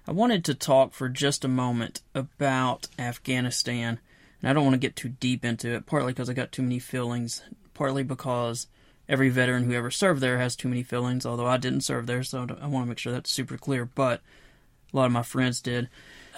I 0.06 0.12
wanted 0.12 0.44
to 0.44 0.54
talk 0.54 0.92
for 0.92 1.08
just 1.08 1.44
a 1.44 1.48
moment 1.48 2.00
about 2.14 2.86
Afghanistan, 2.98 3.98
and 4.40 4.48
I 4.48 4.52
don't 4.52 4.64
want 4.64 4.74
to 4.74 4.78
get 4.78 4.94
too 4.94 5.08
deep 5.08 5.44
into 5.44 5.70
it, 5.74 5.86
partly 5.86 6.12
because 6.12 6.30
I 6.30 6.34
got 6.34 6.52
too 6.52 6.62
many 6.62 6.78
feelings, 6.78 7.42
partly 7.74 8.04
because 8.04 8.68
every 9.08 9.30
veteran 9.30 9.64
who 9.64 9.72
ever 9.72 9.90
served 9.90 10.20
there 10.20 10.38
has 10.38 10.54
too 10.54 10.68
many 10.68 10.82
feelings, 10.82 11.26
although 11.26 11.46
I 11.46 11.56
didn't 11.56 11.80
serve 11.80 12.06
there, 12.06 12.22
so 12.22 12.46
I 12.60 12.66
want 12.66 12.84
to 12.84 12.88
make 12.88 12.98
sure 12.98 13.12
that's 13.12 13.32
super 13.32 13.56
clear, 13.56 13.84
but 13.84 14.20
a 14.92 14.96
lot 14.96 15.06
of 15.06 15.12
my 15.12 15.22
friends 15.22 15.60
did. 15.60 15.88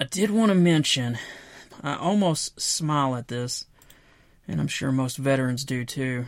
I 0.00 0.04
did 0.04 0.30
want 0.30 0.50
to 0.50 0.54
mention, 0.54 1.18
I 1.82 1.96
almost 1.96 2.60
smile 2.60 3.16
at 3.16 3.28
this, 3.28 3.66
and 4.46 4.60
I'm 4.60 4.68
sure 4.68 4.92
most 4.92 5.18
veterans 5.18 5.64
do 5.64 5.84
too. 5.84 6.24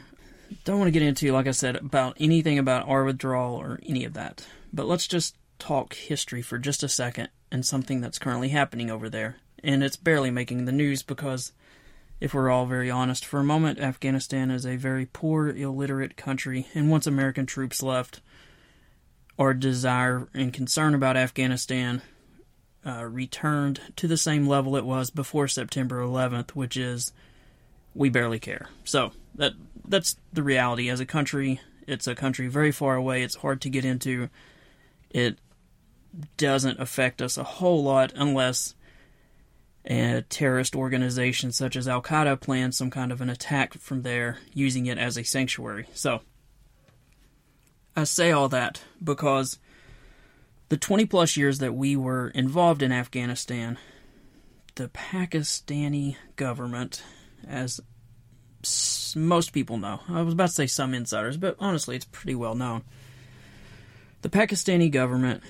Don't 0.64 0.78
want 0.78 0.88
to 0.88 0.92
get 0.92 1.02
into, 1.02 1.32
like 1.32 1.46
I 1.46 1.52
said, 1.52 1.76
about 1.76 2.16
anything 2.20 2.58
about 2.58 2.88
our 2.88 3.04
withdrawal 3.04 3.54
or 3.54 3.80
any 3.86 4.04
of 4.04 4.14
that, 4.14 4.46
but 4.72 4.86
let's 4.86 5.06
just 5.06 5.36
talk 5.58 5.94
history 5.94 6.42
for 6.42 6.58
just 6.58 6.82
a 6.82 6.88
second 6.88 7.28
and 7.52 7.64
something 7.64 8.00
that's 8.00 8.18
currently 8.18 8.48
happening 8.48 8.90
over 8.90 9.08
there. 9.08 9.36
And 9.62 9.84
it's 9.84 9.96
barely 9.96 10.30
making 10.30 10.64
the 10.64 10.72
news 10.72 11.02
because, 11.02 11.52
if 12.20 12.34
we're 12.34 12.50
all 12.50 12.66
very 12.66 12.90
honest 12.90 13.24
for 13.24 13.40
a 13.40 13.44
moment, 13.44 13.78
Afghanistan 13.78 14.50
is 14.50 14.66
a 14.66 14.76
very 14.76 15.06
poor, 15.06 15.48
illiterate 15.48 16.16
country, 16.16 16.66
and 16.74 16.90
once 16.90 17.06
American 17.06 17.46
troops 17.46 17.82
left, 17.82 18.20
our 19.38 19.54
desire 19.54 20.28
and 20.34 20.52
concern 20.52 20.94
about 20.94 21.16
Afghanistan 21.16 22.02
uh, 22.84 23.04
returned 23.04 23.80
to 23.96 24.08
the 24.08 24.16
same 24.16 24.46
level 24.46 24.76
it 24.76 24.84
was 24.84 25.10
before 25.10 25.48
September 25.48 26.00
11th, 26.00 26.50
which 26.50 26.76
is 26.76 27.12
we 27.94 28.08
barely 28.08 28.38
care. 28.38 28.68
So 28.84 29.12
that 29.34 29.52
that's 29.90 30.16
the 30.32 30.42
reality. 30.42 30.88
As 30.88 31.00
a 31.00 31.06
country, 31.06 31.60
it's 31.86 32.06
a 32.06 32.14
country 32.14 32.48
very 32.48 32.72
far 32.72 32.96
away. 32.96 33.22
It's 33.22 33.36
hard 33.36 33.60
to 33.62 33.70
get 33.70 33.84
into. 33.84 34.28
It 35.10 35.38
doesn't 36.36 36.80
affect 36.80 37.20
us 37.20 37.36
a 37.36 37.44
whole 37.44 37.82
lot 37.82 38.12
unless 38.14 38.74
a 39.84 40.22
terrorist 40.28 40.76
organization 40.76 41.52
such 41.52 41.74
as 41.76 41.88
Al 41.88 42.02
Qaeda 42.02 42.40
plans 42.40 42.76
some 42.76 42.90
kind 42.90 43.10
of 43.12 43.20
an 43.20 43.30
attack 43.30 43.74
from 43.74 44.02
there 44.02 44.38
using 44.52 44.86
it 44.86 44.98
as 44.98 45.16
a 45.16 45.24
sanctuary. 45.24 45.86
So, 45.94 46.20
I 47.96 48.04
say 48.04 48.30
all 48.30 48.48
that 48.50 48.82
because 49.02 49.58
the 50.68 50.76
20 50.76 51.06
plus 51.06 51.36
years 51.36 51.58
that 51.58 51.74
we 51.74 51.96
were 51.96 52.28
involved 52.28 52.82
in 52.82 52.92
Afghanistan, 52.92 53.78
the 54.76 54.88
Pakistani 54.88 56.16
government, 56.36 57.02
as 57.46 57.80
most 59.16 59.52
people 59.52 59.78
know, 59.78 60.00
I 60.08 60.22
was 60.22 60.34
about 60.34 60.48
to 60.48 60.54
say 60.54 60.66
some 60.66 60.94
insiders, 60.94 61.36
but 61.36 61.56
honestly, 61.58 61.96
it's 61.96 62.04
pretty 62.04 62.34
well 62.34 62.54
known. 62.54 62.82
The 64.22 64.28
Pakistani 64.28 64.90
government 64.90 65.42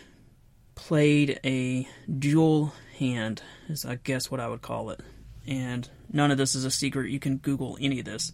played 0.75 1.41
a 1.45 1.89
dual 2.19 2.73
hand, 2.99 3.43
is 3.69 3.85
I 3.85 3.97
guess 3.97 4.31
what 4.31 4.41
I 4.41 4.49
would 4.49 4.63
call 4.63 4.91
it. 4.91 5.01
And 5.47 5.89
none 6.13 6.31
of 6.31 6.39
this 6.39 6.55
is 6.55 6.65
a 6.65 6.71
secret. 6.71 7.11
You 7.11 7.19
can 7.19 7.39
Google 7.39 7.77
any 7.81 7.99
of 7.99 8.05
this. 8.05 8.33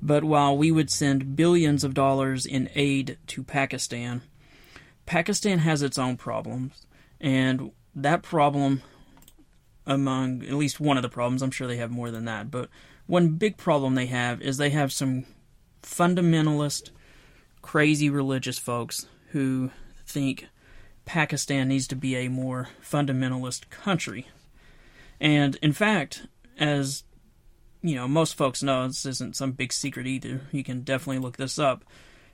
But 0.00 0.24
while 0.24 0.56
we 0.56 0.70
would 0.70 0.90
send 0.90 1.34
billions 1.34 1.82
of 1.82 1.94
dollars 1.94 2.46
in 2.46 2.70
aid 2.74 3.18
to 3.28 3.42
Pakistan, 3.42 4.22
Pakistan 5.06 5.58
has 5.60 5.82
its 5.82 5.98
own 5.98 6.16
problems. 6.16 6.86
And 7.20 7.72
that 7.94 8.22
problem, 8.22 8.82
among 9.86 10.42
at 10.42 10.52
least 10.52 10.80
one 10.80 10.96
of 10.96 11.02
the 11.02 11.08
problems, 11.08 11.42
I'm 11.42 11.50
sure 11.50 11.66
they 11.66 11.78
have 11.78 11.90
more 11.90 12.10
than 12.10 12.26
that, 12.26 12.50
but 12.50 12.68
one 13.06 13.30
big 13.30 13.56
problem 13.56 13.94
they 13.94 14.06
have 14.06 14.40
is 14.40 14.56
they 14.56 14.70
have 14.70 14.92
some 14.92 15.24
fundamentalist, 15.82 16.90
crazy 17.62 18.08
religious 18.08 18.58
folks 18.58 19.06
who 19.30 19.70
think 20.06 20.48
Pakistan 21.04 21.68
needs 21.68 21.86
to 21.88 21.96
be 21.96 22.16
a 22.16 22.28
more 22.28 22.68
fundamentalist 22.82 23.68
country. 23.70 24.28
And 25.20 25.56
in 25.56 25.72
fact, 25.72 26.26
as 26.58 27.04
you 27.82 27.94
know, 27.94 28.08
most 28.08 28.34
folks 28.34 28.62
know, 28.62 28.86
this 28.86 29.04
isn't 29.04 29.36
some 29.36 29.52
big 29.52 29.72
secret 29.72 30.06
either. 30.06 30.40
You 30.50 30.64
can 30.64 30.80
definitely 30.80 31.18
look 31.18 31.36
this 31.36 31.58
up. 31.58 31.84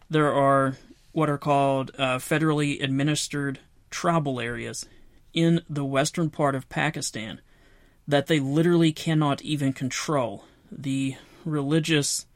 There 0.09 0.33
are 0.33 0.77
what 1.13 1.29
are 1.29 1.39
called 1.39 1.91
uh, 1.99 2.19
federally 2.19 2.81
administered 2.81 3.59
tribal 3.91 4.39
areas 4.39 4.87
in 5.33 5.63
the 5.69 5.85
western 5.85 6.31
part 6.31 6.55
of 6.55 6.69
Pakistan 6.69 7.41
that 8.07 8.29
they 8.29 8.39
literally 8.39 8.93
cannot 8.93 9.43
even 9.43 9.73
control. 9.73 10.45
The 10.71 11.17
religious 11.45 12.27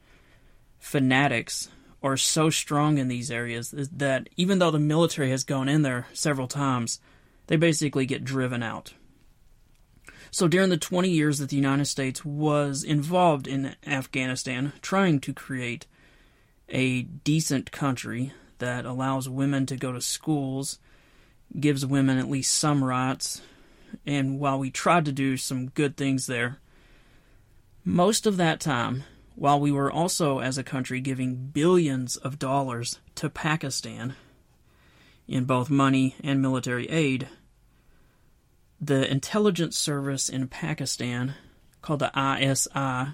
fanatics 0.79 1.69
are 2.03 2.17
so 2.17 2.49
strong 2.49 2.97
in 2.97 3.07
these 3.07 3.31
areas 3.31 3.71
that 3.71 4.29
even 4.37 4.59
though 4.59 4.71
the 4.71 4.79
military 4.79 5.31
has 5.31 5.43
gone 5.43 5.67
in 5.67 5.81
there 5.81 6.07
several 6.13 6.47
times, 6.47 6.99
they 7.47 7.55
basically 7.55 8.05
get 8.05 8.23
driven 8.23 8.61
out. 8.61 8.93
So 10.31 10.47
during 10.47 10.69
the 10.69 10.77
20 10.77 11.09
years 11.09 11.39
that 11.39 11.49
the 11.49 11.55
United 11.55 11.85
States 11.85 12.25
was 12.25 12.83
involved 12.83 13.47
in 13.47 13.75
Afghanistan, 13.87 14.73
trying 14.81 15.19
to 15.21 15.33
create 15.33 15.87
a 16.67 17.03
decent 17.03 17.71
country 17.71 18.33
that 18.57 18.85
allows 18.85 19.29
women 19.29 19.65
to 19.67 19.77
go 19.77 19.91
to 19.91 20.01
schools, 20.01 20.79
gives 21.59 21.85
women 21.85 22.17
at 22.17 22.29
least 22.29 22.53
some 22.53 22.83
rights, 22.83 23.41
and 24.05 24.39
while 24.39 24.59
we 24.59 24.69
tried 24.69 25.05
to 25.05 25.11
do 25.11 25.37
some 25.37 25.69
good 25.69 25.95
things 25.95 26.27
there, 26.27 26.59
most 27.85 28.25
of 28.25 28.37
that 28.37 28.59
time 28.59 29.03
while 29.35 29.59
we 29.59 29.71
were 29.71 29.91
also, 29.91 30.39
as 30.39 30.57
a 30.57 30.63
country, 30.63 30.99
giving 30.99 31.35
billions 31.35 32.15
of 32.17 32.39
dollars 32.39 32.99
to 33.15 33.29
Pakistan 33.29 34.15
in 35.27 35.45
both 35.45 35.69
money 35.69 36.15
and 36.23 36.41
military 36.41 36.89
aid, 36.89 37.27
the 38.79 39.09
intelligence 39.09 39.77
service 39.77 40.29
in 40.29 40.47
Pakistan, 40.47 41.35
called 41.81 41.99
the 41.99 42.11
ISI, 42.17 43.13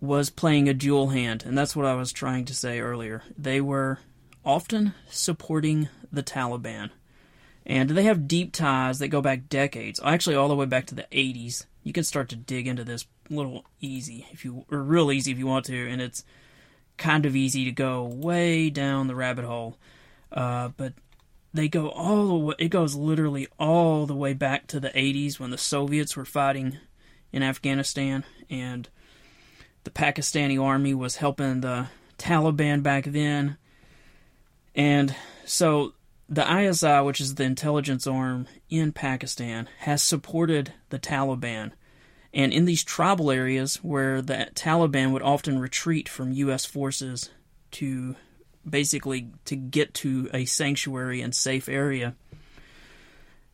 was 0.00 0.30
playing 0.30 0.68
a 0.68 0.74
dual 0.74 1.10
hand, 1.10 1.44
and 1.46 1.56
that's 1.56 1.76
what 1.76 1.86
I 1.86 1.94
was 1.94 2.12
trying 2.12 2.44
to 2.46 2.54
say 2.54 2.80
earlier. 2.80 3.22
They 3.38 3.60
were 3.60 4.00
often 4.44 4.94
supporting 5.08 5.88
the 6.12 6.22
Taliban. 6.22 6.90
And 7.64 7.90
they 7.90 8.02
have 8.02 8.26
deep 8.26 8.52
ties 8.52 8.98
that 8.98 9.08
go 9.08 9.22
back 9.22 9.48
decades, 9.48 10.00
actually 10.04 10.34
all 10.34 10.48
the 10.48 10.56
way 10.56 10.66
back 10.66 10.86
to 10.86 10.96
the 10.96 11.06
80s. 11.12 11.66
You 11.82 11.92
can 11.92 12.04
start 12.04 12.28
to 12.30 12.36
dig 12.36 12.66
into 12.66 12.84
this 12.84 13.06
little 13.28 13.64
easy 13.80 14.26
if 14.32 14.44
you 14.44 14.64
or 14.70 14.82
real 14.82 15.10
easy 15.10 15.32
if 15.32 15.38
you 15.38 15.46
want 15.46 15.64
to, 15.66 15.88
and 15.88 16.00
it's 16.00 16.24
kind 16.96 17.26
of 17.26 17.34
easy 17.34 17.64
to 17.64 17.72
go 17.72 18.04
way 18.04 18.70
down 18.70 19.06
the 19.06 19.14
rabbit 19.14 19.44
hole. 19.44 19.78
Uh, 20.30 20.68
but 20.76 20.94
they 21.52 21.68
go 21.68 21.88
all 21.90 22.28
the 22.28 22.34
way. 22.36 22.54
It 22.58 22.68
goes 22.68 22.94
literally 22.94 23.48
all 23.58 24.06
the 24.06 24.14
way 24.14 24.32
back 24.32 24.66
to 24.68 24.80
the 24.80 24.90
80s 24.90 25.38
when 25.38 25.50
the 25.50 25.58
Soviets 25.58 26.16
were 26.16 26.24
fighting 26.24 26.78
in 27.32 27.42
Afghanistan, 27.42 28.24
and 28.48 28.88
the 29.84 29.90
Pakistani 29.90 30.62
army 30.62 30.94
was 30.94 31.16
helping 31.16 31.60
the 31.60 31.88
Taliban 32.18 32.82
back 32.82 33.04
then. 33.04 33.56
And 34.74 35.14
so 35.44 35.94
the 36.32 36.50
ISI, 36.50 37.02
which 37.02 37.20
is 37.20 37.34
the 37.34 37.44
intelligence 37.44 38.06
arm 38.06 38.46
in 38.70 38.90
Pakistan, 38.90 39.68
has 39.80 40.02
supported 40.02 40.72
the 40.88 40.98
Taliban. 40.98 41.72
And 42.32 42.54
in 42.54 42.64
these 42.64 42.82
tribal 42.82 43.30
areas 43.30 43.76
where 43.84 44.22
the 44.22 44.48
Taliban 44.54 45.12
would 45.12 45.20
often 45.20 45.58
retreat 45.58 46.08
from 46.08 46.32
U.S. 46.32 46.64
forces 46.64 47.28
to 47.72 48.16
basically 48.68 49.28
to 49.44 49.56
get 49.56 49.92
to 49.92 50.30
a 50.32 50.46
sanctuary 50.46 51.20
and 51.20 51.34
safe 51.34 51.68
area, 51.68 52.14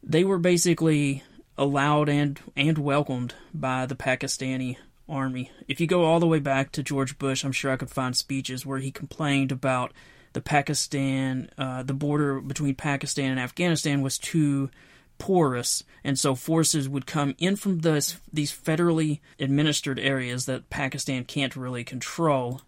they 0.00 0.22
were 0.22 0.38
basically 0.38 1.24
allowed 1.56 2.08
and 2.08 2.38
and 2.56 2.78
welcomed 2.78 3.34
by 3.52 3.86
the 3.86 3.96
Pakistani 3.96 4.76
army. 5.08 5.50
If 5.66 5.80
you 5.80 5.88
go 5.88 6.04
all 6.04 6.20
the 6.20 6.28
way 6.28 6.38
back 6.38 6.70
to 6.72 6.84
George 6.84 7.18
Bush, 7.18 7.42
I'm 7.42 7.50
sure 7.50 7.72
I 7.72 7.76
could 7.76 7.90
find 7.90 8.16
speeches 8.16 8.64
where 8.64 8.78
he 8.78 8.92
complained 8.92 9.50
about 9.50 9.92
the 10.32 10.40
Pakistan, 10.40 11.50
uh, 11.58 11.82
the 11.82 11.94
border 11.94 12.40
between 12.40 12.74
Pakistan 12.74 13.30
and 13.30 13.40
Afghanistan 13.40 14.02
was 14.02 14.18
too 14.18 14.70
porous, 15.18 15.82
and 16.04 16.18
so 16.18 16.34
forces 16.34 16.88
would 16.88 17.06
come 17.06 17.34
in 17.38 17.56
from 17.56 17.80
this, 17.80 18.20
these 18.32 18.52
federally 18.52 19.20
administered 19.40 19.98
areas 19.98 20.46
that 20.46 20.70
Pakistan 20.70 21.24
can't 21.24 21.56
really 21.56 21.82
control 21.82 22.62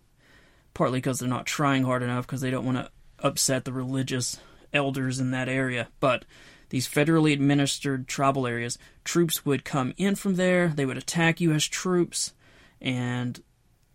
partly 0.74 0.98
because 0.98 1.18
they're 1.18 1.28
not 1.28 1.46
trying 1.46 1.84
hard 1.84 2.02
enough 2.02 2.26
because 2.26 2.40
they 2.40 2.50
don't 2.50 2.64
want 2.64 2.78
to 2.78 2.90
upset 3.18 3.64
the 3.64 3.72
religious 3.72 4.38
elders 4.72 5.20
in 5.20 5.30
that 5.30 5.48
area. 5.48 5.88
But 5.98 6.24
these 6.70 6.88
federally 6.88 7.32
administered 7.32 8.06
tribal 8.06 8.46
areas, 8.46 8.78
troops 9.04 9.44
would 9.44 9.64
come 9.64 9.92
in 9.96 10.14
from 10.14 10.36
there, 10.36 10.68
they 10.68 10.86
would 10.86 10.96
attack 10.96 11.40
U.S. 11.40 11.64
troops 11.64 12.32
and 12.80 13.42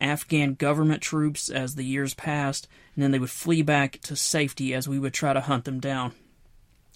Afghan 0.01 0.55
government 0.55 1.01
troops 1.01 1.49
as 1.49 1.75
the 1.75 1.85
years 1.85 2.13
passed, 2.13 2.67
and 2.95 3.03
then 3.03 3.11
they 3.11 3.19
would 3.19 3.29
flee 3.29 3.61
back 3.61 3.99
to 4.03 4.15
safety 4.15 4.73
as 4.73 4.87
we 4.87 4.99
would 4.99 5.13
try 5.13 5.33
to 5.33 5.41
hunt 5.41 5.65
them 5.65 5.79
down. 5.79 6.13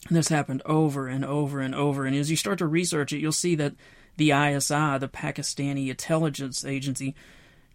And 0.07 0.17
this 0.17 0.29
happened 0.29 0.61
over 0.65 1.07
and 1.07 1.25
over 1.25 1.59
and 1.59 1.75
over, 1.75 2.05
and 2.05 2.15
as 2.15 2.29
you 2.29 2.37
start 2.37 2.59
to 2.59 2.67
research 2.67 3.13
it, 3.13 3.19
you'll 3.19 3.31
see 3.31 3.55
that 3.55 3.75
the 4.17 4.31
ISI, 4.31 4.97
the 4.97 5.09
Pakistani 5.11 5.89
intelligence 5.89 6.65
agency, 6.65 7.15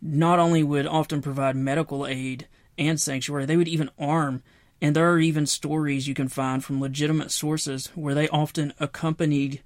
not 0.01 0.39
only 0.39 0.62
would 0.62 0.87
often 0.87 1.22
provide 1.22 1.57
medical 1.57 2.07
aid 2.07 2.47
and 2.79 3.01
sanctuary, 3.01 3.47
they 3.47 3.57
would 3.57 3.68
even 3.68 3.91
arm. 3.99 4.43
And 4.83 4.95
there 4.95 5.11
are 5.11 5.18
even 5.18 5.47
stories 5.47 6.07
you 6.07 6.14
can 6.14 6.29
find 6.29 6.62
from 6.62 6.81
legitimate 6.81 7.31
sources 7.31 7.87
where 7.95 8.14
they 8.14 8.29
often 8.29 8.75
accompanied 8.79 9.62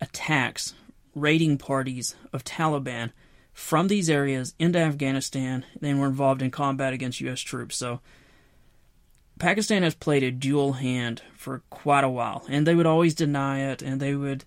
attacks, 0.00 0.74
raiding 1.14 1.58
parties 1.58 2.14
of 2.32 2.44
Taliban 2.44 3.10
from 3.54 3.88
these 3.88 4.10
areas 4.10 4.54
into 4.58 4.78
Afghanistan, 4.78 5.64
then 5.80 5.98
were 5.98 6.08
involved 6.08 6.42
in 6.42 6.50
combat 6.50 6.92
against 6.92 7.20
U.S. 7.22 7.40
troops. 7.40 7.76
So 7.76 8.00
Pakistan 9.38 9.82
has 9.82 9.94
played 9.94 10.22
a 10.22 10.30
dual 10.30 10.74
hand 10.74 11.22
for 11.36 11.62
quite 11.70 12.04
a 12.04 12.10
while, 12.10 12.44
and 12.48 12.66
they 12.66 12.74
would 12.74 12.86
always 12.86 13.14
deny 13.14 13.60
it, 13.60 13.80
and 13.80 14.00
they 14.00 14.14
would 14.14 14.44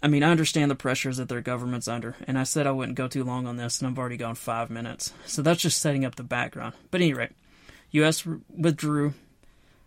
I 0.00 0.06
mean, 0.06 0.22
I 0.22 0.30
understand 0.30 0.70
the 0.70 0.76
pressures 0.76 1.16
that 1.16 1.28
their 1.28 1.40
government's 1.40 1.88
under, 1.88 2.14
and 2.26 2.38
I 2.38 2.44
said 2.44 2.66
I 2.66 2.70
wouldn't 2.70 2.96
go 2.96 3.08
too 3.08 3.24
long 3.24 3.46
on 3.46 3.56
this, 3.56 3.80
and 3.80 3.90
I've 3.90 3.98
already 3.98 4.16
gone 4.16 4.36
five 4.36 4.70
minutes. 4.70 5.12
So 5.26 5.42
that's 5.42 5.62
just 5.62 5.80
setting 5.80 6.04
up 6.04 6.14
the 6.14 6.22
background. 6.22 6.74
But 6.92 7.00
anyway, 7.00 7.30
U.S. 7.90 8.24
withdrew 8.48 9.14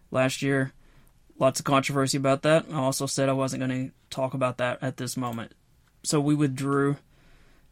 last 0.10 0.42
year. 0.42 0.74
Lots 1.40 1.60
of 1.60 1.66
controversy 1.66 2.18
about 2.18 2.44
that. 2.44 2.66
I 2.72 2.76
also 2.76 3.06
said 3.06 3.30
I 3.30 3.34
wasn't 3.34 3.66
going 3.66 3.88
to 3.88 3.94
talk 4.10 4.34
about 4.34 4.58
that 4.58 4.80
at 4.82 4.98
this 4.98 5.16
moment. 5.16 5.54
So 6.04 6.20
we 6.20 6.36
withdrew. 6.36 6.98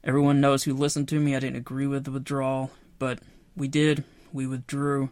Everyone 0.03 0.41
knows 0.41 0.63
who 0.63 0.73
listened 0.73 1.07
to 1.09 1.19
me. 1.19 1.35
I 1.35 1.39
didn't 1.39 1.57
agree 1.57 1.87
with 1.87 2.05
the 2.05 2.11
withdrawal, 2.11 2.71
but 2.97 3.19
we 3.55 3.67
did. 3.67 4.03
We 4.31 4.47
withdrew. 4.47 5.09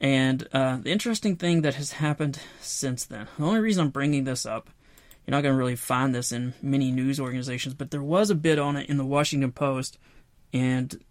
And 0.00 0.46
uh, 0.52 0.78
the 0.82 0.92
interesting 0.92 1.36
thing 1.36 1.62
that 1.62 1.74
has 1.76 1.92
happened 1.92 2.38
since 2.60 3.04
then, 3.04 3.28
the 3.38 3.44
only 3.44 3.60
reason 3.60 3.84
I'm 3.84 3.90
bringing 3.90 4.24
this 4.24 4.44
up 4.44 4.68
you're 5.26 5.32
not 5.32 5.42
going 5.42 5.54
to 5.54 5.58
really 5.58 5.76
find 5.76 6.14
this 6.14 6.30
in 6.30 6.54
many 6.62 6.92
news 6.92 7.18
organizations, 7.18 7.74
but 7.74 7.90
there 7.90 8.02
was 8.02 8.30
a 8.30 8.34
bit 8.34 8.60
on 8.60 8.76
it 8.76 8.88
in 8.88 8.96
the 8.96 9.04
Washington 9.04 9.50
Post, 9.50 9.98
and 10.52 11.02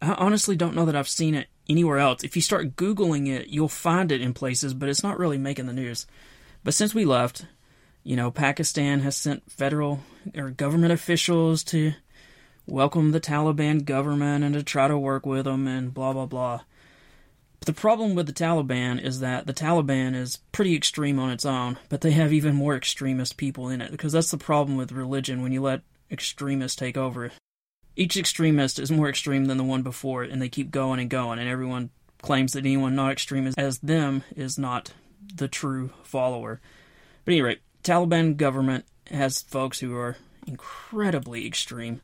I 0.00 0.14
honestly 0.14 0.54
don't 0.54 0.76
know 0.76 0.84
that 0.84 0.94
I've 0.94 1.08
seen 1.08 1.34
it 1.34 1.48
anywhere 1.68 1.98
else. 1.98 2.22
If 2.22 2.36
you 2.36 2.42
start 2.42 2.76
Googling 2.76 3.28
it, 3.28 3.48
you'll 3.48 3.68
find 3.68 4.12
it 4.12 4.20
in 4.20 4.34
places, 4.34 4.72
but 4.72 4.88
it's 4.88 5.02
not 5.02 5.18
really 5.18 5.38
making 5.38 5.66
the 5.66 5.72
news. 5.72 6.06
But 6.62 6.74
since 6.74 6.94
we 6.94 7.04
left, 7.04 7.46
you 8.04 8.14
know, 8.14 8.30
Pakistan 8.30 9.00
has 9.00 9.16
sent 9.16 9.50
federal 9.50 10.00
or 10.36 10.50
government 10.50 10.92
officials 10.92 11.64
to 11.64 11.92
welcome 12.66 13.12
the 13.12 13.20
Taliban 13.20 13.84
government 13.84 14.44
and 14.44 14.54
to 14.54 14.62
try 14.62 14.88
to 14.88 14.98
work 14.98 15.24
with 15.24 15.44
them 15.44 15.66
and 15.66 15.94
blah, 15.94 16.12
blah, 16.12 16.26
blah. 16.26 16.62
But 17.60 17.66
The 17.66 17.72
problem 17.72 18.14
with 18.14 18.26
the 18.26 18.32
Taliban 18.32 19.02
is 19.02 19.20
that 19.20 19.46
the 19.46 19.54
Taliban 19.54 20.14
is 20.14 20.38
pretty 20.52 20.74
extreme 20.74 21.18
on 21.18 21.30
its 21.30 21.44
own, 21.44 21.78
but 21.88 22.00
they 22.00 22.10
have 22.12 22.32
even 22.32 22.54
more 22.54 22.76
extremist 22.76 23.36
people 23.36 23.68
in 23.68 23.80
it 23.80 23.90
because 23.90 24.12
that's 24.12 24.30
the 24.30 24.36
problem 24.36 24.76
with 24.76 24.92
religion 24.92 25.42
when 25.42 25.52
you 25.52 25.62
let 25.62 25.82
extremists 26.10 26.76
take 26.76 26.96
over. 26.96 27.30
Each 27.96 28.16
extremist 28.16 28.78
is 28.78 28.90
more 28.90 29.08
extreme 29.08 29.46
than 29.46 29.56
the 29.56 29.64
one 29.64 29.82
before 29.82 30.22
it, 30.22 30.30
and 30.30 30.42
they 30.42 30.50
keep 30.50 30.70
going 30.70 31.00
and 31.00 31.08
going, 31.08 31.38
and 31.38 31.48
everyone 31.48 31.90
claims 32.20 32.52
that 32.52 32.60
anyone 32.60 32.94
not 32.94 33.12
extreme 33.12 33.52
as 33.56 33.78
them 33.78 34.22
is 34.34 34.58
not 34.58 34.92
the 35.34 35.48
true 35.48 35.90
follower. 36.02 36.60
But 37.24 37.32
anyway, 37.32 37.58
Taliban 37.82 38.36
government 38.36 38.84
has 39.10 39.42
folks 39.42 39.80
who 39.80 39.96
are 39.96 40.16
incredibly 40.46 41.46
extreme 41.46 42.00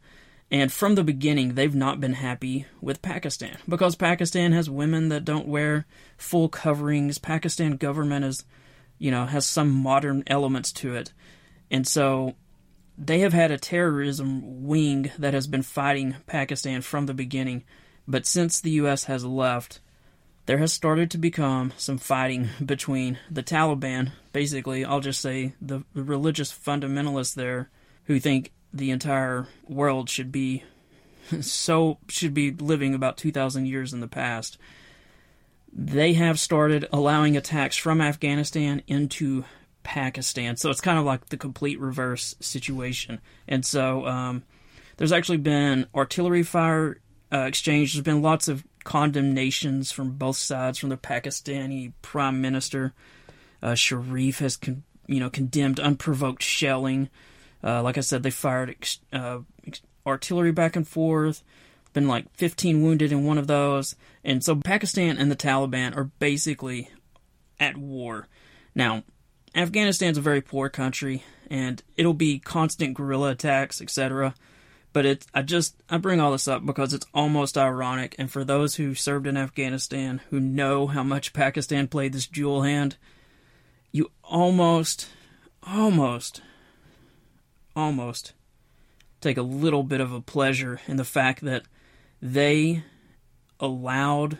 and 0.53 0.71
from 0.71 0.97
the 0.97 1.03
beginning, 1.03 1.55
they've 1.55 1.75
not 1.75 1.99
been 1.99 2.13
happy 2.13 2.67
with 2.83 3.01
Pakistan 3.01 3.57
because 3.67 3.97
Pakistan 3.97 4.53
has 4.53 4.69
women 4.69 5.09
that 5.09 5.25
don't 5.25 5.49
wear 5.49 5.87
full 6.19 6.51
coverings. 6.51 7.17
Pakistan 7.17 7.79
government 7.79 8.27
is, 8.27 8.45
you 8.99 9.11
know, 9.11 9.25
has 9.25 9.47
some 9.47 9.71
modern 9.71 10.23
elements 10.27 10.71
to 10.73 10.95
it. 10.95 11.15
And 11.71 11.89
so 11.89 12.35
they 12.99 13.21
have 13.21 13.33
had 13.33 13.51
a 13.51 13.57
terrorism 13.57 14.67
wing 14.67 15.11
that 15.19 15.33
has 15.33 15.47
been 15.47 15.63
fighting 15.63 16.17
Pakistan 16.27 16.83
from 16.83 17.07
the 17.07 17.15
beginning. 17.15 17.65
But 18.07 18.27
since 18.27 18.61
the 18.61 18.73
U.S. 18.73 19.05
has 19.05 19.25
left, 19.25 19.81
there 20.45 20.59
has 20.59 20.71
started 20.71 21.11
to 21.13 21.19
become 21.19 21.73
some 21.79 21.97
fighting 21.97 22.51
between 22.63 23.19
the 23.31 23.43
Taliban, 23.43 24.13
basically, 24.35 24.85
I'll 24.85 25.01
just 25.01 25.23
say 25.23 25.55
the, 25.63 25.85
religious 25.95 26.53
fundamentalists 26.53 27.35
there, 27.35 27.71
who 28.05 28.21
think 28.21 28.53
the 28.73 28.91
entire 28.91 29.47
world 29.69 30.09
should 30.09 30.33
be 30.33 30.65
so 31.41 31.99
should 32.09 32.35
be 32.35 32.51
living 32.51 32.95
about 32.95 33.17
2000 33.17 33.67
years 33.67 33.93
in 33.93 34.01
the 34.01 34.09
past. 34.09 34.59
They 35.73 36.15
have 36.15 36.39
started 36.39 36.89
allowing 36.93 37.37
attacks 37.37 37.77
from 37.77 38.01
Afghanistan 38.01 38.83
into 38.87 39.45
Pakistan. 39.83 40.57
So 40.57 40.71
it's 40.71 40.81
kind 40.81 40.99
of 40.99 41.05
like 41.05 41.27
the 41.27 41.37
complete 41.37 41.81
reverse 41.81 42.35
situation. 42.41 43.21
And 43.49 43.65
so 43.65 44.07
um, 44.07 44.43
there's 44.97 45.13
actually 45.13 45.39
been 45.39 45.87
artillery 45.95 46.43
fire 46.43 47.01
uh, 47.33 47.41
exchange. 47.41 47.95
There's 47.95 48.05
been 48.05 48.21
lots 48.21 48.49
of 48.49 48.65
condemnations 48.85 49.93
from 49.93 50.13
both 50.13 50.37
sides 50.37 50.79
from 50.79 50.91
the 50.91 50.97
Pakistani 50.97 51.93
prime 52.03 52.41
minister 52.41 52.93
uh, 53.63 53.75
Sharif 53.75 54.41
has 54.41 54.57
con- 54.57 54.83
you 55.07 55.21
know 55.21 55.31
condemned 55.31 55.79
unprovoked 55.81 56.43
shelling 56.43 57.09
uh, 57.65 57.83
like 57.83 57.99
I 57.99 58.03
said, 58.03 58.23
they 58.23 58.31
fired 58.31 58.71
ex- 58.71 59.01
uh, 59.13 59.41
ex- 59.67 59.83
artillery 60.07 60.53
back 60.53 60.77
and 60.77 60.87
forth. 60.87 61.43
Been 61.93 62.09
like 62.09 62.35
15 62.37 62.83
wounded 62.83 63.13
in 63.13 63.25
one 63.25 63.39
of 63.39 63.47
those. 63.47 63.97
And 64.25 64.43
so 64.43 64.57
Pakistan 64.57 65.19
and 65.19 65.31
the 65.31 65.37
Taliban 65.37 65.97
are 65.97 66.05
basically 66.05 66.89
at 67.61 67.77
war. 67.77 68.29
Now, 68.75 69.05
Afghanistan's 69.55 70.17
a 70.17 70.23
very 70.23 70.41
poor 70.41 70.71
country, 70.71 71.23
and 71.51 71.83
it'll 71.97 72.15
be 72.15 72.39
constant 72.39 72.95
guerrilla 72.95 73.33
attacks, 73.33 73.83
etc. 73.83 74.35
But 74.95 75.05
it, 75.05 75.27
I 75.35 75.43
just, 75.43 75.77
I 75.91 75.99
bring 75.99 76.21
all 76.21 76.33
this 76.33 76.49
up 76.49 76.65
because 76.65 76.95
it's 76.95 77.07
almost 77.13 77.59
ironic. 77.59 78.15
And 78.19 78.31
for 78.31 78.45
those 78.45 78.77
who 78.77 78.95
served 78.95 79.27
in 79.27 79.37
Afghanistan 79.37 80.23
who 80.31 80.41
know 80.41 80.87
how 80.87 81.03
much 81.03 81.35
Pakistan 81.35 81.89
played 81.89 82.15
this 82.15 82.27
dual 82.27 82.63
hand, 82.63 82.97
you 83.91 84.11
almost, 84.25 85.09
almost 85.63 86.41
almost 87.75 88.33
take 89.21 89.37
a 89.37 89.43
little 89.43 89.83
bit 89.83 90.01
of 90.01 90.13
a 90.13 90.21
pleasure 90.21 90.81
in 90.87 90.97
the 90.97 91.05
fact 91.05 91.43
that 91.45 91.63
they 92.21 92.85
allowed 93.61 94.39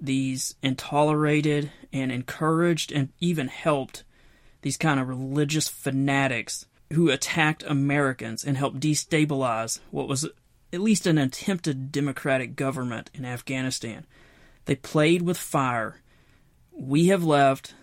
these 0.00 0.54
and 0.62 0.78
tolerated 0.78 1.70
and 1.92 2.10
encouraged 2.10 2.90
and 2.90 3.10
even 3.20 3.48
helped 3.48 4.04
these 4.62 4.76
kind 4.76 4.98
of 4.98 5.08
religious 5.08 5.68
fanatics 5.68 6.66
who 6.92 7.10
attacked 7.10 7.62
Americans 7.66 8.44
and 8.44 8.56
helped 8.56 8.80
destabilize 8.80 9.80
what 9.90 10.08
was 10.08 10.28
at 10.72 10.80
least 10.80 11.06
an 11.06 11.18
attempted 11.18 11.92
democratic 11.92 12.56
government 12.56 13.10
in 13.14 13.24
Afghanistan. 13.24 14.06
They 14.64 14.76
played 14.76 15.22
with 15.22 15.36
fire. 15.36 16.00
We 16.72 17.08
have 17.08 17.24
left. 17.24 17.74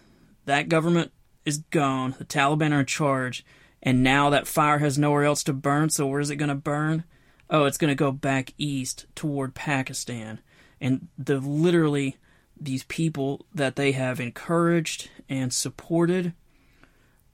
That 0.45 0.69
government 0.69 1.11
is 1.45 1.59
gone. 1.69 2.15
The 2.17 2.25
Taliban 2.25 2.71
are 2.71 2.81
in 2.81 2.85
charge. 2.85 3.45
And 3.83 4.03
now 4.03 4.29
that 4.31 4.47
fire 4.47 4.79
has 4.79 4.97
nowhere 4.97 5.23
else 5.23 5.43
to 5.43 5.53
burn, 5.53 5.89
so 5.89 6.07
where's 6.07 6.29
it 6.29 6.37
going 6.37 6.49
to 6.49 6.55
burn? 6.55 7.03
Oh, 7.49 7.65
it's 7.65 7.77
going 7.77 7.89
to 7.89 7.95
go 7.95 8.11
back 8.11 8.53
east 8.57 9.05
toward 9.15 9.55
Pakistan. 9.55 10.39
And 10.81 11.07
the 11.17 11.39
literally 11.39 12.17
these 12.59 12.83
people 12.83 13.45
that 13.53 13.75
they 13.75 13.91
have 13.93 14.19
encouraged 14.19 15.09
and 15.29 15.53
supported 15.53 16.33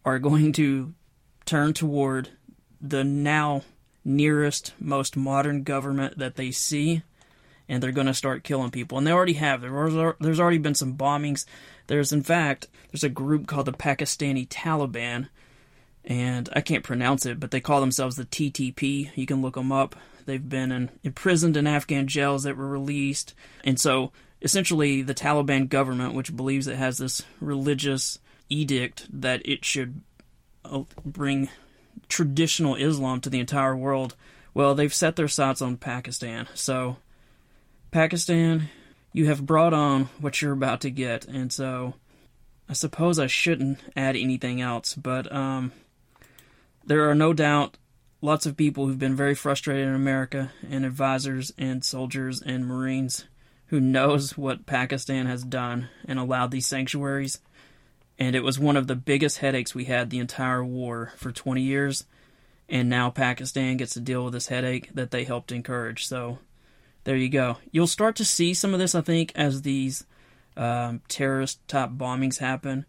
are 0.06 0.20
going 0.20 0.52
to 0.54 0.94
turn 1.46 1.74
toward 1.74 2.30
the 2.82 3.04
now 3.04 3.62
nearest, 4.04 4.74
most 4.80 5.16
modern 5.16 5.64
government 5.64 6.18
that 6.18 6.36
they 6.36 6.52
see, 6.52 7.04
and 7.70 7.82
they're 7.82 7.94
going 7.94 8.08
to 8.08 8.14
start 8.14 8.44
killing 8.44 8.70
people. 8.70 8.98
And 8.98 9.08
they 9.08 9.12
already 9.14 9.34
have. 9.34 9.62
There's 9.62 10.40
already 10.40 10.58
been 10.58 10.76
some 10.76 10.98
bombings. 10.98 11.46
There's, 11.88 12.12
in 12.12 12.22
fact, 12.22 12.68
there's 12.92 13.06
a 13.06 13.10
group 13.10 13.48
called 13.48 13.66
the 13.66 13.72
Pakistani 13.72 14.48
Taliban, 14.48 15.30
and 16.06 16.50
I 16.54 16.62
can't 16.62 16.84
pronounce 16.84 17.26
it, 17.26 17.40
but 17.40 17.52
they 17.52 17.62
call 17.62 17.80
themselves 17.80 18.16
the 18.16 18.26
TTP. 18.26 19.12
You 19.16 19.26
can 19.26 19.42
look 19.42 19.56
them 19.56 19.72
up. 19.72 19.96
They've 20.26 20.48
been 20.48 20.72
in, 20.72 20.90
imprisoned 21.04 21.58
in 21.58 21.68
Afghan 21.68 22.08
jails 22.08 22.44
that 22.44 22.58
were 22.58 22.68
released. 22.68 23.34
And 23.64 23.80
so, 23.80 24.12
essentially, 24.42 25.02
the 25.02 25.14
Taliban 25.14 25.70
government, 25.70 26.14
which 26.14 26.36
believes 26.36 26.68
it 26.68 26.78
has 26.78 26.98
this 26.98 27.22
religious 27.40 28.20
edict 28.50 29.08
that 29.22 29.42
it 29.46 29.66
should 29.66 30.02
uh, 30.66 30.84
bring 31.06 31.50
traditional 32.10 32.76
Islam 32.76 33.22
to 33.22 33.30
the 33.30 33.40
entire 33.40 33.76
world, 33.76 34.16
well, 34.54 34.76
they've 34.76 34.94
set 34.94 35.16
their 35.16 35.28
sights 35.28 35.62
on 35.62 35.78
Pakistan. 35.78 36.48
So, 36.54 36.98
Pakistan, 37.92 38.70
you 39.14 39.28
have 39.28 39.46
brought 39.46 39.74
on 39.74 40.06
what 40.20 40.42
you're 40.42 40.54
about 40.54 40.82
to 40.82 40.90
get, 40.90 41.26
and 41.26 41.52
so 41.52 41.96
I 42.68 42.74
suppose 42.74 43.20
I 43.20 43.28
shouldn't 43.28 43.80
add 43.96 44.16
anything 44.16 44.62
else, 44.62 44.96
but 44.96 45.32
um, 45.32 45.72
there 46.86 47.10
are 47.10 47.16
no 47.16 47.34
doubt 47.34 47.78
lots 48.22 48.46
of 48.46 48.58
people 48.58 48.88
who've 48.88 49.00
been 49.00 49.16
very 49.16 49.36
frustrated 49.36 49.88
in 49.88 49.96
America, 49.96 50.52
and 50.70 50.86
advisors 50.86 51.52
and 51.58 51.84
soldiers 51.84 52.42
and 52.42 52.66
Marines 52.66 53.26
who 53.68 53.80
knows 53.80 54.38
what 54.38 54.66
Pakistan 54.66 55.26
has 55.26 55.44
done 55.44 55.90
and 56.06 56.20
allowed 56.20 56.52
these 56.52 56.68
sanctuaries 56.68 57.40
and 58.20 58.36
it 58.36 58.44
was 58.44 58.60
one 58.60 58.78
of 58.78 58.88
the 58.88 58.96
biggest 58.96 59.40
headaches 59.40 59.74
we 59.74 59.86
had 59.86 60.10
the 60.10 60.20
entire 60.20 60.64
war 60.64 61.14
for 61.18 61.32
20 61.32 61.62
years. 61.62 62.06
And 62.70 62.90
now 62.90 63.10
Pakistan 63.10 63.78
gets 63.78 63.94
to 63.94 64.00
deal 64.00 64.24
with 64.24 64.34
this 64.34 64.48
headache 64.48 64.90
that 64.94 65.12
they 65.12 65.24
helped 65.24 65.52
encourage. 65.52 66.08
So 66.08 66.40
there 67.04 67.16
you 67.16 67.30
go. 67.30 67.58
You'll 67.72 67.88
start 67.88 68.16
to 68.18 68.26
see 68.26 68.54
some 68.54 68.74
of 68.74 68.80
this, 68.80 68.96
I 68.96 69.02
think, 69.02 69.32
as 69.36 69.62
these 69.62 70.06
um, 70.56 71.02
terrorist 71.08 71.68
type 71.68 71.92
bombings 71.92 72.38
happen. 72.38 72.86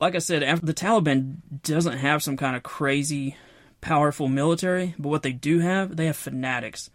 Like 0.00 0.14
I 0.14 0.18
said, 0.18 0.42
the 0.62 0.74
Taliban 0.74 1.38
doesn't 1.62 1.98
have 1.98 2.22
some 2.22 2.36
kind 2.36 2.56
of 2.56 2.62
crazy, 2.62 3.36
powerful 3.80 4.28
military, 4.28 4.94
but 4.98 5.08
what 5.08 5.22
they 5.22 5.32
do 5.32 5.58
have, 5.58 5.96
they 5.96 6.06
have 6.06 6.16
fanatics. 6.16 6.90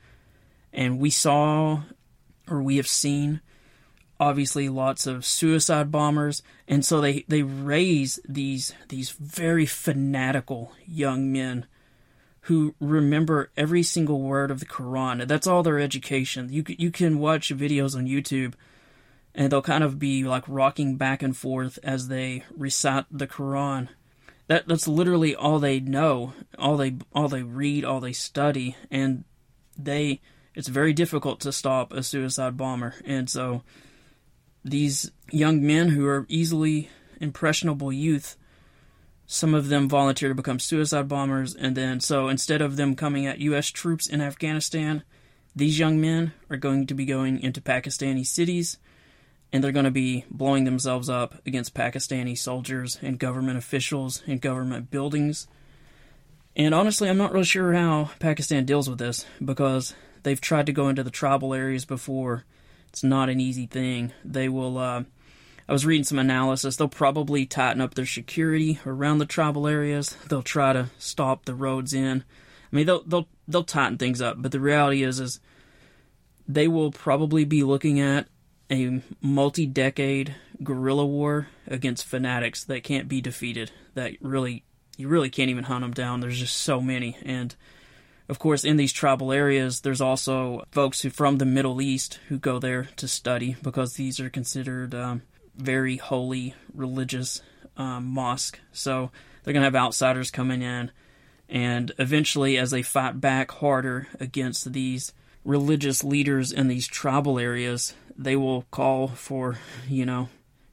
And 0.71 0.99
we 0.99 1.09
saw, 1.09 1.83
or 2.47 2.61
we 2.61 2.77
have 2.77 2.87
seen, 2.87 3.41
obviously 4.19 4.69
lots 4.69 5.05
of 5.05 5.25
suicide 5.25 5.91
bombers. 5.91 6.41
And 6.67 6.85
so 6.85 7.01
they 7.01 7.25
they 7.27 7.43
raise 7.43 8.19
these 8.27 8.73
these 8.89 9.11
very 9.11 9.65
fanatical 9.65 10.71
young 10.85 11.31
men 11.31 11.65
who 12.47 12.75
remember 12.79 13.51
every 13.55 13.83
single 13.83 14.21
word 14.21 14.51
of 14.51 14.59
the 14.59 14.65
Quran. 14.65 15.27
That's 15.27 15.47
all 15.47 15.63
their 15.63 15.79
education. 15.79 16.51
You 16.51 16.63
you 16.67 16.91
can 16.91 17.19
watch 17.19 17.49
videos 17.49 17.95
on 17.95 18.05
YouTube 18.05 18.53
and 19.36 19.51
they'll 19.51 19.61
kind 19.61 19.84
of 19.84 19.99
be 19.99 20.23
like 20.23 20.43
rocking 20.47 20.95
back 20.95 21.23
and 21.23 21.36
forth 21.36 21.79
as 21.84 22.07
they 22.07 22.43
recite 22.55 23.05
the 23.11 23.27
Quran. 23.27 23.89
That 24.47 24.67
that's 24.67 24.88
literally 24.88 25.36
all 25.36 25.59
they 25.59 25.79
know 25.79 26.34
all 26.59 26.77
they 26.77 26.97
all 27.13 27.27
they 27.27 27.43
read 27.43 27.86
all 27.86 27.99
they 27.99 28.13
study 28.13 28.75
and 28.91 29.23
they 29.77 30.21
it's 30.53 30.67
very 30.67 30.93
difficult 30.93 31.39
to 31.41 31.51
stop 31.51 31.91
a 31.91 32.03
suicide 32.03 32.57
bomber. 32.57 32.95
And 33.05 33.29
so 33.29 33.63
these 34.63 35.11
young 35.31 35.65
men 35.65 35.89
who 35.89 36.05
are 36.07 36.25
easily 36.29 36.89
impressionable 37.19 37.91
youth 37.91 38.38
some 39.25 39.53
of 39.53 39.69
them 39.69 39.88
volunteer 39.88 40.29
to 40.29 40.36
become 40.36 40.59
suicide 40.59 41.07
bombers 41.07 41.55
and 41.55 41.75
then 41.75 41.99
so 41.99 42.27
instead 42.27 42.61
of 42.61 42.75
them 42.75 42.95
coming 42.95 43.25
at 43.25 43.39
US 43.39 43.69
troops 43.69 44.07
in 44.07 44.21
Afghanistan 44.21 45.03
these 45.55 45.79
young 45.79 45.99
men 45.99 46.34
are 46.49 46.57
going 46.57 46.86
to 46.88 46.93
be 46.93 47.05
going 47.05 47.39
into 47.39 47.61
Pakistani 47.61 48.25
cities 48.25 48.77
and 49.53 49.63
they're 49.63 49.71
going 49.71 49.85
to 49.85 49.91
be 49.91 50.25
blowing 50.31 50.63
themselves 50.63 51.09
up 51.09 51.35
against 51.45 51.75
Pakistani 51.75 52.35
soldiers 52.35 52.97
and 53.03 53.19
government 53.19 53.59
officials 53.59 54.23
and 54.25 54.41
government 54.41 54.89
buildings. 54.89 55.47
And 56.55 56.73
honestly, 56.73 57.07
I'm 57.07 57.17
not 57.17 57.31
really 57.31 57.45
sure 57.45 57.73
how 57.73 58.09
Pakistan 58.19 58.65
deals 58.65 58.89
with 58.89 58.97
this 58.97 59.25
because 59.43 59.95
they've 60.23 60.41
tried 60.41 60.65
to 60.65 60.71
go 60.71 60.89
into 60.89 61.03
the 61.03 61.11
tribal 61.11 61.53
areas 61.53 61.85
before 61.85 62.43
it's 62.89 63.03
not 63.03 63.29
an 63.29 63.39
easy 63.39 63.67
thing. 63.67 64.11
They 64.25 64.49
will. 64.49 64.77
Uh, 64.77 65.03
I 65.67 65.71
was 65.71 65.85
reading 65.85 66.03
some 66.03 66.19
analysis. 66.19 66.75
They'll 66.75 66.87
probably 66.87 67.45
tighten 67.45 67.81
up 67.81 67.93
their 67.93 68.05
security 68.05 68.79
around 68.85 69.19
the 69.19 69.25
tribal 69.25 69.67
areas. 69.67 70.17
They'll 70.29 70.43
try 70.43 70.73
to 70.73 70.89
stop 70.97 71.45
the 71.45 71.55
roads 71.55 71.93
in. 71.93 72.23
I 72.71 72.75
mean, 72.75 72.85
they'll 72.85 73.03
they'll 73.03 73.27
they'll 73.47 73.63
tighten 73.63 73.97
things 73.97 74.21
up. 74.21 74.41
But 74.41 74.51
the 74.51 74.59
reality 74.59 75.03
is, 75.03 75.19
is 75.19 75.39
they 76.47 76.67
will 76.67 76.91
probably 76.91 77.45
be 77.45 77.63
looking 77.63 77.99
at 77.99 78.27
a 78.72 79.01
multi-decade 79.22 80.36
guerrilla 80.64 81.05
war 81.05 81.47
against 81.68 82.05
fanatics 82.05 82.64
that 82.66 82.84
can't 82.84 83.07
be 83.07 83.22
defeated. 83.22 83.72
That 83.93 84.14
really 84.22 84.64
you 84.97 85.07
really 85.07 85.30
can't 85.30 85.49
even 85.49 85.66
hunt 85.66 85.82
them 85.82 85.93
down. 85.93 86.20
There's 86.20 86.39
just 86.39 86.57
so 86.57 86.80
many, 86.80 87.18
and 87.24 87.55
of 88.30 88.39
course, 88.39 88.64
in 88.64 88.78
these 88.78 88.93
tribal 88.93 89.32
areas, 89.32 89.82
there's 89.82 90.01
also 90.01 90.64
folks 90.72 91.01
who 91.01 91.09
from 91.09 91.38
the 91.38 91.45
Middle 91.45 91.82
East 91.82 92.20
who 92.30 92.38
go 92.38 92.57
there 92.57 92.86
to 92.95 93.07
study 93.07 93.55
because 93.61 93.95
these 93.95 94.20
are 94.20 94.30
considered 94.30 94.95
um, 94.95 95.24
very 95.55 95.97
holy 95.97 96.55
religious 96.74 97.41
um, 97.76 98.05
mosque. 98.05 98.59
So 98.72 99.11
they're 99.43 99.53
going 99.53 99.61
to 99.61 99.66
have 99.66 99.76
outsiders 99.76 100.32
coming 100.32 100.61
in, 100.61 100.91
and 101.49 101.91
eventually, 101.99 102.57
as 102.57 102.72
they 102.72 102.82
fight 102.82 103.20
back 103.20 103.51
harder 103.51 104.07
against 104.20 104.72
these 104.72 105.14
religious 105.43 106.03
leaders 106.03 106.51
in 106.51 106.70
these 106.70 106.88
tribal 106.88 107.38
areas, 107.38 107.93
they 108.18 108.36
will 108.36 108.64
call 108.72 109.07
for, 109.07 109.57
you 109.88 110.05
know, 110.05 110.30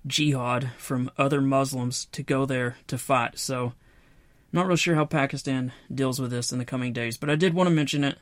jihad 0.07 0.71
from 0.79 1.11
other 1.19 1.41
Muslims 1.41 2.07
to 2.13 2.23
go 2.23 2.47
there 2.47 2.77
to 2.87 2.99
fight. 2.99 3.39
So 3.39 3.75
not 4.53 4.67
real 4.67 4.77
sure 4.77 4.95
how 4.95 5.05
Pakistan 5.05 5.73
deals 5.93 6.21
with 6.21 6.31
this 6.31 6.53
in 6.53 6.59
the 6.59 6.65
coming 6.65 6.93
days, 6.93 7.17
but 7.17 7.31
I 7.31 7.37
did 7.37 7.55
want 7.55 7.69
to 7.69 7.75
mention 7.75 8.05
it. 8.05 8.19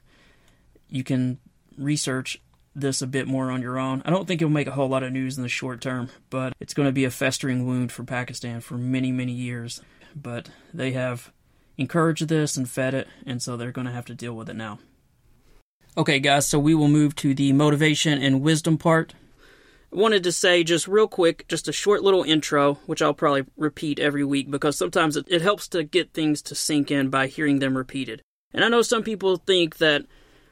You 0.89 1.05
can 1.05 1.39
research 1.77 2.41
this 2.75 3.03
a 3.03 3.07
bit 3.07 3.27
more 3.27 3.51
on 3.51 3.63
your 3.63 3.79
own. 3.79 4.03
I 4.05 4.11
don't 4.11 4.27
think 4.27 4.41
it'll 4.41 4.51
make 4.51 4.67
a 4.67 4.73
whole 4.73 4.89
lot 4.89 5.03
of 5.03 5.13
news 5.13 5.37
in 5.37 5.43
the 5.43 5.49
short 5.49 5.81
term, 5.81 6.11
but 6.31 6.53
it's 6.61 6.75
going 6.75 6.89
to 6.89 6.93
be 6.93 7.05
a 7.05 7.11
festering 7.11 7.67
wound 7.67 7.93
for 7.93 8.05
Pakistan 8.05 8.61
for 8.61 8.79
many, 8.79 9.11
many 9.11 9.33
years. 9.33 9.81
But 10.15 10.51
they 10.73 10.93
have 10.93 11.33
encouraged 11.77 12.29
this 12.29 12.57
and 12.57 12.69
fed 12.69 12.95
it, 12.95 13.09
and 13.27 13.43
so 13.43 13.57
they're 13.57 13.73
going 13.73 13.87
to 13.87 13.93
have 13.93 14.07
to 14.07 14.15
deal 14.15 14.35
with 14.35 14.49
it 14.49 14.57
now. 14.57 14.79
Okay, 15.99 16.21
guys, 16.21 16.47
so 16.47 16.61
we 16.61 16.77
will 16.77 16.87
move 16.87 17.17
to 17.17 17.35
the 17.35 17.53
motivation 17.53 18.23
and 18.23 18.41
wisdom 18.41 18.79
part 18.79 19.15
I 19.93 19.97
wanted 19.97 20.23
to 20.23 20.33
say 20.33 20.63
just 20.63 20.87
real 20.87 21.09
quick, 21.09 21.49
just 21.49 21.67
a 21.67 21.73
short 21.73 22.05
little 22.05 22.23
intro, 22.23 22.75
which 22.87 23.03
I'll 23.03 23.15
probably 23.15 23.47
repeat 23.57 23.99
every 23.99 24.23
week 24.23 24.49
because 24.49 24.77
sometimes 24.77 25.17
it, 25.17 25.27
it, 25.29 25.43
helps 25.43 25.67
to 25.69 25.83
get 25.83 26.13
things 26.13 26.41
to 26.43 26.55
sink 26.55 26.93
in 26.93 27.11
by 27.11 27.27
hearing 27.27 27.59
them 27.59 27.77
repeated. 27.77 28.23
And 28.53 28.65
I 28.65 28.69
know 28.69 28.83
some 28.83 29.03
people 29.03 29.39
think 29.39 29.79
that 29.79 30.05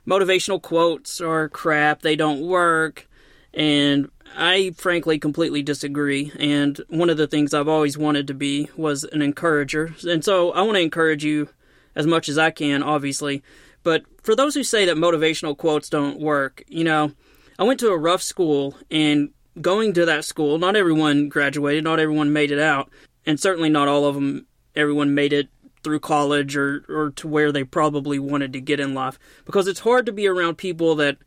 motivational 0.04 0.60
quotes 0.60 1.20
are 1.20 1.48
crap, 1.48 2.02
they 2.02 2.16
don't 2.16 2.40
work, 2.40 3.08
and 3.54 4.10
I 4.36 4.72
frankly 4.76 5.16
completely 5.18 5.62
disagree. 5.62 6.32
And 6.40 6.80
one 6.88 7.10
of 7.10 7.18
the 7.18 7.28
things 7.28 7.54
I've 7.54 7.68
always 7.68 7.96
wanted 7.96 8.26
to 8.26 8.34
be 8.34 8.68
was 8.76 9.04
an 9.04 9.22
encourager. 9.22 9.94
And 10.08 10.24
so 10.24 10.50
I 10.52 10.62
want 10.62 10.74
to 10.76 10.82
encourage 10.82 11.24
you 11.24 11.50
as 11.94 12.06
much 12.06 12.28
as 12.28 12.36
I 12.36 12.50
can, 12.50 12.82
obviously. 12.82 13.44
But 13.86 14.02
for 14.24 14.34
those 14.34 14.56
who 14.56 14.64
say 14.64 14.84
that 14.86 14.96
motivational 14.96 15.56
quotes 15.56 15.88
don't 15.88 16.18
work, 16.18 16.64
you 16.66 16.82
know, 16.82 17.12
I 17.56 17.62
went 17.62 17.78
to 17.78 17.90
a 17.90 17.96
rough 17.96 18.20
school, 18.20 18.74
and 18.90 19.30
going 19.60 19.92
to 19.92 20.04
that 20.06 20.24
school, 20.24 20.58
not 20.58 20.74
everyone 20.74 21.28
graduated, 21.28 21.84
not 21.84 22.00
everyone 22.00 22.32
made 22.32 22.50
it 22.50 22.58
out, 22.58 22.90
and 23.26 23.38
certainly 23.38 23.68
not 23.68 23.86
all 23.86 24.04
of 24.04 24.16
them, 24.16 24.48
everyone 24.74 25.14
made 25.14 25.32
it 25.32 25.50
through 25.84 26.00
college 26.00 26.56
or, 26.56 26.84
or 26.88 27.10
to 27.10 27.28
where 27.28 27.52
they 27.52 27.62
probably 27.62 28.18
wanted 28.18 28.52
to 28.54 28.60
get 28.60 28.80
in 28.80 28.92
life. 28.92 29.20
Because 29.44 29.68
it's 29.68 29.78
hard 29.78 30.04
to 30.06 30.12
be 30.12 30.26
around 30.26 30.58
people 30.58 30.96
that 30.96 31.18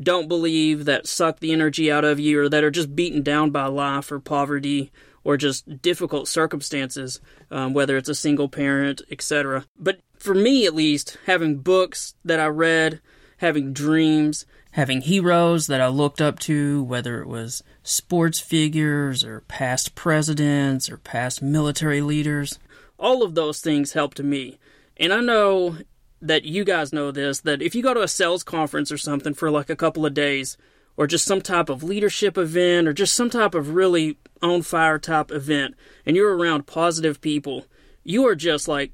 don't 0.00 0.26
believe, 0.28 0.86
that 0.86 1.06
suck 1.06 1.38
the 1.38 1.52
energy 1.52 1.92
out 1.92 2.04
of 2.04 2.18
you, 2.18 2.40
or 2.40 2.48
that 2.48 2.64
are 2.64 2.70
just 2.72 2.96
beaten 2.96 3.22
down 3.22 3.52
by 3.52 3.66
life 3.66 4.10
or 4.10 4.18
poverty 4.18 4.90
or 5.24 5.36
just 5.36 5.80
difficult 5.82 6.28
circumstances, 6.28 7.20
um, 7.50 7.74
whether 7.74 7.96
it's 7.96 8.08
a 8.08 8.14
single 8.14 8.48
parent, 8.48 9.02
etc. 9.10 9.66
But 9.78 10.00
for 10.18 10.34
me, 10.34 10.66
at 10.66 10.74
least, 10.74 11.18
having 11.26 11.58
books 11.58 12.14
that 12.24 12.40
I 12.40 12.46
read, 12.46 13.00
having 13.38 13.72
dreams, 13.72 14.46
having 14.72 15.02
heroes 15.02 15.66
that 15.66 15.80
I 15.80 15.88
looked 15.88 16.20
up 16.20 16.38
to, 16.40 16.82
whether 16.82 17.20
it 17.20 17.28
was 17.28 17.62
sports 17.82 18.40
figures 18.40 19.24
or 19.24 19.40
past 19.42 19.94
presidents 19.94 20.90
or 20.90 20.96
past 20.96 21.42
military 21.42 22.00
leaders, 22.00 22.58
all 22.98 23.22
of 23.22 23.34
those 23.34 23.60
things 23.60 23.92
helped 23.92 24.20
me. 24.20 24.58
And 24.96 25.12
I 25.12 25.20
know 25.20 25.78
that 26.20 26.44
you 26.44 26.64
guys 26.64 26.92
know 26.92 27.10
this 27.10 27.40
that 27.40 27.60
if 27.60 27.74
you 27.74 27.82
go 27.82 27.92
to 27.92 28.02
a 28.02 28.08
sales 28.08 28.44
conference 28.44 28.92
or 28.92 28.98
something 28.98 29.34
for 29.34 29.50
like 29.50 29.68
a 29.68 29.76
couple 29.76 30.06
of 30.06 30.14
days, 30.14 30.56
or 30.96 31.06
just 31.06 31.24
some 31.24 31.40
type 31.40 31.68
of 31.68 31.82
leadership 31.82 32.36
event, 32.36 32.86
or 32.86 32.92
just 32.92 33.14
some 33.14 33.30
type 33.30 33.54
of 33.54 33.74
really 33.74 34.18
on 34.42 34.62
fire 34.62 34.98
type 34.98 35.30
event, 35.30 35.74
and 36.04 36.16
you're 36.16 36.36
around 36.36 36.66
positive 36.66 37.20
people, 37.20 37.66
you 38.04 38.26
are 38.26 38.34
just 38.34 38.68
like, 38.68 38.92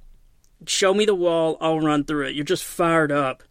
show 0.66 0.92
me 0.92 1.04
the 1.04 1.14
wall, 1.14 1.56
I'll 1.60 1.80
run 1.80 2.04
through 2.04 2.26
it. 2.26 2.34
You're 2.34 2.44
just 2.44 2.64
fired 2.64 3.10
up. 3.10 3.42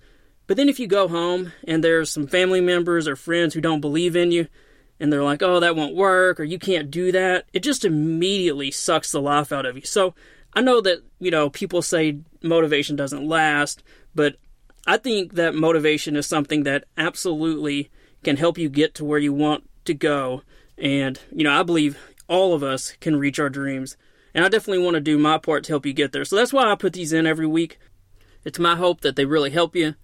But 0.46 0.56
then 0.58 0.70
if 0.70 0.80
you 0.80 0.88
go 0.88 1.08
home 1.08 1.52
and 1.68 1.84
there's 1.84 2.10
some 2.12 2.28
family 2.28 2.62
members 2.62 3.08
or 3.08 3.16
friends 3.16 3.54
who 3.54 3.62
don't 3.62 3.82
believe 3.82 4.16
in 4.16 4.32
you, 4.32 4.48
and 5.00 5.12
they're 5.12 5.24
like, 5.24 5.44
oh, 5.44 5.60
that 5.60 5.76
won't 5.76 5.96
work, 5.96 6.40
or 6.40 6.44
you 6.44 6.58
can't 6.58 6.90
do 6.90 7.12
that, 7.12 7.46
it 7.54 7.60
just 7.60 7.86
immediately 7.86 8.72
sucks 8.72 9.12
the 9.12 9.22
life 9.22 9.52
out 9.52 9.66
of 9.66 9.76
you. 9.76 9.84
So 9.84 10.16
I 10.54 10.62
know 10.62 10.82
that, 10.82 11.04
you 11.20 11.32
know, 11.32 11.50
people 11.50 11.82
say 11.82 12.20
motivation 12.42 12.96
doesn't 12.96 13.28
last, 13.28 13.84
but 14.16 14.38
I 14.88 14.98
think 14.98 15.34
that 15.34 15.54
motivation 15.54 16.16
is 16.16 16.26
something 16.26 16.64
that 16.64 16.86
absolutely 16.98 17.92
can 18.24 18.38
help 18.38 18.58
you 18.58 18.70
get 18.70 18.94
to 18.96 19.06
where 19.06 19.20
you 19.20 19.34
want 19.34 19.70
to 19.86 19.94
go. 19.94 20.42
And, 20.78 21.20
you 21.32 21.44
know, 21.44 21.60
I 21.60 21.64
believe 21.64 21.98
all 22.28 22.54
of 22.54 22.64
us 22.64 22.94
can 23.00 23.16
reach 23.16 23.40
our 23.40 23.50
dreams. 23.50 23.98
And 24.34 24.46
I 24.46 24.50
definitely 24.50 24.84
want 24.84 24.96
to 24.96 25.02
do 25.02 25.18
my 25.18 25.38
part 25.38 25.64
to 25.64 25.72
help 25.72 25.86
you 25.86 25.94
get 25.94 26.12
there. 26.12 26.26
So 26.26 26.36
that's 26.36 26.54
why 26.54 26.70
I 26.70 26.76
put 26.76 26.94
these 26.94 27.14
in 27.14 27.26
every 27.26 27.48
week. 27.48 27.80
It's 28.44 28.60
my 28.60 28.76
hope 28.76 29.02
that 29.02 29.16
they 29.16 29.26
really 29.26 29.50
help 29.50 29.76
you. 29.76 29.96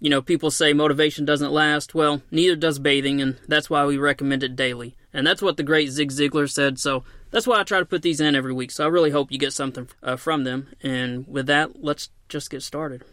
You 0.00 0.10
know, 0.10 0.20
people 0.20 0.50
say 0.50 0.72
motivation 0.72 1.24
doesn't 1.24 1.52
last. 1.52 1.94
Well, 1.94 2.22
neither 2.30 2.56
does 2.56 2.78
bathing, 2.78 3.20
and 3.20 3.38
that's 3.48 3.70
why 3.70 3.84
we 3.86 3.96
recommend 3.96 4.42
it 4.42 4.56
daily. 4.56 4.96
And 5.12 5.26
that's 5.26 5.40
what 5.40 5.56
the 5.56 5.62
great 5.62 5.90
Zig 5.90 6.10
Ziglar 6.10 6.50
said. 6.50 6.78
So 6.78 7.04
that's 7.30 7.46
why 7.46 7.60
I 7.60 7.62
try 7.62 7.78
to 7.78 7.86
put 7.86 8.02
these 8.02 8.20
in 8.20 8.34
every 8.34 8.52
week. 8.52 8.70
So 8.70 8.84
I 8.84 8.88
really 8.88 9.10
hope 9.10 9.30
you 9.30 9.38
get 9.38 9.52
something 9.52 9.88
uh, 10.02 10.16
from 10.16 10.44
them. 10.44 10.68
And 10.82 11.26
with 11.26 11.46
that, 11.46 11.82
let's 11.82 12.10
just 12.28 12.50
get 12.50 12.62
started. 12.62 13.04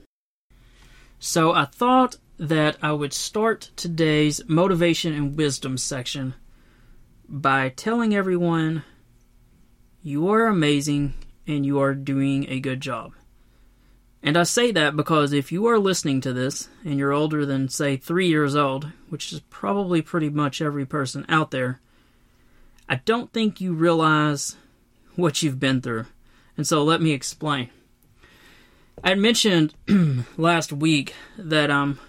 So 1.19 1.53
I 1.53 1.65
thought 1.65 2.17
that 2.41 2.75
I 2.81 2.91
would 2.91 3.13
start 3.13 3.69
today's 3.75 4.41
motivation 4.47 5.13
and 5.13 5.37
wisdom 5.37 5.77
section 5.77 6.33
by 7.29 7.69
telling 7.69 8.15
everyone 8.15 8.83
you 10.01 10.27
are 10.31 10.47
amazing 10.47 11.13
and 11.45 11.63
you 11.63 11.79
are 11.79 11.93
doing 11.93 12.49
a 12.49 12.59
good 12.59 12.81
job. 12.81 13.13
And 14.23 14.35
I 14.35 14.41
say 14.41 14.71
that 14.71 14.95
because 14.95 15.33
if 15.33 15.51
you 15.51 15.67
are 15.67 15.77
listening 15.77 16.19
to 16.21 16.33
this 16.33 16.67
and 16.83 16.97
you're 16.97 17.11
older 17.11 17.45
than, 17.45 17.69
say, 17.69 17.95
three 17.95 18.27
years 18.27 18.55
old, 18.55 18.91
which 19.09 19.31
is 19.31 19.41
probably 19.51 20.01
pretty 20.01 20.31
much 20.31 20.63
every 20.63 20.85
person 20.85 21.27
out 21.29 21.51
there, 21.51 21.79
I 22.89 22.95
don't 23.05 23.31
think 23.31 23.61
you 23.61 23.73
realize 23.73 24.55
what 25.15 25.43
you've 25.43 25.59
been 25.59 25.79
through. 25.79 26.07
And 26.57 26.65
so 26.65 26.83
let 26.83 27.03
me 27.03 27.11
explain. 27.11 27.69
I 29.03 29.13
mentioned 29.13 29.75
last 30.37 30.73
week 30.73 31.13
that 31.37 31.69
I'm 31.69 31.99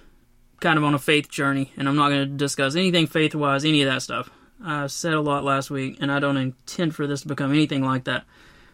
kind 0.62 0.78
of 0.78 0.84
on 0.84 0.94
a 0.94 0.98
faith 0.98 1.28
journey, 1.28 1.72
and 1.76 1.88
I'm 1.88 1.96
not 1.96 2.08
going 2.08 2.20
to 2.20 2.36
discuss 2.36 2.74
anything 2.76 3.06
faith 3.06 3.34
wise, 3.34 3.64
any 3.64 3.82
of 3.82 3.92
that 3.92 4.00
stuff. 4.00 4.30
I 4.64 4.86
said 4.86 5.12
a 5.12 5.20
lot 5.20 5.44
last 5.44 5.70
week, 5.70 5.98
and 6.00 6.10
I 6.10 6.20
don't 6.20 6.36
intend 6.36 6.94
for 6.94 7.06
this 7.06 7.22
to 7.22 7.28
become 7.28 7.52
anything 7.52 7.82
like 7.82 8.04
that. 8.04 8.24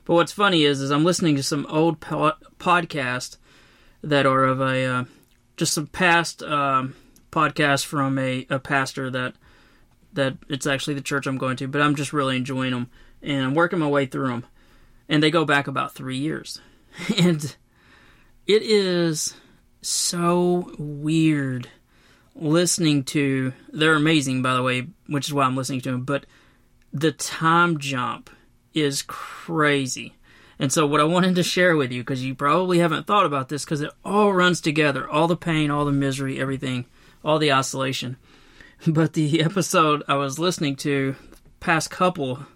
But 0.05 0.14
what's 0.14 0.32
funny 0.32 0.64
is, 0.64 0.80
is 0.80 0.91
I'm 0.91 1.05
listening 1.05 1.36
to 1.36 1.43
some 1.43 1.66
old 1.68 1.99
po- 1.99 2.34
podcasts 2.59 3.39
that 4.03 4.26
are 4.26 4.45
of 4.45 4.61
a 4.61 4.84
uh, 4.84 5.05
just 5.57 5.72
some 5.72 5.86
past 5.86 6.43
um, 6.43 6.95
podcasts 7.32 7.84
from 7.84 8.18
a, 8.18 8.47
a 8.51 8.59
pastor 8.59 9.11
that 9.11 9.34
that 10.12 10.36
it's 10.49 10.66
actually 10.66 10.95
the 10.95 11.01
church 11.01 11.26
I'm 11.26 11.39
going 11.39 11.57
to, 11.57 11.68
but 11.68 11.80
I'm 11.80 11.95
just 11.95 12.12
really 12.12 12.36
enjoying 12.36 12.70
them 12.70 12.91
and 13.22 13.45
I'm 13.45 13.55
working 13.55 13.78
my 13.78 13.89
way 13.89 14.07
through 14.07 14.28
them. 14.28 14.47
And 15.09 15.22
they 15.22 15.30
go 15.30 15.45
back 15.45 15.66
about 15.66 15.95
three 15.95 16.18
years, 16.18 16.61
and 17.18 17.57
it 18.47 18.62
is 18.62 19.34
so 19.80 20.74
weird 20.78 21.68
listening 22.39 23.05
to. 23.05 23.53
They're 23.72 23.95
amazing, 23.95 24.43
by 24.43 24.55
the 24.55 24.62
way, 24.62 24.89
which 25.07 25.28
is 25.28 25.34
why 25.34 25.45
I'm 25.45 25.57
listening 25.57 25.80
to 25.82 25.93
them. 25.93 26.05
But 26.05 26.26
the 26.93 27.12
time 27.12 27.78
jump 27.78 28.30
is 28.74 29.03
crazy. 29.03 30.14
And 30.59 30.72
so, 30.72 30.86
what 30.86 31.01
I 31.01 31.05
wanted 31.05 31.36
to 31.36 31.43
share 31.43 31.76
with 31.76 31.93
you, 31.93 32.03
because 32.03 32.24
you 32.24 32.34
probably 32.34 32.78
haven't 32.78 33.07
thought 33.07 33.26
about 33.26 33.49
this, 33.49 33.64
because 33.64 33.80
it 33.80 33.93
all 34.05 34.32
runs 34.32 34.61
together 34.61 35.09
all 35.09 35.28
the 35.28 35.36
pain, 35.36 35.70
all 35.70 35.84
the 35.84 35.93
misery, 35.93 36.41
everything, 36.41 36.86
all 37.24 37.39
the 37.39 37.53
isolation. 37.53 38.16
But 38.86 39.14
the 39.14 39.43
episode 39.43 40.05
I 40.07 40.14
was 40.14 40.39
listening 40.39 40.76
to, 40.76 41.16
past 41.59 41.91
couple, 41.91 42.47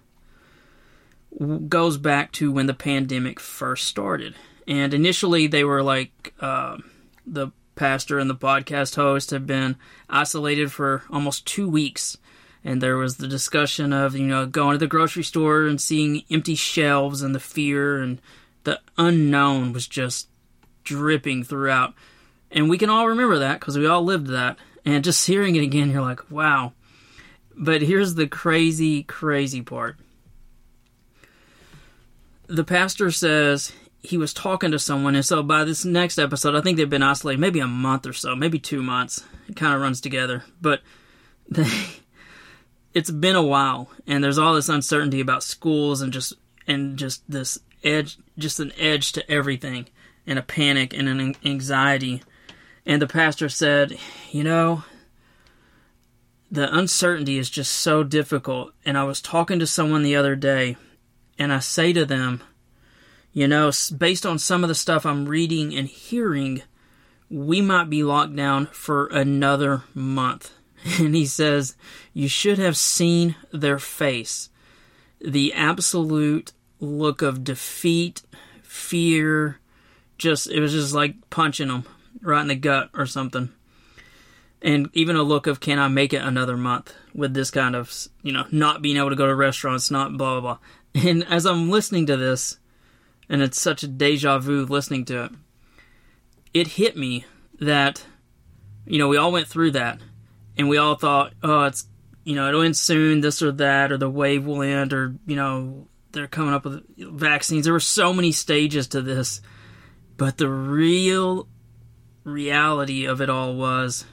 goes 1.69 1.97
back 1.97 2.31
to 2.33 2.53
when 2.53 2.67
the 2.67 2.75
pandemic 2.75 3.41
first 3.41 3.89
started. 3.89 4.37
And 4.69 4.95
initially, 4.95 5.49
they 5.49 5.65
were 5.65 5.83
like 5.83 6.33
uh, 6.41 6.79
the 7.27 7.51
pastor 7.75 8.19
and 8.19 8.29
the 8.29 8.35
podcast 8.35 8.97
host 8.97 9.31
have 9.31 9.47
been 9.47 9.77
isolated 10.09 10.73
for 10.73 11.03
almost 11.11 11.47
two 11.47 11.69
weeks. 11.69 12.17
And 12.65 12.81
there 12.81 12.97
was 12.97 13.17
the 13.17 13.27
discussion 13.27 13.93
of, 13.93 14.15
you 14.15 14.27
know, 14.27 14.47
going 14.47 14.75
to 14.75 14.79
the 14.79 14.87
grocery 14.87 15.25
store 15.25 15.67
and 15.67 15.81
seeing 15.81 16.23
empty 16.31 16.55
shelves 16.55 17.23
and 17.23 17.35
the 17.35 17.41
fear 17.41 18.01
and 18.01 18.21
the 18.65 18.81
unknown 18.97 19.73
was 19.73 19.89
just 19.89 20.29
dripping 20.85 21.43
throughout. 21.45 21.95
And 22.51 22.69
we 22.69 22.79
can 22.79 22.91
all 22.91 23.09
remember 23.09 23.39
that 23.39 23.59
because 23.59 23.77
we 23.77 23.87
all 23.87 24.03
lived 24.03 24.29
that. 24.29 24.59
And 24.85 25.03
just 25.03 25.27
hearing 25.27 25.57
it 25.57 25.63
again, 25.63 25.91
you're 25.91 26.03
like, 26.03 26.31
wow. 26.31 26.73
But 27.57 27.83
here's 27.83 28.15
the 28.15 28.27
crazy, 28.27 29.03
crazy 29.03 29.63
part. 29.63 29.97
The 32.47 32.65
pastor 32.65 33.11
says 33.11 33.73
he 34.03 34.19
was 34.19 34.35
talking 34.35 34.73
to 34.73 34.79
someone, 34.79 35.15
and 35.15 35.25
so 35.25 35.43
by 35.43 35.65
this 35.65 35.85
next 35.85 36.19
episode, 36.19 36.57
I 36.57 36.61
think 36.61 36.77
they've 36.77 36.91
been 36.91 37.03
isolated 37.03 37.41
maybe 37.41 37.61
a 37.61 37.67
month 37.69 38.07
or 38.07 38.13
so, 38.13 38.35
maybe 38.35 38.59
two 38.59 38.83
months. 38.83 39.25
It 39.49 39.57
kind 39.57 39.75
of 39.75 39.81
runs 39.81 40.01
together, 40.01 40.45
but 40.61 40.81
they, 41.49 41.71
it's 42.95 43.11
been 43.11 43.37
a 43.37 43.43
while, 43.43 43.91
and 44.07 44.23
there's 44.23 44.39
all 44.39 44.55
this 44.55 44.69
uncertainty 44.69 45.21
about 45.21 45.43
schools 45.43 46.03
and 46.03 46.13
just 46.13 46.35
and 46.67 46.97
just 46.97 47.23
this 47.31 47.59
edge, 47.85 48.19
just 48.37 48.61
an 48.61 48.73
edge 48.77 49.13
to 49.13 49.31
everything, 49.31 49.87
and 50.27 50.39
a 50.39 50.43
panic 50.43 50.93
and 50.93 51.09
an 51.09 51.37
anxiety. 51.45 52.23
And 52.85 53.01
the 53.01 53.07
pastor 53.07 53.49
said, 53.49 53.97
you 54.33 54.43
know, 54.43 54.83
the 56.51 56.75
uncertainty 56.77 57.39
is 57.39 57.49
just 57.49 57.73
so 57.73 58.03
difficult. 58.03 58.73
And 58.85 58.99
I 58.99 59.05
was 59.05 59.21
talking 59.23 59.61
to 59.61 59.67
someone 59.67 60.03
the 60.03 60.17
other 60.17 60.35
day, 60.35 60.77
and 61.39 61.53
I 61.53 61.61
say 61.61 61.93
to 61.93 62.05
them 62.05 62.43
you 63.33 63.49
know, 63.49 63.71
based 63.97 64.27
on 64.27 64.39
some 64.39 64.63
of 64.63 64.69
the 64.69 64.75
stuff 64.75 65.07
I'm 65.07 65.27
reading 65.27 65.75
and 65.75 65.89
hearing, 65.89 66.63
we 67.31 67.63
might 67.63 67.89
be 67.89 68.03
locked 68.03 68.37
down 68.37 68.67
for 68.67 69.07
another 69.07 69.83
month. 69.95 70.53
And 70.99 71.15
he 71.15 71.27
says, 71.27 71.77
You 72.13 72.27
should 72.27 72.59
have 72.59 72.77
seen 72.77 73.37
their 73.53 73.79
face. 73.79 74.51
The 75.21 75.55
absolute 75.55 76.53
look 76.81 77.23
of 77.23 77.45
defeat, 77.45 78.23
fear, 78.65 79.61
just, 80.19 80.51
it 80.51 80.59
was 80.59 80.73
just 80.73 80.93
like 80.93 81.15
punching 81.31 81.69
them 81.69 81.87
right 82.21 82.41
in 82.41 82.49
the 82.49 82.57
gut 82.57 82.91
or 82.95 83.07
something. 83.07 83.51
And 84.61 84.91
even 84.93 85.15
a 85.15 85.23
look 85.23 85.47
of, 85.47 85.61
Can 85.61 85.79
I 85.79 85.87
make 85.87 86.13
it 86.13 86.23
another 86.23 86.57
month 86.57 86.93
with 87.15 87.33
this 87.33 87.53
kind 87.53 87.77
of, 87.77 88.09
you 88.23 88.33
know, 88.33 88.47
not 88.51 88.83
being 88.83 88.97
able 88.97 89.11
to 89.11 89.17
go 89.17 89.29
to 89.29 89.35
restaurants, 89.37 89.89
not 89.89 90.19
blah, 90.19 90.41
blah, 90.41 90.59
blah. 90.95 91.03
And 91.09 91.25
as 91.25 91.47
I'm 91.47 91.71
listening 91.71 92.07
to 92.07 92.17
this, 92.17 92.59
and 93.29 93.43
it's 93.43 93.61
such 93.61 93.83
a 93.83 93.89
deja 93.89 94.39
vu 94.39 94.65
listening 94.67 95.05
to 95.07 95.25
it. 95.25 95.33
It 96.55 96.67
hit 96.69 96.97
me 96.97 97.25
that, 97.61 98.05
you 98.87 98.99
know, 98.99 99.09
we 99.09 99.17
all 99.17 99.33
went 99.33 99.49
through 99.49 99.73
that, 99.73 100.01
and 100.57 100.69
we 100.69 100.77
all 100.77 100.95
thought, 100.95 101.33
oh, 101.43 101.65
it's, 101.65 101.87
you 102.25 102.35
know, 102.35 102.49
it'll 102.49 102.63
end 102.63 102.77
soon, 102.77 103.21
this 103.21 103.43
or 103.43 103.53
that, 103.53 103.91
or 103.91 103.97
the 103.97 104.11
wave 104.11 104.45
will 104.45 104.63
end, 104.63 104.93
or, 104.93 105.15
you 105.27 105.37
know, 105.37 105.89
they're 106.13 106.27
coming 106.27 106.55
up 106.55 106.65
with 106.65 106.85
vaccines. 106.99 107.65
There 107.65 107.73
were 107.73 107.81
so 107.81 108.13
many 108.13 108.33
stages 108.33 108.89
to 108.89 109.01
this, 109.01 109.41
but 110.17 110.37
the 110.37 110.49
real 110.49 111.49
reality 112.25 113.07
of 113.07 113.21
it 113.21 113.31
all 113.31 113.55
was 113.55 114.05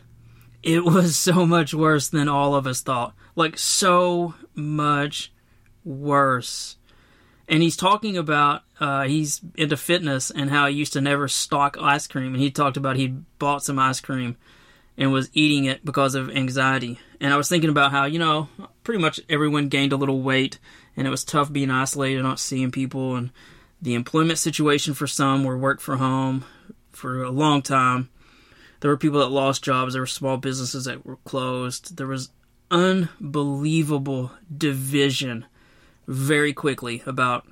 it 0.64 0.84
was 0.84 1.16
so 1.18 1.46
much 1.46 1.74
worse 1.74 2.10
than 2.10 2.28
all 2.28 2.56
of 2.56 2.66
us 2.68 2.82
thought. 2.82 3.14
Like, 3.36 3.58
so 3.58 4.34
much 4.56 5.32
worse 5.84 6.78
and 7.50 7.64
he's 7.64 7.76
talking 7.76 8.16
about 8.16 8.62
uh, 8.80 9.04
he's 9.04 9.42
into 9.56 9.76
fitness 9.76 10.32
and 10.32 10.50
how 10.50 10.68
he 10.68 10.76
used 10.76 10.94
to 10.94 11.02
never 11.02 11.28
stock 11.28 11.78
ice 11.82 12.08
cream, 12.08 12.34
and 12.34 12.42
he 12.42 12.52
talked 12.52 12.78
about 12.78 12.96
he 12.96 13.08
bought 13.40 13.64
some 13.64 13.80
ice 13.80 14.00
cream, 14.00 14.38
and 14.98 15.12
was 15.12 15.30
eating 15.34 15.66
it 15.66 15.84
because 15.84 16.16
of 16.16 16.30
anxiety. 16.30 17.00
And 17.20 17.34
I 17.34 17.38
was 17.38 17.50
thinking 17.50 17.70
about 17.70 17.92
how, 17.92 18.06
you 18.06 18.20
know, 18.20 18.48
pretty 18.84 19.02
much 19.02 19.20
everyone 19.28 19.68
gained 19.68 19.92
a 19.92 19.98
little 19.98 20.22
weight 20.22 20.60
and 20.96 21.08
it 21.08 21.10
was 21.10 21.24
tough 21.24 21.52
being 21.52 21.72
isolated, 21.72 22.18
and 22.18 22.28
not 22.28 22.40
seeing 22.40 22.72
people, 22.72 23.16
and 23.16 23.32
the 23.82 23.96
employment 23.96 24.38
situation 24.38 24.94
for 24.94 25.08
some 25.08 25.44
were 25.44 25.58
work 25.58 25.80
from 25.80 26.00
home 26.00 26.46
for 26.92 27.24
a 27.24 27.32
long 27.32 27.62
time. 27.62 28.10
There 28.82 28.92
were 28.92 28.98
people 28.98 29.20
that 29.20 29.30
lost 29.30 29.64
jobs, 29.64 29.94
there 29.94 30.02
were 30.02 30.08
small 30.08 30.38
businesses 30.38 30.86
that 30.86 31.06
were 31.06 31.18
closed. 31.24 31.96
There 31.96 32.08
was 32.08 32.30
unbelievable 32.70 34.32
division 34.56 35.46
very 36.10 36.54
quickly 36.54 37.04
about 37.06 37.48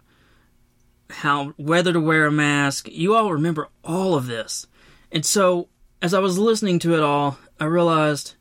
how 1.09 1.53
whether 1.57 1.93
to 1.93 1.99
wear 1.99 2.25
a 2.25 2.31
mask. 2.31 2.89
You 2.91 3.15
all 3.15 3.31
remember 3.31 3.69
all 3.83 4.15
of 4.15 4.25
this. 4.25 4.65
And 5.11 5.25
so 5.25 5.69
as 6.01 6.13
I 6.13 6.19
was 6.19 6.39
listening 6.39 6.79
to 6.79 6.95
it 6.95 6.99
all, 6.99 7.37
I 7.59 7.65
realized 7.65 8.33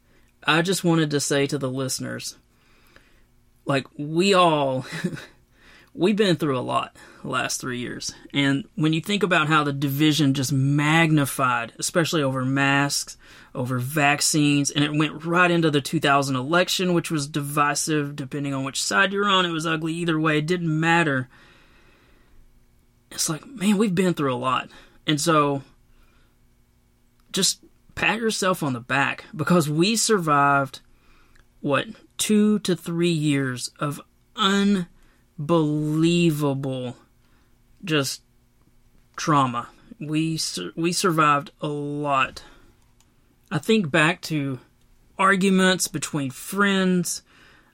I 0.44 0.62
just 0.62 0.84
wanted 0.84 1.10
to 1.10 1.20
say 1.20 1.46
to 1.46 1.58
the 1.58 1.70
listeners 1.70 2.36
like 3.66 3.86
we 3.98 4.32
all 4.32 4.86
we've 5.96 6.16
been 6.16 6.36
through 6.36 6.58
a 6.58 6.60
lot 6.60 6.96
the 7.22 7.28
last 7.28 7.60
3 7.60 7.78
years. 7.78 8.14
And 8.32 8.64
when 8.74 8.92
you 8.92 9.00
think 9.00 9.22
about 9.22 9.48
how 9.48 9.64
the 9.64 9.72
division 9.72 10.34
just 10.34 10.52
magnified, 10.52 11.72
especially 11.78 12.22
over 12.22 12.44
masks, 12.44 13.16
over 13.54 13.78
vaccines, 13.78 14.70
and 14.70 14.84
it 14.84 14.92
went 14.92 15.24
right 15.24 15.50
into 15.50 15.70
the 15.70 15.80
2000 15.80 16.36
election, 16.36 16.92
which 16.94 17.10
was 17.10 17.26
divisive 17.26 18.14
depending 18.14 18.52
on 18.52 18.64
which 18.64 18.82
side 18.82 19.12
you're 19.12 19.28
on. 19.28 19.46
It 19.46 19.50
was 19.50 19.66
ugly 19.66 19.94
either 19.94 20.20
way. 20.20 20.38
It 20.38 20.46
didn't 20.46 20.80
matter. 20.80 21.28
It's 23.10 23.28
like, 23.28 23.46
man, 23.46 23.78
we've 23.78 23.94
been 23.94 24.14
through 24.14 24.34
a 24.34 24.36
lot. 24.36 24.68
And 25.06 25.20
so 25.20 25.62
just 27.32 27.60
pat 27.94 28.18
yourself 28.18 28.62
on 28.62 28.72
the 28.72 28.80
back 28.80 29.24
because 29.34 29.70
we 29.70 29.96
survived 29.96 30.80
what 31.60 31.86
two 32.18 32.58
to 32.60 32.76
three 32.76 33.10
years 33.10 33.70
of 33.78 34.00
unbelievable 35.38 36.96
just 37.84 38.22
trauma. 39.16 39.68
We 39.98 40.38
we 40.74 40.92
survived 40.92 41.50
a 41.60 41.68
lot. 41.68 42.42
I 43.50 43.58
think 43.58 43.90
back 43.90 44.20
to 44.22 44.58
arguments 45.18 45.88
between 45.88 46.30
friends. 46.30 47.22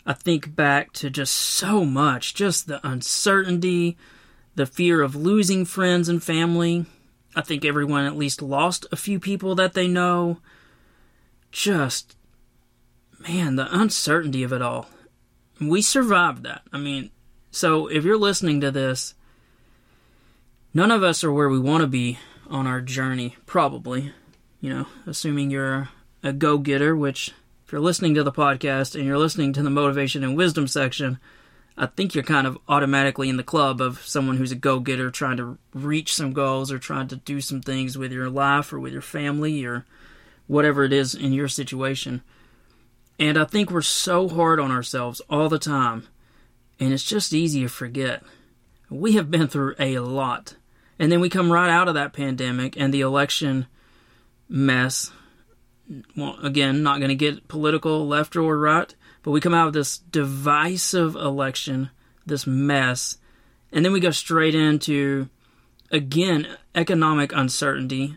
I 0.05 0.13
think 0.13 0.55
back 0.55 0.93
to 0.95 1.11
just 1.11 1.35
so 1.35 1.85
much, 1.85 2.35
just 2.35 2.67
the 2.67 2.87
uncertainty, 2.87 3.97
the 4.55 4.67
fear 4.67 5.01
of 5.01 5.17
losing 5.17 5.65
friends 5.65 6.09
and 6.09 6.23
family. 6.23 6.87
I 7.35 7.41
think 7.41 7.65
everyone 7.65 8.05
at 8.05 8.17
least 8.17 8.43
lost 8.43 8.87
a 8.93 8.97
few 8.97 9.19
people 9.19 9.55
that 9.55 9.73
they 9.73 9.89
know. 9.89 10.39
Just, 11.51 12.17
man, 13.27 13.57
the 13.57 13.69
uncertainty 13.75 14.43
of 14.43 14.53
it 14.53 14.61
all. 14.61 14.89
We 15.61 15.83
survived 15.83 16.43
that. 16.43 16.63
I 16.73 16.79
mean, 16.79 17.11
so 17.53 17.87
if 17.87 18.03
you're 18.03 18.19
listening 18.19 18.63
to 18.63 18.71
this, 18.71 19.15
none 20.73 20.91
of 20.91 21.03
us 21.03 21.23
are 21.23 21.33
where 21.33 21.51
we 21.51 21.61
want 21.61 21.83
to 21.83 21.87
be 21.87 22.19
on 22.49 22.67
our 22.67 22.81
journey, 22.81 23.37
probably. 23.47 24.13
You 24.61 24.75
know, 24.75 24.87
assuming 25.07 25.51
you're 25.51 25.91
a 26.23 26.33
go 26.33 26.57
getter, 26.57 26.97
which, 26.97 27.33
if 27.67 27.73
you're 27.73 27.81
listening 27.81 28.15
to 28.15 28.25
the 28.25 28.33
podcast 28.33 28.95
and 28.95 29.05
you're 29.05 29.19
listening 29.19 29.53
to 29.53 29.63
the 29.63 29.71
motivation 29.71 30.25
and 30.25 30.37
wisdom 30.37 30.67
section, 30.67 31.19
I 31.77 31.87
think 31.87 32.15
you're 32.15 32.25
kind 32.25 32.47
of 32.47 32.59
automatically 32.69 33.29
in 33.29 33.37
the 33.37 33.43
club 33.43 33.81
of 33.83 34.01
someone 34.07 34.39
who's 34.39 34.53
a 34.53 34.57
go 34.57 34.81
getter 34.81 35.11
trying 35.11 35.37
to 35.37 35.59
reach 35.75 36.15
some 36.15 36.33
goals 36.33 36.73
or 36.73 36.79
trying 36.79 37.09
to 37.09 37.17
do 37.17 37.41
some 37.41 37.61
things 37.61 37.99
with 37.99 38.13
your 38.13 38.31
life 38.31 38.73
or 38.73 38.81
with 38.81 38.95
your 38.95 39.03
family 39.03 39.65
or 39.65 39.85
whatever 40.47 40.85
it 40.85 40.93
is 40.93 41.15
in 41.15 41.33
your 41.33 41.49
situation. 41.49 42.23
And 43.19 43.39
I 43.39 43.45
think 43.45 43.71
we're 43.71 43.83
so 43.83 44.29
hard 44.29 44.59
on 44.59 44.71
ourselves 44.71 45.21
all 45.29 45.49
the 45.49 45.59
time, 45.59 46.09
and 46.85 46.93
it's 46.93 47.03
just 47.03 47.33
easy 47.33 47.62
to 47.62 47.68
forget. 47.68 48.22
We 48.91 49.12
have 49.12 49.30
been 49.30 49.49
through 49.49 49.74
a 49.78 49.99
lot. 50.01 50.57
And 50.99 51.11
then 51.11 51.20
we 51.20 51.28
come 51.28 51.53
right 51.53 51.70
out 51.70 51.89
of 51.89 51.95
that 51.95 52.12
pandemic 52.12 52.76
and 52.76 52.93
the 52.93 53.01
election 53.01 53.66
mess. 54.49 55.11
Well, 56.16 56.37
again, 56.43 56.83
not 56.83 56.99
going 56.99 57.09
to 57.09 57.14
get 57.14 57.49
political 57.49 58.07
left 58.07 58.37
or 58.37 58.59
right 58.59 58.95
but 59.22 59.30
we 59.30 59.41
come 59.41 59.55
out 59.55 59.68
of 59.68 59.72
this 59.72 59.99
divisive 59.99 61.14
election, 61.14 61.91
this 62.26 62.47
mess, 62.47 63.18
and 63.72 63.85
then 63.85 63.93
we 63.93 64.01
go 64.01 64.11
straight 64.11 64.55
into, 64.55 65.28
again, 65.91 66.47
economic 66.74 67.33
uncertainty. 67.33 68.16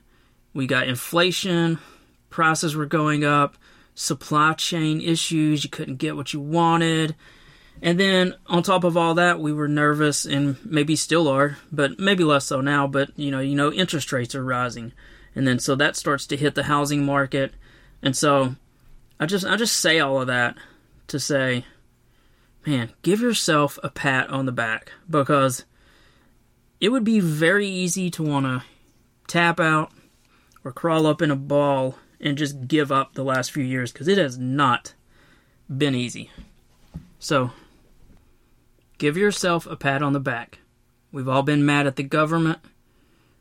We 0.53 0.67
got 0.67 0.87
inflation, 0.87 1.79
prices 2.29 2.75
were 2.75 2.85
going 2.85 3.23
up, 3.23 3.55
supply 3.93 4.53
chain 4.53 4.99
issues, 4.99 5.63
you 5.63 5.69
couldn't 5.69 5.97
get 5.97 6.15
what 6.15 6.33
you 6.33 6.39
wanted. 6.39 7.15
And 7.81 7.99
then 7.99 8.35
on 8.47 8.63
top 8.63 8.83
of 8.83 8.97
all 8.97 9.13
that, 9.15 9.39
we 9.39 9.53
were 9.53 9.67
nervous 9.67 10.25
and 10.25 10.57
maybe 10.65 10.95
still 10.95 11.27
are, 11.27 11.57
but 11.71 11.99
maybe 11.99 12.23
less 12.23 12.45
so 12.45 12.61
now, 12.61 12.87
but 12.87 13.17
you 13.17 13.31
know, 13.31 13.39
you 13.39 13.55
know 13.55 13.71
interest 13.71 14.11
rates 14.11 14.33
are 14.33 14.43
rising. 14.43 14.93
And 15.35 15.45
then 15.45 15.59
so 15.59 15.75
that 15.75 15.95
starts 15.95 16.25
to 16.27 16.37
hit 16.37 16.55
the 16.55 16.63
housing 16.63 17.05
market. 17.05 17.53
And 18.01 18.15
so 18.15 18.55
I 19.19 19.25
just 19.25 19.45
I 19.45 19.55
just 19.55 19.77
say 19.77 19.99
all 19.99 20.21
of 20.21 20.27
that 20.27 20.57
to 21.07 21.19
say, 21.19 21.65
man, 22.65 22.91
give 23.01 23.21
yourself 23.21 23.77
a 23.83 23.89
pat 23.89 24.29
on 24.29 24.45
the 24.45 24.51
back 24.51 24.91
because 25.09 25.65
it 26.79 26.89
would 26.89 27.03
be 27.03 27.19
very 27.19 27.67
easy 27.67 28.09
to 28.11 28.23
want 28.23 28.45
to 28.45 28.63
tap 29.27 29.59
out 29.59 29.91
or 30.63 30.71
crawl 30.71 31.05
up 31.05 31.21
in 31.21 31.31
a 31.31 31.35
ball 31.35 31.95
and 32.19 32.37
just 32.37 32.67
give 32.67 32.91
up 32.91 33.13
the 33.13 33.23
last 33.23 33.51
few 33.51 33.63
years 33.63 33.91
because 33.91 34.07
it 34.07 34.17
has 34.17 34.37
not 34.37 34.93
been 35.75 35.95
easy. 35.95 36.31
So, 37.19 37.51
give 38.97 39.17
yourself 39.17 39.65
a 39.67 39.75
pat 39.75 40.01
on 40.01 40.13
the 40.13 40.19
back. 40.19 40.59
We've 41.11 41.29
all 41.29 41.43
been 41.43 41.65
mad 41.65 41.87
at 41.87 41.95
the 41.95 42.03
government. 42.03 42.59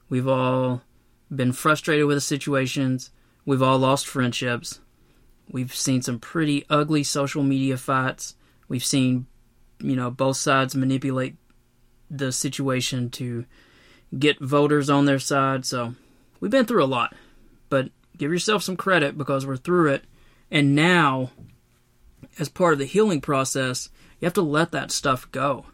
We've 0.09 0.29
all 0.29 0.83
been 1.35 1.53
frustrated 1.53 2.07
with 2.07 2.17
the 2.17 2.21
situations. 2.21 3.11
We've 3.45 3.63
all 3.63 3.79
lost 3.79 4.07
friendships. 4.07 4.81
We've 5.51 5.75
seen 5.75 6.03
some 6.03 6.19
pretty 6.19 6.65
ugly 6.71 7.03
social 7.03 7.43
media 7.43 7.77
fights. 7.77 8.35
We've 8.69 8.85
seen, 8.85 9.27
you 9.81 9.97
know, 9.97 10.11
both 10.11 10.37
sides 10.37 10.75
manipulate 10.75 11.37
the 12.11 12.33
situation 12.33 13.11
to 13.11 13.45
get 14.19 14.41
voters 14.41 14.89
on 14.89 15.05
their 15.05 15.19
side. 15.19 15.67
So 15.67 15.95
we've 16.41 16.51
been 16.51 16.67
through 16.67 16.85
a 16.85 16.87
lot. 16.87 17.15
But 17.69 17.91
give 18.17 18.31
yourself 18.31 18.63
some 18.63 18.77
credit 18.77 19.19
because 19.19 19.47
we're 19.47 19.57
through 19.57 19.93
it. 19.93 20.05
And 20.51 20.75
now, 20.75 21.31
as 22.39 22.49
part 22.49 22.73
of 22.73 22.79
the 22.79 22.85
healing 22.85 23.21
process, 23.21 23.89
you 24.25 24.27
have 24.27 24.33
to 24.33 24.41
let 24.41 24.73
that 24.73 24.91
stuff 24.91 25.31
go. 25.33 25.67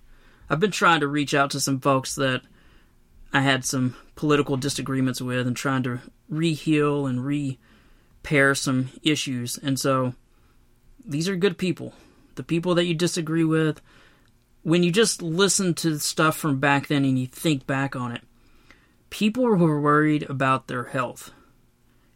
I've 0.49 0.59
been 0.59 0.73
trying 0.73 0.99
to 0.99 1.07
reach 1.07 1.35
out 1.35 1.53
to 1.53 1.61
some 1.61 1.79
folks 1.79 2.17
that 2.17 2.43
I 3.33 3.43
had 3.43 3.65
some 3.65 3.95
political 4.17 4.57
disagreements 4.57 5.23
with 5.23 5.47
and 5.47 5.57
trying 5.57 5.85
to 5.85 6.01
re 6.29 6.53
heal 6.53 7.07
and 7.07 7.25
re 7.25 7.61
pair 8.25 8.57
some 8.57 8.91
issues. 9.05 9.57
And 9.57 9.79
so 9.79 10.15
these 11.07 11.29
are 11.29 11.37
good 11.37 11.59
people. 11.59 11.95
The 12.35 12.43
people 12.43 12.75
that 12.75 12.87
you 12.87 12.95
disagree 12.95 13.45
with, 13.45 13.81
when 14.65 14.83
you 14.83 14.91
just 14.91 15.23
listen 15.23 15.73
to 15.75 16.01
stuff 16.01 16.37
from 16.37 16.59
back 16.59 16.89
then 16.89 17.05
and 17.05 17.17
you 17.17 17.29
think 17.29 17.69
back 17.69 17.95
on 17.95 18.11
it, 18.11 18.23
people 19.11 19.45
were 19.45 19.81
worried 19.81 20.29
about 20.29 20.67
their 20.67 20.87
health. 20.87 21.31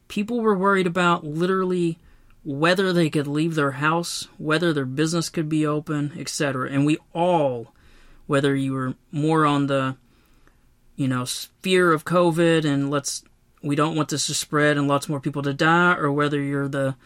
People 0.08 0.40
were 0.40 0.58
worried 0.58 0.88
about 0.88 1.22
literally 1.22 2.00
whether 2.44 2.92
they 2.92 3.08
could 3.08 3.26
leave 3.26 3.54
their 3.54 3.72
house, 3.72 4.28
whether 4.38 4.72
their 4.72 4.84
business 4.84 5.30
could 5.30 5.48
be 5.48 5.66
open, 5.66 6.12
etc. 6.18 6.70
And 6.70 6.84
we 6.84 6.98
all, 7.12 7.72
whether 8.26 8.54
you 8.54 8.72
were 8.74 8.94
more 9.10 9.46
on 9.46 9.66
the, 9.66 9.96
you 10.96 11.08
know, 11.08 11.24
fear 11.62 11.92
of 11.92 12.04
COVID 12.04 12.64
and 12.64 12.90
let's 12.90 13.24
we 13.64 13.74
don't 13.74 13.96
want 13.96 14.10
this 14.10 14.26
to 14.26 14.34
spread 14.34 14.76
and 14.76 14.86
lots 14.86 15.08
more 15.08 15.20
people 15.20 15.42
to 15.42 15.54
die, 15.54 15.94
or 15.94 16.12
whether 16.12 16.40
you're 16.40 16.68
the, 16.68 16.96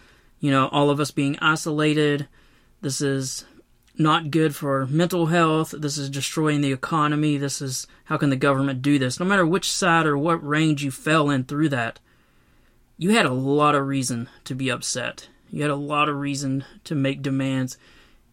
you 0.41 0.51
know, 0.51 0.68
all 0.72 0.91
of 0.91 0.99
us 0.99 1.12
being 1.12 1.39
isolated. 1.39 2.26
This 2.80 3.01
is 3.01 3.45
not 3.97 4.32
good 4.32 4.57
for 4.57 4.86
mental 4.86 5.26
health. 5.26 5.72
This 5.76 5.97
is 5.97 6.11
destroying 6.11 6.61
the 6.61 6.72
economy. 6.72 7.36
This 7.36 7.62
is 7.62 7.86
how 8.05 8.16
can 8.16 8.30
the 8.30 8.36
government 8.36 8.82
do 8.82 8.99
this? 8.99 9.20
No 9.20 9.26
matter 9.26 9.47
which 9.47 9.70
side 9.70 10.05
or 10.05 10.18
what 10.18 10.47
range 10.47 10.82
you 10.82 10.91
fell 10.91 11.30
in 11.30 11.45
through 11.45 11.68
that, 11.70 12.01
you 12.99 13.11
had 13.11 13.27
a 13.27 13.33
lot 13.33 13.77
of 13.77 13.87
reason 13.87 14.29
to 14.45 14.55
be 14.55 14.69
upset. 14.69 15.29
You 15.51 15.63
had 15.63 15.71
a 15.71 15.77
lot 15.77 16.09
of 16.09 16.17
reason 16.17 16.65
to 16.85 16.95
make 16.95 17.23
demands. 17.23 17.79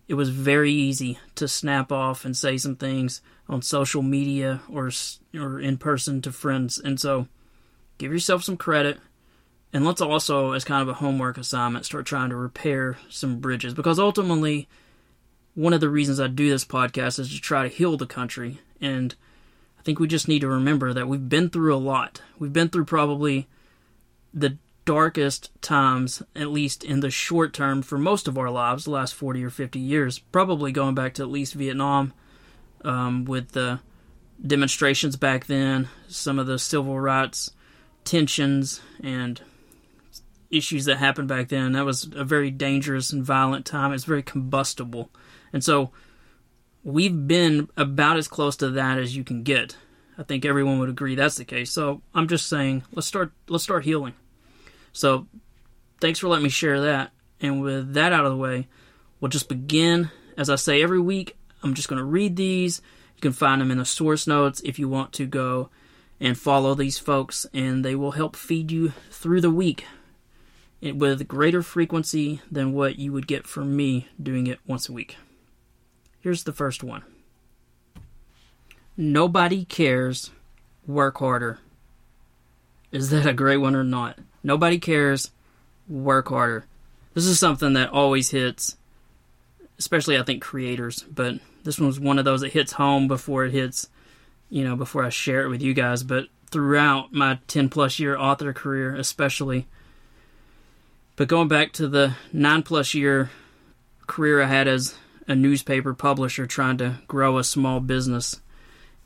It 0.07 0.15
was 0.15 0.29
very 0.29 0.71
easy 0.71 1.19
to 1.35 1.47
snap 1.47 1.91
off 1.91 2.25
and 2.25 2.35
say 2.35 2.57
some 2.57 2.75
things 2.75 3.21
on 3.47 3.61
social 3.61 4.01
media 4.01 4.61
or 4.69 4.91
or 5.35 5.59
in 5.59 5.77
person 5.77 6.21
to 6.23 6.31
friends. 6.31 6.79
And 6.79 6.99
so 6.99 7.27
give 7.99 8.11
yourself 8.11 8.43
some 8.43 8.57
credit. 8.57 8.99
And 9.71 9.85
let's 9.85 10.01
also, 10.01 10.53
as 10.53 10.63
kind 10.63 10.81
of 10.81 10.87
a 10.87 10.93
homework 10.93 11.37
assignment, 11.37 11.85
start 11.85 12.05
trying 12.05 12.29
to 12.29 12.35
repair 12.35 12.97
some 13.09 13.39
bridges. 13.39 13.73
Because 13.73 13.99
ultimately, 13.99 14.67
one 15.53 15.73
of 15.73 15.81
the 15.81 15.89
reasons 15.89 16.19
I 16.19 16.27
do 16.27 16.49
this 16.49 16.65
podcast 16.65 17.19
is 17.19 17.33
to 17.33 17.41
try 17.41 17.63
to 17.63 17.75
heal 17.75 17.97
the 17.97 18.07
country. 18.07 18.61
And 18.79 19.13
I 19.77 19.83
think 19.83 19.99
we 19.99 20.07
just 20.07 20.27
need 20.27 20.39
to 20.41 20.47
remember 20.47 20.93
that 20.93 21.07
we've 21.07 21.29
been 21.29 21.49
through 21.49 21.75
a 21.75 21.77
lot. 21.77 22.21
We've 22.39 22.53
been 22.53 22.69
through 22.69 22.85
probably 22.85 23.47
the 24.35 24.57
darkest 24.83 25.49
times, 25.61 26.21
at 26.35 26.51
least 26.51 26.83
in 26.83 26.99
the 26.99 27.09
short 27.09 27.53
term, 27.53 27.81
for 27.81 27.97
most 27.97 28.27
of 28.27 28.37
our 28.37 28.51
lives, 28.51 28.83
the 28.83 28.91
last 28.91 29.15
40 29.15 29.43
or 29.43 29.49
50 29.49 29.79
years, 29.79 30.19
probably 30.19 30.71
going 30.71 30.93
back 30.93 31.15
to 31.15 31.23
at 31.23 31.29
least 31.29 31.55
Vietnam 31.55 32.13
um, 32.83 33.25
with 33.25 33.53
the 33.53 33.79
demonstrations 34.45 35.15
back 35.15 35.47
then, 35.47 35.87
some 36.07 36.37
of 36.37 36.45
the 36.45 36.59
civil 36.59 36.99
rights 36.99 37.51
tensions 38.05 38.81
and 39.03 39.41
issues 40.51 40.85
that 40.85 40.97
happened 40.97 41.27
back 41.27 41.49
then. 41.49 41.73
That 41.73 41.85
was 41.85 42.09
a 42.15 42.23
very 42.23 42.51
dangerous 42.51 43.11
and 43.11 43.23
violent 43.23 43.65
time. 43.65 43.91
It's 43.91 44.05
very 44.05 44.23
combustible. 44.23 45.09
And 45.51 45.63
so 45.63 45.91
we've 46.83 47.27
been 47.27 47.67
about 47.75 48.17
as 48.17 48.27
close 48.27 48.55
to 48.57 48.69
that 48.69 48.97
as 48.97 49.17
you 49.17 49.23
can 49.23 49.43
get. 49.43 49.75
I 50.17 50.23
think 50.23 50.45
everyone 50.45 50.79
would 50.79 50.89
agree 50.89 51.15
that's 51.15 51.35
the 51.35 51.43
case. 51.45 51.71
So 51.71 52.01
I'm 52.13 52.27
just 52.27 52.47
saying, 52.47 52.83
let's 52.93 53.07
start 53.07 53.33
let's 53.49 53.65
start 53.65 53.83
healing. 53.83 54.13
So 54.95 55.27
thanks 55.99 56.19
for 56.19 56.29
letting 56.29 56.43
me 56.43 56.49
share 56.49 56.81
that. 56.81 57.11
And 57.41 57.61
with 57.61 57.93
that 57.95 58.13
out 58.13 58.25
of 58.25 58.31
the 58.31 58.37
way, 58.37 58.67
we'll 59.19 59.29
just 59.29 59.49
begin. 59.49 60.09
As 60.37 60.49
I 60.49 60.55
say 60.55 60.81
every 60.81 61.01
week, 61.01 61.35
I'm 61.61 61.73
just 61.73 61.89
going 61.89 61.99
to 61.99 62.05
read 62.05 62.37
these. 62.37 62.81
You 63.15 63.21
can 63.21 63.33
find 63.33 63.59
them 63.59 63.71
in 63.71 63.77
the 63.77 63.85
source 63.85 64.25
notes 64.25 64.61
if 64.63 64.79
you 64.79 64.87
want 64.87 65.11
to 65.13 65.25
go 65.25 65.69
and 66.19 66.37
follow 66.37 66.75
these 66.75 66.97
folks, 66.97 67.45
and 67.53 67.83
they 67.83 67.93
will 67.93 68.11
help 68.11 68.37
feed 68.37 68.71
you 68.71 68.93
through 69.11 69.41
the 69.41 69.51
week 69.51 69.85
with 70.81 71.27
greater 71.27 71.61
frequency 71.61 72.39
than 72.49 72.71
what 72.71 72.97
you 72.97 73.11
would 73.11 73.27
get 73.27 73.45
from 73.45 73.75
me 73.75 74.07
doing 74.21 74.47
it 74.47 74.59
once 74.65 74.87
a 74.87 74.93
week. 74.93 75.17
Here's 76.21 76.45
the 76.45 76.53
first 76.53 76.83
one 76.83 77.03
Nobody 78.95 79.65
cares, 79.65 80.31
work 80.87 81.17
harder. 81.17 81.59
Is 82.93 83.09
that 83.09 83.25
a 83.25 83.33
great 83.33 83.57
one 83.57 83.75
or 83.75 83.83
not? 83.83 84.19
Nobody 84.45 84.77
cares, 84.77 85.31
work 85.89 86.27
harder. 86.29 86.67
This 87.15 87.25
is 87.25 87.39
something 87.39 87.73
that 87.73 87.89
always 87.89 88.29
hits, 88.29 88.77
especially 89.79 90.19
I 90.19 90.23
think 90.23 90.43
creators, 90.43 91.03
but 91.03 91.39
this 91.63 91.79
one's 91.79 91.99
one 91.99 92.19
of 92.19 92.25
those 92.25 92.41
that 92.41 92.53
hits 92.53 92.73
home 92.73 93.07
before 93.07 93.45
it 93.45 93.53
hits, 93.53 93.89
you 94.51 94.63
know, 94.63 94.75
before 94.75 95.03
I 95.03 95.09
share 95.09 95.41
it 95.41 95.49
with 95.49 95.63
you 95.63 95.73
guys. 95.73 96.03
But 96.03 96.27
throughout 96.51 97.11
my 97.11 97.39
10 97.47 97.69
plus 97.69 97.97
year 97.97 98.15
author 98.15 98.53
career, 98.53 98.95
especially, 98.95 99.65
but 101.15 101.27
going 101.27 101.47
back 101.47 101.71
to 101.73 101.87
the 101.87 102.15
nine 102.31 102.61
plus 102.61 102.93
year 102.93 103.31
career 104.05 104.43
I 104.43 104.45
had 104.45 104.67
as 104.67 104.93
a 105.27 105.33
newspaper 105.33 105.95
publisher 105.95 106.45
trying 106.45 106.77
to 106.77 106.99
grow 107.07 107.39
a 107.39 107.43
small 107.43 107.79
business, 107.79 108.41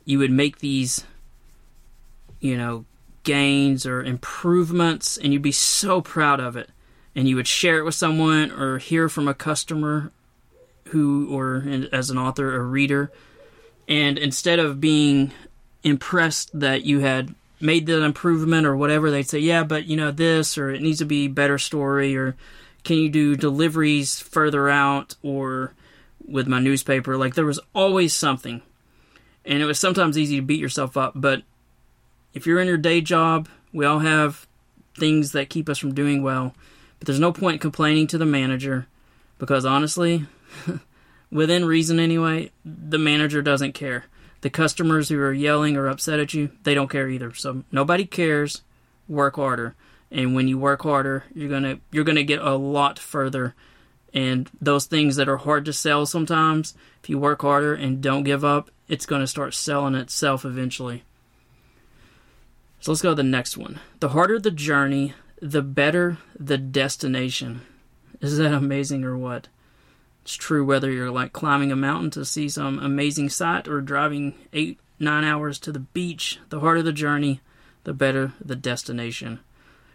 you 0.04 0.18
would 0.18 0.30
make 0.30 0.58
these, 0.58 1.04
you 2.40 2.58
know, 2.58 2.84
gains 3.22 3.86
or 3.86 4.02
improvements, 4.02 5.16
and 5.16 5.32
you'd 5.32 5.42
be 5.42 5.52
so 5.52 6.00
proud 6.00 6.40
of 6.40 6.56
it. 6.56 6.70
And 7.14 7.28
you 7.28 7.36
would 7.36 7.48
share 7.48 7.78
it 7.78 7.84
with 7.84 7.94
someone 7.94 8.52
or 8.52 8.78
hear 8.78 9.08
from 9.08 9.26
a 9.26 9.34
customer 9.34 10.12
who, 10.88 11.34
or 11.34 11.64
as 11.92 12.10
an 12.10 12.18
author, 12.18 12.54
a 12.54 12.62
reader. 12.62 13.10
And 13.88 14.16
instead 14.16 14.58
of 14.58 14.80
being 14.80 15.32
impressed 15.82 16.58
that 16.58 16.84
you 16.84 17.00
had 17.00 17.34
made 17.60 17.86
the 17.86 18.02
improvement 18.02 18.66
or 18.66 18.76
whatever, 18.76 19.10
they'd 19.10 19.28
say, 19.28 19.38
yeah, 19.38 19.64
but 19.64 19.86
you 19.86 19.96
know, 19.96 20.10
this 20.10 20.56
or 20.56 20.70
it 20.70 20.82
needs 20.82 20.98
to 20.98 21.04
be 21.04 21.28
better 21.28 21.58
story 21.58 22.16
or 22.16 22.36
can 22.84 22.96
you 22.96 23.10
do 23.10 23.36
deliveries 23.36 24.20
further 24.20 24.68
out 24.68 25.16
or 25.22 25.74
with 26.26 26.46
my 26.46 26.60
newspaper? 26.60 27.16
Like 27.16 27.34
there 27.34 27.44
was 27.44 27.60
always 27.74 28.14
something. 28.14 28.62
And 29.44 29.62
it 29.62 29.66
was 29.66 29.78
sometimes 29.78 30.16
easy 30.16 30.36
to 30.36 30.42
beat 30.42 30.60
yourself 30.60 30.96
up, 30.96 31.12
but 31.14 31.42
if 32.34 32.46
you're 32.46 32.60
in 32.60 32.68
your 32.68 32.76
day 32.76 33.00
job, 33.00 33.48
we 33.72 33.84
all 33.84 34.00
have 34.00 34.46
things 34.98 35.32
that 35.32 35.50
keep 35.50 35.68
us 35.68 35.78
from 35.78 35.94
doing 35.94 36.22
well. 36.22 36.54
But 36.98 37.06
there's 37.06 37.20
no 37.20 37.32
point 37.32 37.60
complaining 37.60 38.06
to 38.08 38.18
the 38.18 38.26
manager 38.26 38.86
because 39.38 39.64
honestly, 39.64 40.26
within 41.30 41.64
reason 41.64 41.98
anyway, 41.98 42.50
the 42.64 42.98
manager 42.98 43.40
doesn't 43.40 43.72
care 43.72 44.04
the 44.40 44.50
customers 44.50 45.08
who 45.08 45.20
are 45.20 45.32
yelling 45.32 45.76
or 45.76 45.88
upset 45.88 46.20
at 46.20 46.34
you, 46.34 46.50
they 46.62 46.74
don't 46.74 46.90
care 46.90 47.08
either. 47.08 47.34
So 47.34 47.64
nobody 47.70 48.04
cares. 48.04 48.62
Work 49.08 49.36
harder. 49.36 49.74
And 50.10 50.34
when 50.34 50.48
you 50.48 50.58
work 50.58 50.82
harder, 50.82 51.24
you're 51.34 51.48
gonna 51.48 51.78
you're 51.90 52.04
gonna 52.04 52.22
get 52.22 52.40
a 52.40 52.54
lot 52.54 52.98
further. 52.98 53.54
And 54.12 54.50
those 54.60 54.86
things 54.86 55.16
that 55.16 55.28
are 55.28 55.36
hard 55.36 55.64
to 55.66 55.72
sell 55.72 56.06
sometimes, 56.06 56.74
if 57.02 57.08
you 57.08 57.18
work 57.18 57.42
harder 57.42 57.74
and 57.74 58.00
don't 58.00 58.24
give 58.24 58.44
up, 58.44 58.70
it's 58.88 59.06
gonna 59.06 59.26
start 59.26 59.54
selling 59.54 59.94
itself 59.94 60.44
eventually. 60.44 61.04
So 62.80 62.90
let's 62.90 63.02
go 63.02 63.10
to 63.10 63.14
the 63.14 63.22
next 63.22 63.56
one. 63.56 63.78
The 64.00 64.10
harder 64.10 64.38
the 64.38 64.50
journey, 64.50 65.14
the 65.40 65.62
better 65.62 66.18
the 66.38 66.58
destination. 66.58 67.60
Is 68.20 68.38
that 68.38 68.52
amazing 68.54 69.04
or 69.04 69.16
what? 69.16 69.48
It's 70.22 70.34
true 70.34 70.64
whether 70.64 70.90
you're 70.90 71.10
like 71.10 71.32
climbing 71.32 71.72
a 71.72 71.76
mountain 71.76 72.10
to 72.12 72.24
see 72.24 72.48
some 72.48 72.78
amazing 72.78 73.28
sight 73.28 73.68
or 73.68 73.80
driving 73.80 74.34
eight, 74.52 74.78
nine 74.98 75.24
hours 75.24 75.58
to 75.60 75.72
the 75.72 75.80
beach. 75.80 76.38
The 76.48 76.60
harder 76.60 76.82
the 76.82 76.92
journey, 76.92 77.40
the 77.84 77.92
better 77.92 78.32
the 78.42 78.56
destination. 78.56 79.40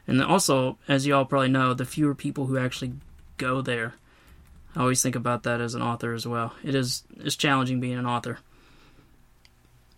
And 0.08 0.22
also, 0.22 0.78
as 0.88 1.08
you 1.08 1.16
all 1.16 1.26
probably 1.26 1.50
know, 1.50 1.74
the 1.74 1.86
fewer 1.86 2.14
people 2.14 2.46
who 2.46 2.58
actually 2.58 2.94
go 3.38 3.62
there. 3.62 3.96
I 4.76 4.82
always 4.82 5.02
think 5.02 5.16
about 5.16 5.44
that 5.44 5.62
as 5.62 5.74
an 5.74 5.82
author 5.82 6.14
as 6.14 6.28
well. 6.28 6.54
It 6.64 6.76
is 6.76 7.04
it's 7.18 7.36
challenging 7.36 7.80
being 7.80 7.98
an 7.98 8.06
author. 8.06 8.40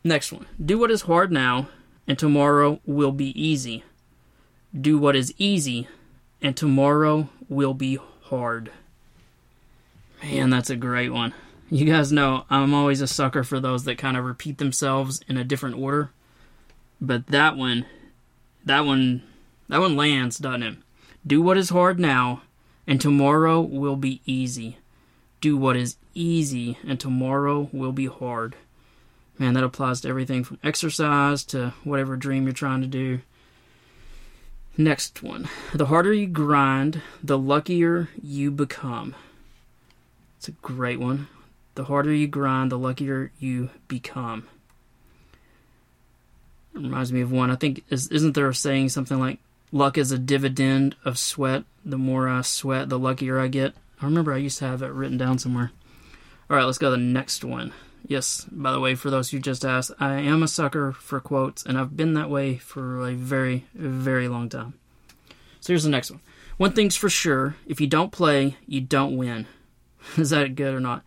Next 0.03 0.31
one. 0.31 0.45
Do 0.63 0.77
what 0.77 0.91
is 0.91 1.01
hard 1.01 1.31
now, 1.31 1.67
and 2.07 2.17
tomorrow 2.17 2.79
will 2.85 3.11
be 3.11 3.39
easy. 3.39 3.83
Do 4.79 4.97
what 4.97 5.15
is 5.15 5.33
easy, 5.37 5.87
and 6.41 6.55
tomorrow 6.55 7.29
will 7.49 7.73
be 7.73 7.99
hard. 8.23 8.71
Man, 10.23 10.49
that's 10.49 10.69
a 10.69 10.75
great 10.75 11.11
one. 11.11 11.33
You 11.69 11.85
guys 11.85 12.11
know 12.11 12.45
I'm 12.49 12.73
always 12.73 13.01
a 13.01 13.07
sucker 13.07 13.43
for 13.43 13.59
those 13.59 13.83
that 13.83 13.97
kind 13.97 14.15
of 14.15 14.23
repeat 14.23 14.57
themselves 14.57 15.21
in 15.27 15.37
a 15.37 15.43
different 15.43 15.75
order. 15.75 16.11
But 17.01 17.27
that 17.27 17.57
one, 17.57 17.85
that 18.65 18.85
one, 18.85 19.23
that 19.67 19.81
one 19.81 19.95
lands, 19.95 20.37
doesn't 20.37 20.63
it? 20.63 20.77
Do 21.25 21.41
what 21.41 21.57
is 21.57 21.69
hard 21.69 21.99
now, 21.99 22.43
and 22.87 23.01
tomorrow 23.01 23.59
will 23.59 23.97
be 23.97 24.21
easy. 24.25 24.77
Do 25.41 25.57
what 25.57 25.75
is 25.75 25.97
easy, 26.13 26.77
and 26.87 26.99
tomorrow 26.99 27.69
will 27.73 27.91
be 27.91 28.07
hard. 28.07 28.55
Man, 29.39 29.53
that 29.53 29.63
applies 29.63 30.01
to 30.01 30.09
everything 30.09 30.43
from 30.43 30.59
exercise 30.63 31.43
to 31.45 31.73
whatever 31.83 32.15
dream 32.15 32.45
you're 32.45 32.53
trying 32.53 32.81
to 32.81 32.88
do. 32.88 33.19
Next 34.75 35.23
one. 35.23 35.47
The 35.73 35.88
harder 35.88 36.13
you 36.13 36.27
grind, 36.27 37.01
the 37.23 37.38
luckier 37.38 38.09
you 38.21 38.51
become. 38.51 39.15
It's 40.38 40.47
a 40.47 40.51
great 40.51 40.99
one. 40.99 41.27
The 41.75 41.85
harder 41.85 42.13
you 42.13 42.27
grind, 42.27 42.71
the 42.71 42.77
luckier 42.77 43.31
you 43.39 43.69
become. 43.88 44.47
It 46.76 46.80
reminds 46.80 47.11
me 47.11 47.22
of 47.22 47.31
one. 47.31 47.49
I 47.49 47.55
think 47.55 47.84
is, 47.89 48.07
isn't 48.09 48.34
there 48.34 48.47
a 48.47 48.53
saying 48.53 48.89
something 48.89 49.19
like 49.19 49.39
"luck 49.72 49.97
is 49.97 50.11
a 50.11 50.19
dividend 50.19 50.95
of 51.03 51.18
sweat. 51.18 51.64
The 51.84 51.97
more 51.97 52.30
I 52.30 52.41
sweat, 52.41 52.89
the 52.89 52.99
luckier 52.99 53.39
I 53.39 53.47
get." 53.47 53.73
I 53.99 54.05
remember 54.05 54.31
I 54.31 54.38
used 54.38 54.59
to 54.59 54.65
have 54.65 54.84
it 54.84 54.91
written 54.91 55.18
down 55.18 55.39
somewhere. 55.39 55.72
All 56.49 56.55
right, 56.55 56.65
let's 56.65 56.77
go 56.77 56.91
to 56.91 56.97
the 56.97 57.01
next 57.01 57.43
one. 57.43 57.73
Yes, 58.06 58.45
by 58.52 58.72
the 58.72 58.80
way, 58.80 58.95
for 58.95 59.10
those 59.10 59.32
who 59.32 59.40
just 59.40 59.65
asked, 59.65 59.91
I 59.99 60.14
am 60.15 60.44
a 60.44 60.48
sucker 60.48 60.94
for 60.94 61.19
quotes, 61.19 61.65
and 61.65 61.78
I've 61.78 61.98
been 61.98 62.14
that 62.14 62.30
way 62.30 62.57
for 62.57 63.06
a 63.07 63.14
very, 63.14 63.65
very 63.74 64.28
long 64.28 64.49
time. 64.49 64.76
So 65.60 65.74
here's 65.74 65.84
the 65.84 65.90
next 65.90 66.11
one. 66.11 66.22
One 66.57 66.72
thing's 66.72 66.95
for 66.95 67.10
sure 67.10 67.56
if 67.65 67.82
you 67.82 67.88
don't 67.88 68.11
play, 68.11 68.57
you 68.65 68.82
don't 68.82 69.18
win. 69.18 69.45
Is 70.18 70.30
that 70.30 70.56
good 70.56 70.74
or 70.74 70.80
not? 70.80 71.03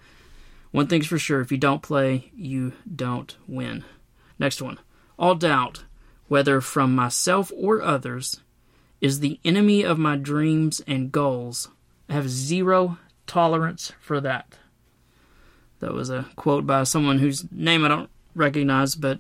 One 0.71 0.87
thing's 0.87 1.07
for 1.07 1.19
sure 1.19 1.41
if 1.41 1.51
you 1.51 1.59
don't 1.59 1.83
play, 1.83 2.31
you 2.35 2.73
don't 2.95 3.37
win. 3.49 3.85
Next 4.39 4.62
one. 4.62 4.79
All 5.19 5.35
doubt, 5.35 5.85
whether 6.29 6.61
from 6.61 6.95
myself 6.95 7.51
or 7.57 7.83
others, 7.83 8.41
is 9.01 9.21
the 9.21 9.41
enemy 9.45 9.83
of 9.83 9.99
my 9.99 10.17
dreams 10.17 10.81
and 10.87 11.11
goals. 11.11 11.69
I 12.09 12.12
have 12.12 12.29
zero 12.29 12.99
tolerance 13.27 13.93
for 14.01 14.21
that. 14.21 14.59
That 15.81 15.94
was 15.94 16.11
a 16.11 16.27
quote 16.36 16.66
by 16.66 16.85
someone 16.85 17.19
whose 17.19 17.51
name 17.51 17.85
I 17.85 17.89
don't 17.89 18.11
recognize, 18.35 18.94
but 18.94 19.19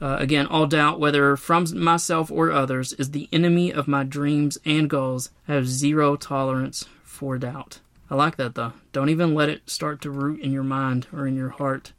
uh, 0.00 0.16
again, 0.18 0.46
all 0.46 0.66
doubt, 0.66 0.98
whether 0.98 1.36
from 1.36 1.66
myself 1.78 2.30
or 2.30 2.50
others, 2.50 2.92
is 2.94 3.12
the 3.12 3.28
enemy 3.32 3.72
of 3.72 3.86
my 3.86 4.02
dreams 4.02 4.58
and 4.64 4.90
goals. 4.90 5.30
I 5.46 5.54
have 5.54 5.68
zero 5.68 6.16
tolerance 6.16 6.86
for 7.04 7.38
doubt. 7.38 7.80
I 8.10 8.16
like 8.16 8.36
that 8.36 8.54
though. 8.54 8.72
Don't 8.92 9.08
even 9.08 9.34
let 9.34 9.48
it 9.48 9.70
start 9.70 10.00
to 10.02 10.10
root 10.10 10.40
in 10.40 10.52
your 10.52 10.64
mind 10.64 11.06
or 11.12 11.26
in 11.26 11.36
your 11.36 11.50
heart. 11.50 11.92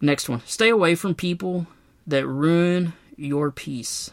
Next 0.00 0.28
one. 0.28 0.42
Stay 0.46 0.68
away 0.68 0.94
from 0.94 1.14
people 1.14 1.66
that 2.06 2.26
ruin 2.26 2.92
your 3.16 3.50
peace. 3.52 4.10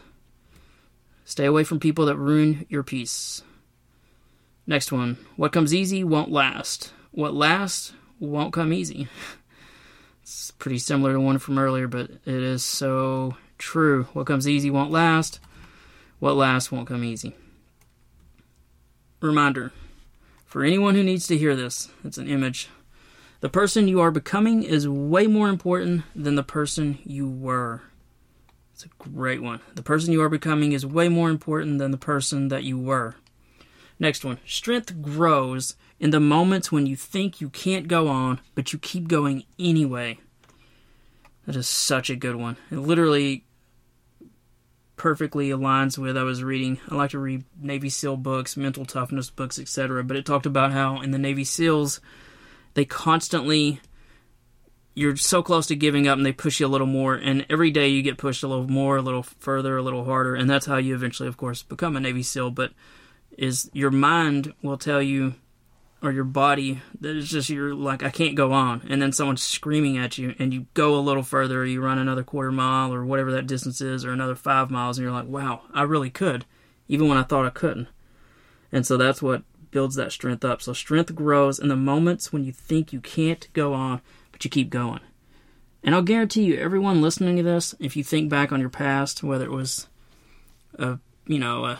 Stay 1.26 1.46
away 1.46 1.64
from 1.64 1.80
people 1.80 2.06
that 2.06 2.18
ruin 2.18 2.66
your 2.70 2.84
peace. 2.84 3.42
Next 4.68 4.92
one. 4.92 5.18
What 5.36 5.52
comes 5.52 5.74
easy 5.74 6.04
won't 6.04 6.32
last. 6.32 6.94
What 7.12 7.34
lasts 7.34 7.94
won't 8.20 8.54
come 8.54 8.74
easy. 8.74 9.08
It's 10.22 10.52
pretty 10.52 10.78
similar 10.78 11.14
to 11.14 11.20
one 11.20 11.40
from 11.40 11.58
earlier, 11.58 11.88
but 11.88 12.12
it 12.12 12.28
is 12.28 12.64
so 12.64 13.36
true. 13.58 14.04
What 14.14 14.28
comes 14.28 14.48
easy 14.48 14.70
won't 14.70 14.92
last. 14.92 15.40
What 16.20 16.36
lasts 16.36 16.72
won't 16.72 16.88
come 16.88 17.04
easy. 17.04 17.36
Reminder 19.22 19.72
for 20.50 20.64
anyone 20.64 20.96
who 20.96 21.04
needs 21.04 21.28
to 21.28 21.38
hear 21.38 21.56
this, 21.56 21.90
it's 22.04 22.18
an 22.18 22.28
image. 22.28 22.70
The 23.42 23.50
person 23.50 23.88
you 23.88 24.02
are 24.02 24.10
becoming 24.10 24.64
is 24.64 24.88
way 24.88 25.28
more 25.28 25.48
important 25.48 26.04
than 26.16 26.34
the 26.34 26.44
person 26.44 26.98
you 27.06 27.30
were. 27.30 27.84
It's 28.74 28.84
a 28.84 28.88
great 28.98 29.44
one. 29.44 29.60
The 29.76 29.84
person 29.84 30.12
you 30.12 30.24
are 30.24 30.30
becoming 30.30 30.72
is 30.72 30.88
way 30.88 31.08
more 31.08 31.30
important 31.30 31.78
than 31.78 31.92
the 31.92 31.98
person 31.98 32.48
that 32.48 32.64
you 32.64 32.80
were. 32.80 33.16
Next 34.00 34.26
one. 34.26 34.40
Strength 34.44 35.04
grows 35.04 35.76
in 36.00 36.12
the 36.12 36.20
moments 36.20 36.72
when 36.72 36.86
you 36.86 36.96
think 36.96 37.42
you 37.42 37.50
can't 37.50 37.88
go 37.88 38.08
on, 38.08 38.40
but 38.56 38.72
you 38.72 38.80
keep 38.80 39.08
going 39.08 39.44
anyway. 39.58 40.18
That 41.46 41.56
is 41.56 41.68
such 41.68 42.10
a 42.10 42.16
good 42.16 42.36
one. 42.36 42.58
It 42.72 42.78
literally 42.78 43.46
perfectly 44.96 45.50
aligns 45.50 45.98
with 45.98 46.18
I 46.18 46.24
was 46.24 46.44
reading. 46.44 46.80
I 46.90 46.96
like 46.96 47.12
to 47.12 47.20
read 47.20 47.44
Navy 47.60 47.90
SEAL 47.90 48.18
books, 48.18 48.58
mental 48.58 48.86
toughness 48.86 49.30
books, 49.30 49.58
etc. 49.58 50.04
But 50.04 50.18
it 50.18 50.26
talked 50.26 50.46
about 50.46 50.72
how 50.72 51.02
in 51.02 51.12
the 51.12 51.18
Navy 51.18 51.44
SEALs 51.44 52.02
they 52.74 52.86
constantly 52.86 53.82
you're 54.96 55.16
so 55.16 55.42
close 55.42 55.68
to 55.68 55.76
giving 55.76 56.08
up 56.08 56.18
and 56.18 56.26
they 56.26 56.32
push 56.34 56.60
you 56.60 56.66
a 56.66 56.68
little 56.68 56.88
more 56.88 57.16
and 57.16 57.46
every 57.50 57.72
day 57.72 57.88
you 57.88 58.02
get 58.02 58.18
pushed 58.18 58.44
a 58.44 58.48
little 58.48 58.68
more 58.68 58.98
a 58.98 59.02
little 59.02 59.24
further 59.24 59.78
a 59.78 59.82
little 59.82 60.04
harder 60.04 60.36
and 60.36 60.50
that's 60.50 60.66
how 60.66 60.76
you 60.76 60.94
eventually 60.94 61.30
of 61.30 61.38
course 61.38 61.64
become 61.64 61.96
a 61.96 62.00
navy 62.00 62.24
seal 62.24 62.50
but 62.52 62.72
is 63.38 63.70
your 63.72 63.92
mind 63.92 64.54
will 64.62 64.78
tell 64.78 65.02
you 65.02 65.36
or 66.02 66.12
your 66.12 66.24
body 66.24 66.82
that 67.02 67.16
it's 67.16 67.28
just 67.28 67.50
you're 67.50 67.74
like 67.74 68.04
I 68.04 68.10
can't 68.10 68.36
go 68.36 68.54
on. 68.54 68.86
And 68.90 69.02
then 69.02 69.12
someone's 69.12 69.44
screaming 69.44 69.98
at 69.98 70.18
you 70.18 70.36
and 70.40 70.54
you 70.54 70.66
go 70.74 70.96
a 70.96 71.02
little 71.02 71.24
further 71.24 71.66
you 71.66 71.82
run 71.82 71.98
another 71.98 72.24
quarter 72.24 72.52
mile 72.52 72.94
or 72.94 73.06
whatever 73.06 73.32
that 73.34 73.48
distance 73.48 73.82
is 73.82 74.06
or 74.06 74.12
another 74.12 74.36
5 74.36 74.72
miles 74.72 74.98
and 74.98 75.04
you're 75.04 75.14
like 75.14 75.28
wow 75.28 75.64
I 75.74 75.84
really 75.84 76.10
could 76.10 76.46
even 76.88 77.08
when 77.08 77.18
I 77.18 77.24
thought 77.24 77.46
I 77.46 77.52
couldn't. 77.52 77.88
And 78.72 78.86
so 78.86 78.98
that's 78.98 79.22
what 79.22 79.44
builds 79.72 79.96
that 79.96 80.12
strength 80.12 80.44
up. 80.44 80.62
So 80.62 80.74
strength 80.74 81.14
grows 81.14 81.60
in 81.60 81.68
the 81.68 81.76
moments 81.76 82.34
when 82.34 82.44
you 82.44 82.52
think 82.52 82.94
you 82.94 83.02
can't 83.02 83.48
go 83.54 83.74
on 83.74 84.02
but 84.32 84.44
you 84.44 84.50
keep 84.50 84.70
going. 84.70 85.02
And 85.84 85.96
I'll 85.96 86.02
guarantee 86.02 86.44
you 86.44 86.58
everyone 86.58 87.02
listening 87.02 87.38
to 87.38 87.44
this 87.44 87.76
if 87.80 87.96
you 87.96 88.04
think 88.04 88.30
back 88.30 88.52
on 88.52 88.60
your 88.60 88.70
past 88.70 89.24
whether 89.24 89.46
it 89.46 89.52
was 89.52 89.88
a 90.78 91.00
you 91.28 91.40
know 91.40 91.66
a 91.66 91.80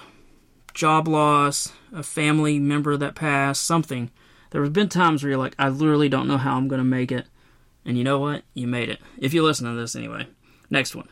job 0.74 1.08
loss, 1.08 1.72
a 1.94 2.04
family 2.04 2.60
member 2.60 2.98
that 2.98 3.16
passed, 3.16 3.64
something. 3.64 4.12
There 4.52 4.64
have 4.64 4.74
been 4.74 4.90
times 4.90 5.24
where 5.24 5.32
you're 5.32 5.40
like, 5.40 5.56
I 5.60 5.70
literally 5.70 6.10
don't 6.10 6.28
know 6.28 6.38
how 6.38 6.58
I'm 6.58 6.68
going 6.68 6.80
to 6.80 6.86
make 6.86 7.12
it. 7.12 7.28
And 7.86 7.98
you 7.98 8.04
know 8.04 8.20
what? 8.20 8.44
You 8.54 8.68
made 8.68 8.90
it. 8.90 9.00
If 9.18 9.34
you 9.34 9.44
listen 9.44 9.68
to 9.68 9.80
this 9.80 9.96
anyway. 9.96 10.28
Next 10.70 10.96
one. 10.96 11.10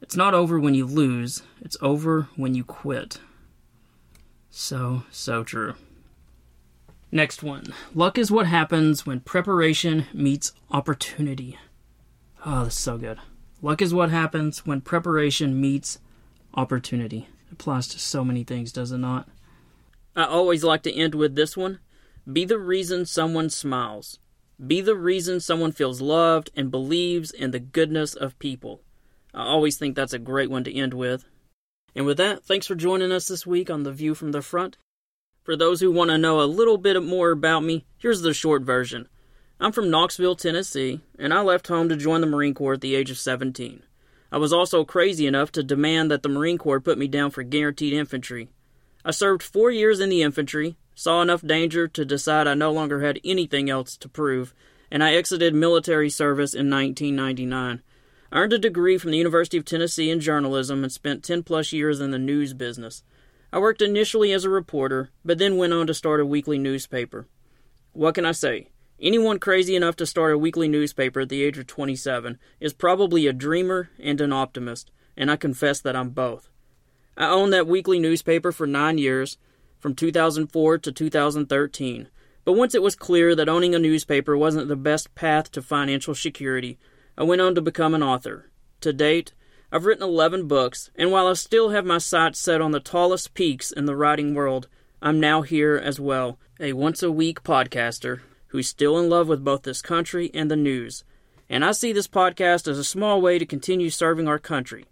It's 0.00 0.16
not 0.16 0.34
over 0.34 0.58
when 0.60 0.74
you 0.74 0.86
lose, 0.86 1.42
it's 1.60 1.76
over 1.80 2.28
when 2.36 2.54
you 2.54 2.62
quit. 2.62 3.18
So, 4.50 5.02
so 5.10 5.42
true. 5.42 5.74
Next 7.10 7.42
one. 7.42 7.74
Luck 7.94 8.16
is 8.16 8.30
what 8.30 8.46
happens 8.46 9.04
when 9.04 9.20
preparation 9.20 10.06
meets 10.12 10.52
opportunity. 10.70 11.58
Oh, 12.46 12.64
that's 12.64 12.78
so 12.78 12.96
good. 12.96 13.18
Luck 13.60 13.82
is 13.82 13.92
what 13.92 14.10
happens 14.10 14.64
when 14.64 14.80
preparation 14.80 15.60
meets 15.60 15.98
opportunity 16.54 17.28
applies 17.50 17.88
to 17.88 17.98
so 17.98 18.24
many 18.24 18.44
things, 18.44 18.72
does 18.72 18.92
it 18.92 18.98
not? 18.98 19.28
I 20.16 20.24
always 20.24 20.64
like 20.64 20.82
to 20.82 20.92
end 20.92 21.14
with 21.14 21.36
this 21.36 21.56
one 21.56 21.78
Be 22.30 22.44
the 22.44 22.58
reason 22.58 23.06
someone 23.06 23.50
smiles. 23.50 24.18
Be 24.64 24.80
the 24.80 24.96
reason 24.96 25.38
someone 25.38 25.72
feels 25.72 26.00
loved 26.00 26.50
and 26.56 26.70
believes 26.70 27.30
in 27.30 27.52
the 27.52 27.60
goodness 27.60 28.14
of 28.14 28.38
people. 28.38 28.82
I 29.32 29.44
always 29.44 29.76
think 29.76 29.94
that's 29.94 30.12
a 30.12 30.18
great 30.18 30.50
one 30.50 30.64
to 30.64 30.74
end 30.74 30.94
with. 30.94 31.24
And 31.94 32.04
with 32.06 32.16
that, 32.16 32.44
thanks 32.44 32.66
for 32.66 32.74
joining 32.74 33.12
us 33.12 33.28
this 33.28 33.46
week 33.46 33.70
on 33.70 33.84
The 33.84 33.92
View 33.92 34.14
from 34.14 34.32
the 34.32 34.42
Front. 34.42 34.76
For 35.44 35.56
those 35.56 35.80
who 35.80 35.92
want 35.92 36.10
to 36.10 36.18
know 36.18 36.40
a 36.40 36.42
little 36.42 36.76
bit 36.76 37.02
more 37.02 37.30
about 37.30 37.60
me, 37.60 37.86
here's 37.96 38.20
the 38.22 38.34
short 38.34 38.62
version. 38.62 39.08
I'm 39.60 39.72
from 39.72 39.90
Knoxville, 39.90 40.36
Tennessee, 40.36 41.00
and 41.18 41.32
I 41.32 41.40
left 41.40 41.68
home 41.68 41.88
to 41.88 41.96
join 41.96 42.20
the 42.20 42.26
Marine 42.26 42.54
Corps 42.54 42.74
at 42.74 42.80
the 42.80 42.94
age 42.94 43.10
of 43.10 43.18
17. 43.18 43.82
I 44.30 44.38
was 44.38 44.52
also 44.52 44.84
crazy 44.84 45.26
enough 45.26 45.50
to 45.52 45.62
demand 45.62 46.10
that 46.10 46.22
the 46.22 46.28
Marine 46.28 46.58
Corps 46.58 46.80
put 46.80 46.98
me 46.98 47.08
down 47.08 47.30
for 47.30 47.42
guaranteed 47.42 47.94
infantry. 47.94 48.48
I 49.04 49.10
served 49.10 49.42
four 49.42 49.70
years 49.70 50.00
in 50.00 50.10
the 50.10 50.22
infantry, 50.22 50.76
saw 50.94 51.22
enough 51.22 51.40
danger 51.40 51.88
to 51.88 52.04
decide 52.04 52.46
I 52.46 52.54
no 52.54 52.70
longer 52.70 53.00
had 53.00 53.20
anything 53.24 53.70
else 53.70 53.96
to 53.96 54.08
prove, 54.08 54.52
and 54.90 55.02
I 55.02 55.14
exited 55.14 55.54
military 55.54 56.10
service 56.10 56.52
in 56.52 56.68
1999. 56.68 57.82
I 58.30 58.38
earned 58.38 58.52
a 58.52 58.58
degree 58.58 58.98
from 58.98 59.12
the 59.12 59.18
University 59.18 59.56
of 59.56 59.64
Tennessee 59.64 60.10
in 60.10 60.20
journalism 60.20 60.82
and 60.82 60.92
spent 60.92 61.24
10 61.24 61.42
plus 61.44 61.72
years 61.72 62.00
in 62.00 62.10
the 62.10 62.18
news 62.18 62.52
business. 62.52 63.02
I 63.50 63.58
worked 63.58 63.80
initially 63.80 64.32
as 64.32 64.44
a 64.44 64.50
reporter, 64.50 65.10
but 65.24 65.38
then 65.38 65.56
went 65.56 65.72
on 65.72 65.86
to 65.86 65.94
start 65.94 66.20
a 66.20 66.26
weekly 66.26 66.58
newspaper. 66.58 67.26
What 67.92 68.14
can 68.14 68.26
I 68.26 68.32
say? 68.32 68.68
Anyone 69.00 69.38
crazy 69.38 69.76
enough 69.76 69.94
to 69.96 70.06
start 70.06 70.32
a 70.32 70.38
weekly 70.38 70.66
newspaper 70.66 71.20
at 71.20 71.28
the 71.28 71.44
age 71.44 71.56
of 71.56 71.68
27 71.68 72.36
is 72.58 72.72
probably 72.72 73.28
a 73.28 73.32
dreamer 73.32 73.90
and 74.00 74.20
an 74.20 74.32
optimist, 74.32 74.90
and 75.16 75.30
I 75.30 75.36
confess 75.36 75.80
that 75.80 75.94
I'm 75.94 76.10
both. 76.10 76.48
I 77.16 77.28
owned 77.28 77.52
that 77.52 77.68
weekly 77.68 78.00
newspaper 78.00 78.50
for 78.50 78.66
nine 78.66 78.98
years, 78.98 79.38
from 79.78 79.94
2004 79.94 80.78
to 80.78 80.90
2013, 80.90 82.08
but 82.44 82.54
once 82.54 82.74
it 82.74 82.82
was 82.82 82.96
clear 82.96 83.36
that 83.36 83.48
owning 83.48 83.72
a 83.72 83.78
newspaper 83.78 84.36
wasn't 84.36 84.66
the 84.66 84.74
best 84.74 85.14
path 85.14 85.52
to 85.52 85.62
financial 85.62 86.16
security, 86.16 86.76
I 87.16 87.22
went 87.22 87.40
on 87.40 87.54
to 87.54 87.62
become 87.62 87.94
an 87.94 88.02
author. 88.02 88.50
To 88.80 88.92
date, 88.92 89.32
I've 89.70 89.84
written 89.84 90.02
11 90.02 90.48
books, 90.48 90.90
and 90.96 91.12
while 91.12 91.28
I 91.28 91.34
still 91.34 91.68
have 91.68 91.86
my 91.86 91.98
sights 91.98 92.40
set 92.40 92.60
on 92.60 92.72
the 92.72 92.80
tallest 92.80 93.34
peaks 93.34 93.70
in 93.70 93.84
the 93.84 93.94
writing 93.94 94.34
world, 94.34 94.66
I'm 95.00 95.20
now 95.20 95.42
here 95.42 95.76
as 95.76 96.00
well, 96.00 96.40
a 96.58 96.72
once 96.72 97.00
a 97.00 97.12
week 97.12 97.44
podcaster 97.44 98.22
who's 98.48 98.68
still 98.68 98.98
in 98.98 99.08
love 99.08 99.28
with 99.28 99.44
both 99.44 99.62
this 99.62 99.82
country 99.82 100.30
and 100.34 100.50
the 100.50 100.56
news. 100.56 101.04
And 101.48 101.64
I 101.64 101.70
see 101.72 101.92
this 101.92 102.08
podcast 102.08 102.68
as 102.68 102.78
a 102.78 102.84
small 102.84 103.22
way 103.22 103.38
to 103.38 103.46
continue 103.46 103.90
serving 103.90 104.28
our 104.28 104.38
country, 104.38 104.84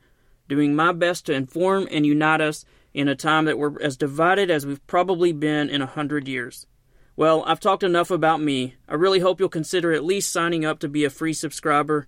doing 0.48 0.74
my 0.74 0.92
best 0.92 1.26
to 1.26 1.34
inform 1.34 1.86
and 1.90 2.06
unite 2.06 2.40
us 2.40 2.64
in 2.94 3.08
a 3.08 3.14
time 3.14 3.44
that 3.44 3.58
we're 3.58 3.78
as 3.82 3.96
divided 3.96 4.50
as 4.50 4.64
we've 4.64 4.86
probably 4.86 5.32
been 5.32 5.68
in 5.68 5.82
a 5.82 5.86
hundred 5.86 6.28
years. 6.28 6.66
Well, 7.14 7.44
I've 7.46 7.60
talked 7.60 7.82
enough 7.82 8.10
about 8.10 8.40
me. 8.40 8.76
I 8.88 8.94
really 8.94 9.18
hope 9.20 9.38
you'll 9.40 9.48
consider 9.48 9.92
at 9.92 10.04
least 10.04 10.32
signing 10.32 10.64
up 10.64 10.78
to 10.80 10.88
be 10.88 11.04
a 11.04 11.10
free 11.10 11.32
subscriber. 11.32 12.06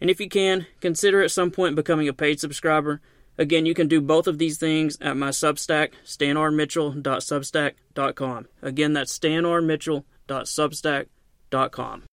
And 0.00 0.10
if 0.10 0.20
you 0.20 0.28
can, 0.28 0.66
consider 0.80 1.22
at 1.22 1.30
some 1.30 1.50
point 1.50 1.76
becoming 1.76 2.08
a 2.08 2.12
paid 2.12 2.40
subscriber. 2.40 3.00
Again, 3.36 3.66
you 3.66 3.74
can 3.74 3.88
do 3.88 4.00
both 4.00 4.26
of 4.26 4.38
these 4.38 4.56
things 4.58 4.98
at 5.00 5.16
my 5.16 5.30
Substack, 5.30 5.92
stanrmitchell.substack.com. 6.04 8.46
Again, 8.62 8.92
that's 8.94 9.18
stanrmitchell.substack.com 9.18 10.17
www.substack.com. 10.28 12.04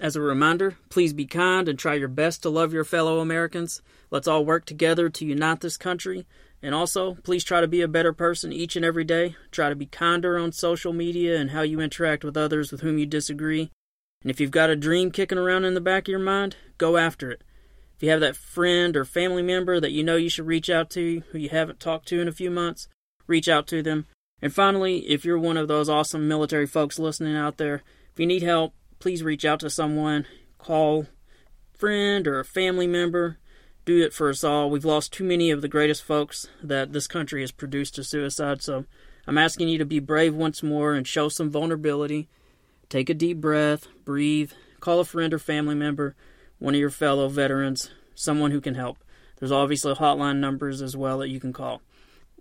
As 0.00 0.16
a 0.16 0.20
reminder, 0.20 0.76
please 0.88 1.12
be 1.12 1.26
kind 1.26 1.68
and 1.68 1.78
try 1.78 1.94
your 1.94 2.08
best 2.08 2.42
to 2.42 2.50
love 2.50 2.72
your 2.72 2.84
fellow 2.84 3.20
Americans. 3.20 3.82
Let's 4.10 4.26
all 4.26 4.44
work 4.44 4.64
together 4.64 5.08
to 5.08 5.24
unite 5.24 5.60
this 5.60 5.76
country. 5.76 6.26
And 6.60 6.74
also, 6.74 7.14
please 7.22 7.44
try 7.44 7.60
to 7.60 7.68
be 7.68 7.82
a 7.82 7.88
better 7.88 8.12
person 8.12 8.52
each 8.52 8.74
and 8.74 8.84
every 8.84 9.04
day. 9.04 9.36
Try 9.50 9.68
to 9.68 9.76
be 9.76 9.86
kinder 9.86 10.38
on 10.38 10.52
social 10.52 10.92
media 10.92 11.38
and 11.38 11.50
how 11.50 11.62
you 11.62 11.80
interact 11.80 12.24
with 12.24 12.36
others 12.36 12.72
with 12.72 12.80
whom 12.80 12.98
you 12.98 13.06
disagree. 13.06 13.70
And 14.22 14.30
if 14.30 14.40
you've 14.40 14.50
got 14.50 14.70
a 14.70 14.76
dream 14.76 15.10
kicking 15.10 15.38
around 15.38 15.64
in 15.64 15.74
the 15.74 15.80
back 15.80 16.04
of 16.04 16.08
your 16.08 16.18
mind, 16.18 16.56
go 16.78 16.96
after 16.96 17.30
it. 17.30 17.42
If 17.96 18.02
you 18.02 18.10
have 18.10 18.20
that 18.20 18.36
friend 18.36 18.96
or 18.96 19.04
family 19.04 19.42
member 19.42 19.78
that 19.78 19.92
you 19.92 20.02
know 20.02 20.16
you 20.16 20.28
should 20.28 20.46
reach 20.46 20.70
out 20.70 20.90
to 20.90 21.22
who 21.30 21.38
you 21.38 21.48
haven't 21.48 21.80
talked 21.80 22.08
to 22.08 22.20
in 22.20 22.28
a 22.28 22.32
few 22.32 22.50
months, 22.50 22.88
reach 23.26 23.48
out 23.48 23.66
to 23.68 23.82
them 23.82 24.06
and 24.42 24.52
finally, 24.52 24.98
if 25.08 25.24
you're 25.24 25.38
one 25.38 25.56
of 25.56 25.68
those 25.68 25.88
awesome 25.88 26.26
military 26.26 26.66
folks 26.66 26.98
listening 26.98 27.36
out 27.36 27.58
there, 27.58 27.84
if 28.12 28.18
you 28.18 28.26
need 28.26 28.42
help, 28.42 28.74
please 28.98 29.22
reach 29.22 29.44
out 29.44 29.60
to 29.60 29.70
someone, 29.70 30.26
call 30.58 31.06
a 31.74 31.78
friend 31.78 32.26
or 32.26 32.40
a 32.40 32.44
family 32.44 32.88
member. 32.88 33.38
Do 33.84 34.02
it 34.02 34.12
for 34.12 34.30
us 34.30 34.42
all. 34.42 34.68
We've 34.68 34.84
lost 34.84 35.12
too 35.12 35.24
many 35.24 35.50
of 35.50 35.62
the 35.62 35.68
greatest 35.68 36.02
folks 36.02 36.48
that 36.62 36.92
this 36.92 37.06
country 37.06 37.40
has 37.40 37.52
produced 37.52 37.94
to 37.94 38.04
suicide, 38.04 38.62
so 38.62 38.84
I'm 39.26 39.38
asking 39.38 39.68
you 39.68 39.78
to 39.78 39.84
be 39.84 40.00
brave 40.00 40.34
once 40.34 40.62
more 40.62 40.94
and 40.94 41.06
show 41.06 41.28
some 41.28 41.50
vulnerability. 41.50 42.28
Take 42.88 43.08
a 43.10 43.14
deep 43.14 43.40
breath, 43.40 43.86
breathe, 44.04 44.52
call 44.80 45.00
a 45.00 45.04
friend 45.04 45.32
or 45.32 45.38
family 45.38 45.74
member, 45.74 46.14
one 46.58 46.74
of 46.74 46.80
your 46.80 46.90
fellow 46.90 47.28
veterans, 47.28 47.90
someone 48.14 48.50
who 48.50 48.60
can 48.60 48.74
help. 48.74 48.98
There's 49.38 49.52
obviously 49.52 49.94
hotline 49.94 50.38
numbers 50.38 50.82
as 50.82 50.96
well 50.96 51.18
that 51.18 51.28
you 51.28 51.40
can 51.40 51.52
call 51.52 51.82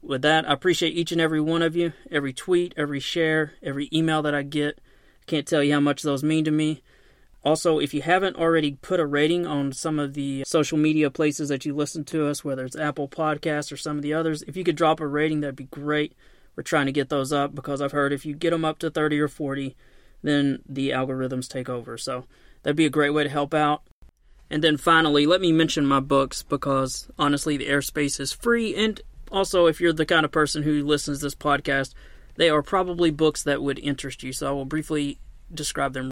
with 0.02 0.22
that, 0.24 0.50
I 0.50 0.54
appreciate 0.54 0.96
each 0.96 1.12
and 1.12 1.22
every 1.22 1.42
one 1.42 1.62
of 1.62 1.76
you, 1.76 1.94
every 2.10 2.34
tweet, 2.34 2.74
every 2.78 3.00
share, 3.00 3.54
every 3.62 3.90
email 3.94 4.22
that 4.22 4.36
I 4.36 4.44
get. 4.44 4.80
I 5.22 5.26
can't 5.28 5.48
tell 5.48 5.64
you 5.64 5.74
how 5.74 5.80
much 5.80 6.02
those 6.02 6.24
mean 6.24 6.46
to 6.46 6.52
me. 6.52 6.82
Also, 7.44 7.80
if 7.80 7.94
you 7.94 8.04
haven't 8.04 8.36
already 8.36 8.74
put 8.82 9.00
a 9.00 9.06
rating 9.06 9.48
on 9.48 9.72
some 9.72 9.98
of 9.98 10.14
the 10.14 10.44
social 10.46 10.78
media 10.78 11.10
places 11.10 11.50
that 11.50 11.66
you 11.66 11.76
listen 11.76 12.04
to 12.06 12.28
us, 12.28 12.44
whether 12.44 12.66
it's 12.66 12.76
Apple 12.76 13.08
Podcasts 13.08 13.72
or 13.72 13.78
some 13.78 13.98
of 13.98 14.04
the 14.04 14.14
others, 14.14 14.44
if 14.44 14.56
you 14.56 14.64
could 14.64 14.76
drop 14.76 15.00
a 15.00 15.08
rating, 15.08 15.42
that'd 15.42 15.56
be 15.56 15.64
great. 15.66 16.14
We're 16.56 16.64
trying 16.64 16.86
to 16.86 16.92
get 16.92 17.10
those 17.10 17.34
up 17.34 17.56
because 17.56 17.82
I've 17.82 17.94
heard 17.94 18.14
if 18.14 18.26
you 18.26 18.36
get 18.36 18.52
them 18.52 18.66
up 18.66 18.78
to 18.80 18.92
30 18.92 19.20
or 19.20 19.28
40, 19.28 19.76
then 20.22 20.60
the 20.68 20.90
algorithms 20.90 21.48
take 21.48 21.70
over. 21.70 21.98
So 21.98 22.26
that'd 22.62 22.76
be 22.76 22.86
a 22.86 22.92
great 22.92 23.12
way 23.12 23.24
to 23.24 23.30
help 23.30 23.54
out. 23.54 23.84
And 24.52 24.64
then 24.64 24.78
finally, 24.78 25.26
let 25.26 25.42
me 25.42 25.52
mention 25.52 25.86
my 25.86 26.02
books 26.02 26.44
because 26.44 27.10
honestly, 27.18 27.58
the 27.58 27.70
airspace 27.70 28.20
is 28.20 28.34
free 28.34 28.76
and 28.76 29.02
Also, 29.32 29.66
if 29.68 29.80
you're 29.80 29.94
the 29.94 30.06
kind 30.06 30.26
of 30.26 30.32
person 30.32 30.64
who 30.64 30.84
listens 30.86 31.20
to 31.20 31.26
this 31.26 31.36
podcast, 31.36 31.94
they 32.36 32.50
are 32.50 32.62
probably 32.62 33.12
books 33.12 33.44
that 33.44 33.62
would 33.62 33.80
interest 33.80 34.24
you, 34.24 34.34
so 34.34 34.48
I 34.48 34.52
will 34.52 34.66
briefly 34.66 35.20
describe 35.54 35.94
them. 35.94 36.12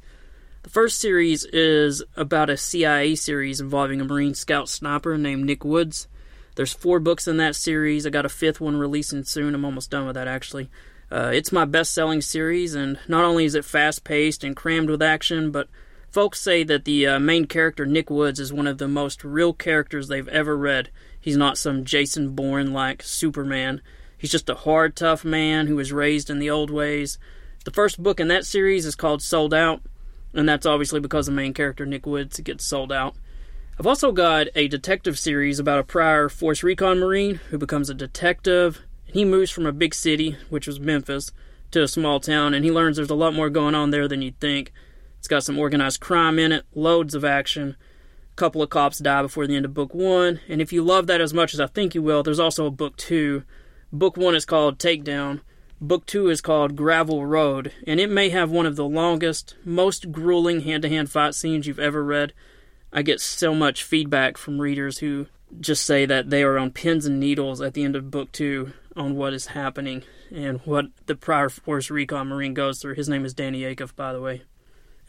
The 0.64 0.70
first 0.70 1.00
series 1.00 1.46
is 1.46 2.04
about 2.16 2.50
a 2.50 2.58
CIA 2.58 3.16
series 3.16 3.62
involving 3.62 4.02
a 4.02 4.06
Marine 4.06 4.34
scout 4.34 4.70
sniper 4.70 5.18
named 5.18 5.46
Nick 5.46 5.64
Woods. 5.64 6.08
There's 6.56 6.74
four 6.74 7.00
books 7.00 7.28
in 7.28 7.38
that 7.38 7.56
series. 7.56 8.06
I 8.06 8.10
got 8.10 8.26
a 8.26 8.30
fifth 8.30 8.60
one 8.60 8.78
releasing 8.78 9.24
soon. 9.24 9.56
I'm 9.56 9.64
almost 9.64 9.90
done 9.90 10.06
with 10.06 10.16
that 10.16 10.28
actually. 10.28 10.70
Uh, 11.12 11.32
it's 11.34 11.52
my 11.52 11.66
best 11.66 11.94
selling 11.94 12.22
series, 12.22 12.76
and 12.76 13.00
not 13.08 13.24
only 13.24 13.46
is 13.46 13.56
it 13.56 13.66
fast 13.66 14.04
paced 14.04 14.44
and 14.44 14.56
crammed 14.56 14.90
with 14.90 15.02
action, 15.02 15.50
but 15.50 15.68
folks 16.12 16.40
say 16.40 16.64
that 16.64 16.86
the 16.86 17.08
uh, 17.08 17.20
main 17.20 17.46
character, 17.46 17.86
Nick 17.86 18.10
Woods, 18.10 18.40
is 18.40 18.54
one 18.54 18.68
of 18.68 18.78
the 18.78 18.88
most 18.88 19.24
real 19.24 19.54
characters 19.54 20.08
they've 20.08 20.28
ever 20.28 20.58
read. 20.58 20.90
He's 21.20 21.38
not 21.38 21.58
some 21.58 21.84
Jason 21.84 22.30
Bourne 22.36 22.74
like 22.74 23.04
Superman. 23.04 23.82
He's 24.18 24.32
just 24.32 24.50
a 24.50 24.56
hard, 24.56 24.96
tough 24.96 25.24
man 25.24 25.68
who 25.68 25.76
was 25.76 25.94
raised 25.94 26.30
in 26.30 26.40
the 26.40 26.50
old 26.50 26.70
ways. 26.70 27.18
The 27.66 27.72
first 27.72 28.02
book 28.02 28.20
in 28.20 28.28
that 28.30 28.46
series 28.46 28.86
is 28.86 28.96
called 28.96 29.22
Sold 29.22 29.54
Out, 29.54 29.82
and 30.34 30.48
that's 30.48 30.66
obviously 30.66 31.00
because 31.00 31.26
the 31.26 31.32
main 31.32 31.54
character, 31.54 31.86
Nick 31.86 32.06
Woods, 32.06 32.40
gets 32.40 32.66
sold 32.66 32.92
out. 32.92 33.16
I've 33.80 33.88
also 33.88 34.12
got 34.12 34.48
a 34.56 34.68
detective 34.68 35.18
series 35.18 35.60
about 35.60 35.80
a 35.80 35.84
prior 35.84 36.28
Force 36.28 36.64
Recon 36.64 37.00
Marine 37.00 37.36
who 37.50 37.58
becomes 37.58 37.90
a 37.90 37.94
detective 37.94 38.82
he 39.12 39.26
moves 39.26 39.50
from 39.50 39.66
a 39.66 39.72
big 39.72 39.96
city, 39.96 40.38
which 40.50 40.68
was 40.68 40.80
Memphis, 40.80 41.32
to 41.72 41.84
a 41.84 41.88
small 41.88 42.20
town, 42.20 42.54
and 42.54 42.64
he 42.64 42.72
learns 42.72 42.98
there's 42.98 43.10
a 43.10 43.16
lot 43.16 43.34
more 43.34 43.50
going 43.50 43.76
on 43.76 43.92
there 43.92 44.08
than 44.08 44.22
you'd 44.22 44.40
think. 44.40 44.72
It's 45.20 45.28
got 45.28 45.44
some 45.44 45.60
organized 45.60 46.00
crime 46.00 46.40
in 46.40 46.52
it, 46.52 46.66
loads 46.74 47.14
of 47.14 47.24
action. 47.24 47.76
A 48.32 48.36
couple 48.36 48.64
of 48.64 48.70
cops 48.70 49.00
die 49.00 49.22
before 49.22 49.46
the 49.46 49.56
end 49.56 49.66
of 49.66 49.74
book 49.74 49.94
one, 49.94 50.40
and 50.48 50.62
if 50.62 50.74
you 50.74 50.82
love 50.82 51.08
that 51.08 51.22
as 51.22 51.34
much 51.34 51.54
as 51.54 51.60
I 51.60 51.68
think 51.68 51.94
you 51.94 52.02
will, 52.02 52.24
there's 52.24 52.40
also 52.40 52.66
a 52.66 52.72
book 52.72 52.96
two. 52.96 53.44
Book 53.92 54.18
one 54.18 54.34
is 54.34 54.46
called 54.46 54.80
Takedown. 54.80 55.42
Book 55.82 56.06
two 56.06 56.30
is 56.30 56.42
called 56.42 56.76
Gravel 56.76 57.26
Road, 57.26 57.74
and 57.86 58.00
it 58.00 58.10
may 58.10 58.30
have 58.30 58.50
one 58.50 58.66
of 58.66 58.76
the 58.76 58.88
longest, 58.88 59.56
most 59.66 60.12
grueling 60.12 60.62
hand 60.62 60.84
to 60.84 60.90
hand 60.90 61.12
fight 61.12 61.36
scenes 61.36 61.68
you've 61.68 61.80
ever 61.80 62.04
read. 62.04 62.34
I 62.92 63.02
get 63.02 63.22
so 63.22 63.54
much 63.54 63.84
feedback 63.84 64.38
from 64.38 64.62
readers 64.62 65.00
who 65.00 65.28
just 65.60 65.86
say 65.86 66.06
that 66.06 66.30
they 66.30 66.44
are 66.44 66.58
on 66.58 66.72
pins 66.72 67.06
and 67.06 67.20
needles 67.20 67.62
at 67.62 67.74
the 67.74 67.84
end 67.84 67.96
of 67.96 68.12
book 68.12 68.32
two 68.32 68.74
on 68.96 69.16
what 69.16 69.34
is 69.34 69.48
happening 69.48 70.04
and 70.32 70.60
what 70.62 70.86
the 71.06 71.16
prior 71.16 71.50
Force 71.50 71.90
Recon 71.90 72.28
Marine 72.28 72.54
goes 72.54 72.82
through. 72.82 72.96
His 72.96 73.10
name 73.10 73.26
is 73.26 73.34
Danny 73.34 73.62
Acuff, 73.62 73.96
by 73.96 74.14
the 74.14 74.22
way. 74.22 74.44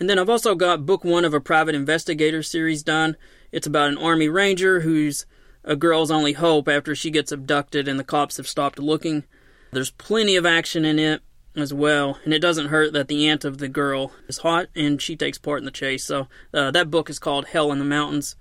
And 0.01 0.09
then 0.09 0.18
I've 0.18 0.31
also 0.31 0.55
got 0.55 0.86
book 0.86 1.05
one 1.05 1.27
of 1.27 1.35
a 1.35 1.40
private 1.40 1.74
investigator 1.74 2.43
series 2.43 2.82
done. 2.82 3.16
It's 3.52 3.66
about 3.66 3.90
an 3.90 3.98
Army 3.98 4.31
Ranger 4.31 4.81
who's 4.81 5.27
a 5.62 5.77
girl's 5.77 6.10
only 6.10 6.32
hope 6.32 6.68
after 6.68 6.94
she 6.94 7.10
gets 7.10 7.31
abducted 7.31 7.86
and 7.86 8.01
the 8.01 8.05
cops 8.05 8.39
have 8.39 8.48
stopped 8.48 8.78
looking. 8.78 9.24
There's 9.72 9.90
plenty 9.90 10.36
of 10.36 10.47
action 10.47 10.86
in 10.86 10.98
it 10.98 11.20
as 11.55 11.74
well, 11.74 12.18
and 12.24 12.32
it 12.32 12.39
doesn't 12.39 12.68
hurt 12.68 12.93
that 12.94 13.09
the 13.09 13.28
aunt 13.28 13.44
of 13.44 13.59
the 13.59 13.68
girl 13.68 14.12
is 14.27 14.39
hot 14.39 14.68
and 14.74 15.02
she 15.02 15.16
takes 15.16 15.36
part 15.36 15.59
in 15.59 15.66
the 15.66 15.70
chase. 15.70 16.05
So 16.05 16.28
uh, 16.55 16.70
that 16.70 16.90
book 16.90 17.10
is 17.10 17.18
called 17.18 17.48
Hell 17.48 17.70
in 17.70 17.78
the 17.78 17.85
Mountains. 17.85 18.36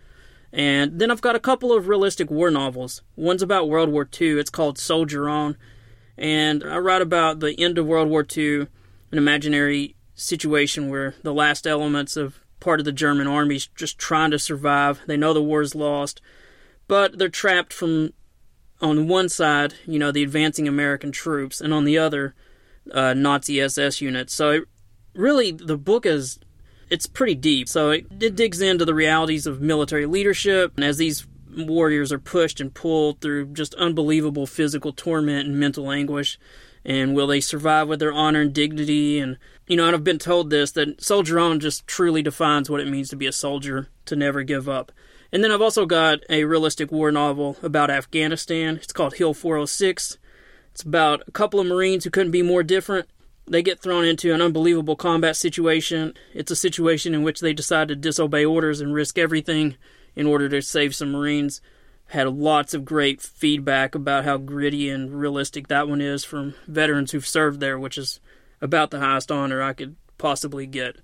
And 0.53 0.97
then 0.97 1.11
I've 1.11 1.21
got 1.21 1.35
a 1.35 1.39
couple 1.39 1.73
of 1.73 1.89
realistic 1.89 2.31
war 2.31 2.49
novels. 2.49 3.01
One's 3.17 3.41
about 3.41 3.69
World 3.69 3.89
War 3.89 4.07
II. 4.19 4.39
It's 4.39 4.49
called 4.49 4.77
Soldier 4.77 5.27
On. 5.27 5.57
And 6.17 6.63
I 6.63 6.77
write 6.77 7.01
about 7.01 7.41
the 7.41 7.59
end 7.59 7.77
of 7.77 7.85
World 7.85 8.09
War 8.09 8.25
II, 8.35 8.61
an 9.11 9.17
imaginary 9.17 9.95
situation 10.19 10.89
where 10.89 11.15
the 11.23 11.33
last 11.33 11.65
elements 11.65 12.17
of 12.17 12.39
part 12.59 12.79
of 12.79 12.85
the 12.85 12.91
German 12.91 13.27
army's 13.27 13.67
just 13.67 13.97
trying 13.97 14.31
to 14.31 14.39
survive. 14.39 15.01
They 15.07 15.17
know 15.17 15.33
the 15.33 15.41
war's 15.41 15.75
lost, 15.75 16.21
but 16.87 17.17
they're 17.17 17.29
trapped 17.29 17.73
from 17.73 18.13
on 18.81 19.07
one 19.07 19.29
side, 19.29 19.73
you 19.85 19.99
know, 19.99 20.11
the 20.11 20.23
advancing 20.23 20.67
American 20.67 21.11
troops, 21.11 21.59
and 21.59 21.73
on 21.73 21.83
the 21.83 21.97
other, 21.97 22.33
uh, 22.93 23.13
Nazi 23.13 23.59
SS 23.59 24.01
units. 24.01 24.33
So 24.33 24.51
it, 24.51 24.63
really, 25.13 25.51
the 25.51 25.77
book 25.77 26.05
is 26.05 26.39
it's 26.89 27.05
pretty 27.05 27.35
deep. 27.35 27.69
So 27.69 27.91
it, 27.91 28.07
it 28.19 28.35
digs 28.35 28.61
into 28.61 28.85
the 28.85 28.95
realities 28.95 29.45
of 29.45 29.61
military 29.61 30.05
leadership 30.05 30.73
and 30.75 30.83
as 30.83 30.97
these 30.97 31.27
warriors 31.55 32.11
are 32.11 32.19
pushed 32.19 32.59
and 32.59 32.73
pulled 32.73 33.21
through 33.21 33.47
just 33.53 33.73
unbelievable 33.75 34.47
physical 34.47 34.93
torment 34.93 35.47
and 35.47 35.59
mental 35.59 35.91
anguish. 35.91 36.39
And 36.85 37.13
will 37.13 37.27
they 37.27 37.41
survive 37.41 37.87
with 37.87 37.99
their 37.99 38.13
honor 38.13 38.41
and 38.41 38.53
dignity? 38.53 39.19
And, 39.19 39.37
you 39.69 39.77
know, 39.77 39.85
and 39.85 39.95
I've 39.95 40.03
been 40.03 40.19
told 40.19 40.49
this 40.49 40.71
that 40.71 41.01
Soldier 41.01 41.39
On 41.39 41.61
just 41.61 41.87
truly 41.87 42.21
defines 42.21 42.69
what 42.69 42.81
it 42.81 42.89
means 42.89 43.07
to 43.09 43.15
be 43.15 43.27
a 43.27 43.31
soldier, 43.31 43.87
to 44.05 44.17
never 44.17 44.43
give 44.43 44.67
up. 44.67 44.91
And 45.31 45.41
then 45.41 45.51
I've 45.51 45.61
also 45.61 45.85
got 45.85 46.19
a 46.29 46.43
realistic 46.43 46.91
war 46.91 47.11
novel 47.11 47.55
about 47.63 47.89
Afghanistan. 47.89 48.75
It's 48.75 48.91
called 48.91 49.15
Hill 49.15 49.33
406. 49.33 50.17
It's 50.73 50.83
about 50.83 51.23
a 51.27 51.31
couple 51.31 51.61
of 51.61 51.67
Marines 51.67 52.03
who 52.03 52.09
couldn't 52.09 52.31
be 52.31 52.41
more 52.41 52.63
different 52.63 53.07
they 53.49 53.63
get 53.63 53.79
thrown 53.79 54.05
into 54.05 54.33
an 54.33 54.41
unbelievable 54.41 54.95
combat 54.95 55.35
situation. 55.35 56.13
It's 56.33 56.51
a 56.51 56.55
situation 56.55 57.13
in 57.13 57.23
which 57.23 57.39
they 57.39 57.51
decide 57.51 57.87
to 57.87 57.95
disobey 57.95 58.45
orders 58.45 58.79
and 58.79 58.93
risk 58.93 59.17
everything 59.17 59.75
in 60.15 60.27
order 60.27 60.47
to 60.49 60.61
save 60.61 60.95
some 60.95 61.11
Marines. 61.11 61.61
Had 62.07 62.27
lots 62.27 62.73
of 62.73 62.85
great 62.85 63.21
feedback 63.21 63.95
about 63.95 64.23
how 64.23 64.37
gritty 64.37 64.89
and 64.89 65.19
realistic 65.19 65.67
that 65.67 65.87
one 65.87 66.01
is 66.01 66.23
from 66.23 66.55
veterans 66.67 67.11
who've 67.11 67.25
served 67.25 67.59
there, 67.59 67.79
which 67.79 67.97
is 67.97 68.19
about 68.61 68.91
the 68.91 68.99
highest 68.99 69.31
honor 69.31 69.61
I 69.61 69.73
could 69.73 69.95
possibly 70.17 70.65
get. 70.67 70.97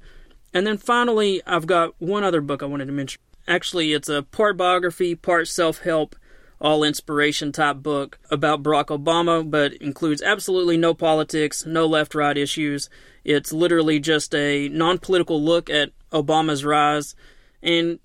And 0.53 0.65
then 0.65 0.77
finally, 0.77 1.41
I've 1.45 1.67
got 1.67 1.99
one 1.99 2.23
other 2.23 2.41
book 2.41 2.63
I 2.63 2.67
wanted 2.67 2.85
to 2.85 2.91
mention. 2.91 3.21
Actually, 3.47 3.93
it's 3.93 4.09
a 4.09 4.23
part 4.23 4.57
biography, 4.57 5.15
part 5.15 5.47
self 5.47 5.79
help 5.79 6.15
all 6.61 6.83
inspiration 6.83 7.51
type 7.51 7.77
book 7.77 8.17
about 8.31 8.63
Barack 8.63 8.85
Obama, 8.85 9.49
but 9.49 9.73
includes 9.73 10.21
absolutely 10.21 10.77
no 10.77 10.93
politics, 10.93 11.65
no 11.65 11.85
left 11.85 12.15
right 12.15 12.37
issues. 12.37 12.89
It's 13.23 13.51
literally 13.51 13.99
just 13.99 14.33
a 14.33 14.69
non 14.69 14.97
political 14.99 15.41
look 15.41 15.69
at 15.69 15.91
Obama's 16.11 16.63
rise. 16.63 17.15
And 17.61 17.99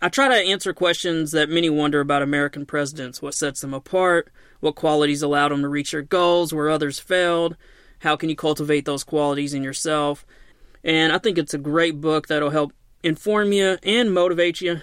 I 0.00 0.08
try 0.08 0.28
to 0.28 0.34
answer 0.48 0.72
questions 0.72 1.32
that 1.32 1.48
many 1.48 1.70
wonder 1.70 2.00
about 2.00 2.22
American 2.22 2.66
presidents 2.66 3.20
what 3.20 3.34
sets 3.34 3.60
them 3.60 3.74
apart, 3.74 4.30
what 4.60 4.76
qualities 4.76 5.22
allowed 5.22 5.50
them 5.50 5.62
to 5.62 5.68
reach 5.68 5.92
their 5.92 6.02
goals 6.02 6.52
where 6.52 6.68
others 6.68 7.00
failed, 7.00 7.56
how 8.00 8.16
can 8.16 8.28
you 8.28 8.36
cultivate 8.36 8.84
those 8.84 9.04
qualities 9.04 9.54
in 9.54 9.62
yourself. 9.62 10.26
And 10.84 11.12
I 11.12 11.18
think 11.18 11.38
it's 11.38 11.54
a 11.54 11.58
great 11.58 12.00
book 12.00 12.28
that'll 12.28 12.50
help 12.50 12.72
inform 13.02 13.52
you 13.52 13.78
and 13.82 14.12
motivate 14.12 14.60
you 14.60 14.80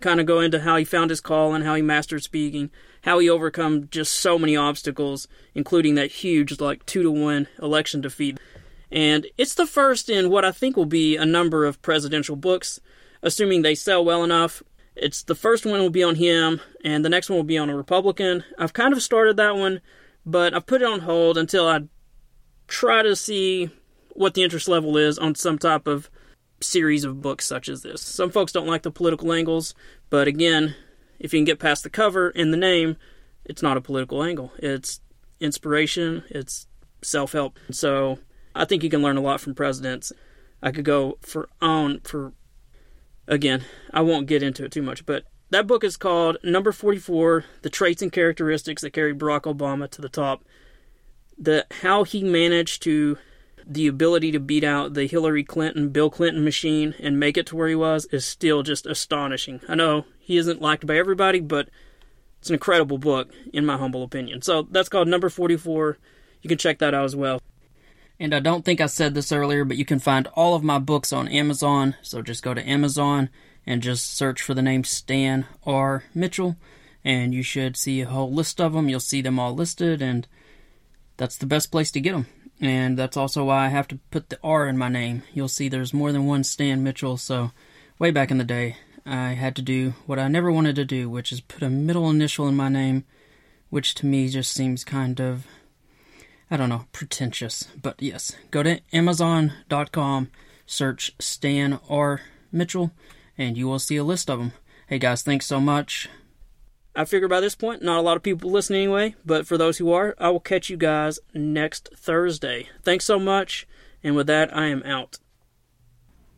kind 0.00 0.18
of 0.18 0.26
go 0.26 0.40
into 0.40 0.60
how 0.60 0.76
he 0.76 0.84
found 0.84 1.10
his 1.10 1.20
call 1.20 1.54
and 1.54 1.64
how 1.64 1.74
he 1.74 1.82
mastered 1.82 2.22
speaking, 2.22 2.70
how 3.02 3.18
he 3.18 3.28
overcome 3.28 3.88
just 3.90 4.14
so 4.14 4.38
many 4.38 4.56
obstacles, 4.56 5.28
including 5.54 5.94
that 5.94 6.10
huge, 6.10 6.58
like, 6.60 6.84
two 6.86 7.02
to 7.02 7.10
one 7.10 7.46
election 7.60 8.00
defeat. 8.00 8.38
And 8.90 9.26
it's 9.38 9.54
the 9.54 9.66
first 9.66 10.08
in 10.08 10.30
what 10.30 10.44
I 10.44 10.52
think 10.52 10.76
will 10.76 10.86
be 10.86 11.16
a 11.16 11.26
number 11.26 11.64
of 11.64 11.80
presidential 11.82 12.34
books, 12.34 12.80
assuming 13.22 13.62
they 13.62 13.74
sell 13.74 14.04
well 14.04 14.24
enough. 14.24 14.62
It's 14.96 15.22
the 15.22 15.34
first 15.34 15.64
one 15.64 15.80
will 15.80 15.90
be 15.90 16.02
on 16.02 16.16
him, 16.16 16.60
and 16.84 17.04
the 17.04 17.08
next 17.08 17.30
one 17.30 17.36
will 17.36 17.44
be 17.44 17.58
on 17.58 17.70
a 17.70 17.76
Republican. 17.76 18.42
I've 18.58 18.72
kind 18.72 18.92
of 18.92 19.02
started 19.02 19.36
that 19.36 19.56
one, 19.56 19.80
but 20.26 20.54
I've 20.54 20.66
put 20.66 20.82
it 20.82 20.88
on 20.88 21.00
hold 21.00 21.38
until 21.38 21.68
I 21.68 21.82
try 22.70 23.02
to 23.02 23.14
see 23.14 23.68
what 24.14 24.34
the 24.34 24.42
interest 24.42 24.68
level 24.68 24.96
is 24.96 25.18
on 25.18 25.34
some 25.34 25.58
type 25.58 25.86
of 25.86 26.08
series 26.60 27.04
of 27.04 27.20
books 27.20 27.44
such 27.44 27.68
as 27.68 27.82
this. 27.82 28.00
Some 28.00 28.30
folks 28.30 28.52
don't 28.52 28.66
like 28.66 28.82
the 28.82 28.90
political 28.90 29.32
angles, 29.32 29.74
but 30.08 30.28
again, 30.28 30.74
if 31.18 31.32
you 31.32 31.38
can 31.38 31.44
get 31.44 31.58
past 31.58 31.82
the 31.82 31.90
cover 31.90 32.30
and 32.30 32.52
the 32.52 32.58
name, 32.58 32.96
it's 33.44 33.62
not 33.62 33.76
a 33.76 33.80
political 33.80 34.22
angle. 34.22 34.52
It's 34.58 35.00
inspiration, 35.40 36.24
it's 36.30 36.66
self 37.02 37.32
help. 37.32 37.58
So 37.70 38.18
I 38.54 38.64
think 38.64 38.82
you 38.82 38.90
can 38.90 39.02
learn 39.02 39.16
a 39.16 39.22
lot 39.22 39.40
from 39.40 39.54
presidents. 39.54 40.12
I 40.62 40.70
could 40.70 40.84
go 40.84 41.18
for 41.20 41.48
on 41.60 42.00
for 42.00 42.32
again, 43.26 43.64
I 43.92 44.02
won't 44.02 44.26
get 44.26 44.42
into 44.42 44.64
it 44.64 44.72
too 44.72 44.82
much, 44.82 45.06
but 45.06 45.24
that 45.50 45.66
book 45.66 45.82
is 45.82 45.96
called 45.96 46.36
Number 46.44 46.70
44 46.70 47.44
The 47.62 47.70
Traits 47.70 48.02
and 48.02 48.12
Characteristics 48.12 48.82
That 48.82 48.92
Carried 48.92 49.18
Barack 49.18 49.42
Obama 49.42 49.90
to 49.90 50.00
the 50.00 50.08
Top. 50.08 50.44
The 51.40 51.66
how 51.80 52.04
he 52.04 52.22
managed 52.22 52.82
to 52.82 53.16
the 53.66 53.86
ability 53.86 54.32
to 54.32 54.40
beat 54.40 54.64
out 54.64 54.94
the 54.94 55.06
Hillary 55.06 55.44
Clinton, 55.44 55.88
Bill 55.88 56.10
Clinton 56.10 56.44
machine 56.44 56.94
and 56.98 57.18
make 57.18 57.36
it 57.36 57.46
to 57.46 57.56
where 57.56 57.68
he 57.68 57.74
was 57.74 58.06
is 58.06 58.24
still 58.24 58.62
just 58.62 58.84
astonishing. 58.84 59.60
I 59.68 59.74
know 59.74 60.04
he 60.18 60.36
isn't 60.36 60.60
liked 60.60 60.86
by 60.86 60.96
everybody, 60.96 61.40
but 61.40 61.68
it's 62.40 62.50
an 62.50 62.54
incredible 62.54 62.98
book, 62.98 63.32
in 63.52 63.64
my 63.64 63.76
humble 63.76 64.02
opinion. 64.02 64.42
So 64.42 64.66
that's 64.70 64.88
called 64.88 65.08
Number 65.08 65.28
44. 65.28 65.98
You 66.42 66.48
can 66.48 66.58
check 66.58 66.78
that 66.78 66.94
out 66.94 67.04
as 67.04 67.14
well. 67.14 67.40
And 68.18 68.34
I 68.34 68.40
don't 68.40 68.64
think 68.64 68.80
I 68.80 68.86
said 68.86 69.14
this 69.14 69.32
earlier, 69.32 69.64
but 69.64 69.76
you 69.76 69.84
can 69.84 69.98
find 69.98 70.26
all 70.34 70.54
of 70.54 70.62
my 70.62 70.78
books 70.78 71.12
on 71.12 71.28
Amazon. 71.28 71.96
So 72.02 72.22
just 72.22 72.42
go 72.42 72.52
to 72.54 72.68
Amazon 72.68 73.30
and 73.66 73.82
just 73.82 74.14
search 74.14 74.42
for 74.42 74.52
the 74.52 74.62
name 74.62 74.84
Stan 74.84 75.46
R. 75.64 76.04
Mitchell, 76.14 76.56
and 77.04 77.32
you 77.32 77.42
should 77.42 77.76
see 77.76 78.00
a 78.00 78.08
whole 78.08 78.32
list 78.32 78.60
of 78.60 78.72
them. 78.72 78.88
You'll 78.88 79.00
see 79.00 79.22
them 79.22 79.38
all 79.38 79.54
listed, 79.54 80.02
and 80.02 80.26
that's 81.20 81.36
the 81.36 81.44
best 81.44 81.70
place 81.70 81.90
to 81.90 82.00
get 82.00 82.12
them. 82.12 82.26
And 82.62 82.98
that's 82.98 83.16
also 83.16 83.44
why 83.44 83.66
I 83.66 83.68
have 83.68 83.86
to 83.88 83.98
put 84.10 84.30
the 84.30 84.38
R 84.42 84.66
in 84.66 84.78
my 84.78 84.88
name. 84.88 85.22
You'll 85.34 85.48
see 85.48 85.68
there's 85.68 85.92
more 85.92 86.12
than 86.12 86.24
one 86.24 86.44
Stan 86.44 86.82
Mitchell, 86.82 87.18
so 87.18 87.52
way 87.98 88.10
back 88.10 88.30
in 88.30 88.38
the 88.38 88.44
day, 88.44 88.76
I 89.04 89.32
had 89.32 89.54
to 89.56 89.62
do 89.62 89.92
what 90.06 90.18
I 90.18 90.28
never 90.28 90.50
wanted 90.50 90.76
to 90.76 90.84
do, 90.86 91.10
which 91.10 91.30
is 91.30 91.42
put 91.42 91.62
a 91.62 91.68
middle 91.68 92.08
initial 92.08 92.48
in 92.48 92.56
my 92.56 92.70
name, 92.70 93.04
which 93.68 93.94
to 93.96 94.06
me 94.06 94.30
just 94.30 94.52
seems 94.52 94.82
kind 94.82 95.20
of, 95.20 95.46
I 96.50 96.56
don't 96.56 96.70
know, 96.70 96.86
pretentious. 96.92 97.64
But 97.80 98.00
yes, 98.00 98.34
go 98.50 98.62
to 98.62 98.80
Amazon.com, 98.90 100.30
search 100.64 101.12
Stan 101.18 101.80
R. 101.90 102.22
Mitchell, 102.50 102.92
and 103.36 103.58
you 103.58 103.68
will 103.68 103.78
see 103.78 103.96
a 103.96 104.04
list 104.04 104.30
of 104.30 104.38
them. 104.38 104.52
Hey 104.86 104.98
guys, 104.98 105.22
thanks 105.22 105.44
so 105.44 105.60
much. 105.60 106.08
I 106.94 107.04
figure 107.04 107.28
by 107.28 107.40
this 107.40 107.54
point, 107.54 107.82
not 107.82 107.98
a 107.98 108.02
lot 108.02 108.16
of 108.16 108.22
people 108.22 108.50
listen 108.50 108.74
anyway, 108.74 109.14
but 109.24 109.46
for 109.46 109.56
those 109.56 109.78
who 109.78 109.92
are, 109.92 110.14
I 110.18 110.30
will 110.30 110.40
catch 110.40 110.68
you 110.68 110.76
guys 110.76 111.20
next 111.32 111.88
Thursday. 111.94 112.68
Thanks 112.82 113.04
so 113.04 113.18
much, 113.18 113.66
and 114.02 114.16
with 114.16 114.26
that, 114.26 114.54
I 114.56 114.66
am 114.66 114.82
out. 114.82 115.18